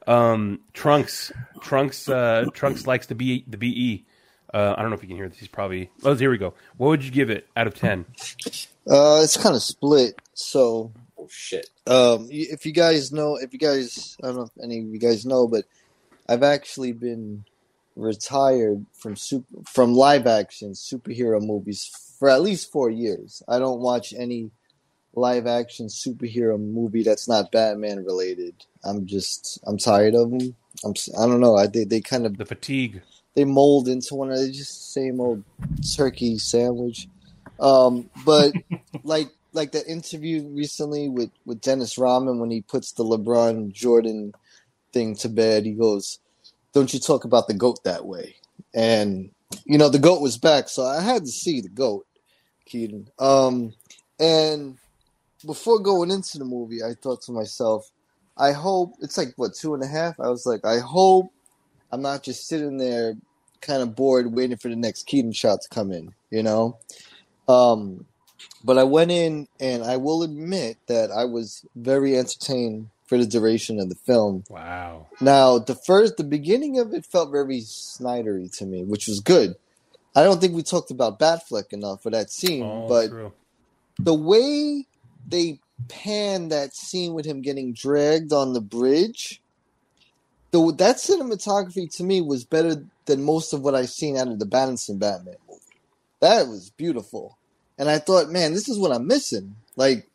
Um, 0.07 0.59
Trunks, 0.73 1.31
Trunks, 1.61 2.09
uh, 2.09 2.45
Trunks 2.53 2.85
likes 2.87 3.07
the 3.07 3.15
B 3.15 3.43
the 3.47 3.57
BE. 3.57 4.05
Uh, 4.53 4.75
I 4.77 4.81
don't 4.81 4.91
know 4.91 4.95
if 4.95 5.01
you 5.01 5.07
can 5.07 5.17
hear 5.17 5.29
this. 5.29 5.39
He's 5.39 5.47
probably. 5.47 5.89
Oh, 6.03 6.13
here 6.15 6.29
we 6.29 6.37
go. 6.37 6.53
What 6.77 6.89
would 6.89 7.03
you 7.03 7.11
give 7.11 7.29
it 7.29 7.47
out 7.55 7.67
of 7.67 7.73
ten? 7.75 8.05
Uh, 8.89 9.21
it's 9.23 9.37
kind 9.37 9.55
of 9.55 9.63
split. 9.63 10.19
So, 10.33 10.91
oh 11.17 11.27
shit. 11.31 11.69
Um, 11.87 12.27
if 12.29 12.65
you 12.65 12.71
guys 12.73 13.11
know, 13.11 13.37
if 13.37 13.53
you 13.53 13.59
guys, 13.59 14.17
I 14.21 14.27
don't 14.27 14.35
know 14.35 14.43
if 14.43 14.51
any 14.63 14.79
of 14.79 14.85
you 14.85 14.99
guys 14.99 15.25
know, 15.25 15.47
but 15.47 15.65
I've 16.27 16.43
actually 16.43 16.93
been 16.93 17.45
retired 17.95 18.85
from 18.93 19.15
super 19.15 19.61
from 19.65 19.93
live 19.93 20.25
action 20.25 20.71
superhero 20.71 21.41
movies 21.41 21.91
for 22.17 22.29
at 22.29 22.41
least 22.41 22.71
four 22.71 22.89
years. 22.89 23.43
I 23.47 23.59
don't 23.59 23.81
watch 23.81 24.13
any 24.17 24.51
live 25.15 25.45
action 25.45 25.87
superhero 25.87 26.59
movie 26.59 27.03
that's 27.03 27.27
not 27.27 27.51
Batman 27.51 28.03
related. 28.03 28.55
I'm 28.83 29.05
just 29.05 29.59
I'm 29.65 29.77
tired 29.77 30.15
of 30.15 30.31
them. 30.31 30.55
I'm 30.83 30.93
I 31.17 31.25
don't 31.27 31.39
know. 31.41 31.55
I 31.55 31.67
they 31.67 31.83
they 31.83 32.01
kind 32.01 32.25
of 32.25 32.37
the 32.37 32.45
fatigue. 32.45 33.01
They 33.35 33.45
mold 33.45 33.87
into 33.87 34.15
one 34.15 34.31
of 34.31 34.37
the 34.37 34.51
just 34.51 34.93
same 34.93 35.19
old 35.19 35.43
turkey 35.95 36.37
sandwich. 36.37 37.07
Um, 37.59 38.09
but 38.25 38.53
like 39.03 39.29
like 39.53 39.71
that 39.73 39.87
interview 39.87 40.47
recently 40.47 41.09
with 41.09 41.29
with 41.45 41.61
Dennis 41.61 41.97
Rodman 41.97 42.39
when 42.39 42.51
he 42.51 42.61
puts 42.61 42.91
the 42.91 43.03
LeBron 43.03 43.71
Jordan 43.71 44.33
thing 44.93 45.15
to 45.17 45.29
bed, 45.29 45.65
he 45.65 45.73
goes, 45.73 46.19
"Don't 46.73 46.93
you 46.93 46.99
talk 46.99 47.25
about 47.25 47.47
the 47.47 47.53
goat 47.53 47.83
that 47.83 48.05
way?" 48.05 48.35
And 48.73 49.31
you 49.65 49.77
know 49.77 49.89
the 49.89 49.99
goat 49.99 50.21
was 50.21 50.37
back, 50.37 50.69
so 50.69 50.85
I 50.85 51.01
had 51.01 51.23
to 51.23 51.31
see 51.31 51.61
the 51.61 51.69
goat, 51.69 52.05
Keaton. 52.65 53.09
Um, 53.19 53.73
and 54.19 54.77
before 55.45 55.79
going 55.79 56.11
into 56.11 56.37
the 56.37 56.45
movie, 56.45 56.83
I 56.83 56.93
thought 56.93 57.21
to 57.23 57.31
myself, 57.31 57.89
I 58.37 58.51
hope 58.51 58.95
it's 59.01 59.17
like 59.17 59.33
what 59.35 59.53
two 59.53 59.73
and 59.73 59.83
a 59.83 59.87
half. 59.87 60.19
I 60.19 60.29
was 60.29 60.45
like, 60.45 60.65
I 60.65 60.79
hope 60.79 61.31
I'm 61.91 62.01
not 62.01 62.23
just 62.23 62.47
sitting 62.47 62.77
there 62.77 63.15
kind 63.61 63.81
of 63.81 63.95
bored 63.95 64.33
waiting 64.33 64.57
for 64.57 64.69
the 64.69 64.75
next 64.75 65.05
Keaton 65.05 65.31
shot 65.31 65.61
to 65.61 65.69
come 65.69 65.91
in, 65.91 66.13
you 66.31 66.43
know? 66.43 66.77
Um, 67.47 68.05
but 68.63 68.77
I 68.77 68.83
went 68.83 69.11
in 69.11 69.47
and 69.59 69.83
I 69.83 69.97
will 69.97 70.23
admit 70.23 70.77
that 70.87 71.11
I 71.11 71.25
was 71.25 71.65
very 71.75 72.17
entertained 72.17 72.89
for 73.13 73.19
the 73.19 73.27
duration 73.27 73.79
of 73.79 73.89
the 73.89 73.95
film. 73.95 74.43
Wow. 74.49 75.05
Now, 75.21 75.59
the 75.59 75.75
first, 75.75 76.17
the 76.17 76.23
beginning 76.23 76.79
of 76.79 76.93
it 76.95 77.05
felt 77.05 77.29
very 77.31 77.59
Snydery 77.59 78.51
to 78.57 78.65
me, 78.65 78.83
which 78.83 79.07
was 79.07 79.19
good. 79.19 79.55
I 80.15 80.23
don't 80.23 80.41
think 80.41 80.55
we 80.55 80.63
talked 80.63 80.89
about 80.89 81.19
Batfleck 81.19 81.73
enough 81.73 82.01
for 82.01 82.09
that 82.09 82.31
scene, 82.31 82.63
Oh, 82.63 82.87
but 82.87 83.09
true. 83.09 83.31
the 83.99 84.15
way 84.15 84.87
they 85.27 85.59
pan 85.89 86.49
that 86.49 86.73
scene 86.75 87.13
with 87.13 87.25
him 87.25 87.41
getting 87.43 87.73
dragged 87.73 88.33
on 88.33 88.53
the 88.53 88.61
bridge, 88.61 89.41
the 90.49 90.73
that 90.79 90.95
cinematography 90.97 91.95
to 91.97 92.03
me 92.03 92.19
was 92.21 92.43
better 92.45 92.83
than 93.05 93.23
most 93.23 93.53
of 93.53 93.61
what 93.61 93.75
I've 93.75 93.89
seen 93.89 94.17
out 94.17 94.27
of 94.27 94.39
the 94.39 94.45
Battinson 94.45 94.97
Batman 94.97 95.35
movie. 95.47 95.61
That 96.19 96.47
was 96.47 96.71
beautiful, 96.71 97.37
and 97.77 97.89
I 97.91 97.99
thought, 97.99 98.29
man, 98.29 98.53
this 98.53 98.67
is 98.69 98.79
what 98.79 98.91
I'm 98.91 99.05
missing. 99.05 99.55
Like 99.75 100.07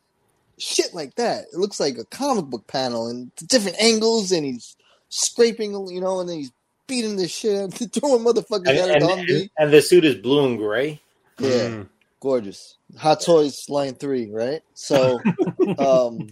shit 0.59 0.93
like 0.93 1.15
that. 1.15 1.45
It 1.53 1.57
looks 1.59 1.79
like 1.79 1.97
a 1.97 2.05
comic 2.05 2.45
book 2.45 2.67
panel 2.67 3.07
and 3.07 3.31
different 3.47 3.81
angles, 3.81 4.31
and 4.31 4.45
he's 4.45 4.75
scraping, 5.09 5.71
you 5.89 6.01
know, 6.01 6.19
and 6.19 6.29
then 6.29 6.37
he's 6.37 6.51
beating 6.87 7.15
the 7.17 7.27
shit, 7.27 7.73
throwing 7.93 8.23
motherfuckers 8.23 8.67
And, 8.67 8.77
at 8.77 8.89
and, 8.89 9.03
a 9.03 9.05
and, 9.05 9.27
Humvee. 9.27 9.49
and 9.57 9.71
the 9.71 9.81
suit 9.81 10.05
is 10.05 10.15
blue 10.15 10.45
and 10.45 10.57
gray. 10.57 11.01
Yeah, 11.39 11.69
Mm. 11.69 11.87
gorgeous. 12.19 12.77
Hot 12.97 13.21
Toys 13.21 13.65
line 13.69 13.95
three, 13.95 14.29
right? 14.31 14.61
So, 14.73 15.19
um, 15.77 16.29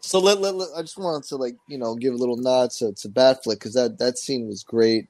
so 0.00 0.18
let, 0.18 0.40
let, 0.40 0.54
let- 0.54 0.70
I 0.76 0.82
just 0.82 0.98
wanted 0.98 1.26
to 1.28 1.36
like 1.36 1.56
you 1.66 1.78
know 1.78 1.94
give 1.94 2.14
a 2.14 2.16
little 2.16 2.36
nod 2.36 2.70
to 2.78 2.92
to 2.92 3.08
Batfleck 3.08 3.54
because 3.54 3.74
that 3.74 3.98
that 3.98 4.18
scene 4.18 4.46
was 4.46 4.62
great. 4.62 5.08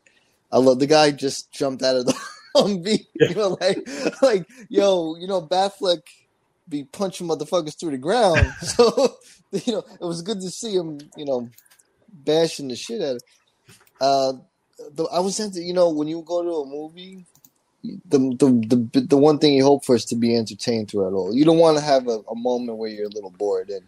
I 0.51 0.59
love 0.59 0.78
the 0.78 0.86
guy 0.86 1.11
just 1.11 1.52
jumped 1.52 1.82
out 1.82 1.97
of 1.97 2.06
the 2.06 2.15
Humvee, 2.56 3.06
you 3.15 3.35
know, 3.35 3.56
like 3.61 3.78
like 4.23 4.47
yo, 4.69 5.16
you 5.16 5.27
know, 5.28 5.43
Batfleck 5.43 6.01
be 6.68 6.84
punching 6.84 7.26
motherfuckers 7.28 7.78
through 7.78 7.92
the 7.92 7.98
ground. 7.98 8.50
So 8.60 9.16
you 9.52 9.72
know, 9.74 9.84
it 10.00 10.04
was 10.04 10.22
good 10.22 10.40
to 10.40 10.50
see 10.50 10.74
him, 10.74 10.98
you 11.16 11.24
know, 11.24 11.48
bashing 12.12 12.68
the 12.68 12.76
shit 12.76 13.00
out 13.02 13.16
of. 13.16 13.22
Uh, 14.00 14.32
the, 14.94 15.04
I 15.04 15.20
was 15.20 15.38
into, 15.38 15.60
you 15.62 15.72
know, 15.72 15.90
when 15.90 16.08
you 16.08 16.22
go 16.26 16.42
to 16.42 16.50
a 16.50 16.66
movie, 16.66 17.24
the, 17.84 18.18
the 18.18 18.88
the 18.92 19.00
the 19.02 19.16
one 19.16 19.38
thing 19.38 19.54
you 19.54 19.62
hope 19.64 19.84
for 19.84 19.94
is 19.94 20.04
to 20.06 20.16
be 20.16 20.34
entertained 20.36 20.90
throughout 20.90 21.12
all. 21.12 21.34
You 21.34 21.44
don't 21.44 21.58
want 21.58 21.78
to 21.78 21.84
have 21.84 22.08
a, 22.08 22.18
a 22.28 22.34
moment 22.34 22.78
where 22.78 22.90
you're 22.90 23.06
a 23.06 23.10
little 23.14 23.30
bored. 23.30 23.68
And 23.70 23.82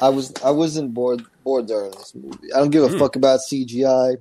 I 0.00 0.10
was 0.10 0.34
I 0.44 0.50
wasn't 0.50 0.92
bored 0.92 1.22
bored 1.42 1.66
during 1.68 1.92
this 1.92 2.14
movie. 2.14 2.52
I 2.54 2.58
don't 2.58 2.70
give 2.70 2.84
a 2.84 2.90
Hmm. 2.90 2.98
fuck 2.98 3.16
about 3.16 3.40
CGI. 3.50 4.16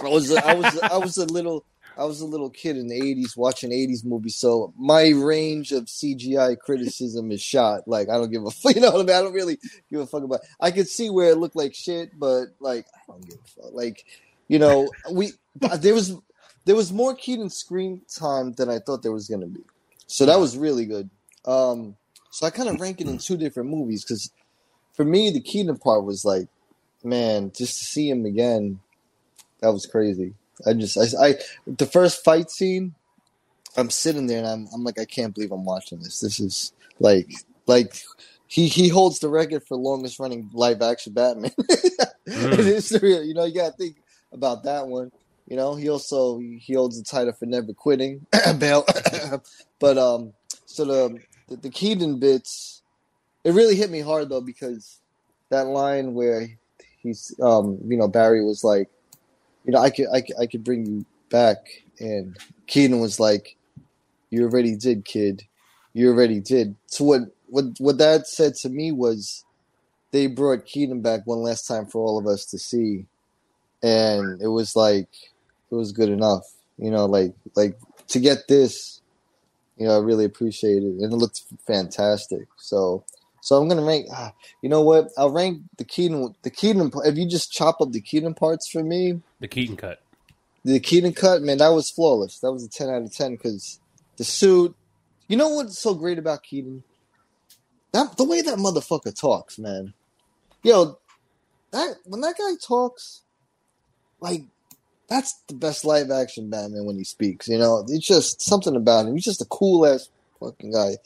I 0.00 0.08
was 0.08 0.32
I 0.32 0.52
was 0.54 0.80
I 0.80 0.96
was 0.98 1.18
a 1.18 1.26
little 1.26 1.64
I 1.98 2.04
was 2.04 2.20
a 2.20 2.26
little 2.26 2.50
kid 2.50 2.76
in 2.76 2.86
the 2.88 3.00
'80s 3.00 3.36
watching 3.36 3.70
'80s 3.70 4.04
movies, 4.04 4.36
so 4.36 4.72
my 4.78 5.08
range 5.08 5.72
of 5.72 5.86
CGI 5.86 6.58
criticism 6.58 7.32
is 7.32 7.42
shot. 7.42 7.88
Like 7.88 8.08
I 8.08 8.14
don't 8.14 8.30
give 8.30 8.44
a 8.44 8.50
fuck. 8.50 8.74
You 8.76 8.82
know 8.82 8.92
what 8.92 9.00
I 9.00 9.04
mean? 9.04 9.16
I 9.16 9.22
don't 9.22 9.32
really 9.32 9.58
give 9.90 10.00
a 10.00 10.06
fuck 10.06 10.22
about. 10.22 10.40
I 10.60 10.70
could 10.70 10.88
see 10.88 11.10
where 11.10 11.30
it 11.30 11.38
looked 11.38 11.56
like 11.56 11.74
shit, 11.74 12.18
but 12.18 12.46
like 12.60 12.86
I 13.08 13.12
don't 13.12 13.28
give 13.28 13.38
a 13.44 13.62
fuck. 13.62 13.72
Like 13.72 14.04
you 14.46 14.58
know, 14.58 14.88
we 15.10 15.32
there 15.78 15.94
was 15.94 16.14
there 16.64 16.76
was 16.76 16.92
more 16.92 17.14
Keaton 17.14 17.50
screen 17.50 18.02
time 18.14 18.52
than 18.52 18.68
I 18.68 18.78
thought 18.78 19.02
there 19.02 19.12
was 19.12 19.28
to 19.28 19.38
be. 19.38 19.60
So 20.06 20.26
that 20.26 20.38
was 20.38 20.56
really 20.56 20.86
good. 20.86 21.10
Um, 21.44 21.96
so 22.30 22.46
I 22.46 22.50
kind 22.50 22.68
of 22.68 22.80
rank 22.80 23.00
it 23.00 23.08
in 23.08 23.18
two 23.18 23.36
different 23.36 23.70
movies 23.70 24.04
because 24.04 24.30
for 24.92 25.04
me, 25.04 25.30
the 25.30 25.40
Keaton 25.40 25.78
part 25.78 26.04
was 26.04 26.24
like, 26.24 26.48
man, 27.02 27.52
just 27.56 27.78
to 27.78 27.84
see 27.84 28.10
him 28.10 28.26
again, 28.26 28.80
that 29.60 29.72
was 29.72 29.86
crazy. 29.86 30.34
I 30.66 30.72
just, 30.74 30.96
I, 30.96 31.28
I 31.28 31.34
the 31.66 31.86
first 31.86 32.24
fight 32.24 32.50
scene, 32.50 32.94
I'm 33.76 33.90
sitting 33.90 34.26
there 34.26 34.38
and 34.38 34.46
I'm, 34.46 34.68
I'm 34.74 34.84
like, 34.84 34.98
I 34.98 35.04
can't 35.04 35.34
believe 35.34 35.52
I'm 35.52 35.64
watching 35.64 36.00
this. 36.00 36.20
This 36.20 36.40
is 36.40 36.72
like, 37.00 37.28
like 37.66 38.02
he 38.48 38.66
he 38.66 38.88
holds 38.88 39.20
the 39.20 39.28
record 39.28 39.62
for 39.68 39.76
longest 39.76 40.18
running 40.18 40.50
live 40.52 40.80
action 40.82 41.12
Batman 41.12 41.52
in 42.26 42.34
history. 42.34 43.16
You 43.18 43.34
know, 43.34 43.44
you 43.44 43.54
got 43.54 43.72
to 43.72 43.76
think 43.76 43.96
about 44.32 44.64
that 44.64 44.88
one. 44.88 45.12
You 45.46 45.56
know, 45.56 45.76
he 45.76 45.88
also 45.88 46.38
he 46.38 46.74
holds 46.74 46.98
the 46.98 47.04
title 47.04 47.34
for 47.34 47.46
never 47.46 47.72
quitting. 47.74 48.26
Bale. 48.58 48.86
but 49.78 49.98
um, 49.98 50.32
so 50.64 50.84
the, 50.84 51.18
the 51.48 51.56
the 51.56 51.70
Keaton 51.70 52.18
bits, 52.18 52.82
it 53.44 53.52
really 53.52 53.76
hit 53.76 53.90
me 53.90 54.00
hard 54.00 54.30
though 54.30 54.40
because 54.40 54.98
that 55.50 55.66
line 55.66 56.14
where 56.14 56.48
he's 57.02 57.34
um, 57.42 57.78
you 57.86 57.98
know, 57.98 58.08
Barry 58.08 58.44
was 58.44 58.64
like, 58.64 58.88
you 59.68 59.74
know, 59.74 59.80
I 59.80 59.90
could 59.90 60.06
I 60.12 60.22
could, 60.22 60.36
I 60.40 60.46
could 60.46 60.64
bring 60.64 60.86
you 60.86 61.06
back, 61.30 61.58
and 62.00 62.38
Keaton 62.68 63.00
was 63.00 63.20
like, 63.20 63.56
you 64.30 64.44
already 64.44 64.76
did, 64.76 65.04
kid. 65.04 65.44
You 65.92 66.08
already 66.08 66.40
did. 66.40 66.74
So 66.86 67.04
what 67.04 67.20
what 67.48 67.66
what 67.78 67.98
that 67.98 68.26
said 68.26 68.54
to 68.62 68.70
me 68.70 68.92
was, 68.92 69.44
they 70.10 70.26
brought 70.26 70.64
Keaton 70.64 71.02
back 71.02 71.26
one 71.26 71.40
last 71.40 71.68
time 71.68 71.84
for 71.86 72.02
all 72.02 72.18
of 72.18 72.26
us 72.26 72.46
to 72.46 72.58
see, 72.58 73.04
and 73.82 74.40
it 74.40 74.48
was 74.48 74.74
like 74.74 75.10
it 75.70 75.74
was 75.74 75.92
good 75.92 76.08
enough. 76.08 76.44
You 76.78 76.90
know, 76.90 77.04
like 77.04 77.34
like 77.54 77.78
to 78.08 78.20
get 78.20 78.48
this, 78.48 79.02
you 79.76 79.86
know, 79.86 79.96
I 79.96 80.00
really 80.00 80.24
appreciate 80.24 80.82
it, 80.82 81.02
and 81.02 81.12
it 81.12 81.16
looked 81.16 81.42
fantastic. 81.66 82.48
So, 82.56 83.04
so 83.48 83.56
I'm 83.56 83.66
gonna 83.66 83.82
rank. 83.82 84.08
ah, 84.12 84.32
You 84.60 84.68
know 84.68 84.82
what? 84.82 85.08
I'll 85.16 85.30
rank 85.30 85.62
the 85.78 85.84
Keaton. 85.84 86.34
The 86.42 86.50
Keaton. 86.50 86.90
If 87.06 87.16
you 87.16 87.26
just 87.26 87.50
chop 87.50 87.80
up 87.80 87.92
the 87.92 88.00
Keaton 88.02 88.34
parts 88.34 88.68
for 88.68 88.82
me, 88.84 89.22
The 89.40 89.48
Keaton 89.48 89.74
cut. 89.76 90.02
the 90.66 90.78
Keaton 90.80 91.14
cut, 91.14 91.40
man, 91.40 91.56
that 91.58 91.70
was 91.70 91.90
flawless. 91.90 92.40
That 92.40 92.52
was 92.52 92.62
a 92.62 92.68
ten 92.68 92.90
out 92.90 93.02
of 93.02 93.14
ten 93.14 93.36
because 93.36 93.80
the 94.18 94.24
suit. 94.24 94.76
You 95.28 95.36
know 95.38 95.48
what's 95.48 95.78
so 95.78 95.94
great 95.94 96.18
about 96.18 96.42
Keaton? 96.42 96.82
That 97.92 98.18
the 98.18 98.24
way 98.24 98.42
that 98.42 98.58
motherfucker 98.58 99.18
talks, 99.18 99.58
man. 99.58 99.94
Yo, 100.62 100.98
that 101.70 101.96
when 102.04 102.20
that 102.20 102.36
guy 102.36 102.52
talks, 102.62 103.22
like 104.20 104.42
that's 105.08 105.32
the 105.48 105.54
best 105.54 105.86
live 105.86 106.10
action 106.10 106.50
Batman 106.50 106.84
when 106.84 106.98
he 106.98 107.04
speaks. 107.04 107.48
You 107.48 107.56
know, 107.56 107.82
it's 107.88 108.06
just 108.06 108.42
something 108.42 108.76
about 108.76 109.06
him. 109.06 109.14
He's 109.14 109.24
just 109.24 109.40
a 109.40 109.46
cool 109.46 109.86
ass 109.86 110.10
fucking 110.38 110.72
guy. 110.72 110.96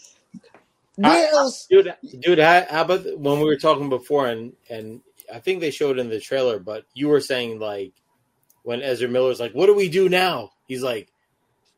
Where 0.97 1.33
else? 1.33 1.67
dude? 1.71 1.95
Dude, 2.21 2.39
how, 2.39 2.67
how 2.69 2.83
about 2.83 3.19
when 3.19 3.39
we 3.39 3.47
were 3.47 3.57
talking 3.57 3.89
before, 3.89 4.29
and 4.29 4.53
and 4.69 5.01
I 5.33 5.39
think 5.39 5.61
they 5.61 5.71
showed 5.71 5.99
in 5.99 6.09
the 6.09 6.21
trailer, 6.21 6.59
but 6.59 6.85
you 6.95 7.09
were 7.09 7.21
saying 7.21 7.59
like 7.59 7.93
when 8.63 8.83
Ezra 8.83 9.09
Miller's 9.09 9.41
like, 9.41 9.53
"What 9.53 9.67
do 9.67 9.75
we 9.75 9.89
do 9.89 10.09
now?" 10.09 10.51
He's 10.67 10.83
like, 10.83 11.09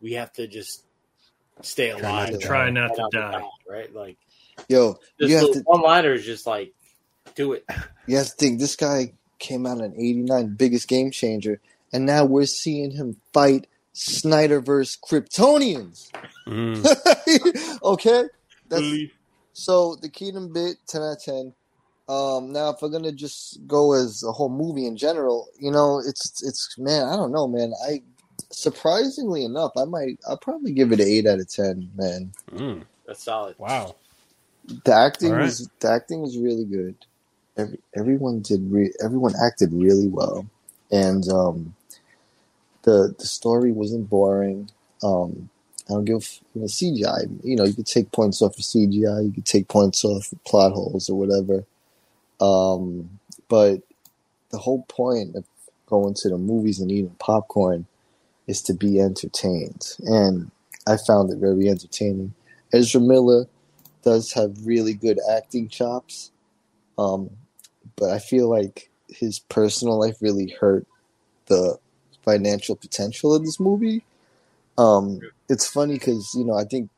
"We 0.01 0.15
have 0.15 0.33
to 0.35 0.47
just 0.47 0.85
stay 1.63 1.93
not 1.93 2.01
alive, 2.01 2.31
to 2.31 2.39
Try 2.39 2.71
not 2.71 2.99
and 2.99 3.11
to 3.13 3.19
die. 3.19 3.43
right? 3.69 3.95
Like 3.95 4.19
Yo, 4.69 4.99
you 5.19 5.37
have 5.37 5.53
to. 5.53 5.63
one 5.65 5.83
liner 5.83 6.13
is 6.13 6.25
just 6.25 6.47
like, 6.47 6.73
do 7.35 7.53
it. 7.53 7.65
You 8.07 8.19
have 8.19 8.27
to 8.27 8.33
think 8.33 8.61
this 8.61 8.77
guy 8.77 9.15
came 9.39 9.65
out 9.65 9.79
in 9.79 9.95
'89, 9.95 10.57
biggest 10.57 10.89
game 10.89 11.11
changer, 11.11 11.59
and 11.91 12.05
now 12.05 12.27
we're 12.27 12.45
seeing 12.45 12.91
him 12.91 13.17
fight 13.33 13.67
Snyderverse 13.95 15.01
Kryptonians. 15.01 16.11
Mm. 16.47 17.79
okay, 17.83 18.25
that's 18.69 19.13
so 19.53 19.97
the 19.97 20.09
Keaton 20.09 20.53
bit 20.53 20.77
ten 20.87 21.03
out 21.03 21.17
of 21.17 21.23
ten. 21.23 21.55
Um, 22.07 22.53
now, 22.53 22.71
if 22.71 22.83
we're 22.83 22.91
gonna 22.91 23.13
just 23.13 23.67
go 23.67 23.95
as 23.95 24.23
a 24.23 24.33
whole 24.33 24.51
movie 24.51 24.87
in 24.87 24.97
general, 24.97 25.49
you 25.59 25.71
know, 25.71 26.01
it's 26.01 26.43
it's 26.43 26.77
man, 26.79 27.09
I 27.09 27.17
don't 27.17 27.33
know, 27.33 27.49
man. 27.49 27.73
I 27.87 28.03
surprisingly 28.51 29.45
enough, 29.45 29.73
I 29.77 29.85
might 29.85 30.19
I'll 30.29 30.37
probably 30.37 30.73
give 30.73 30.93
it 30.93 31.01
an 31.01 31.09
eight 31.09 31.27
out 31.27 31.41
of 31.41 31.49
ten, 31.49 31.91
man. 31.95 32.33
Mm. 32.51 32.83
That's 33.07 33.23
solid. 33.23 33.59
Wow. 33.59 33.97
The 34.85 34.95
acting 34.95 35.33
All 35.33 35.39
right. 35.39 35.45
was 35.45 35.71
the 35.81 35.91
acting 35.91 36.23
was 36.23 36.39
really 36.39 36.65
good. 36.65 36.97
Every, 37.57 37.79
everyone 37.95 38.41
did 38.41 38.71
re- 38.71 38.95
everyone 39.03 39.35
acted 39.43 39.73
really 39.73 40.09
well, 40.09 40.47
and 40.91 41.27
um, 41.29 41.75
the 42.83 43.15
the 43.19 43.27
story 43.27 43.73
wasn't 43.73 44.11
boring. 44.11 44.71
Um, 45.03 45.49
I 45.89 45.93
don't 45.93 46.05
give 46.05 46.41
you 46.55 46.63
know, 46.63 46.67
CGI. 46.67 47.45
You 47.45 47.57
know, 47.57 47.65
you 47.65 47.75
could 47.75 47.87
take 47.87 48.11
points 48.13 48.41
off 48.41 48.57
of 48.59 48.65
CGI. 48.65 49.27
You 49.27 49.33
could 49.33 49.47
take 49.47 49.69
points 49.69 50.05
off 50.05 50.33
of 50.33 50.45
plot 50.45 50.73
holes 50.73 51.11
or 51.11 51.19
whatever. 51.19 51.65
Um, 52.41 53.19
but 53.49 53.83
the 54.51 54.59
whole 54.59 54.83
point 54.89 55.37
of 55.37 55.45
going 55.87 56.15
to 56.15 56.29
the 56.31 56.39
movies 56.39 56.81
and 56.81 56.91
eating 56.91 57.15
popcorn 57.19 57.87
is 58.47 58.63
to 58.63 58.75
be 58.75 59.01
entertained, 59.01 59.95
and 60.01 60.51
I 60.87 60.97
found 60.97 61.31
it 61.33 61.39
very 61.39 61.69
entertaining. 61.69 62.35
Ezra 62.73 63.01
Miller 63.01 63.47
does 64.03 64.33
have 64.33 64.67
really 64.67 64.95
good 64.95 65.19
acting 65.31 65.69
chops, 65.69 66.31
um, 66.99 67.31
but 67.97 68.11
I 68.11 68.19
feel 68.19 68.49
like 68.51 68.91
his 69.09 69.39
personal 69.39 69.99
life 69.99 70.17
really 70.21 70.55
hurt 70.61 70.87
the 71.47 71.79
financial 72.25 72.77
potential 72.77 73.35
of 73.35 73.45
this 73.45 73.61
movie. 73.61 74.05
Um, 74.77 75.21
it's 75.49 75.67
funny 75.67 75.95
because 75.95 76.33
you 76.35 76.45
know 76.45 76.55
I 76.55 76.65
think 76.65 76.91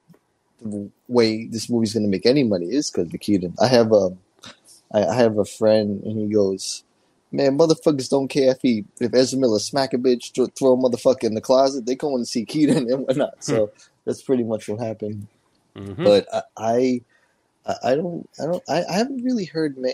the 0.62 0.88
way 1.08 1.46
this 1.46 1.68
movie's 1.68 1.92
going 1.92 2.04
to 2.04 2.10
make 2.10 2.26
any 2.26 2.42
money 2.44 2.66
is 2.66 2.90
because 2.90 3.12
of 3.12 3.20
Keaton. 3.20 3.54
I 3.60 3.66
have 3.68 3.92
a, 3.92 4.16
I 4.92 5.04
I 5.06 5.14
have 5.14 5.38
a 5.38 5.44
friend 5.44 6.02
and 6.04 6.18
he 6.18 6.32
goes, 6.32 6.82
"Man, 7.32 7.58
motherfuckers 7.58 8.08
don't 8.08 8.28
care 8.28 8.52
if 8.52 8.58
he 8.62 8.84
if 9.00 9.12
Ezra 9.14 9.38
Miller 9.38 9.58
smack 9.58 9.92
a 9.92 9.98
bitch, 9.98 10.34
throw, 10.34 10.46
throw 10.46 10.72
a 10.72 10.76
motherfucker 10.76 11.24
in 11.24 11.34
the 11.34 11.40
closet. 11.40 11.86
They 11.86 11.94
going 11.94 12.22
to 12.22 12.26
see 12.26 12.44
Keaton 12.44 12.90
and 12.90 13.06
whatnot." 13.06 13.42
So 13.44 13.70
that's 14.04 14.22
pretty 14.22 14.44
much 14.44 14.68
what 14.68 14.80
happened. 14.80 15.26
Mhm. 15.76 16.02
But 16.04 16.26
I, 16.56 17.02
I, 17.66 17.74
I 17.84 17.94
don't, 17.96 18.28
I 18.40 18.46
don't, 18.46 18.62
I, 18.68 18.84
I 18.84 18.92
haven't 18.92 19.22
really 19.22 19.44
heard 19.44 19.76
ma- 19.76 19.90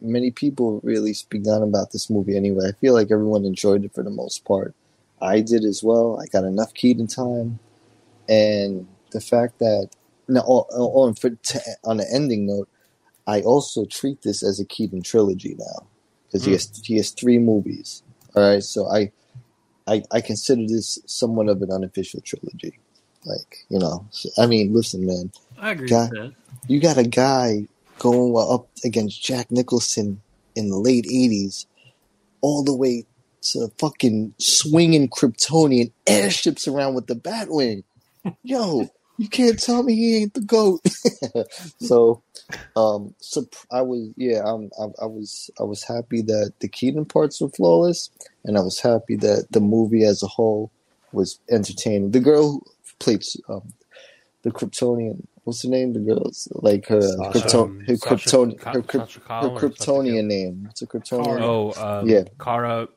many 0.00 0.30
people 0.30 0.80
really 0.82 1.12
speak 1.12 1.42
down 1.42 1.62
about 1.62 1.92
this 1.92 2.08
movie. 2.08 2.36
Anyway, 2.36 2.66
I 2.66 2.72
feel 2.80 2.94
like 2.94 3.10
everyone 3.10 3.44
enjoyed 3.44 3.84
it 3.84 3.92
for 3.94 4.02
the 4.02 4.08
most 4.10 4.46
part. 4.46 4.74
I 5.20 5.40
did 5.40 5.64
as 5.64 5.82
well. 5.82 6.18
I 6.18 6.26
got 6.26 6.44
enough 6.44 6.72
Keaton 6.72 7.06
time. 7.06 7.58
And 8.30 8.88
the 9.12 9.20
fact 9.22 9.60
that 9.60 9.90
now 10.28 10.42
on, 10.42 10.66
on 11.10 11.14
for 11.16 11.32
on 11.84 11.98
the 11.98 12.06
ending 12.12 12.46
note, 12.46 12.70
I 13.26 13.42
also 13.42 13.86
treat 13.86 14.22
this 14.22 14.42
as 14.44 14.60
a 14.60 14.66
Keaton 14.66 15.02
trilogy 15.02 15.56
now 15.58 15.88
because 16.28 16.44
he 16.46 16.52
Mm. 16.52 16.54
has 16.54 16.82
he 16.84 16.96
has 16.98 17.10
three 17.12 17.38
movies. 17.38 18.02
All 18.36 18.42
right, 18.48 18.62
so 18.64 18.88
I, 18.88 19.12
I 19.88 20.02
I 20.12 20.20
consider 20.22 20.62
this 20.66 20.98
somewhat 21.06 21.48
of 21.48 21.62
an 21.62 21.72
unofficial 21.72 22.20
trilogy. 22.22 22.78
Like 23.26 23.66
you 23.70 23.78
know, 23.80 24.08
I 24.38 24.46
mean, 24.46 24.74
listen, 24.74 25.06
man, 25.06 25.32
I 25.58 25.72
agree 25.72 25.90
Guy- 25.90 26.02
with 26.10 26.10
that. 26.10 26.34
you 26.68 26.80
got 26.80 26.98
a 26.98 27.04
guy 27.04 27.68
going 27.98 28.34
up 28.38 28.68
against 28.84 29.22
Jack 29.22 29.50
Nicholson 29.50 30.22
in 30.56 30.70
the 30.70 30.78
late 30.78 31.06
'80s, 31.06 31.66
all 32.42 32.64
the 32.64 32.74
way 32.76 33.06
to 33.42 33.68
fucking 33.78 34.34
swinging 34.38 35.08
Kryptonian 35.08 35.92
airships 36.06 36.68
around 36.68 36.94
with 36.94 37.06
the 37.08 37.16
Batwing. 37.16 37.84
Yo, 38.42 38.88
you 39.18 39.28
can't 39.28 39.62
tell 39.62 39.82
me 39.82 39.94
he 39.94 40.16
ain't 40.22 40.34
the 40.34 40.40
goat. 40.40 40.80
so, 41.80 42.22
um, 42.76 43.14
so 43.18 43.44
I 43.70 43.82
was, 43.82 44.12
yeah, 44.16 44.40
um, 44.44 44.70
I, 44.78 44.84
I 45.02 45.06
was, 45.06 45.50
I 45.60 45.64
was 45.64 45.82
happy 45.84 46.22
that 46.22 46.52
the 46.60 46.68
Keaton 46.68 47.04
parts 47.04 47.40
were 47.40 47.48
flawless, 47.48 48.10
and 48.44 48.56
I 48.56 48.60
was 48.60 48.80
happy 48.80 49.16
that 49.16 49.46
the 49.50 49.60
movie 49.60 50.04
as 50.04 50.22
a 50.22 50.26
whole 50.26 50.70
was 51.12 51.38
entertaining. 51.50 52.12
The 52.12 52.20
girl 52.20 52.52
who 52.52 52.62
played 52.98 53.24
um, 53.48 53.72
the 54.42 54.50
Kryptonian. 54.50 55.26
What's 55.44 55.62
her 55.64 55.68
name? 55.68 55.92
The 55.92 56.00
girl's 56.00 56.48
like 56.52 56.86
her 56.88 57.00
Sasha. 57.00 57.38
Krypton, 57.38 57.86
her 57.88 57.94
Krypton, 57.96 58.62
her, 58.62 58.72
her 58.72 59.06
Kyle 59.26 59.50
or 59.50 59.60
Sasha 59.60 59.68
Kryptonian 59.68 60.24
name. 60.26 60.64
What's 60.64 60.82
a 60.82 60.86
Kryptonian? 60.86 61.40
Oh, 61.40 61.72
um, 62.00 62.08
Yeah. 62.08 62.24
Kara 62.38 62.88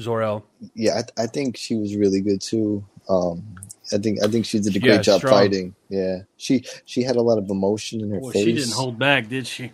Zor-El. 0.00 0.44
Yeah, 0.74 1.00
I, 1.16 1.24
I 1.24 1.26
think 1.26 1.56
she 1.56 1.76
was 1.76 1.96
really 1.96 2.20
good 2.20 2.40
too. 2.40 2.84
Um, 3.08 3.56
I 3.92 3.98
think 3.98 4.22
I 4.22 4.28
think 4.28 4.44
she 4.46 4.58
did 4.60 4.76
a 4.76 4.80
Yeah, 4.80 4.94
great 4.96 5.02
job 5.02 5.18
strong. 5.20 5.32
fighting. 5.32 5.74
Yeah, 5.88 6.18
she 6.36 6.64
she 6.84 7.02
had 7.02 7.16
a 7.16 7.22
lot 7.22 7.38
of 7.38 7.48
emotion 7.50 8.00
in 8.00 8.10
her 8.10 8.16
face. 8.16 8.22
Well, 8.22 8.32
face. 8.32 8.44
she 8.44 8.52
didn't 8.54 8.72
hold 8.74 8.98
back, 8.98 9.28
did 9.28 9.46
she? 9.46 9.70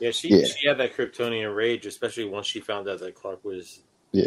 Yeah, 0.00 0.10
she 0.12 0.28
Yeah. 0.28 0.46
she 0.46 0.66
had 0.68 0.78
that 0.78 0.96
Kryptonian 0.96 1.54
rage, 1.54 1.84
especially 1.86 2.24
once 2.24 2.46
she 2.46 2.60
found 2.60 2.88
out 2.88 3.00
that 3.00 3.14
Clark 3.14 3.44
was 3.44 3.80
Yeah, 4.12 4.24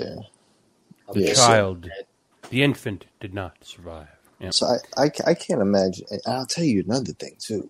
a 1.08 1.14
The 1.14 1.22
Yeah, 1.22 1.26
bit 1.28 1.38
so- 1.38 1.48
child, 1.48 1.82
dead. 1.82 2.06
the 2.50 2.62
infant, 2.64 3.06
did 3.20 3.34
not 3.34 3.58
survive. 3.64 4.08
Yeah. 4.40 4.50
so 4.52 4.66
I, 4.98 5.04
I 5.06 5.12
I 5.28 5.34
can't 5.34 5.62
imagine. 5.62 6.06
And 6.12 6.22
I'll 6.26 6.46
tell 6.46 6.64
you 6.64 6.82
another 6.84 7.14
thing 7.14 7.36
too. 7.40 7.70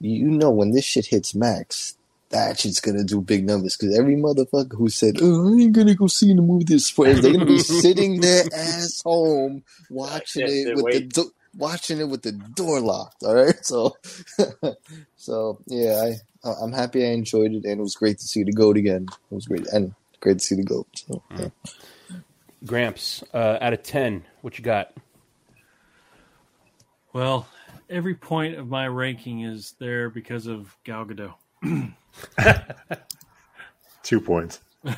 You 0.00 0.28
know 0.30 0.50
when 0.50 0.70
this 0.72 0.84
shit 0.84 1.06
hits 1.06 1.34
max, 1.34 1.96
that 2.30 2.58
shit's 2.60 2.80
gonna 2.80 3.04
do 3.04 3.20
big 3.20 3.44
numbers 3.46 3.76
because 3.76 3.96
every 3.98 4.16
motherfucker 4.16 4.76
who 4.76 4.88
said, 4.88 5.16
"Oh, 5.20 5.48
I 5.56 5.62
ain't 5.62 5.72
gonna 5.72 5.94
go 5.94 6.06
see 6.06 6.32
the 6.32 6.42
movie 6.42 6.64
this 6.64 6.86
spring," 6.86 7.20
they're 7.20 7.32
gonna 7.32 7.44
be 7.44 7.58
sitting 7.82 8.20
their 8.20 8.44
ass 8.54 9.02
home 9.04 9.62
watching 9.90 10.42
Yes, 10.42 10.50
it 10.66 10.76
with 10.76 10.84
wait. 10.84 11.14
the 11.14 11.22
do- 11.22 11.32
watching 11.56 11.98
it 11.98 12.08
with 12.08 12.22
the 12.22 12.32
door 12.32 12.80
locked. 12.80 13.22
All 13.24 13.34
right, 13.34 13.58
so 13.64 13.96
so 15.16 15.58
yeah, 15.66 16.12
I 16.44 16.50
I'm 16.62 16.72
happy 16.72 17.04
I 17.04 17.08
enjoyed 17.10 17.52
it 17.52 17.64
and 17.64 17.80
it 17.80 17.82
was 17.82 17.94
great 17.96 18.18
to 18.18 18.24
see 18.26 18.44
the 18.44 18.52
goat 18.52 18.76
again. 18.76 19.06
It 19.30 19.34
was 19.34 19.46
great 19.46 19.66
and 19.72 19.94
great 20.20 20.38
to 20.38 20.44
see 20.44 20.54
the 20.54 20.64
goat. 20.64 20.86
So, 20.94 21.22
yeah. 21.36 21.48
Gramps, 22.64 23.24
uh, 23.34 23.56
out 23.60 23.72
of 23.72 23.82
10, 23.82 24.22
what 24.42 24.58
you 24.58 24.64
got? 24.64 24.92
Well, 27.12 27.48
every 27.88 28.14
point 28.14 28.56
of 28.56 28.68
my 28.68 28.86
ranking 28.86 29.40
is 29.40 29.74
there 29.78 30.10
because 30.10 30.46
of 30.46 30.76
Gal 30.84 31.04
Gadot. 31.06 31.34
Two 34.02 34.20
points. 34.20 34.60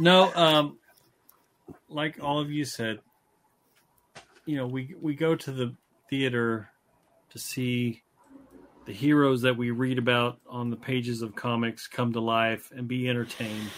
No, 0.00 0.32
um, 0.34 0.78
like 1.90 2.24
all 2.24 2.40
of 2.40 2.50
you 2.50 2.64
said, 2.64 3.00
you 4.46 4.56
know, 4.56 4.66
we 4.66 4.94
we 4.98 5.14
go 5.14 5.36
to 5.36 5.52
the 5.52 5.76
theater 6.08 6.70
to 7.32 7.38
see 7.38 8.02
the 8.86 8.94
heroes 8.94 9.42
that 9.42 9.58
we 9.58 9.70
read 9.70 9.98
about 9.98 10.40
on 10.48 10.70
the 10.70 10.76
pages 10.76 11.20
of 11.20 11.36
comics 11.36 11.86
come 11.86 12.14
to 12.14 12.20
life 12.20 12.72
and 12.74 12.88
be 12.88 13.10
entertained. 13.10 13.68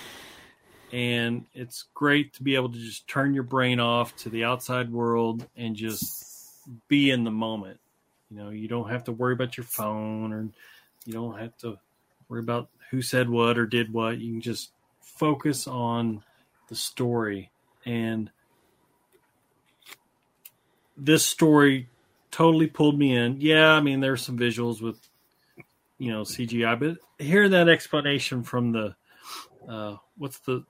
And 0.93 1.44
it's 1.55 1.86
great 1.93 2.34
to 2.34 2.44
be 2.44 2.55
able 2.55 2.70
to 2.70 2.78
just 2.78 3.09
turn 3.09 3.34
your 3.34 3.43
brain 3.43 3.80
off 3.80 4.14
to 4.18 4.28
the 4.28 4.44
outside 4.44 4.93
world 4.93 5.44
and 5.56 5.74
just 5.74 6.24
be 6.86 7.10
in 7.10 7.24
the 7.24 7.32
moment. 7.32 7.80
You 8.32 8.38
know, 8.38 8.50
you 8.50 8.66
don't 8.66 8.88
have 8.88 9.04
to 9.04 9.12
worry 9.12 9.34
about 9.34 9.59
your 9.59 9.64
phone 9.64 10.32
or 10.32 10.48
you 11.04 11.12
don't 11.12 11.38
have 11.38 11.54
to 11.59 11.78
worry 12.28 12.40
about 12.40 12.70
who 12.90 13.02
said 13.02 13.28
what 13.28 13.59
or 13.59 13.66
did 13.66 13.92
what. 13.92 14.18
You 14.18 14.32
can 14.32 14.40
just 14.40 14.70
focus 15.00 15.66
on 15.66 16.24
the 16.68 16.74
story 16.74 17.50
and 17.84 18.30
this 20.96 21.26
story 21.26 21.88
totally 22.30 22.66
pulled 22.66 22.98
me 22.98 23.14
in 23.14 23.40
yeah 23.40 23.72
i 23.72 23.80
mean 23.80 24.00
there's 24.00 24.22
some 24.22 24.38
visuals 24.38 24.80
with 24.80 24.98
you 25.98 26.10
know 26.10 26.22
cgi 26.22 26.78
but 26.78 26.96
hear 27.24 27.48
that 27.48 27.68
explanation 27.68 28.42
from 28.42 28.72
the 28.72 28.94
uh 29.68 29.96
what's 30.16 30.38
the 30.40 30.64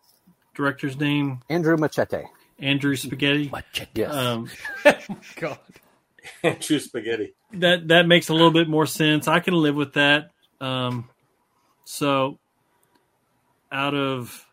director's 0.54 0.98
name 0.98 1.40
Andrew 1.48 1.76
Muschietti. 1.76 2.26
andrew 2.58 2.96
spaghetti 2.96 3.48
Muschietti. 3.48 3.88
Yes. 3.94 4.12
um 4.12 4.48
God. 5.36 5.58
True 6.60 6.78
spaghetti. 6.78 7.34
that 7.54 7.88
that 7.88 8.06
makes 8.06 8.28
a 8.28 8.32
little 8.32 8.50
bit 8.50 8.68
more 8.68 8.86
sense. 8.86 9.28
I 9.28 9.40
can 9.40 9.54
live 9.54 9.74
with 9.74 9.94
that. 9.94 10.30
Um, 10.60 11.08
so, 11.84 12.38
out 13.70 13.94
of 13.94 14.46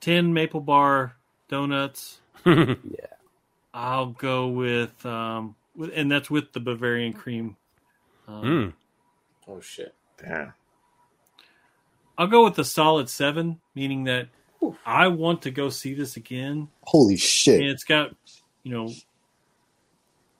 ten 0.00 0.32
maple 0.34 0.60
bar 0.60 1.16
donuts, 1.48 2.20
yeah. 2.46 2.74
I'll 3.72 4.06
go 4.06 4.48
with, 4.48 5.04
um, 5.06 5.54
with 5.74 5.90
and 5.94 6.10
that's 6.10 6.30
with 6.30 6.52
the 6.52 6.60
Bavarian 6.60 7.12
cream. 7.12 7.56
Um, 8.28 8.42
Mm. 8.42 8.72
Oh 9.48 9.60
shit. 9.60 9.94
Damn. 10.22 10.52
I'll 12.18 12.26
go 12.26 12.44
with 12.44 12.54
the 12.54 12.64
solid 12.64 13.08
seven, 13.10 13.60
meaning 13.74 14.04
that 14.04 14.28
I 14.84 15.08
want 15.08 15.42
to 15.42 15.50
go 15.50 15.68
see 15.68 15.94
this 15.94 16.16
again. 16.16 16.68
Holy 16.82 17.16
shit! 17.16 17.60
And 17.60 17.68
it's 17.68 17.84
got, 17.84 18.10
you 18.62 18.72
know, 18.72 18.90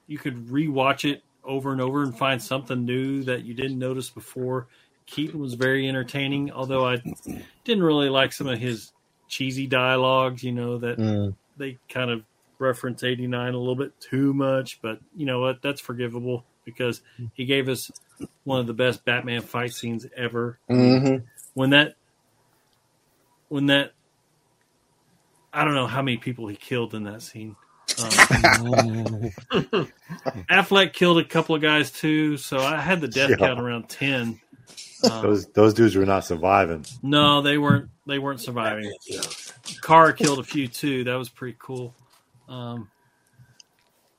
you 0.06 0.18
could 0.18 0.46
rewatch 0.46 1.10
it 1.10 1.22
over 1.44 1.72
and 1.72 1.80
over 1.80 2.02
and 2.02 2.16
find 2.16 2.42
something 2.42 2.84
new 2.84 3.22
that 3.24 3.44
you 3.44 3.54
didn't 3.54 3.78
notice 3.78 4.10
before. 4.10 4.66
Keaton 5.06 5.38
was 5.40 5.54
very 5.54 5.88
entertaining, 5.88 6.50
although 6.50 6.86
I 6.86 7.02
didn't 7.64 7.84
really 7.84 8.08
like 8.08 8.32
some 8.32 8.48
of 8.48 8.58
his 8.58 8.92
cheesy 9.28 9.66
dialogues, 9.66 10.42
you 10.42 10.52
know, 10.52 10.78
that 10.78 10.98
Mm. 10.98 11.34
they 11.56 11.78
kind 11.88 12.10
of 12.10 12.24
reference 12.58 13.02
89 13.04 13.54
a 13.54 13.58
little 13.58 13.76
bit 13.76 13.92
too 14.00 14.32
much, 14.34 14.80
but 14.82 14.98
you 15.14 15.26
know 15.26 15.40
what? 15.40 15.62
That's 15.62 15.80
forgivable 15.80 16.44
because 16.64 17.02
he 17.34 17.44
gave 17.44 17.68
us 17.68 17.90
one 18.44 18.60
of 18.60 18.66
the 18.66 18.74
best 18.74 19.04
Batman 19.04 19.42
fight 19.42 19.72
scenes 19.72 20.06
ever 20.16 20.58
Mhm. 20.70 21.24
when 21.54 21.70
that 21.70 21.96
when 23.48 23.66
that 23.66 23.92
I 25.52 25.64
don't 25.64 25.74
know 25.74 25.86
how 25.86 26.02
many 26.02 26.16
people 26.18 26.48
he 26.48 26.56
killed 26.56 26.94
in 26.94 27.04
that 27.04 27.22
scene. 27.22 27.56
Um, 27.98 29.30
Affleck 30.50 30.92
killed 30.92 31.18
a 31.18 31.24
couple 31.24 31.54
of 31.54 31.62
guys 31.62 31.90
too, 31.90 32.36
so 32.36 32.58
I 32.58 32.76
had 32.80 33.00
the 33.00 33.08
death 33.08 33.30
Yeah. 33.30 33.36
count 33.36 33.60
around 33.60 33.88
ten. 33.88 34.40
Um, 35.10 35.22
Those 35.22 35.46
those 35.48 35.74
dudes 35.74 35.94
were 35.94 36.04
not 36.06 36.24
surviving. 36.24 36.84
no, 37.02 37.42
they 37.42 37.58
weren't. 37.58 37.88
They 38.06 38.18
weren't 38.18 38.40
surviving. 38.40 38.92
Kara 39.82 40.12
killed 40.14 40.38
a 40.38 40.42
few 40.44 40.68
too. 40.68 41.04
That 41.04 41.14
was 41.16 41.28
pretty 41.28 41.56
cool. 41.60 41.94
Um, 42.48 42.88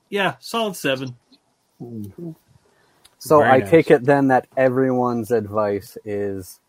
yeah, 0.09 0.35
solid 0.39 0.75
seven. 0.75 1.15
So 3.19 3.39
Very 3.39 3.49
I 3.51 3.57
nice. 3.59 3.69
take 3.69 3.91
it 3.91 4.03
then 4.05 4.27
that 4.27 4.47
everyone's 4.55 5.31
advice 5.31 5.97
is 6.05 6.59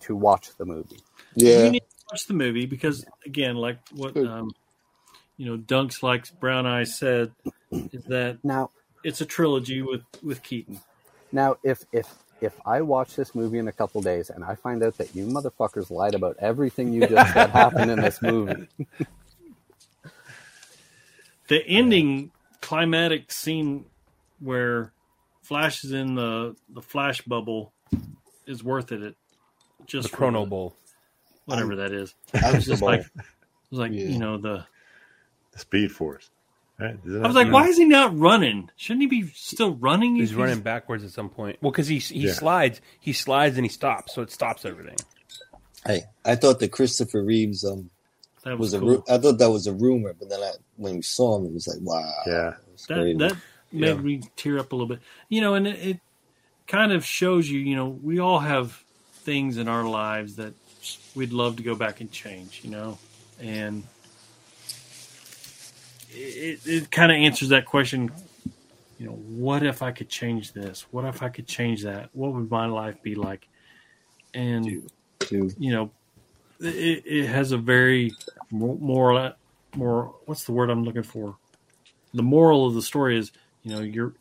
to 0.00 0.16
watch 0.16 0.56
the 0.56 0.64
movie. 0.64 0.98
Yeah, 1.34 1.64
You 1.64 1.70
need 1.70 1.80
to 1.80 2.04
watch 2.10 2.26
the 2.26 2.34
movie 2.34 2.66
because, 2.66 3.04
again, 3.26 3.56
like 3.56 3.78
what 3.94 4.16
um, 4.16 4.50
you 5.38 5.46
know, 5.46 5.56
Dunks 5.56 6.02
likes 6.02 6.30
Brown 6.30 6.66
Eyes 6.66 6.98
said, 6.98 7.32
is 7.72 8.04
that 8.04 8.38
Now, 8.44 8.70
it's 9.02 9.20
a 9.22 9.26
trilogy 9.26 9.80
with 9.80 10.02
with 10.22 10.42
Keaton. 10.42 10.80
now 11.32 11.56
if 11.62 11.84
if 11.92 12.12
if 12.40 12.54
I 12.66 12.82
watch 12.82 13.16
this 13.16 13.34
movie 13.34 13.58
in 13.58 13.66
a 13.68 13.72
couple 13.72 14.00
days 14.02 14.28
and 14.30 14.44
I 14.44 14.54
find 14.56 14.82
out 14.82 14.96
that 14.98 15.14
you 15.16 15.24
motherfuckers 15.26 15.90
lied 15.90 16.14
about 16.14 16.36
everything 16.40 16.92
you 16.92 17.06
just 17.06 17.32
said 17.32 17.50
happened 17.50 17.90
in 17.90 18.00
this 18.00 18.20
movie, 18.22 18.66
The 21.48 21.64
ending 21.66 22.30
climatic 22.60 23.32
scene 23.32 23.86
where 24.40 24.92
Flash 25.42 25.82
is 25.84 25.92
in 25.92 26.14
the 26.14 26.56
the 26.68 26.82
Flash 26.82 27.22
bubble 27.22 27.72
is 28.46 28.62
worth 28.62 28.92
it. 28.92 29.02
It 29.02 29.16
just 29.86 30.10
The 30.10 30.16
for 30.16 30.24
Chronobowl. 30.24 30.72
whatever 31.46 31.76
that 31.76 31.92
is. 31.92 32.14
I 32.34 32.52
was 32.52 32.66
just 32.66 32.82
like 32.82 33.00
was 33.70 33.80
like 33.80 33.92
Yeah. 33.92 34.04
you 34.06 34.18
know 34.18 34.36
the. 34.38 34.66
The 35.58 35.62
Speed 35.62 35.92
Force. 35.92 36.30
Right? 36.78 36.96
I 37.04 37.26
was 37.26 37.34
like, 37.34 37.50
why 37.52 37.66
is 37.66 37.76
he 37.76 37.84
not 37.84 38.16
running? 38.16 38.70
Shouldn't 38.76 39.02
he 39.02 39.08
be 39.08 39.26
still 39.34 39.74
running? 39.74 40.14
He's 40.14 40.30
if 40.30 40.38
running 40.38 40.60
backwards 40.60 41.02
at 41.02 41.10
some 41.10 41.28
point. 41.28 41.58
Well, 41.60 41.72
because 41.72 41.88
he 41.88 41.98
he 41.98 42.26
Yeah. 42.26 42.32
slides, 42.34 42.80
he 43.00 43.12
slides 43.12 43.56
and 43.56 43.64
he 43.64 43.68
stops, 43.68 44.14
so 44.14 44.22
it 44.22 44.30
stops 44.30 44.64
everything. 44.64 44.96
Hey, 45.84 46.02
I 46.24 46.36
thought 46.36 46.60
that 46.60 46.70
Christopher 46.70 47.22
Reeves 47.24 47.64
um 47.64 47.90
That 48.44 48.58
was 48.58 48.72
was, 48.72 48.74
a 48.74 48.80
ru- 48.80 49.04
I 49.08 49.18
thought 49.18 49.38
that 49.38 49.50
was 49.50 49.66
a 49.66 49.72
rumor, 49.72 50.14
but 50.16 50.28
then 50.28 50.40
I, 50.40 50.52
when 50.76 50.96
we 50.96 51.02
saw 51.02 51.36
him, 51.38 51.46
it 51.46 51.52
was 51.52 51.66
like, 51.66 51.78
wow. 51.80 52.12
Yeah. 52.26 52.54
That 52.88 53.18
that 53.18 53.36
made 53.72 53.86
Yeah. 53.88 53.94
me 53.94 54.22
tear 54.36 54.60
up 54.60 54.70
a 54.70 54.76
little 54.76 54.86
bit. 54.88 55.00
You 55.28 55.40
know, 55.40 55.54
and 55.54 55.66
it, 55.66 55.78
it 55.84 56.00
kind 56.68 56.92
of 56.92 57.04
shows 57.04 57.50
you, 57.50 57.58
you 57.58 57.74
know, 57.74 57.88
we 57.88 58.20
all 58.20 58.38
have 58.38 58.84
things 59.24 59.56
in 59.56 59.66
our 59.66 59.82
lives 59.84 60.36
that 60.36 60.54
we'd 61.16 61.32
love 61.32 61.56
to 61.56 61.64
go 61.64 61.74
back 61.74 62.00
and 62.00 62.12
change, 62.12 62.60
you 62.62 62.70
know, 62.70 62.98
and 63.40 63.82
it, 66.10 66.60
it 66.64 66.90
kind 66.90 67.12
of 67.12 67.16
answers 67.16 67.50
that 67.50 67.66
question. 67.66 68.10
You 68.98 69.06
know, 69.06 69.12
what 69.12 69.62
if 69.62 69.82
I 69.82 69.92
could 69.92 70.08
change 70.08 70.52
this? 70.52 70.86
What 70.90 71.04
if 71.04 71.22
I 71.22 71.28
could 71.28 71.46
change 71.46 71.84
that? 71.84 72.10
What 72.12 72.32
would 72.32 72.50
my 72.50 72.66
life 72.66 73.00
be 73.02 73.14
like? 73.14 73.46
And 74.34 74.88
Dude. 75.20 75.54
you 75.58 75.72
know, 75.72 75.90
it, 76.60 77.04
it 77.06 77.26
has 77.26 77.52
a 77.52 77.58
very 77.58 78.12
mo- 78.50 78.78
moral, 78.80 79.32
more. 79.76 80.14
What's 80.26 80.44
the 80.44 80.52
word 80.52 80.70
I'm 80.70 80.84
looking 80.84 81.02
for? 81.04 81.36
The 82.14 82.22
moral 82.22 82.66
of 82.66 82.74
the 82.74 82.82
story 82.82 83.18
is, 83.18 83.30
you 83.62 83.70
know, 83.72 83.80
you're 83.80 84.14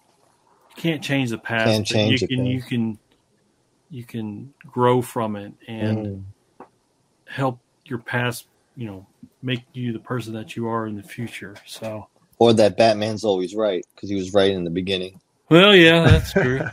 you 0.76 0.76
can't 0.76 1.02
change 1.02 1.32
the 1.32 1.38
past. 1.40 1.66
Can't 1.66 1.88
change 1.88 2.22
you 2.22 2.28
can, 2.28 2.46
you 2.46 2.62
can, 2.62 3.00
you 3.90 4.04
can 4.04 4.54
grow 4.66 5.02
from 5.02 5.36
it 5.36 5.54
and 5.68 5.98
Mm. 5.98 6.24
help 7.26 7.60
your 7.86 8.00
past. 8.00 8.46
You 8.76 8.86
know, 8.86 9.08
make 9.48 9.64
you 9.74 9.94
the 9.94 10.00
person 10.00 10.34
that 10.34 10.56
you 10.56 10.68
are 10.68 10.86
in 10.86 10.96
the 10.96 11.02
future. 11.04 11.56
So, 11.66 12.08
Or 12.38 12.54
that 12.54 12.78
Batman's 12.78 13.24
always 13.24 13.56
right 13.56 13.84
because 13.96 14.10
he 14.10 14.16
was 14.16 14.34
right 14.34 14.52
in 14.52 14.64
the 14.66 14.70
beginning. 14.70 15.20
well, 15.50 15.74
yeah, 15.76 16.04
that's 16.08 16.32
true. 16.34 16.62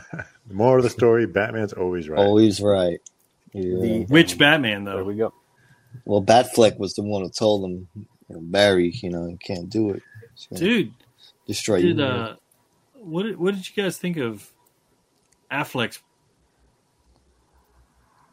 The 0.47 0.53
moral 0.53 0.77
of 0.77 0.83
the 0.83 0.89
story: 0.91 1.25
Batman's 1.25 1.73
always 1.73 2.07
right. 2.07 2.19
Always 2.19 2.61
right. 2.61 2.99
Yeah. 3.53 3.79
The- 3.81 4.05
Which 4.09 4.37
Batman 4.37 4.83
There 4.83 4.97
though? 4.97 5.03
we 5.03 5.15
go. 5.15 5.33
well, 6.05 6.21
Batfleck 6.21 6.77
was 6.77 6.93
the 6.93 7.01
one 7.01 7.23
who 7.23 7.31
told 7.31 7.65
him, 7.65 7.87
you 7.95 8.05
know, 8.35 8.41
Barry, 8.41 8.91
you 8.91 9.09
know, 9.09 9.25
you 9.25 9.37
can't 9.37 9.71
do 9.71 9.89
it. 9.89 10.03
Dude, 10.53 10.93
destroy 11.47 11.81
did 11.81 11.97
you. 11.97 12.03
uh, 12.03 12.35
what 12.99 13.23
did, 13.23 13.37
what 13.39 13.55
did 13.55 13.67
you 13.67 13.81
guys 13.83 13.97
think 13.97 14.17
of 14.17 14.51
Affleck's 15.51 15.99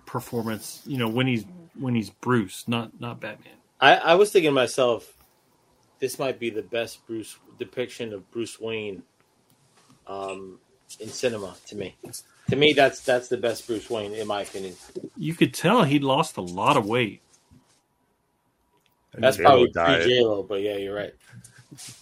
performance? 0.04 0.82
You 0.84 0.98
know, 0.98 1.08
when 1.08 1.26
he's 1.26 1.44
when 1.78 1.94
he's 1.94 2.10
Bruce, 2.10 2.64
not 2.68 3.00
not 3.00 3.20
Batman. 3.20 3.54
I, 3.82 3.96
I 3.96 4.14
was 4.14 4.30
thinking 4.32 4.50
to 4.50 4.54
myself, 4.54 5.12
this 5.98 6.18
might 6.18 6.38
be 6.38 6.50
the 6.50 6.62
best 6.62 7.06
Bruce 7.06 7.36
depiction 7.58 8.12
of 8.14 8.30
Bruce 8.30 8.58
Wayne 8.60 9.02
um, 10.06 10.58
in 11.00 11.08
cinema. 11.08 11.54
To 11.66 11.76
me, 11.76 11.96
to 12.48 12.56
me, 12.56 12.72
that's 12.72 13.00
that's 13.00 13.28
the 13.28 13.36
best 13.36 13.66
Bruce 13.66 13.90
Wayne 13.90 14.14
in 14.14 14.26
my 14.26 14.42
opinion. 14.42 14.74
You 15.16 15.34
could 15.34 15.52
tell 15.52 15.82
he'd 15.84 16.04
lost 16.04 16.36
a 16.36 16.40
lot 16.42 16.76
of 16.76 16.86
weight. 16.86 17.20
And 19.14 19.22
That's 19.22 19.36
J-Lo 19.36 19.48
probably 19.50 19.72
pre. 19.72 20.04
J 20.08 20.22
Lo, 20.22 20.42
but 20.42 20.62
yeah, 20.62 20.76
you're 20.76 20.94
right. 20.94 21.12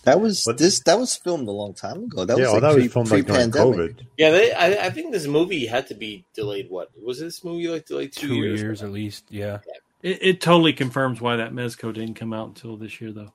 that 0.05 0.21
was 0.21 0.45
What- 0.45 0.59
this. 0.59 0.81
That 0.85 0.99
was 0.99 1.17
filmed 1.17 1.49
a 1.49 1.53
long 1.53 1.75
time 1.75 2.05
ago. 2.05 2.25
That 2.25 2.39
yeah, 2.39 2.45
was 2.45 2.53
like 2.53 2.63
that 2.63 2.73
pre, 2.75 2.83
was 2.85 2.93
filmed 2.93 3.11
like 3.11 3.27
during 3.27 3.51
pre-pandemic. 3.51 3.97
COVID. 3.97 4.07
Yeah, 4.17 4.31
they, 4.31 4.53
I, 4.53 4.87
I 4.87 4.91
think 4.91 5.11
this 5.13 5.27
movie 5.27 5.67
had 5.67 5.89
to 5.89 5.95
be 5.95 6.25
delayed. 6.35 6.71
What 6.71 6.91
was 7.03 7.19
this 7.19 7.43
movie 7.43 7.67
like? 7.69 7.87
Delayed 7.87 8.13
two, 8.13 8.29
Two 8.29 8.35
years. 8.37 8.61
years, 8.63 8.83
at 8.83 8.93
least. 8.93 9.25
Yeah. 9.31 9.59
It, 10.03 10.19
it 10.23 10.41
totally 10.41 10.73
confirms 10.73 11.21
why 11.21 11.37
that 11.37 11.53
Mezco 11.53 11.93
didn't 11.93 12.15
come 12.15 12.33
out 12.33 12.49
until 12.49 12.77
this 12.77 13.01
year, 13.01 13.13
though. 13.13 13.33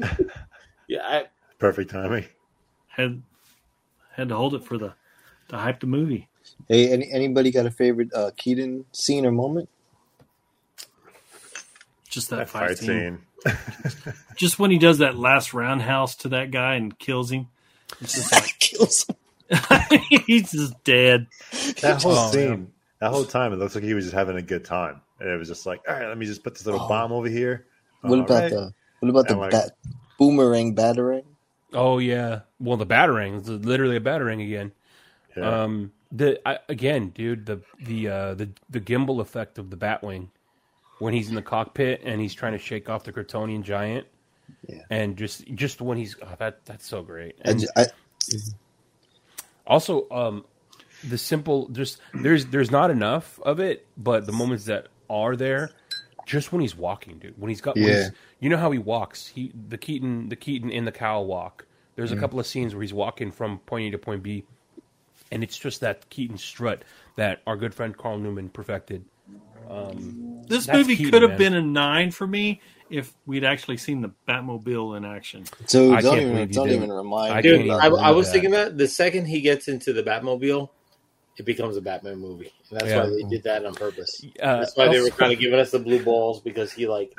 Yeah, 0.88 1.00
I, 1.04 1.24
Perfect 1.58 1.90
timing. 1.90 2.24
Had 2.88 3.22
had 4.14 4.28
to 4.28 4.36
hold 4.36 4.54
it 4.54 4.62
for 4.64 4.76
the 4.76 4.92
to 5.48 5.56
hype 5.56 5.80
the 5.80 5.86
movie. 5.86 6.28
Hey, 6.68 6.92
any, 6.92 7.10
anybody 7.10 7.50
got 7.50 7.64
a 7.66 7.70
favorite 7.70 8.12
uh, 8.12 8.30
Keaton 8.36 8.84
scene 8.92 9.24
or 9.24 9.30
moment? 9.32 9.70
Just 12.10 12.28
that, 12.30 12.36
That 12.36 12.48
fight, 12.50 12.68
fight 12.70 12.78
scene. 12.78 13.20
scene. 13.44 14.14
Just 14.36 14.58
when 14.58 14.70
he 14.70 14.76
does 14.78 14.98
that 14.98 15.16
last 15.16 15.54
roundhouse 15.54 16.14
to 16.16 16.28
that 16.30 16.50
guy 16.50 16.74
and 16.74 16.98
kills 16.98 17.30
him, 17.32 17.48
it's 18.00 18.14
just 18.14 18.32
like 18.32 18.56
Kills 18.58 19.06
him. 19.06 19.16
he's 20.26 20.50
just 20.52 20.82
dead. 20.84 21.26
That 21.80 22.02
whole 22.02 22.12
Oh, 22.12 22.30
scene, 22.30 22.72
that 23.00 23.10
whole 23.10 23.24
time, 23.24 23.52
it 23.52 23.56
looks 23.56 23.74
like 23.74 23.84
he 23.84 23.94
was 23.94 24.04
just 24.04 24.14
having 24.14 24.36
a 24.36 24.42
good 24.42 24.64
time, 24.64 25.00
and 25.22 25.30
it 25.30 25.38
was 25.38 25.48
just 25.48 25.64
like, 25.66 25.80
all 25.88 25.94
right, 25.94 26.08
let 26.08 26.18
me 26.18 26.26
just 26.26 26.42
put 26.42 26.54
this 26.54 26.66
little 26.66 26.80
Oh. 26.80 26.88
bomb 26.88 27.12
over 27.12 27.28
here. 27.28 27.66
What 28.02 28.18
All 28.18 28.24
about 28.24 28.42
right. 28.42 28.50
the 28.50 28.74
what 29.00 29.08
about 29.08 29.28
the 29.28 29.36
like- 29.36 29.50
bat, 29.52 29.70
boomerang 30.18 30.74
batarang? 30.74 31.24
Oh 31.72 31.98
yeah. 31.98 32.40
Well, 32.60 32.76
the 32.76 32.86
batarang. 32.86 33.40
is 33.40 33.48
literally 33.48 33.96
a 33.96 34.00
batarang 34.00 34.44
again. 34.44 34.72
Yeah. 35.36 35.62
Um, 35.62 35.92
the 36.10 36.40
I, 36.46 36.58
again, 36.68 37.08
dude, 37.10 37.46
the 37.46 37.60
the 37.80 38.08
uh, 38.08 38.34
the 38.34 38.50
the 38.68 38.80
gimbal 38.80 39.20
effect 39.20 39.56
of 39.58 39.70
the 39.70 39.76
Batwing 39.76 40.28
when 40.98 41.14
he's 41.14 41.28
in 41.30 41.34
the 41.34 41.42
cockpit 41.42 42.02
and 42.04 42.20
he's 42.20 42.34
trying 42.34 42.52
to 42.52 42.58
shake 42.58 42.90
off 42.90 43.04
the 43.04 43.12
Kryptonian 43.12 43.62
giant. 43.62 44.06
Yeah. 44.68 44.82
And 44.90 45.16
just 45.16 45.46
just 45.54 45.80
when 45.80 45.96
he's 45.96 46.16
oh, 46.20 46.28
that 46.38 46.64
that's 46.66 46.86
so 46.86 47.02
great. 47.02 47.36
And 47.42 47.60
ju- 47.60 47.68
I, 47.76 47.86
also, 49.66 50.08
um, 50.10 50.44
the 51.04 51.18
simple 51.18 51.68
just 51.68 52.00
there's 52.14 52.46
there's 52.46 52.70
not 52.70 52.90
enough 52.90 53.40
of 53.40 53.60
it, 53.60 53.86
but 53.96 54.26
the 54.26 54.32
moments 54.32 54.66
that 54.66 54.88
are 55.12 55.36
there, 55.36 55.70
just 56.26 56.52
when 56.52 56.60
he's 56.60 56.74
walking, 56.76 57.18
dude, 57.18 57.34
when 57.38 57.48
he's 57.50 57.60
got, 57.60 57.76
when 57.76 57.84
Yeah. 57.84 57.96
he's, 58.04 58.10
you 58.40 58.48
know 58.50 58.56
how 58.56 58.70
he 58.72 58.78
walks, 58.78 59.28
he 59.28 59.52
the 59.68 59.78
Keaton 59.78 60.28
the 60.28 60.36
Keaton 60.36 60.70
in 60.70 60.84
the 60.84 60.92
cowl 60.92 61.26
walk. 61.26 61.66
There's 61.94 62.10
a 62.10 62.16
couple 62.16 62.40
of 62.40 62.46
scenes 62.46 62.74
where 62.74 62.80
he's 62.82 62.94
walking 62.94 63.30
from 63.30 63.58
point 63.58 63.88
A 63.88 63.90
to 63.92 63.98
point 63.98 64.22
B, 64.22 64.44
and 65.30 65.44
it's 65.44 65.58
just 65.58 65.80
that 65.82 66.08
Keaton 66.10 66.38
strut 66.38 66.82
that 67.16 67.42
our 67.46 67.56
good 67.56 67.74
friend 67.74 67.96
Carl 67.96 68.18
Newman 68.18 68.48
perfected. 68.48 69.04
Um, 69.68 70.42
This 70.48 70.66
movie 70.68 70.96
Keaton, 70.96 71.12
could 71.12 71.22
have 71.22 71.30
man. 71.32 71.38
been 71.38 71.54
a 71.54 71.62
nine 71.62 72.10
for 72.10 72.26
me 72.26 72.60
if 72.90 73.12
we'd 73.26 73.44
actually 73.44 73.76
seen 73.76 74.00
the 74.02 74.10
Batmobile 74.28 74.96
in 74.96 75.04
action. 75.04 75.44
so 75.66 75.92
I 75.94 76.00
don't 76.00 76.14
can't 76.18 76.22
even 76.22 76.36
don't 76.50 76.66
didn't. 76.68 76.82
even 76.84 76.92
remind 76.92 77.34
I 77.34 77.42
dude, 77.42 77.66
can't 77.66 77.80
I. 77.82 77.86
I 77.88 78.10
was 78.10 78.26
that. 78.26 78.32
thinking 78.32 78.50
that 78.52 78.78
the 78.78 78.88
second 78.88 79.26
he 79.26 79.40
gets 79.40 79.68
into 79.68 79.92
the 79.92 80.02
Batmobile, 80.02 80.70
it 81.38 81.44
becomes 81.44 81.76
a 81.76 81.80
Batman 81.80 82.18
movie, 82.18 82.52
and 82.70 82.78
that's 82.78 82.90
Yeah. 82.90 83.04
why 83.04 83.10
they 83.10 83.22
did 83.30 83.44
that 83.44 83.64
on 83.64 83.74
purpose. 83.74 84.24
Uh, 84.40 84.58
That's 84.60 84.76
why 84.76 84.88
they 84.88 85.00
were 85.00 85.10
kind 85.10 85.32
of 85.32 85.38
giving 85.38 85.58
us 85.58 85.70
the 85.70 85.78
blue 85.78 86.02
balls 86.04 86.40
because 86.42 86.72
he 86.72 86.86
like 86.86 87.16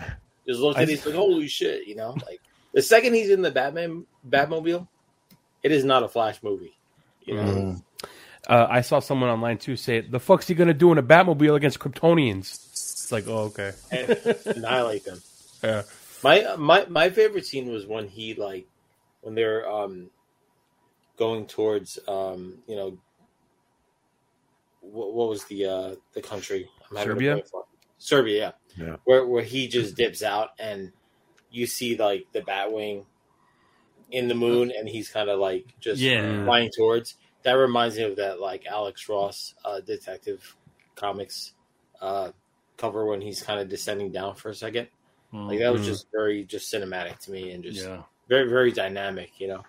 just 0.48 0.60
looked 0.60 0.80
at 0.80 0.88
he's 0.88 1.06
like, 1.06 1.16
holy 1.16 1.48
shit, 1.48 1.88
you 1.88 1.96
know, 1.96 2.12
like 2.26 2.40
the 2.74 2.82
second 2.82 3.14
he's 3.14 3.30
in 3.30 3.42
the 3.42 3.52
Batman 3.52 4.06
Batmobile, 4.28 4.88
it 5.64 5.72
is 5.72 5.84
not 5.84 6.04
a 6.04 6.08
Flash 6.08 6.42
movie. 6.44 6.74
You 7.26 7.36
know, 7.36 7.44
Mm. 7.44 7.84
Uh, 8.46 8.68
I 8.70 8.82
saw 8.82 9.00
someone 9.00 9.30
online 9.30 9.58
too 9.58 9.78
say, 9.78 10.02
"The 10.02 10.20
fuck's 10.20 10.48
he 10.48 10.54
gonna 10.54 10.74
do 10.74 10.92
in 10.92 10.98
a 10.98 11.04
Batmobile 11.04 11.56
against 11.56 11.80
Kryptonians?" 11.80 12.42
It's 12.42 13.12
like, 13.12 13.26
oh 13.28 13.52
okay, 13.54 13.72
annihilate 14.46 15.06
them. 15.06 15.22
yeah, 15.64 15.84
My 16.24 16.56
my 16.58 16.86
my 16.90 17.10
favorite 17.10 17.46
scene 17.46 17.72
was 17.72 17.88
when 17.88 18.10
he 18.10 18.34
like 18.34 18.68
when 19.22 19.34
they're 19.36 19.70
um 19.70 20.10
going 21.18 21.46
towards 21.48 22.00
um 22.08 22.58
you 22.68 22.76
know 22.76 22.98
what, 24.84 25.14
what 25.14 25.30
was 25.30 25.46
the 25.46 25.66
uh 25.66 25.96
the 26.14 26.22
country 26.22 26.70
Serbia? 26.94 27.42
Serbia 27.98 28.54
yeah 28.78 28.86
Yeah. 28.86 28.96
where 29.06 29.26
where 29.26 29.44
he 29.44 29.68
just 29.68 29.96
dips 29.96 30.22
out 30.22 30.50
and 30.60 30.92
you 31.50 31.66
see 31.68 31.96
like 31.98 32.26
the 32.34 32.42
Batwing 32.42 33.06
in 34.12 34.28
the 34.28 34.36
moon 34.36 34.72
and 34.78 34.88
he's 34.88 35.10
kind 35.10 35.30
of 35.30 35.40
like 35.40 35.66
just 35.80 36.02
Yeah. 36.02 36.44
flying 36.46 36.70
towards 36.76 37.16
that 37.44 37.54
reminds 37.54 37.98
me 37.98 38.04
of 38.04 38.16
that 38.18 38.40
like 38.40 38.66
Alex 38.66 39.08
Ross 39.10 39.56
uh 39.66 39.80
detective 39.80 40.56
comics 40.96 41.54
uh 42.02 42.32
cover 42.78 43.06
when 43.06 43.22
he's 43.22 43.42
kind 43.42 43.60
of 43.60 43.70
descending 43.70 44.12
down 44.12 44.36
for 44.36 44.50
a 44.50 44.56
second 44.56 44.88
like 45.32 45.60
that 45.60 45.72
was 45.72 45.82
Mhm. 45.82 45.86
just 45.86 46.08
very 46.12 46.44
just 46.44 46.72
cinematic 46.72 47.18
to 47.20 47.32
me 47.32 47.52
and 47.52 47.64
just 47.64 47.80
yeah. 47.86 48.04
very 48.30 48.48
very 48.50 48.72
dynamic, 48.72 49.32
you 49.40 49.48
know. 49.48 49.64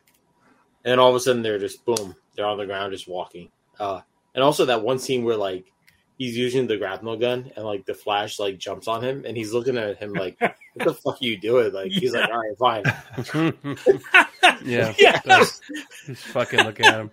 And 0.84 0.90
then 0.92 0.98
all 0.98 1.08
of 1.08 1.14
a 1.14 1.20
sudden 1.20 1.40
they're 1.40 1.58
just 1.58 1.82
boom, 1.86 2.14
they're 2.34 2.44
on 2.44 2.58
the 2.58 2.66
ground 2.66 2.92
just 2.92 3.08
walking. 3.08 3.50
Uh, 3.80 4.02
and 4.34 4.42
also 4.44 4.64
that 4.66 4.82
one 4.82 4.98
scene 4.98 5.24
where 5.24 5.36
like 5.36 5.70
he's 6.18 6.36
using 6.36 6.66
the 6.68 6.76
grapnel 6.76 7.16
gun 7.16 7.50
and 7.56 7.64
like 7.64 7.84
the 7.86 7.94
flash 7.94 8.38
like 8.38 8.56
jumps 8.58 8.86
on 8.88 9.02
him 9.02 9.24
and 9.26 9.36
he's 9.36 9.52
looking 9.52 9.76
at 9.76 9.96
him 9.98 10.12
like, 10.12 10.38
"What 10.74 10.86
the 10.86 10.94
fuck 10.94 11.20
are 11.20 11.24
you 11.24 11.36
doing?" 11.36 11.72
Like 11.72 11.90
he's 11.90 12.12
like, 12.14 12.30
"All 12.30 12.38
right, 12.40 12.58
fine." 12.58 13.76
yeah, 14.64 14.94
Yeah. 14.98 15.20
Just, 15.26 15.62
just 16.06 16.22
fucking 16.26 16.60
looking 16.60 16.86
at 16.86 16.94
him. 17.00 17.10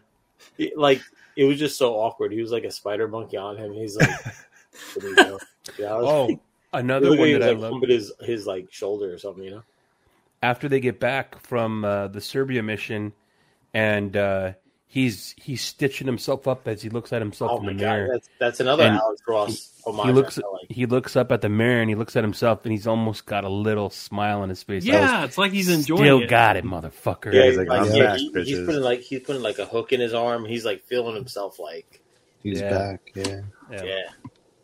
Like 0.76 1.02
it 1.36 1.46
was 1.46 1.58
just 1.60 1.78
so 1.78 1.96
awkward. 1.96 2.32
He 2.32 2.42
was 2.42 2.52
like 2.52 2.64
a 2.64 2.72
spider 2.72 3.08
monkey 3.08 3.38
on 3.38 3.58
him. 3.58 3.74
He's 3.74 3.96
like, 3.96 4.10
"What 4.94 5.02
do 5.02 5.08
you 5.08 5.16
know?" 5.16 5.40
Yeah, 5.80 5.96
was- 5.98 6.06
Oh, 6.08 6.30
it 6.30 6.40
another 6.74 7.10
one 7.10 7.18
he 7.28 7.34
that 7.34 7.56
was, 7.56 7.64
I 7.64 7.68
like 7.70 7.82
love. 7.82 7.90
his 7.90 8.12
his 8.22 8.48
like 8.48 8.72
shoulder 8.72 9.14
or 9.14 9.18
something, 9.18 9.44
you 9.44 9.52
know. 9.52 9.64
After 10.44 10.68
they 10.68 10.80
get 10.80 11.00
back 11.00 11.40
from 11.42 11.86
uh, 11.86 12.08
the 12.08 12.20
Serbia 12.22 12.64
mission, 12.64 13.14
and 13.74 14.16
uh, 14.18 14.54
he's 14.94 15.34
he's 15.38 15.62
stitching 15.62 16.06
himself 16.06 16.50
up 16.50 16.68
as 16.68 16.82
he 16.82 16.90
looks 16.90 17.14
at 17.14 17.22
himself 17.22 17.52
Oh 17.54 17.58
in 17.60 17.66
my 17.68 17.74
the 17.74 17.80
god, 17.80 17.86
mirror. 17.86 18.08
that's 18.12 18.30
that's 18.40 18.60
another 18.60 18.84
And 18.84 18.98
Alex 18.98 19.22
Ross 19.26 19.82
homage. 19.86 20.06
He 20.08 20.12
looks 20.12 20.38
like. 20.38 20.46
he 20.70 20.86
looks 20.86 21.16
up 21.16 21.32
at 21.32 21.40
the 21.42 21.48
mirror 21.48 21.80
and 21.80 21.90
he 21.90 21.96
looks 21.96 22.18
at 22.18 22.24
himself 22.26 22.66
and 22.66 22.74
he's 22.74 22.86
almost 22.88 23.26
got 23.26 23.46
a 23.46 23.50
little 23.50 23.90
smile 23.90 24.42
on 24.42 24.50
his 24.50 24.62
face. 24.64 24.84
Yeah, 24.84 25.24
it's 25.24 25.38
like 25.38 25.54
he's 25.54 25.68
was, 25.70 25.78
enjoying 25.78 26.02
still 26.04 26.22
it. 26.24 26.30
got 26.30 26.58
it, 26.58 26.66
motherfucker. 26.66 27.32
Yeah, 27.34 27.40
Yeah, 27.44 27.46
he's 27.48 27.58
like, 27.58 27.68
like, 27.70 27.82
"I'm 27.90 27.96
yeah, 27.96 28.04
back, 28.06 28.18
he- 28.18 28.44
he's 28.44 28.66
putting 28.66 28.82
like 28.82 29.00
he's 29.00 29.22
putting 29.22 29.42
like 29.42 29.60
a 29.60 29.66
hook 29.66 29.94
in 29.94 30.02
his 30.02 30.14
arm. 30.14 30.44
He's 30.44 30.66
like 30.66 30.84
feeling 30.84 31.16
himself 31.16 31.58
like 31.58 32.02
He's 32.44 32.60
Yeah. 32.60 32.70
back. 32.70 33.12
Yeah. 33.16 33.42
Yeah. 33.72 33.84
yeah, 33.86 34.02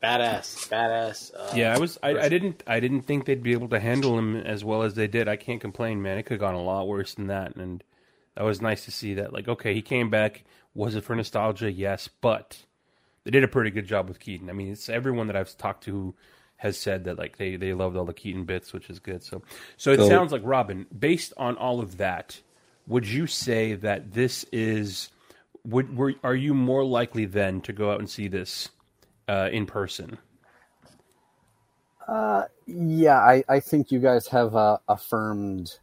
badass, 0.04 0.68
badass. 0.70 1.32
Uh, 1.36 1.54
Yeah, 1.56 1.74
I 1.74 1.80
was. 1.80 1.98
I, 2.04 2.10
I 2.18 2.28
didn't. 2.30 2.64
I 2.68 2.80
didn't 2.80 3.04
think 3.04 3.26
they'd 3.26 3.42
be 3.44 3.54
able 3.54 3.70
to 3.70 3.80
handle 3.80 4.18
him 4.18 4.36
as 4.36 4.64
well 4.66 4.84
as 4.84 4.96
they 4.96 5.08
did. 5.08 5.28
I 5.28 5.36
can't 5.38 5.62
complain, 5.62 6.02
man. 6.02 6.18
It 6.18 6.24
could 6.24 6.34
have 6.34 6.42
gone 6.42 6.56
a 6.56 6.62
lot 6.64 6.88
worse 6.88 7.14
than 7.16 7.28
that, 7.28 7.56
and 7.56 7.84
that 8.38 8.44
was 8.44 8.62
nice 8.62 8.86
to 8.86 8.92
see 8.92 9.16
that. 9.16 9.34
Like, 9.34 9.48
okay, 9.48 9.74
he 9.74 9.82
came 9.82 10.12
back. 10.12 10.44
Was 10.76 10.94
it 10.96 11.04
for 11.04 11.16
nostalgia? 11.16 11.72
Yes, 11.72 12.08
but 12.22 12.56
they 13.24 13.32
did 13.32 13.44
a 13.44 13.48
pretty 13.48 13.72
good 13.72 13.88
job 13.88 14.08
with 14.08 14.20
Keaton. 14.20 14.48
I 14.48 14.54
mean, 14.54 14.72
it's 14.72 14.90
everyone 14.90 15.26
that 15.26 15.36
I've 15.36 15.58
talked 15.58 15.86
to 15.86 15.92
who 15.92 16.16
has 16.58 16.78
said 16.78 17.06
that 17.06 17.18
like 17.18 17.38
they 17.38 17.56
they 17.56 17.74
loved 17.74 17.98
all 17.98 18.06
the 18.06 18.14
Keaton 18.14 18.46
bits, 18.46 18.74
which 18.74 18.92
is 18.92 19.00
good. 19.00 19.24
So, 19.24 19.42
so 19.76 19.92
it 19.92 19.98
So- 19.98 20.08
sounds 20.08 20.32
like 20.32 20.44
Robin. 20.46 20.86
Based 20.98 21.34
on 21.36 21.58
all 21.58 21.80
of 21.80 21.98
that, 21.98 22.40
would 22.86 23.08
you 23.08 23.26
say 23.26 23.74
that 23.74 24.14
this 24.14 24.46
is? 24.52 25.10
Would 25.66 25.98
were, 25.98 26.14
are 26.24 26.36
you 26.36 26.54
more 26.54 26.86
likely 26.86 27.26
then 27.26 27.60
to 27.62 27.74
go 27.74 27.92
out 27.92 28.00
and 28.00 28.08
see 28.08 28.28
this 28.28 28.70
uh, 29.28 29.50
in 29.52 29.66
person? 29.66 30.20
Uh, 32.08 32.44
yeah, 32.68 33.18
I, 33.18 33.44
I 33.50 33.60
think 33.62 33.92
you 33.92 34.00
guys 34.00 34.28
have 34.28 34.56
uh, 34.56 34.78
affirmed. 34.88 35.80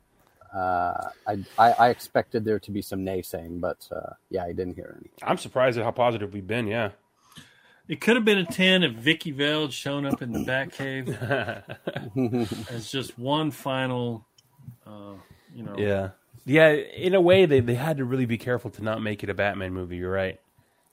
Uh, 0.54 1.08
I, 1.26 1.44
I 1.58 1.72
I 1.72 1.88
expected 1.90 2.44
there 2.44 2.60
to 2.60 2.70
be 2.70 2.80
some 2.80 3.00
naysaying, 3.00 3.60
but 3.60 3.88
uh, 3.90 4.12
yeah, 4.30 4.44
I 4.44 4.52
didn't 4.52 4.74
hear 4.74 4.96
any. 5.00 5.10
I'm 5.22 5.38
surprised 5.38 5.78
at 5.78 5.84
how 5.84 5.90
positive 5.90 6.32
we've 6.32 6.46
been. 6.46 6.66
Yeah. 6.66 6.90
It 7.86 8.00
could 8.00 8.16
have 8.16 8.24
been 8.24 8.38
a 8.38 8.46
ten 8.46 8.82
if 8.82 8.92
Vicki 8.92 9.30
Vale 9.30 9.62
had 9.62 9.72
shown 9.72 10.06
up 10.06 10.22
in 10.22 10.32
the 10.32 10.38
Batcave 10.40 11.10
as 12.70 12.90
just 12.90 13.18
one 13.18 13.50
final, 13.50 14.26
uh, 14.86 15.14
you 15.54 15.64
know. 15.64 15.74
Yeah. 15.76 16.10
Yeah, 16.46 16.68
in 16.70 17.14
a 17.14 17.20
way 17.20 17.46
they, 17.46 17.60
they 17.60 17.74
had 17.74 17.96
to 17.96 18.04
really 18.04 18.26
be 18.26 18.36
careful 18.36 18.70
to 18.72 18.82
not 18.82 19.02
make 19.02 19.22
it 19.22 19.30
a 19.30 19.34
Batman 19.34 19.72
movie, 19.72 19.96
you're 19.96 20.12
right. 20.12 20.38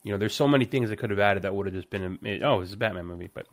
You 0.02 0.12
know, 0.12 0.18
there's 0.18 0.34
so 0.34 0.48
many 0.48 0.64
things 0.64 0.88
they 0.88 0.96
could 0.96 1.10
have 1.10 1.18
added 1.18 1.42
that 1.42 1.54
would 1.54 1.66
have 1.66 1.74
just 1.74 1.90
been 1.90 2.18
a, 2.24 2.40
oh, 2.42 2.60
it's 2.60 2.72
a 2.72 2.76
Batman 2.76 3.06
movie, 3.06 3.28
but 3.32 3.46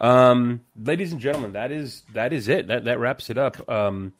um 0.00 0.60
ladies 0.76 1.12
and 1.12 1.20
gentlemen, 1.20 1.52
that 1.52 1.72
is 1.72 2.02
that 2.14 2.32
is 2.32 2.48
it. 2.48 2.68
That 2.68 2.84
that 2.84 2.98
wraps 2.98 3.28
it 3.30 3.36
up. 3.36 3.68
Um 3.68 4.12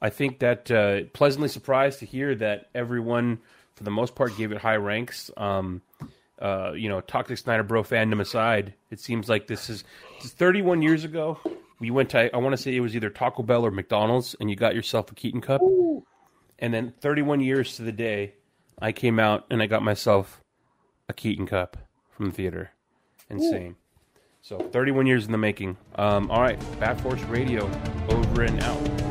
I 0.00 0.10
think 0.10 0.40
that 0.40 0.70
uh 0.70 1.04
pleasantly 1.12 1.48
surprised 1.48 2.00
to 2.00 2.06
hear 2.06 2.34
that 2.36 2.68
everyone 2.74 3.40
for 3.74 3.84
the 3.84 3.90
most 3.90 4.14
part 4.14 4.36
gave 4.36 4.52
it 4.52 4.58
high 4.58 4.76
ranks. 4.76 5.30
Um 5.36 5.82
uh, 6.40 6.72
you 6.72 6.88
know, 6.88 7.00
Toxic 7.00 7.38
Snyder 7.38 7.62
Bro 7.62 7.82
fandom 7.82 8.20
aside, 8.20 8.74
it 8.90 9.00
seems 9.00 9.28
like 9.28 9.46
this 9.46 9.68
is 9.68 9.82
31 10.20 10.82
years 10.82 11.04
ago. 11.04 11.38
We 11.80 11.90
went 11.90 12.10
to, 12.10 12.34
I 12.34 12.38
want 12.38 12.56
to 12.56 12.62
say 12.62 12.74
it 12.74 12.80
was 12.80 12.94
either 12.94 13.10
Taco 13.10 13.42
Bell 13.42 13.64
or 13.64 13.70
McDonald's, 13.70 14.34
and 14.40 14.50
you 14.50 14.56
got 14.56 14.74
yourself 14.74 15.10
a 15.10 15.14
Keaton 15.14 15.40
Cup. 15.40 15.60
And 16.58 16.74
then 16.74 16.92
31 17.00 17.40
years 17.40 17.76
to 17.76 17.82
the 17.82 17.92
day, 17.92 18.34
I 18.80 18.92
came 18.92 19.18
out 19.18 19.46
and 19.50 19.62
I 19.62 19.66
got 19.66 19.82
myself 19.82 20.40
a 21.08 21.12
Keaton 21.12 21.46
Cup 21.46 21.76
from 22.10 22.26
the 22.26 22.32
theater. 22.32 22.70
Insane. 23.30 23.76
So 24.42 24.58
31 24.58 25.06
years 25.06 25.26
in 25.26 25.32
the 25.32 25.38
making. 25.38 25.76
Um, 25.96 26.30
all 26.30 26.40
right, 26.40 26.58
Bat 26.80 27.00
Force 27.00 27.22
Radio, 27.24 27.70
over 28.08 28.42
and 28.42 28.62
out. 28.62 29.07